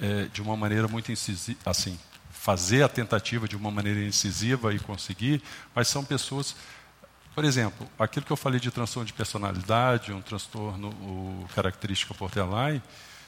é, 0.00 0.24
de 0.24 0.40
uma 0.40 0.56
maneira 0.56 0.88
muito 0.88 1.12
incisiva, 1.12 1.58
assim, 1.66 1.98
fazer 2.30 2.82
a 2.82 2.88
tentativa 2.88 3.46
de 3.46 3.56
uma 3.56 3.70
maneira 3.70 4.00
incisiva 4.00 4.72
e 4.72 4.78
conseguir, 4.78 5.42
mas 5.74 5.88
são 5.88 6.04
pessoas, 6.04 6.56
por 7.34 7.44
exemplo, 7.44 7.86
aquilo 7.98 8.24
que 8.24 8.32
eu 8.32 8.36
falei 8.36 8.60
de 8.60 8.70
transtorno 8.70 9.06
de 9.06 9.12
personalidade, 9.12 10.12
um 10.12 10.22
transtorno 10.22 10.88
o, 10.88 11.46
característica 11.54 12.14
borderline, 12.14 12.82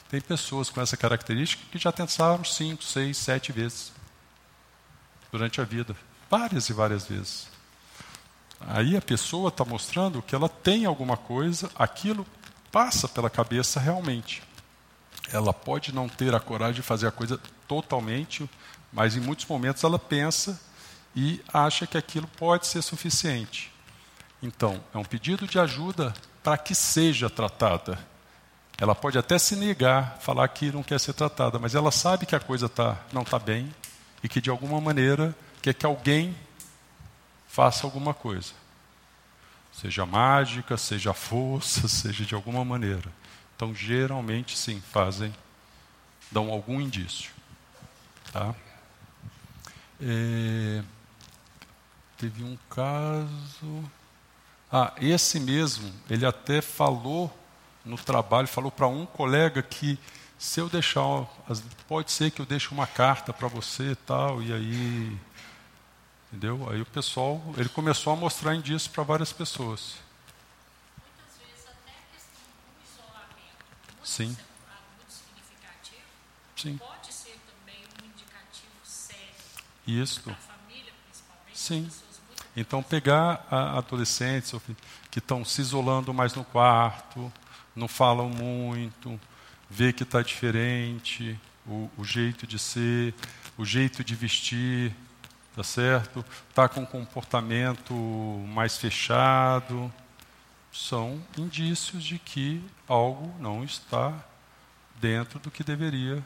tem 0.09 0.19
pessoas 0.19 0.69
com 0.69 0.81
essa 0.81 0.97
característica 0.97 1.61
que 1.71 1.77
já 1.77 1.91
tentaram 1.91 2.43
cinco, 2.43 2.83
seis, 2.83 3.17
sete 3.17 3.51
vezes 3.51 3.91
durante 5.31 5.61
a 5.61 5.63
vida, 5.63 5.95
várias 6.29 6.69
e 6.69 6.73
várias 6.73 7.05
vezes. 7.05 7.50
Aí 8.67 8.95
a 8.95 9.01
pessoa 9.01 9.49
está 9.49 9.65
mostrando 9.65 10.21
que 10.21 10.35
ela 10.35 10.49
tem 10.49 10.85
alguma 10.85 11.17
coisa, 11.17 11.69
aquilo 11.75 12.25
passa 12.71 13.07
pela 13.07 13.29
cabeça 13.29 13.79
realmente. 13.79 14.43
Ela 15.31 15.53
pode 15.53 15.93
não 15.93 16.07
ter 16.07 16.33
a 16.33 16.39
coragem 16.39 16.75
de 16.75 16.81
fazer 16.81 17.07
a 17.07 17.11
coisa 17.11 17.39
totalmente, 17.67 18.49
mas 18.91 19.15
em 19.15 19.19
muitos 19.19 19.45
momentos 19.45 19.83
ela 19.83 19.99
pensa 19.99 20.59
e 21.15 21.41
acha 21.53 21.85
que 21.85 21.97
aquilo 21.97 22.27
pode 22.37 22.67
ser 22.67 22.81
suficiente. 22.81 23.71
Então, 24.41 24.83
é 24.93 24.97
um 24.97 25.03
pedido 25.03 25.45
de 25.45 25.59
ajuda 25.59 26.13
para 26.43 26.57
que 26.57 26.73
seja 26.73 27.29
tratada. 27.29 27.99
Ela 28.77 28.95
pode 28.95 29.17
até 29.17 29.37
se 29.37 29.55
negar, 29.55 30.17
falar 30.19 30.47
que 30.47 30.71
não 30.71 30.81
quer 30.81 30.99
ser 30.99 31.13
tratada, 31.13 31.59
mas 31.59 31.75
ela 31.75 31.91
sabe 31.91 32.25
que 32.25 32.35
a 32.35 32.39
coisa 32.39 32.67
tá, 32.67 32.97
não 33.13 33.21
está 33.21 33.37
bem 33.37 33.71
e 34.23 34.29
que 34.29 34.41
de 34.41 34.49
alguma 34.49 34.81
maneira 34.81 35.35
quer 35.61 35.73
que 35.73 35.85
alguém 35.85 36.35
faça 37.51 37.85
alguma 37.85 38.13
coisa. 38.13 38.53
Seja 39.73 40.05
mágica, 40.05 40.77
seja 40.77 41.13
força, 41.13 41.87
seja 41.89 42.23
de 42.23 42.33
alguma 42.33 42.63
maneira. 42.63 43.11
Então, 43.55 43.75
geralmente, 43.75 44.57
sim, 44.57 44.81
fazem, 44.91 45.33
dão 46.31 46.49
algum 46.49 46.79
indício. 46.79 47.31
Tá? 48.31 48.55
É, 50.01 50.81
teve 52.17 52.43
um 52.43 52.57
caso. 52.69 53.83
Ah, 54.71 54.93
esse 54.97 55.37
mesmo, 55.39 55.93
ele 56.09 56.25
até 56.25 56.61
falou 56.61 57.31
no 57.83 57.97
trabalho, 57.97 58.47
falou 58.47 58.71
para 58.71 58.87
um 58.87 59.05
colega 59.05 59.61
que 59.61 59.99
se 60.39 60.59
eu 60.59 60.69
deixar, 60.69 61.27
pode 61.87 62.11
ser 62.11 62.31
que 62.31 62.41
eu 62.41 62.45
deixe 62.45 62.69
uma 62.71 62.87
carta 62.87 63.33
para 63.33 63.47
você 63.47 63.91
e 63.91 63.95
tal, 63.95 64.41
e 64.41 64.53
aí 64.53 65.17
Entendeu? 66.31 66.69
Aí 66.69 66.79
o 66.79 66.85
pessoal, 66.85 67.43
ele 67.57 67.67
começou 67.67 68.13
a 68.13 68.15
mostrar 68.15 68.55
indícios 68.55 68.87
para 68.87 69.03
várias 69.03 69.33
pessoas. 69.33 69.97
Muitas 70.97 71.37
vezes 71.37 71.65
até 71.67 71.91
a 71.91 72.03
questão 72.13 72.47
do 72.63 72.89
isolamento, 72.89 73.65
muito, 73.97 74.07
Sim. 74.07 74.27
muito 74.27 75.11
significativo, 75.11 76.07
Sim. 76.55 76.77
pode 76.77 77.13
ser 77.13 77.37
também 77.45 77.83
um 77.83 78.05
indicativo 78.05 78.71
sério 78.81 79.35
Isso. 79.85 80.21
para 80.21 80.31
a 80.31 80.35
família, 80.37 80.93
principalmente, 81.03 81.59
Sim. 81.59 81.91
Então 82.55 82.81
pegar 82.81 83.45
adolescentes 83.51 84.53
que 85.09 85.19
estão 85.19 85.43
se 85.43 85.59
isolando 85.59 86.13
mais 86.13 86.33
no 86.33 86.45
quarto, 86.45 87.31
não 87.75 87.89
falam 87.89 88.29
muito, 88.29 89.19
ver 89.69 89.91
que 89.91 90.03
está 90.03 90.21
diferente, 90.21 91.37
o, 91.67 91.89
o 91.97 92.05
jeito 92.05 92.47
de 92.47 92.57
ser, 92.57 93.13
o 93.57 93.65
jeito 93.65 94.01
de 94.01 94.15
vestir, 94.15 94.95
tá 95.55 95.63
certo? 95.63 96.23
Está 96.49 96.67
com 96.69 96.81
um 96.81 96.85
comportamento 96.85 97.93
mais 98.47 98.77
fechado, 98.77 99.91
são 100.71 101.21
indícios 101.37 102.03
de 102.03 102.17
que 102.17 102.63
algo 102.87 103.33
não 103.39 103.63
está 103.63 104.13
dentro 104.95 105.39
do 105.39 105.51
que 105.51 105.63
deveria 105.63 106.23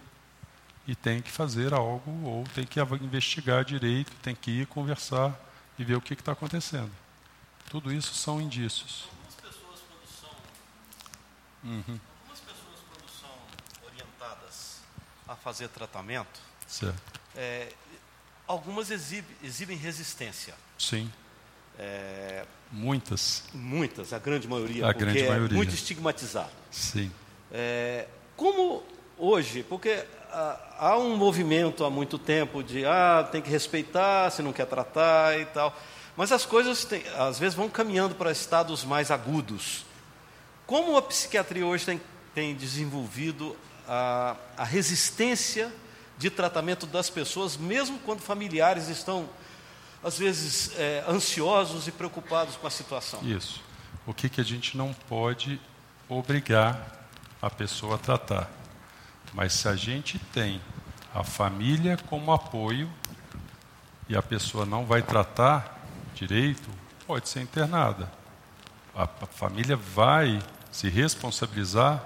e 0.88 0.96
tem 0.96 1.22
que 1.22 1.32
fazer 1.32 1.74
algo 1.74 2.12
ou 2.28 2.44
tem 2.54 2.66
que 2.66 2.80
investigar 2.80 3.66
direito, 3.66 4.12
tem 4.22 4.36
que 4.36 4.52
ir 4.52 4.68
conversar 4.68 5.34
e 5.80 5.84
ver 5.84 5.96
o 5.96 6.02
que 6.02 6.14
está 6.14 6.34
acontecendo. 6.34 6.92
Tudo 7.72 7.92
isso 7.92 8.14
são 8.14 8.40
indícios. 8.40 9.08
Algumas 9.10 9.36
pessoas 9.36 9.80
quando 9.90 10.08
são, 10.22 10.30
Uhum. 11.64 12.00
algumas 12.20 12.40
pessoas 12.40 12.80
quando 12.88 13.10
são 13.10 13.88
orientadas 13.88 14.82
a 15.28 15.36
fazer 15.36 15.70
tratamento, 15.70 16.40
Certo. 16.68 17.02
é, 17.36 17.74
algumas 18.48 18.92
exibe- 18.92 19.36
exibem 19.44 19.78
resistência. 19.78 20.54
Sim. 20.78 21.12
É, 21.78 22.46
Muitas. 22.72 23.44
muitas, 23.54 24.12
a 24.14 24.20
grande 24.20 24.48
maioria, 24.48 24.88
A 24.88 24.94
grande 24.94 25.22
é 25.22 25.30
maioria. 25.30 25.56
muito 25.56 25.74
estigmatizado. 25.74 26.50
Sim. 26.72 27.12
É, 27.52 28.08
como 28.36 28.84
hoje, 29.18 29.64
porque 29.64 30.04
ah, 30.32 30.60
há 30.80 30.98
um 30.98 31.16
movimento 31.16 31.84
há 31.86 31.90
muito 31.90 32.18
tempo 32.18 32.64
de 32.64 32.86
ah, 32.86 33.28
tem 33.32 33.42
que 33.42 33.50
respeitar, 33.50 34.30
se 34.32 34.42
não 34.42 34.52
quer 34.52 34.66
tratar 34.66 35.40
e 35.40 35.46
tal, 35.46 35.78
mas 36.18 36.32
as 36.32 36.46
coisas 36.46 36.84
têm- 36.86 37.04
às 37.18 37.38
vezes 37.40 37.56
vão 37.56 37.70
caminhando 37.70 38.16
para 38.16 38.32
estados 38.32 38.84
mais 38.84 39.12
agudos. 39.12 39.86
Como 40.66 40.98
a 40.98 41.02
psiquiatria 41.02 41.66
hoje 41.66 41.86
tem, 41.86 42.02
tem 42.34 42.56
desenvolvido 42.56 43.56
a, 43.88 44.36
a 44.58 44.64
resistência 44.64 45.72
de 46.18 46.30
tratamento 46.30 46.86
das 46.86 47.10
pessoas, 47.10 47.58
mesmo 47.58 48.00
quando 48.00 48.22
familiares 48.22 48.88
estão, 48.88 49.30
às 50.04 50.18
vezes, 50.18 50.72
é, 50.78 51.04
ansiosos 51.08 51.88
e 51.88 51.92
preocupados 51.92 52.56
com 52.56 52.68
a 52.68 52.72
situação? 52.72 53.20
Isso. 53.24 53.62
O 54.06 54.14
que, 54.14 54.30
que 54.30 54.40
a 54.40 54.44
gente 54.44 54.78
não 54.78 54.94
pode 54.94 55.60
obrigar 56.08 56.96
a 57.42 57.50
pessoa 57.50 57.96
a 57.96 57.98
tratar. 57.98 58.50
Mas 59.34 59.54
se 59.54 59.68
a 59.68 59.76
gente 59.76 60.18
tem 60.18 60.62
a 61.14 61.24
família 61.24 61.98
como 62.10 62.32
apoio 62.32 62.90
e 64.08 64.16
a 64.16 64.22
pessoa 64.22 64.66
não 64.66 64.86
vai 64.86 65.02
tratar 65.02 65.86
direito, 66.14 66.70
pode 67.06 67.30
ser 67.30 67.42
internada. 67.42 68.12
A, 68.96 69.04
a 69.04 69.26
família 69.26 69.76
vai 69.76 70.42
se 70.72 70.90
responsabilizar 70.90 72.04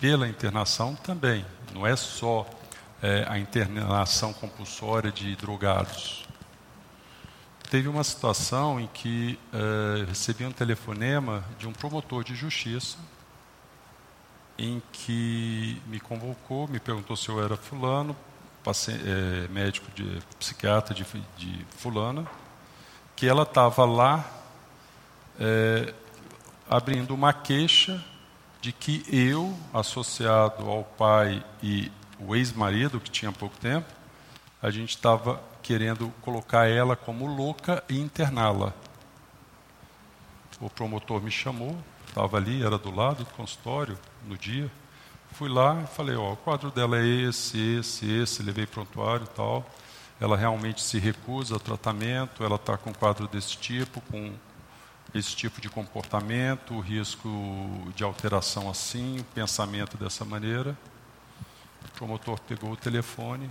pela 0.00 0.28
internação 0.28 0.94
também. 0.94 1.44
Não 1.72 1.86
é 1.86 1.94
só 1.96 2.46
é, 3.02 3.26
a 3.28 3.38
internação 3.38 4.32
compulsória 4.32 5.10
de 5.10 5.34
drogados. 5.36 6.24
Teve 7.70 7.88
uma 7.88 8.04
situação 8.04 8.78
em 8.78 8.86
que 8.86 9.38
eu 9.52 10.06
recebi 10.06 10.44
um 10.44 10.52
telefonema 10.52 11.42
de 11.58 11.66
um 11.66 11.72
promotor 11.72 12.22
de 12.22 12.34
justiça 12.34 12.98
em 14.58 14.82
que 14.92 15.80
me 15.86 15.98
convocou, 15.98 16.68
me 16.68 16.78
perguntou 16.78 17.16
se 17.16 17.30
eu 17.30 17.42
era 17.42 17.56
fulano, 17.56 18.14
paci- 18.62 18.92
eh, 18.92 19.48
médico 19.48 19.90
de 19.92 20.20
psiquiatra 20.38 20.94
de, 20.94 21.02
de 21.38 21.66
fulana, 21.78 22.26
que 23.16 23.26
ela 23.26 23.42
estava 23.44 23.86
lá 23.86 24.24
eh, 25.40 25.94
abrindo 26.68 27.14
uma 27.14 27.32
queixa 27.32 28.04
de 28.60 28.70
que 28.70 29.02
eu, 29.10 29.56
associado 29.72 30.68
ao 30.70 30.84
pai 30.84 31.42
e 31.62 31.90
o 32.26 32.34
ex-marido, 32.36 33.00
que 33.00 33.10
tinha 33.10 33.32
pouco 33.32 33.56
tempo, 33.58 33.86
a 34.62 34.70
gente 34.70 34.90
estava 34.90 35.42
querendo 35.62 36.12
colocar 36.22 36.68
ela 36.68 36.94
como 36.94 37.26
louca 37.26 37.82
e 37.88 37.98
interná-la. 37.98 38.72
O 40.60 40.70
promotor 40.70 41.20
me 41.20 41.30
chamou, 41.30 41.76
estava 42.06 42.36
ali, 42.36 42.64
era 42.64 42.78
do 42.78 42.94
lado 42.94 43.24
do 43.24 43.30
consultório, 43.30 43.98
no 44.26 44.36
dia. 44.36 44.70
Fui 45.32 45.48
lá 45.48 45.82
e 45.82 45.86
falei, 45.86 46.14
ó, 46.14 46.32
o 46.32 46.36
quadro 46.36 46.70
dela 46.70 46.98
é 46.98 47.04
esse, 47.04 47.58
esse, 47.78 48.08
esse, 48.08 48.42
levei 48.42 48.66
prontuário 48.66 49.24
e 49.24 49.34
tal. 49.34 49.68
Ela 50.20 50.36
realmente 50.36 50.82
se 50.82 50.98
recusa 50.98 51.54
ao 51.54 51.60
tratamento, 51.60 52.44
ela 52.44 52.56
está 52.56 52.76
com 52.76 52.90
um 52.90 52.94
quadro 52.94 53.26
desse 53.26 53.56
tipo, 53.56 54.00
com 54.02 54.32
esse 55.12 55.34
tipo 55.34 55.60
de 55.60 55.68
comportamento, 55.68 56.74
o 56.74 56.80
risco 56.80 57.28
de 57.96 58.04
alteração 58.04 58.70
assim, 58.70 59.18
o 59.18 59.24
pensamento 59.24 59.96
dessa 59.96 60.24
maneira. 60.24 60.76
O 61.84 61.90
promotor 61.96 62.40
pegou 62.40 62.72
o 62.72 62.76
telefone, 62.76 63.50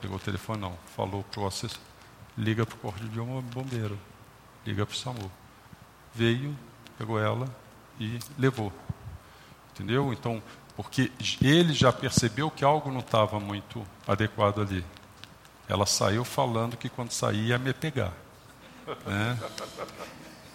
pegou 0.00 0.16
o 0.16 0.20
telefone 0.20 0.60
não, 0.60 0.76
falou 0.96 1.24
para 1.24 1.40
o 1.40 1.46
assessor, 1.46 1.80
liga 2.36 2.64
para 2.64 2.74
o 2.74 2.78
corpo 2.78 3.00
de 3.00 3.20
bombeiro, 3.54 3.98
liga 4.66 4.86
para 4.86 4.94
o 4.94 4.96
SAMU. 4.96 5.30
Veio, 6.14 6.56
pegou 6.98 7.18
ela 7.18 7.46
e 7.98 8.18
levou. 8.38 8.72
Entendeu? 9.72 10.12
Então, 10.12 10.42
porque 10.76 11.12
ele 11.40 11.72
já 11.72 11.92
percebeu 11.92 12.50
que 12.50 12.64
algo 12.64 12.90
não 12.90 13.00
estava 13.00 13.38
muito 13.38 13.86
adequado 14.06 14.60
ali. 14.60 14.84
Ela 15.68 15.86
saiu 15.86 16.24
falando 16.24 16.76
que 16.76 16.88
quando 16.88 17.12
saía 17.12 17.50
ia 17.50 17.58
me 17.58 17.72
pegar. 17.72 18.12
Né? 19.06 19.38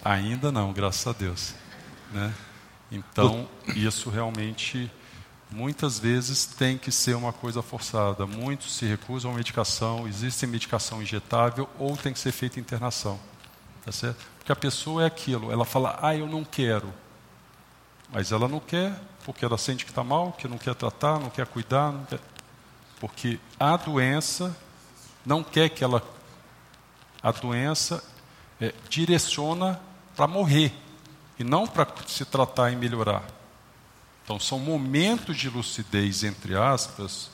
Ainda 0.03 0.51
não, 0.51 0.73
graças 0.73 1.07
a 1.07 1.13
Deus. 1.13 1.55
Né? 2.11 2.33
Então, 2.91 3.47
isso 3.75 4.09
realmente, 4.09 4.91
muitas 5.55 5.97
vezes, 5.97 6.45
tem 6.45 6.77
que 6.77 6.91
ser 6.91 7.15
uma 7.15 7.31
coisa 7.31 7.61
forçada. 7.61 8.27
Muitos 8.27 8.75
se 8.75 8.85
recusam 8.85 9.31
à 9.31 9.35
medicação, 9.35 10.07
existe 10.07 10.45
medicação 10.45 11.01
injetável 11.01 11.69
ou 11.79 11.95
tem 11.95 12.11
que 12.11 12.19
ser 12.19 12.33
feita 12.33 12.59
internação. 12.59 13.17
Tá 13.83 13.91
certo? 13.91 14.25
Porque 14.37 14.51
a 14.51 14.55
pessoa 14.55 15.03
é 15.03 15.05
aquilo, 15.05 15.51
ela 15.51 15.63
fala, 15.63 15.97
ah, 16.01 16.15
eu 16.15 16.27
não 16.27 16.43
quero. 16.43 16.93
Mas 18.11 18.31
ela 18.31 18.47
não 18.47 18.59
quer 18.59 18.99
porque 19.23 19.43
ela 19.43 19.57
sente 19.57 19.85
que 19.85 19.91
está 19.91 20.03
mal, 20.03 20.33
que 20.33 20.47
não 20.47 20.57
quer 20.57 20.75
tratar, 20.75 21.19
não 21.19 21.29
quer 21.29 21.47
cuidar. 21.47 21.91
Não 21.91 22.05
quer... 22.05 22.19
Porque 22.99 23.39
a 23.59 23.75
doença 23.77 24.55
não 25.25 25.43
quer 25.43 25.69
que 25.69 25.83
ela. 25.83 26.03
A 27.23 27.31
doença 27.31 28.03
é, 28.61 28.73
direciona 28.87 29.79
para 30.15 30.27
morrer 30.27 30.71
e 31.39 31.43
não 31.43 31.65
para 31.65 31.87
se 32.05 32.23
tratar 32.23 32.71
e 32.71 32.75
melhorar. 32.75 33.23
Então, 34.25 34.39
são 34.39 34.57
momentos 34.57 35.37
de 35.37 35.47
lucidez, 35.47 36.23
entre 36.23 36.55
aspas, 36.57 37.29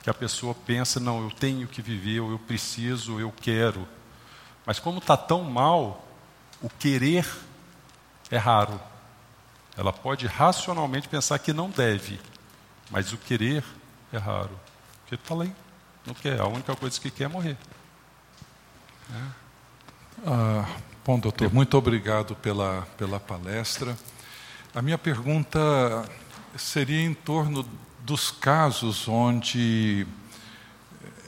que 0.00 0.08
a 0.08 0.14
pessoa 0.14 0.54
pensa: 0.54 1.00
não, 1.00 1.20
eu 1.24 1.30
tenho 1.32 1.66
que 1.66 1.82
viver, 1.82 2.20
ou 2.20 2.30
eu 2.30 2.38
preciso, 2.38 3.18
eu 3.18 3.32
quero. 3.32 3.86
Mas, 4.64 4.78
como 4.78 4.98
está 4.98 5.16
tão 5.16 5.42
mal, 5.42 6.06
o 6.62 6.70
querer 6.70 7.28
é 8.30 8.36
raro. 8.36 8.80
Ela 9.76 9.92
pode 9.92 10.26
racionalmente 10.28 11.08
pensar 11.08 11.38
que 11.40 11.52
não 11.52 11.68
deve, 11.68 12.20
mas 12.90 13.12
o 13.12 13.18
querer 13.18 13.64
é 14.12 14.16
raro. 14.16 14.58
Porque 15.00 15.16
está 15.16 15.34
lá, 15.34 15.46
não 16.06 16.14
quer. 16.14 16.40
A 16.40 16.46
única 16.46 16.76
coisa 16.76 17.00
que 17.00 17.10
quer 17.10 17.24
é 17.24 17.28
morrer. 17.28 17.56
É. 19.10 19.22
Ah, 20.24 20.64
bom, 21.04 21.18
doutor, 21.18 21.52
muito 21.52 21.76
obrigado 21.76 22.36
pela, 22.36 22.86
pela 22.96 23.18
palestra. 23.18 23.98
A 24.74 24.80
minha 24.80 24.96
pergunta 24.96 25.60
seria 26.58 27.02
em 27.02 27.14
torno 27.14 27.66
dos 28.00 28.30
casos 28.30 29.08
onde 29.08 30.06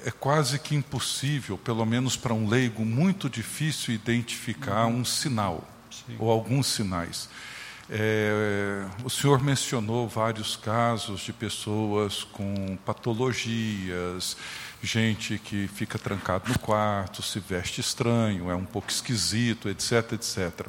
é 0.05 0.11
quase 0.11 0.59
que 0.59 0.75
impossível, 0.75 1.59
pelo 1.59 1.85
menos 1.85 2.17
para 2.17 2.33
um 2.33 2.49
leigo, 2.49 2.85
muito 2.85 3.29
difícil 3.29 3.95
identificar 3.95 4.87
um 4.87 5.05
sinal 5.05 5.67
Sim. 5.91 6.17
ou 6.19 6.31
alguns 6.31 6.67
sinais. 6.69 7.29
É, 7.91 8.85
o 9.03 9.09
senhor 9.09 9.43
mencionou 9.43 10.07
vários 10.07 10.57
casos 10.57 11.23
de 11.23 11.33
pessoas 11.33 12.23
com 12.23 12.77
patologias, 12.85 14.37
gente 14.83 15.39
que 15.39 15.67
fica 15.69 15.99
trancado 15.99 16.53
no 16.53 16.59
quarto, 16.59 17.23
se 17.23 17.41
veste 17.41 17.81
estranho, 17.81 18.51
é 18.51 18.55
um 18.55 18.65
pouco 18.65 18.91
esquisito, 18.91 19.69
etc, 19.69 20.13
etc. 20.13 20.67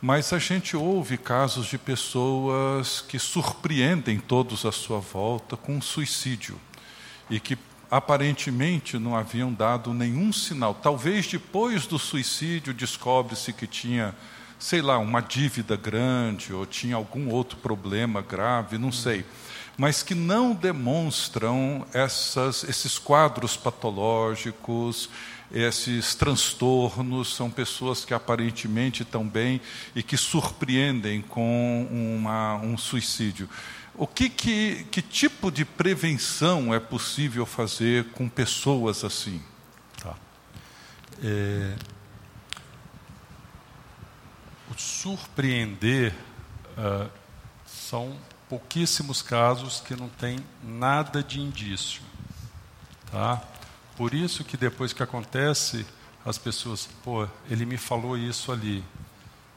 Mas 0.00 0.32
a 0.32 0.38
gente 0.38 0.76
ouve 0.76 1.16
casos 1.16 1.66
de 1.66 1.78
pessoas 1.78 3.00
que 3.00 3.18
surpreendem 3.18 4.18
todos 4.18 4.66
à 4.66 4.72
sua 4.72 4.98
volta 4.98 5.56
com 5.56 5.80
suicídio 5.80 6.60
e 7.30 7.40
que 7.40 7.56
aparentemente 7.90 8.98
não 8.98 9.16
haviam 9.16 9.52
dado 9.52 9.94
nenhum 9.94 10.32
sinal. 10.32 10.74
Talvez 10.74 11.26
depois 11.26 11.86
do 11.86 11.98
suicídio 11.98 12.74
descobre-se 12.74 13.52
que 13.52 13.66
tinha 13.66 14.14
sei 14.58 14.80
lá, 14.80 14.98
uma 14.98 15.20
dívida 15.20 15.76
grande 15.76 16.54
ou 16.54 16.64
tinha 16.64 16.96
algum 16.96 17.28
outro 17.28 17.58
problema 17.58 18.22
grave, 18.22 18.78
não 18.78 18.90
sei, 18.90 19.24
mas 19.76 20.02
que 20.02 20.14
não 20.14 20.54
demonstram 20.54 21.86
essas, 21.92 22.64
esses 22.64 22.98
quadros 22.98 23.56
patológicos, 23.58 25.10
esses 25.54 26.16
transtornos, 26.16 27.34
são 27.34 27.48
pessoas 27.48 28.04
que 28.04 28.12
aparentemente 28.12 29.04
estão 29.04 29.26
bem 29.26 29.60
e 29.94 30.02
que 30.02 30.16
surpreendem 30.16 31.22
com 31.22 31.86
uma, 31.90 32.56
um 32.56 32.76
suicídio. 32.76 33.48
O 33.94 34.06
que, 34.08 34.28
que, 34.28 34.84
que 34.90 35.00
tipo 35.00 35.52
de 35.52 35.64
prevenção 35.64 36.74
é 36.74 36.80
possível 36.80 37.46
fazer 37.46 38.06
com 38.10 38.28
pessoas 38.28 39.04
assim? 39.04 39.40
Tá. 40.02 40.16
É, 41.22 41.76
o 44.68 44.76
surpreender 44.76 46.12
uh, 46.76 47.08
são 47.64 48.18
pouquíssimos 48.48 49.22
casos 49.22 49.80
que 49.80 49.94
não 49.94 50.08
tem 50.08 50.38
nada 50.62 51.22
de 51.22 51.40
indício. 51.40 52.02
Tá? 53.12 53.40
Por 53.96 54.12
isso 54.12 54.44
que 54.44 54.56
depois 54.56 54.92
que 54.92 55.02
acontece, 55.02 55.86
as 56.24 56.38
pessoas, 56.38 56.88
pô, 57.04 57.28
ele 57.48 57.64
me 57.64 57.76
falou 57.76 58.16
isso 58.16 58.50
ali. 58.50 58.84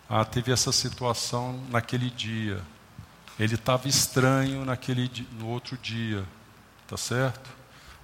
Ah, 0.10 0.24
teve 0.24 0.52
essa 0.52 0.72
situação 0.72 1.60
naquele 1.70 2.10
dia. 2.10 2.62
Ele 3.40 3.56
estava 3.56 3.88
estranho 3.88 4.66
naquele 4.66 5.28
no 5.34 5.48
outro 5.48 5.78
dia, 5.78 6.26
tá 6.88 6.98
certo? 6.98 7.50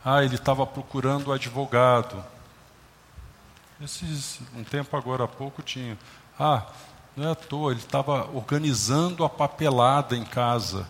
Ah, 0.03 0.23
ele 0.23 0.35
estava 0.35 0.65
procurando 0.65 1.31
advogado. 1.31 2.23
Esses, 3.81 4.39
um 4.55 4.63
tempo 4.63 4.95
agora 4.95 5.23
há 5.23 5.27
pouco 5.27 5.61
tinha. 5.61 5.97
Ah, 6.39 6.65
não 7.15 7.27
é 7.27 7.31
à 7.31 7.35
toa, 7.35 7.71
ele 7.71 7.79
estava 7.79 8.29
organizando 8.31 9.23
a 9.23 9.29
papelada 9.29 10.15
em 10.15 10.25
casa, 10.25 10.87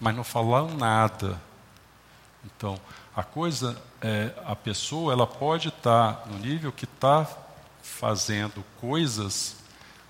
mas 0.00 0.14
não 0.14 0.24
falaram 0.24 0.76
nada. 0.76 1.40
Então, 2.44 2.78
a 3.14 3.22
coisa, 3.22 3.80
é, 4.00 4.32
a 4.46 4.54
pessoa, 4.54 5.12
ela 5.12 5.26
pode 5.26 5.68
estar 5.68 6.14
tá 6.14 6.26
no 6.30 6.38
nível 6.38 6.70
que 6.72 6.84
está 6.84 7.26
fazendo 7.82 8.64
coisas 8.80 9.56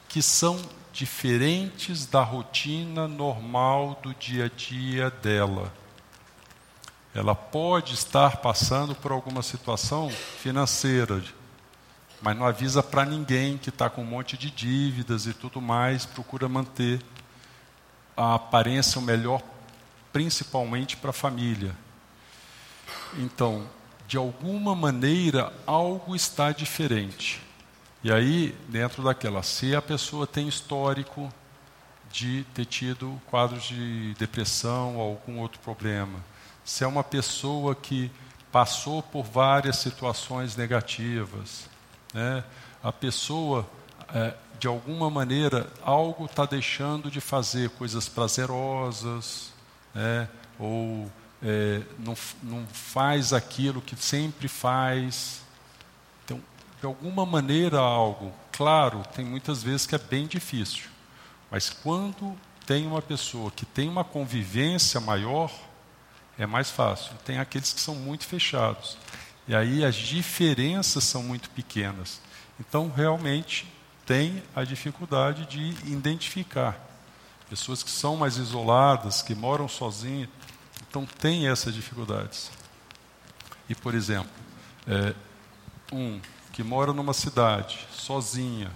que 0.09 0.23
são 0.23 0.60
diferentes 0.93 2.06
da 2.06 2.23
rotina 2.23 3.06
normal 3.06 3.98
do 4.02 4.12
dia 4.15 4.47
a 4.47 4.48
dia 4.48 5.10
dela. 5.10 5.73
Ela 7.15 7.35
pode 7.35 7.94
estar 7.94 8.39
passando 8.39 8.94
por 8.94 9.12
alguma 9.12 9.43
situação 9.43 10.10
financeira, 10.10 11.23
mas 12.20 12.36
não 12.36 12.44
avisa 12.44 12.82
para 12.82 13.05
ninguém 13.05 13.56
que 13.56 13.70
está 13.70 13.89
com 13.89 14.02
um 14.02 14.06
monte 14.06 14.36
de 14.36 14.51
dívidas 14.51 15.27
e 15.27 15.32
tudo 15.32 15.60
mais, 15.60 16.05
procura 16.05 16.48
manter 16.48 17.01
a 18.16 18.35
aparência 18.35 18.98
o 18.98 19.02
melhor, 19.02 19.40
principalmente 20.12 20.97
para 20.97 21.10
a 21.10 21.15
família. 21.15 21.74
Então, 23.16 23.66
de 24.09 24.16
alguma 24.16 24.74
maneira, 24.74 25.52
algo 25.66 26.16
está 26.16 26.51
diferente. 26.51 27.43
E 28.02 28.10
aí, 28.10 28.56
dentro 28.66 29.02
daquela, 29.02 29.43
se 29.43 29.76
a 29.76 29.82
pessoa 29.82 30.26
tem 30.26 30.48
histórico 30.48 31.30
de 32.10 32.43
ter 32.55 32.64
tido 32.64 33.20
quadros 33.26 33.64
de 33.64 34.14
depressão 34.14 34.97
ou 34.97 35.10
algum 35.10 35.39
outro 35.40 35.60
problema, 35.60 36.24
se 36.64 36.85
é 36.85 36.86
uma 36.86 37.05
pessoa 37.05 37.74
que 37.74 38.10
passou 38.51 39.02
por 39.02 39.24
várias 39.24 39.76
situações 39.76 40.56
negativas, 40.56 41.68
né? 42.14 42.43
A 42.82 42.90
pessoa, 42.90 43.68
é, 44.14 44.32
de 44.59 44.66
alguma 44.66 45.10
maneira, 45.10 45.70
algo 45.82 46.24
está 46.24 46.47
deixando 46.47 47.10
de 47.10 47.20
fazer 47.20 47.68
coisas 47.70 48.09
prazerosas, 48.09 49.52
né? 49.94 50.26
ou 50.59 51.10
é, 51.43 51.82
não, 51.98 52.16
não 52.43 52.66
faz 52.66 53.32
aquilo 53.32 53.81
que 53.81 53.97
sempre 53.97 54.48
faz. 54.48 55.43
Então, 56.24 56.40
de 56.81 56.86
alguma 56.86 57.24
maneira, 57.24 57.78
algo. 57.78 58.32
Claro, 58.52 59.02
tem 59.15 59.24
muitas 59.24 59.62
vezes 59.62 59.86
que 59.86 59.94
é 59.94 59.98
bem 59.98 60.27
difícil, 60.27 60.89
mas 61.51 61.70
quando 61.70 62.36
tem 62.66 62.86
uma 62.86 63.01
pessoa 63.01 63.51
que 63.51 63.65
tem 63.65 63.89
uma 63.89 64.05
convivência 64.05 65.01
maior, 65.01 65.51
é 66.39 66.47
mais 66.47 66.70
fácil. 66.70 67.12
Tem 67.24 67.39
aqueles 67.39 67.73
que 67.73 67.81
são 67.81 67.94
muito 67.94 68.27
fechados. 68.27 68.98
E 69.47 69.55
aí 69.55 69.85
as 69.85 69.94
diferenças 69.94 71.05
são 71.05 71.23
muito 71.23 71.48
pequenas. 71.51 72.20
Então, 72.60 72.93
realmente, 72.94 73.66
tem 74.05 74.43
a 74.55 74.65
dificuldade 74.65 75.47
de 75.47 75.90
identificar. 75.90 76.78
Pessoas 77.48 77.82
que 77.82 77.90
são 77.90 78.16
mais 78.16 78.36
isoladas, 78.36 79.23
que 79.23 79.35
moram 79.35 79.69
sozinhas, 79.69 80.28
então 80.89 81.05
tem 81.05 81.48
essas 81.48 81.74
dificuldades. 81.74 82.51
E, 83.69 83.74
por 83.74 83.94
exemplo, 83.94 84.31
é, 84.86 85.15
um 85.93 86.20
que 86.52 86.62
mora 86.62 86.93
numa 86.93 87.12
cidade, 87.12 87.86
sozinha, 87.93 88.70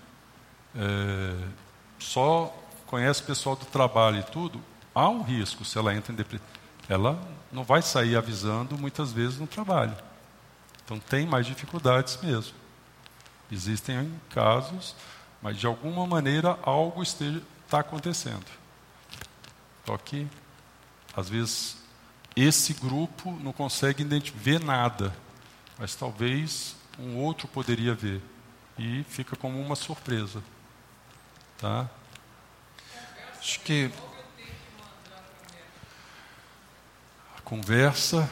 é, 0.77 1.49
só 1.99 2.55
conhece 2.87 3.23
o 3.23 3.25
pessoal 3.25 3.57
do 3.57 3.65
trabalho 3.65 4.19
e 4.19 4.23
tudo, 4.23 4.63
há 4.95 5.09
um 5.09 5.23
risco 5.23 5.65
se 5.65 5.79
ela 5.79 5.95
entra 5.95 6.13
em 6.13 6.17
depressão. 6.17 6.47
Ela 6.89 7.19
não 7.51 7.65
vai 7.65 7.81
sair 7.81 8.17
avisando 8.17 8.77
muitas 8.77 9.13
vezes 9.13 9.39
no 9.39 9.47
trabalho. 9.47 9.97
Então 10.85 10.99
tem 10.99 11.27
mais 11.27 11.47
dificuldades 11.47 12.19
mesmo. 12.23 12.55
Existem 13.51 14.13
casos, 14.31 14.95
mas 15.41 15.57
de 15.57 15.67
alguma 15.67 16.07
maneira 16.07 16.59
algo 16.63 17.03
está 17.03 17.81
acontecendo. 17.81 18.47
Só 19.87 19.97
que, 19.99 20.27
às 21.17 21.29
vezes, 21.29 21.82
esse 22.35 22.75
grupo 22.75 23.33
não 23.43 23.53
consegue 23.53 24.05
ver 24.35 24.61
nada, 24.61 25.15
mas 25.79 25.95
talvez 25.95 26.77
um 26.99 27.17
outro 27.17 27.49
poderia 27.49 27.95
ver. 27.95 28.21
e 28.79 29.05
fica 29.05 29.37
como 29.37 29.61
uma 29.61 29.77
surpresa. 29.77 30.43
Tá? 31.59 31.89
Acho 33.39 33.61
que 33.61 33.91
A 37.37 37.41
conversa 37.45 38.29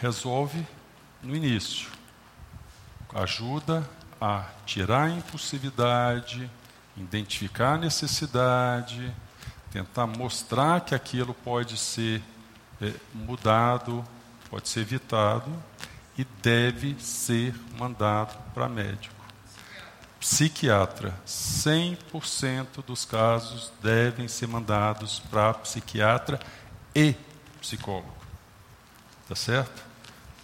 resolve 0.00 0.66
no 1.22 1.36
início. 1.36 1.90
Ajuda 3.14 3.88
a 4.20 4.46
tirar 4.64 5.04
a 5.04 5.10
impulsividade, 5.10 6.50
identificar 6.96 7.74
a 7.74 7.78
necessidade, 7.78 9.12
tentar 9.70 10.06
mostrar 10.06 10.80
que 10.80 10.94
aquilo 10.94 11.34
pode 11.34 11.76
ser 11.76 12.22
mudado, 13.12 14.04
pode 14.50 14.68
ser 14.68 14.80
evitado 14.80 15.50
e 16.16 16.24
deve 16.42 16.96
ser 16.98 17.54
mandado 17.78 18.36
para 18.52 18.68
médico. 18.68 19.14
Psiquiatra, 20.20 21.14
100% 21.26 22.84
dos 22.86 23.04
casos 23.04 23.72
devem 23.82 24.28
ser 24.28 24.46
mandados 24.46 25.18
para 25.18 25.54
psiquiatra 25.54 26.38
e 26.94 27.16
psicólogo. 27.60 28.14
Tá 29.28 29.34
certo? 29.34 29.82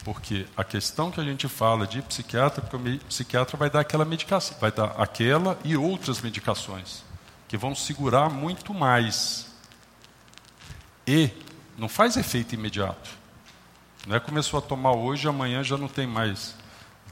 Porque 0.05 0.47
a 0.57 0.65
questão 0.65 1.11
que 1.11 1.21
a 1.21 1.25
gente 1.25 1.47
fala 1.49 1.87
de 1.87 2.03
psiquiatra, 2.03 2.63
porque 2.63 2.77
o 2.77 2.99
psiquiatra 3.07 3.57
vai 3.57 3.71
dar 3.71 3.81
aquela 3.81 4.05
medicação, 4.05 4.57
vai 4.59 4.73
dar 4.73 4.95
aquela 5.01 5.59
e 5.65 5.77
outras 5.77 6.21
medicações 6.21 7.05
que 7.47 7.57
vão 7.57 7.75
segurar 7.75 8.29
muito 8.29 8.75
mais. 8.75 9.47
E 11.07 11.31
não 11.79 11.89
faz 11.89 12.17
efeito 12.17 12.55
imediato. 12.55 13.11
Não 14.07 14.17
é 14.17 14.21
começou 14.21 14.59
a 14.59 14.63
tomar 14.63 14.93
hoje, 14.93 15.29
amanhã 15.29 15.63
já 15.63 15.79
não 15.79 15.89
tem 15.89 16.07
mais. 16.07 16.55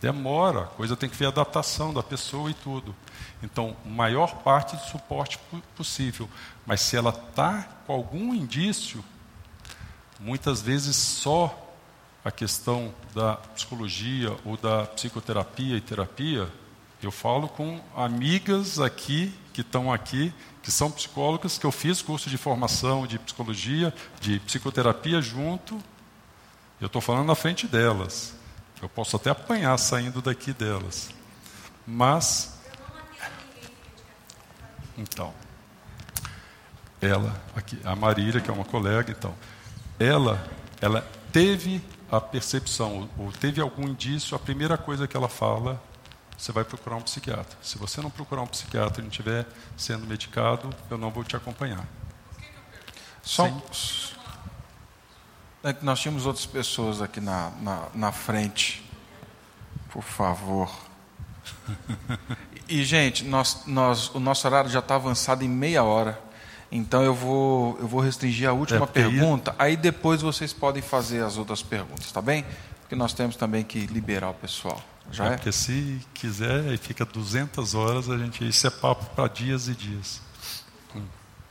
Demora, 0.01 0.63
a 0.63 0.67
coisa 0.67 0.97
tem 0.97 1.09
que 1.09 1.17
ver 1.17 1.27
a 1.27 1.29
adaptação 1.29 1.95
da 1.95 2.03
pessoa 2.03 2.51
e 2.51 2.55
tudo. 2.55 2.95
Então, 3.43 3.77
maior 3.85 4.43
parte 4.43 4.77
de 4.77 4.91
suporte 4.91 5.39
po- 5.51 5.63
possível. 5.75 6.29
Mas 6.67 6.81
se 6.83 6.97
ela 6.97 7.11
está 7.11 7.63
com 7.87 7.93
algum 7.93 8.35
indício, 8.35 9.05
muitas 10.19 10.61
vezes 10.61 10.97
só 10.97 11.63
a 12.25 12.31
questão 12.31 12.93
da 13.15 13.37
psicologia 13.37 14.37
ou 14.45 14.57
da 14.57 14.85
psicoterapia 14.85 15.77
e 15.77 15.81
terapia, 15.81 16.51
eu 17.03 17.13
falo 17.13 17.49
com 17.49 17.81
amigas 17.95 18.81
aqui, 18.81 19.33
que 19.53 19.61
estão 19.61 19.93
aqui, 19.93 20.33
que 20.67 20.73
são 20.73 20.91
psicólogas, 20.91 21.59
que 21.59 21.65
eu 21.65 21.71
fiz 21.71 22.03
curso 22.03 22.29
de 22.29 22.37
formação 22.37 23.07
de 23.07 23.21
psicologia, 23.21 23.95
de 24.21 24.41
psicoterapia 24.41 25.23
junto, 25.23 25.81
eu 26.81 26.89
estou 26.89 27.01
falando 27.01 27.29
na 27.29 27.37
frente 27.37 27.69
delas. 27.69 28.35
Eu 28.83 28.89
posso 28.89 29.15
até 29.15 29.31
apanhar 29.31 29.79
saindo 29.79 30.21
daqui 30.21 30.53
delas. 30.53 31.11
Mas. 31.87 32.59
Então. 34.99 35.33
Ela, 37.01 37.41
aqui, 37.55 37.79
a 37.85 37.95
Marília, 37.95 38.41
que 38.41 38.51
é 38.51 38.53
uma 38.53 38.65
colega, 38.65 39.13
então. 39.17 39.37
Ela, 40.01 40.51
ela 40.81 41.09
teve 41.31 41.81
a 42.11 42.21
percepção, 42.21 43.09
ou 43.17 43.31
teve 43.31 43.61
algum 43.61 43.87
indício, 43.87 44.35
a 44.35 44.39
primeira 44.41 44.77
coisa 44.77 45.07
que 45.07 45.17
ela 45.17 45.29
fala, 45.29 45.81
você 46.37 46.53
vai 46.53 46.65
procurar 46.65 46.97
um 46.97 47.03
psiquiatra. 47.03 47.57
Se 47.63 47.79
você 47.79 48.01
não 48.01 48.11
procurar 48.11 48.43
um 48.43 48.47
psiquiatra 48.47 49.01
e 49.01 49.03
não 49.03 49.11
estiver 49.11 49.47
sendo 49.77 50.07
medicado, 50.07 50.71
eu 50.91 50.99
não 50.99 51.11
vou 51.11 51.25
te 51.25 51.35
acompanhar. 51.37 51.87
Só, 53.23 53.51
é 55.65 55.73
que 55.73 55.85
nós 55.85 55.99
tínhamos 55.99 56.27
outras 56.27 56.47
pessoas 56.47 57.03
aqui 57.03 57.21
na, 57.21 57.51
na, 57.61 57.89
na 57.95 58.13
frente. 58.13 58.89
Por 59.91 60.03
favor. 60.03 60.71
E, 62.69 62.85
gente, 62.85 63.25
nós, 63.25 63.63
nós, 63.67 64.15
o 64.15 64.21
nosso 64.21 64.47
horário 64.47 64.71
já 64.71 64.81
está 64.81 64.97
avançado 64.97 65.45
em 65.45 65.49
meia 65.49 65.83
hora. 65.83 66.21
Então 66.71 67.03
eu 67.03 67.15
vou, 67.15 67.79
eu 67.81 67.87
vou 67.87 68.01
restringir 68.01 68.49
a 68.49 68.53
última 68.53 68.85
É, 68.85 68.87
pergunta. 68.87 69.55
Aí 69.59 69.77
depois 69.77 70.21
vocês 70.21 70.53
podem 70.53 70.83
fazer 70.83 71.25
as 71.25 71.37
outras 71.37 71.63
perguntas, 71.63 72.11
tá 72.13 72.21
bem? 72.21 72.45
Porque 72.81 72.95
nós 72.95 73.13
temos 73.13 73.37
também 73.37 73.65
que 73.65 73.87
liberar 73.87 74.31
o 74.31 74.35
pessoal. 74.35 74.81
Já 75.13 75.25
É, 75.25 75.29
é? 75.29 75.31
Porque 75.37 75.53
se 75.53 76.01
quiser 76.15 76.73
e 76.73 76.77
fica 76.77 77.05
200 77.05 77.75
horas, 77.75 78.09
a 78.11 78.19
gente 78.19 78.47
isso 78.47 78.67
é 78.67 78.71
papo 78.71 79.05
para 79.15 79.29
dias 79.29 79.69
e 79.69 79.75
dias. 79.75 80.21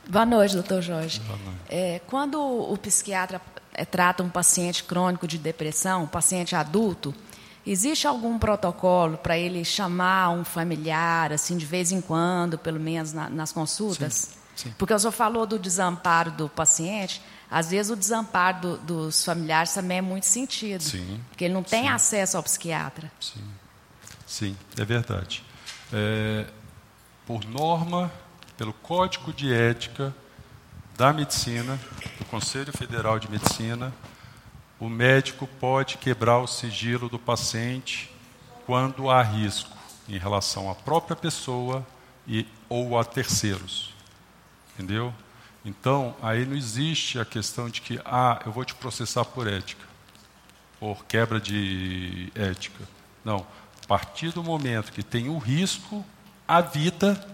Boa 0.08 0.24
noite, 0.24 0.54
doutor 0.54 0.80
Jorge. 0.82 1.18
Boa 1.20 1.38
noite. 1.38 1.58
É, 1.68 2.00
quando 2.06 2.40
o 2.40 2.76
psiquiatra 2.78 3.40
é, 3.74 3.84
trata 3.84 4.22
um 4.22 4.28
paciente 4.28 4.84
crônico 4.84 5.26
de 5.26 5.36
depressão, 5.36 6.04
um 6.04 6.06
paciente 6.06 6.54
adulto, 6.54 7.12
existe 7.66 8.06
algum 8.06 8.38
protocolo 8.38 9.16
para 9.18 9.36
ele 9.36 9.64
chamar 9.64 10.30
um 10.30 10.44
familiar, 10.44 11.32
assim, 11.32 11.56
de 11.56 11.66
vez 11.66 11.90
em 11.90 12.00
quando, 12.00 12.56
pelo 12.56 12.78
menos 12.78 13.12
na- 13.12 13.28
nas 13.28 13.50
consultas? 13.50 14.36
sim. 14.54 14.72
Porque 14.78 14.94
o 14.94 14.98
senhor 14.98 15.10
falou 15.12 15.44
do 15.44 15.58
desamparo 15.58 16.30
do 16.30 16.48
paciente, 16.48 17.20
às 17.50 17.70
vezes 17.70 17.90
o 17.90 17.96
desamparo 17.96 18.60
do- 18.60 18.78
dos 18.78 19.24
familiares 19.24 19.72
também 19.72 19.98
é 19.98 20.02
muito 20.02 20.26
sentido. 20.26 20.82
Sim, 20.82 21.20
Porque 21.28 21.44
ele 21.44 21.54
não 21.54 21.62
tem 21.62 21.84
sim. 21.84 21.88
acesso 21.88 22.36
ao 22.36 22.42
psiquiatra. 22.42 23.10
Sim, 23.20 23.44
sim, 24.26 24.56
é 24.78 24.84
verdade. 24.84 25.44
É, 25.92 26.46
por 27.26 27.44
norma, 27.44 28.10
pelo 28.56 28.72
Código 28.72 29.32
de 29.32 29.52
Ética 29.52 30.14
da 30.96 31.12
Medicina, 31.12 31.78
do 32.18 32.24
Conselho 32.24 32.72
Federal 32.72 33.18
de 33.18 33.30
Medicina, 33.30 33.92
o 34.80 34.88
médico 34.88 35.46
pode 35.60 35.96
quebrar 35.98 36.38
o 36.38 36.46
sigilo 36.46 37.08
do 37.08 37.18
paciente 37.18 38.10
quando 38.66 39.10
há 39.10 39.22
risco 39.22 39.70
em 40.08 40.18
relação 40.18 40.70
à 40.70 40.74
própria 40.74 41.14
pessoa 41.16 41.86
e 42.26 42.46
ou 42.68 42.98
a 42.98 43.04
terceiros. 43.04 43.94
Entendeu? 44.74 45.12
Então, 45.66 46.16
aí 46.22 46.46
não 46.46 46.56
existe 46.56 47.18
a 47.18 47.24
questão 47.26 47.68
de 47.68 47.82
que, 47.82 48.00
ah, 48.06 48.40
eu 48.46 48.52
vou 48.52 48.64
te 48.64 48.74
processar 48.74 49.26
por 49.26 49.46
ética 49.46 49.84
por 50.78 51.04
quebra 51.04 51.40
de 51.40 52.30
ética. 52.34 52.84
Não. 53.24 53.46
A 53.82 53.86
partir 53.86 54.32
do 54.32 54.42
momento 54.42 54.92
que 54.92 55.02
tem 55.02 55.28
o 55.28 55.38
risco 55.38 56.04
à 56.46 56.60
vida 56.60 57.24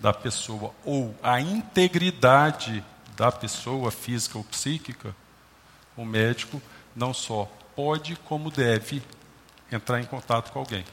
da 0.00 0.12
pessoa 0.12 0.74
ou 0.84 1.14
a 1.22 1.40
integridade 1.40 2.84
da 3.16 3.30
pessoa 3.30 3.90
física 3.90 4.36
ou 4.36 4.44
psíquica, 4.44 5.14
o 5.96 6.04
médico 6.04 6.60
não 6.94 7.14
só 7.14 7.50
pode, 7.76 8.16
como 8.16 8.50
deve 8.50 9.02
entrar 9.70 10.00
em 10.00 10.04
contato 10.04 10.52
com 10.52 10.58
alguém. 10.58 10.84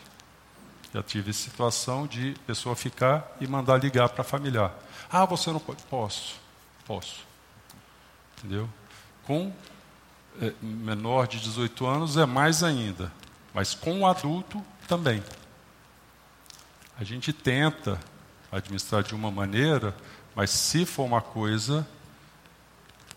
Já 0.93 1.01
tive 1.01 1.33
situação 1.33 2.05
de 2.05 2.35
pessoa 2.45 2.75
ficar 2.75 3.35
e 3.39 3.47
mandar 3.47 3.77
ligar 3.77 4.09
para 4.09 4.23
familiar. 4.23 4.73
Ah, 5.11 5.25
você 5.25 5.51
não 5.51 5.59
pode? 5.59 5.83
Posso, 5.83 6.39
posso. 6.85 7.25
Entendeu? 8.37 8.69
Com 9.23 9.53
é, 10.41 10.53
menor 10.61 11.27
de 11.27 11.39
18 11.39 11.85
anos 11.85 12.15
é 12.15 12.25
mais 12.25 12.63
ainda, 12.63 13.11
mas 13.53 13.73
com 13.73 13.99
o 13.99 14.07
adulto 14.07 14.63
também. 14.87 15.21
A 16.97 17.03
gente 17.03 17.33
tenta 17.33 17.99
administrar 18.51 19.03
de 19.03 19.13
uma 19.13 19.29
maneira, 19.29 19.95
mas 20.33 20.49
se 20.49 20.85
for 20.85 21.03
uma 21.03 21.21
coisa 21.21 21.85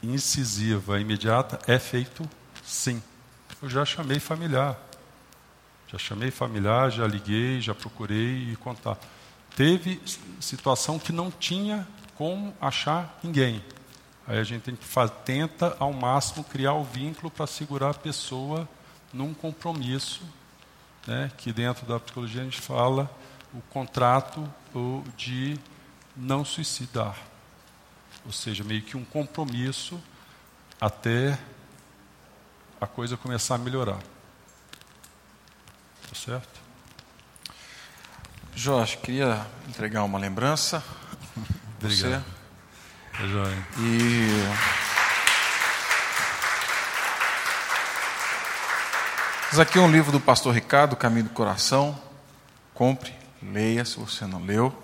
incisiva, 0.02 1.00
imediata, 1.00 1.58
é 1.66 1.78
feito 1.78 2.28
sim. 2.62 3.02
Eu 3.62 3.68
já 3.68 3.84
chamei 3.84 4.18
familiar. 4.18 4.78
Já 5.88 5.98
chamei 5.98 6.30
familiar, 6.30 6.90
já 6.90 7.06
liguei, 7.06 7.60
já 7.60 7.74
procurei 7.74 8.52
e 8.52 8.56
contar. 8.56 8.98
Teve 9.56 10.00
situação 10.40 10.98
que 10.98 11.12
não 11.12 11.30
tinha 11.30 11.86
como 12.16 12.54
achar 12.60 13.18
ninguém. 13.22 13.64
Aí 14.26 14.38
a 14.38 14.44
gente 14.44 14.62
tem 14.62 14.74
que 14.76 14.84
fa- 14.84 15.08
tenta 15.08 15.76
ao 15.78 15.92
máximo 15.92 16.42
criar 16.44 16.72
o 16.74 16.82
vínculo 16.84 17.30
para 17.30 17.46
segurar 17.46 17.90
a 17.90 17.94
pessoa 17.94 18.68
num 19.12 19.34
compromisso, 19.34 20.22
né, 21.06 21.30
que 21.36 21.52
dentro 21.52 21.86
da 21.86 22.00
psicologia 22.00 22.40
a 22.40 22.44
gente 22.44 22.60
fala 22.60 23.10
o 23.52 23.60
contrato 23.60 24.52
de 25.16 25.58
não 26.16 26.44
suicidar. 26.44 27.16
Ou 28.26 28.32
seja, 28.32 28.64
meio 28.64 28.82
que 28.82 28.96
um 28.96 29.04
compromisso 29.04 30.02
até 30.80 31.38
a 32.80 32.86
coisa 32.86 33.16
começar 33.16 33.54
a 33.54 33.58
melhorar. 33.58 33.98
Tá 36.08 36.14
certo? 36.14 36.63
Jorge, 38.56 38.96
queria 38.98 39.44
entregar 39.68 40.04
uma 40.04 40.18
lembrança. 40.18 40.82
Obrigado. 41.80 42.24
Você. 43.16 43.22
É 43.22 43.26
joia. 43.26 43.66
E. 43.78 44.28
Esse 49.52 49.60
aqui 49.60 49.78
é 49.78 49.80
um 49.80 49.90
livro 49.90 50.10
do 50.10 50.20
pastor 50.20 50.54
Ricardo, 50.54 50.96
Caminho 50.96 51.24
do 51.24 51.30
Coração. 51.30 51.98
Compre, 52.72 53.12
leia 53.42 53.84
se 53.84 53.98
você 53.98 54.26
não 54.26 54.44
leu. 54.44 54.76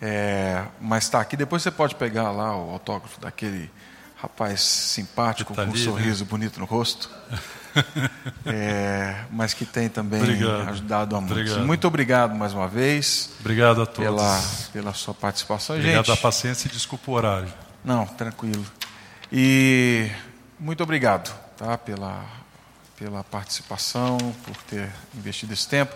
É, 0.00 0.64
mas 0.80 1.04
está 1.04 1.20
aqui. 1.20 1.36
Depois 1.36 1.62
você 1.62 1.70
pode 1.70 1.94
pegar 1.94 2.30
lá 2.30 2.56
o 2.56 2.70
autógrafo 2.70 3.20
daquele, 3.20 3.70
rapaz 4.16 4.60
simpático, 4.60 5.54
tá 5.54 5.62
com 5.62 5.70
um 5.70 5.72
ali, 5.72 5.80
né? 5.80 5.84
sorriso 5.84 6.24
bonito 6.24 6.58
no 6.58 6.66
rosto. 6.66 7.10
É, 8.48 9.24
mas 9.30 9.52
que 9.54 9.64
tem 9.66 9.88
também 9.88 10.20
Obrigado. 10.20 10.68
ajudado 10.68 11.16
a 11.16 11.20
muitos. 11.20 11.36
Obrigado. 11.38 11.66
Muito 11.66 11.86
obrigado 11.88 12.34
mais 12.34 12.52
uma 12.52 12.68
vez 12.68 13.30
Obrigado 13.40 13.82
a 13.82 13.86
todos. 13.86 14.04
pela, 14.04 14.42
pela 14.72 14.94
sua 14.94 15.12
participação. 15.14 15.76
Obrigado 15.76 16.06
Gente, 16.06 16.18
a 16.18 16.20
paciência 16.22 16.68
e 16.68 16.70
desculpa 16.70 17.10
o 17.10 17.14
horário. 17.14 17.52
não, 17.84 18.06
tranquilo. 18.06 18.64
E 19.32 20.08
muito 20.60 20.82
obrigado 20.82 21.36
tá, 21.56 21.76
pela, 21.76 22.24
pela 22.96 23.24
participação, 23.24 24.16
por 24.44 24.56
ter 24.68 24.88
investido 25.16 25.52
esse 25.52 25.66
tempo. 25.68 25.94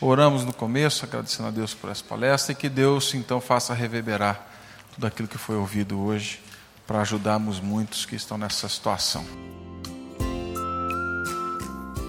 Oramos 0.00 0.44
no 0.44 0.52
começo, 0.52 1.04
agradecendo 1.04 1.48
a 1.48 1.52
Deus 1.52 1.74
por 1.74 1.90
essa 1.90 2.02
palestra 2.02 2.52
e 2.52 2.54
que 2.56 2.68
Deus 2.68 3.14
então 3.14 3.40
faça 3.40 3.72
reverberar 3.72 4.44
tudo 4.94 5.06
aquilo 5.06 5.28
que 5.28 5.38
foi 5.38 5.54
ouvido 5.56 5.98
hoje 6.00 6.42
para 6.86 7.00
ajudarmos 7.00 7.60
muitos 7.60 8.04
que 8.04 8.16
estão 8.16 8.36
nessa 8.36 8.68
situação. 8.68 9.24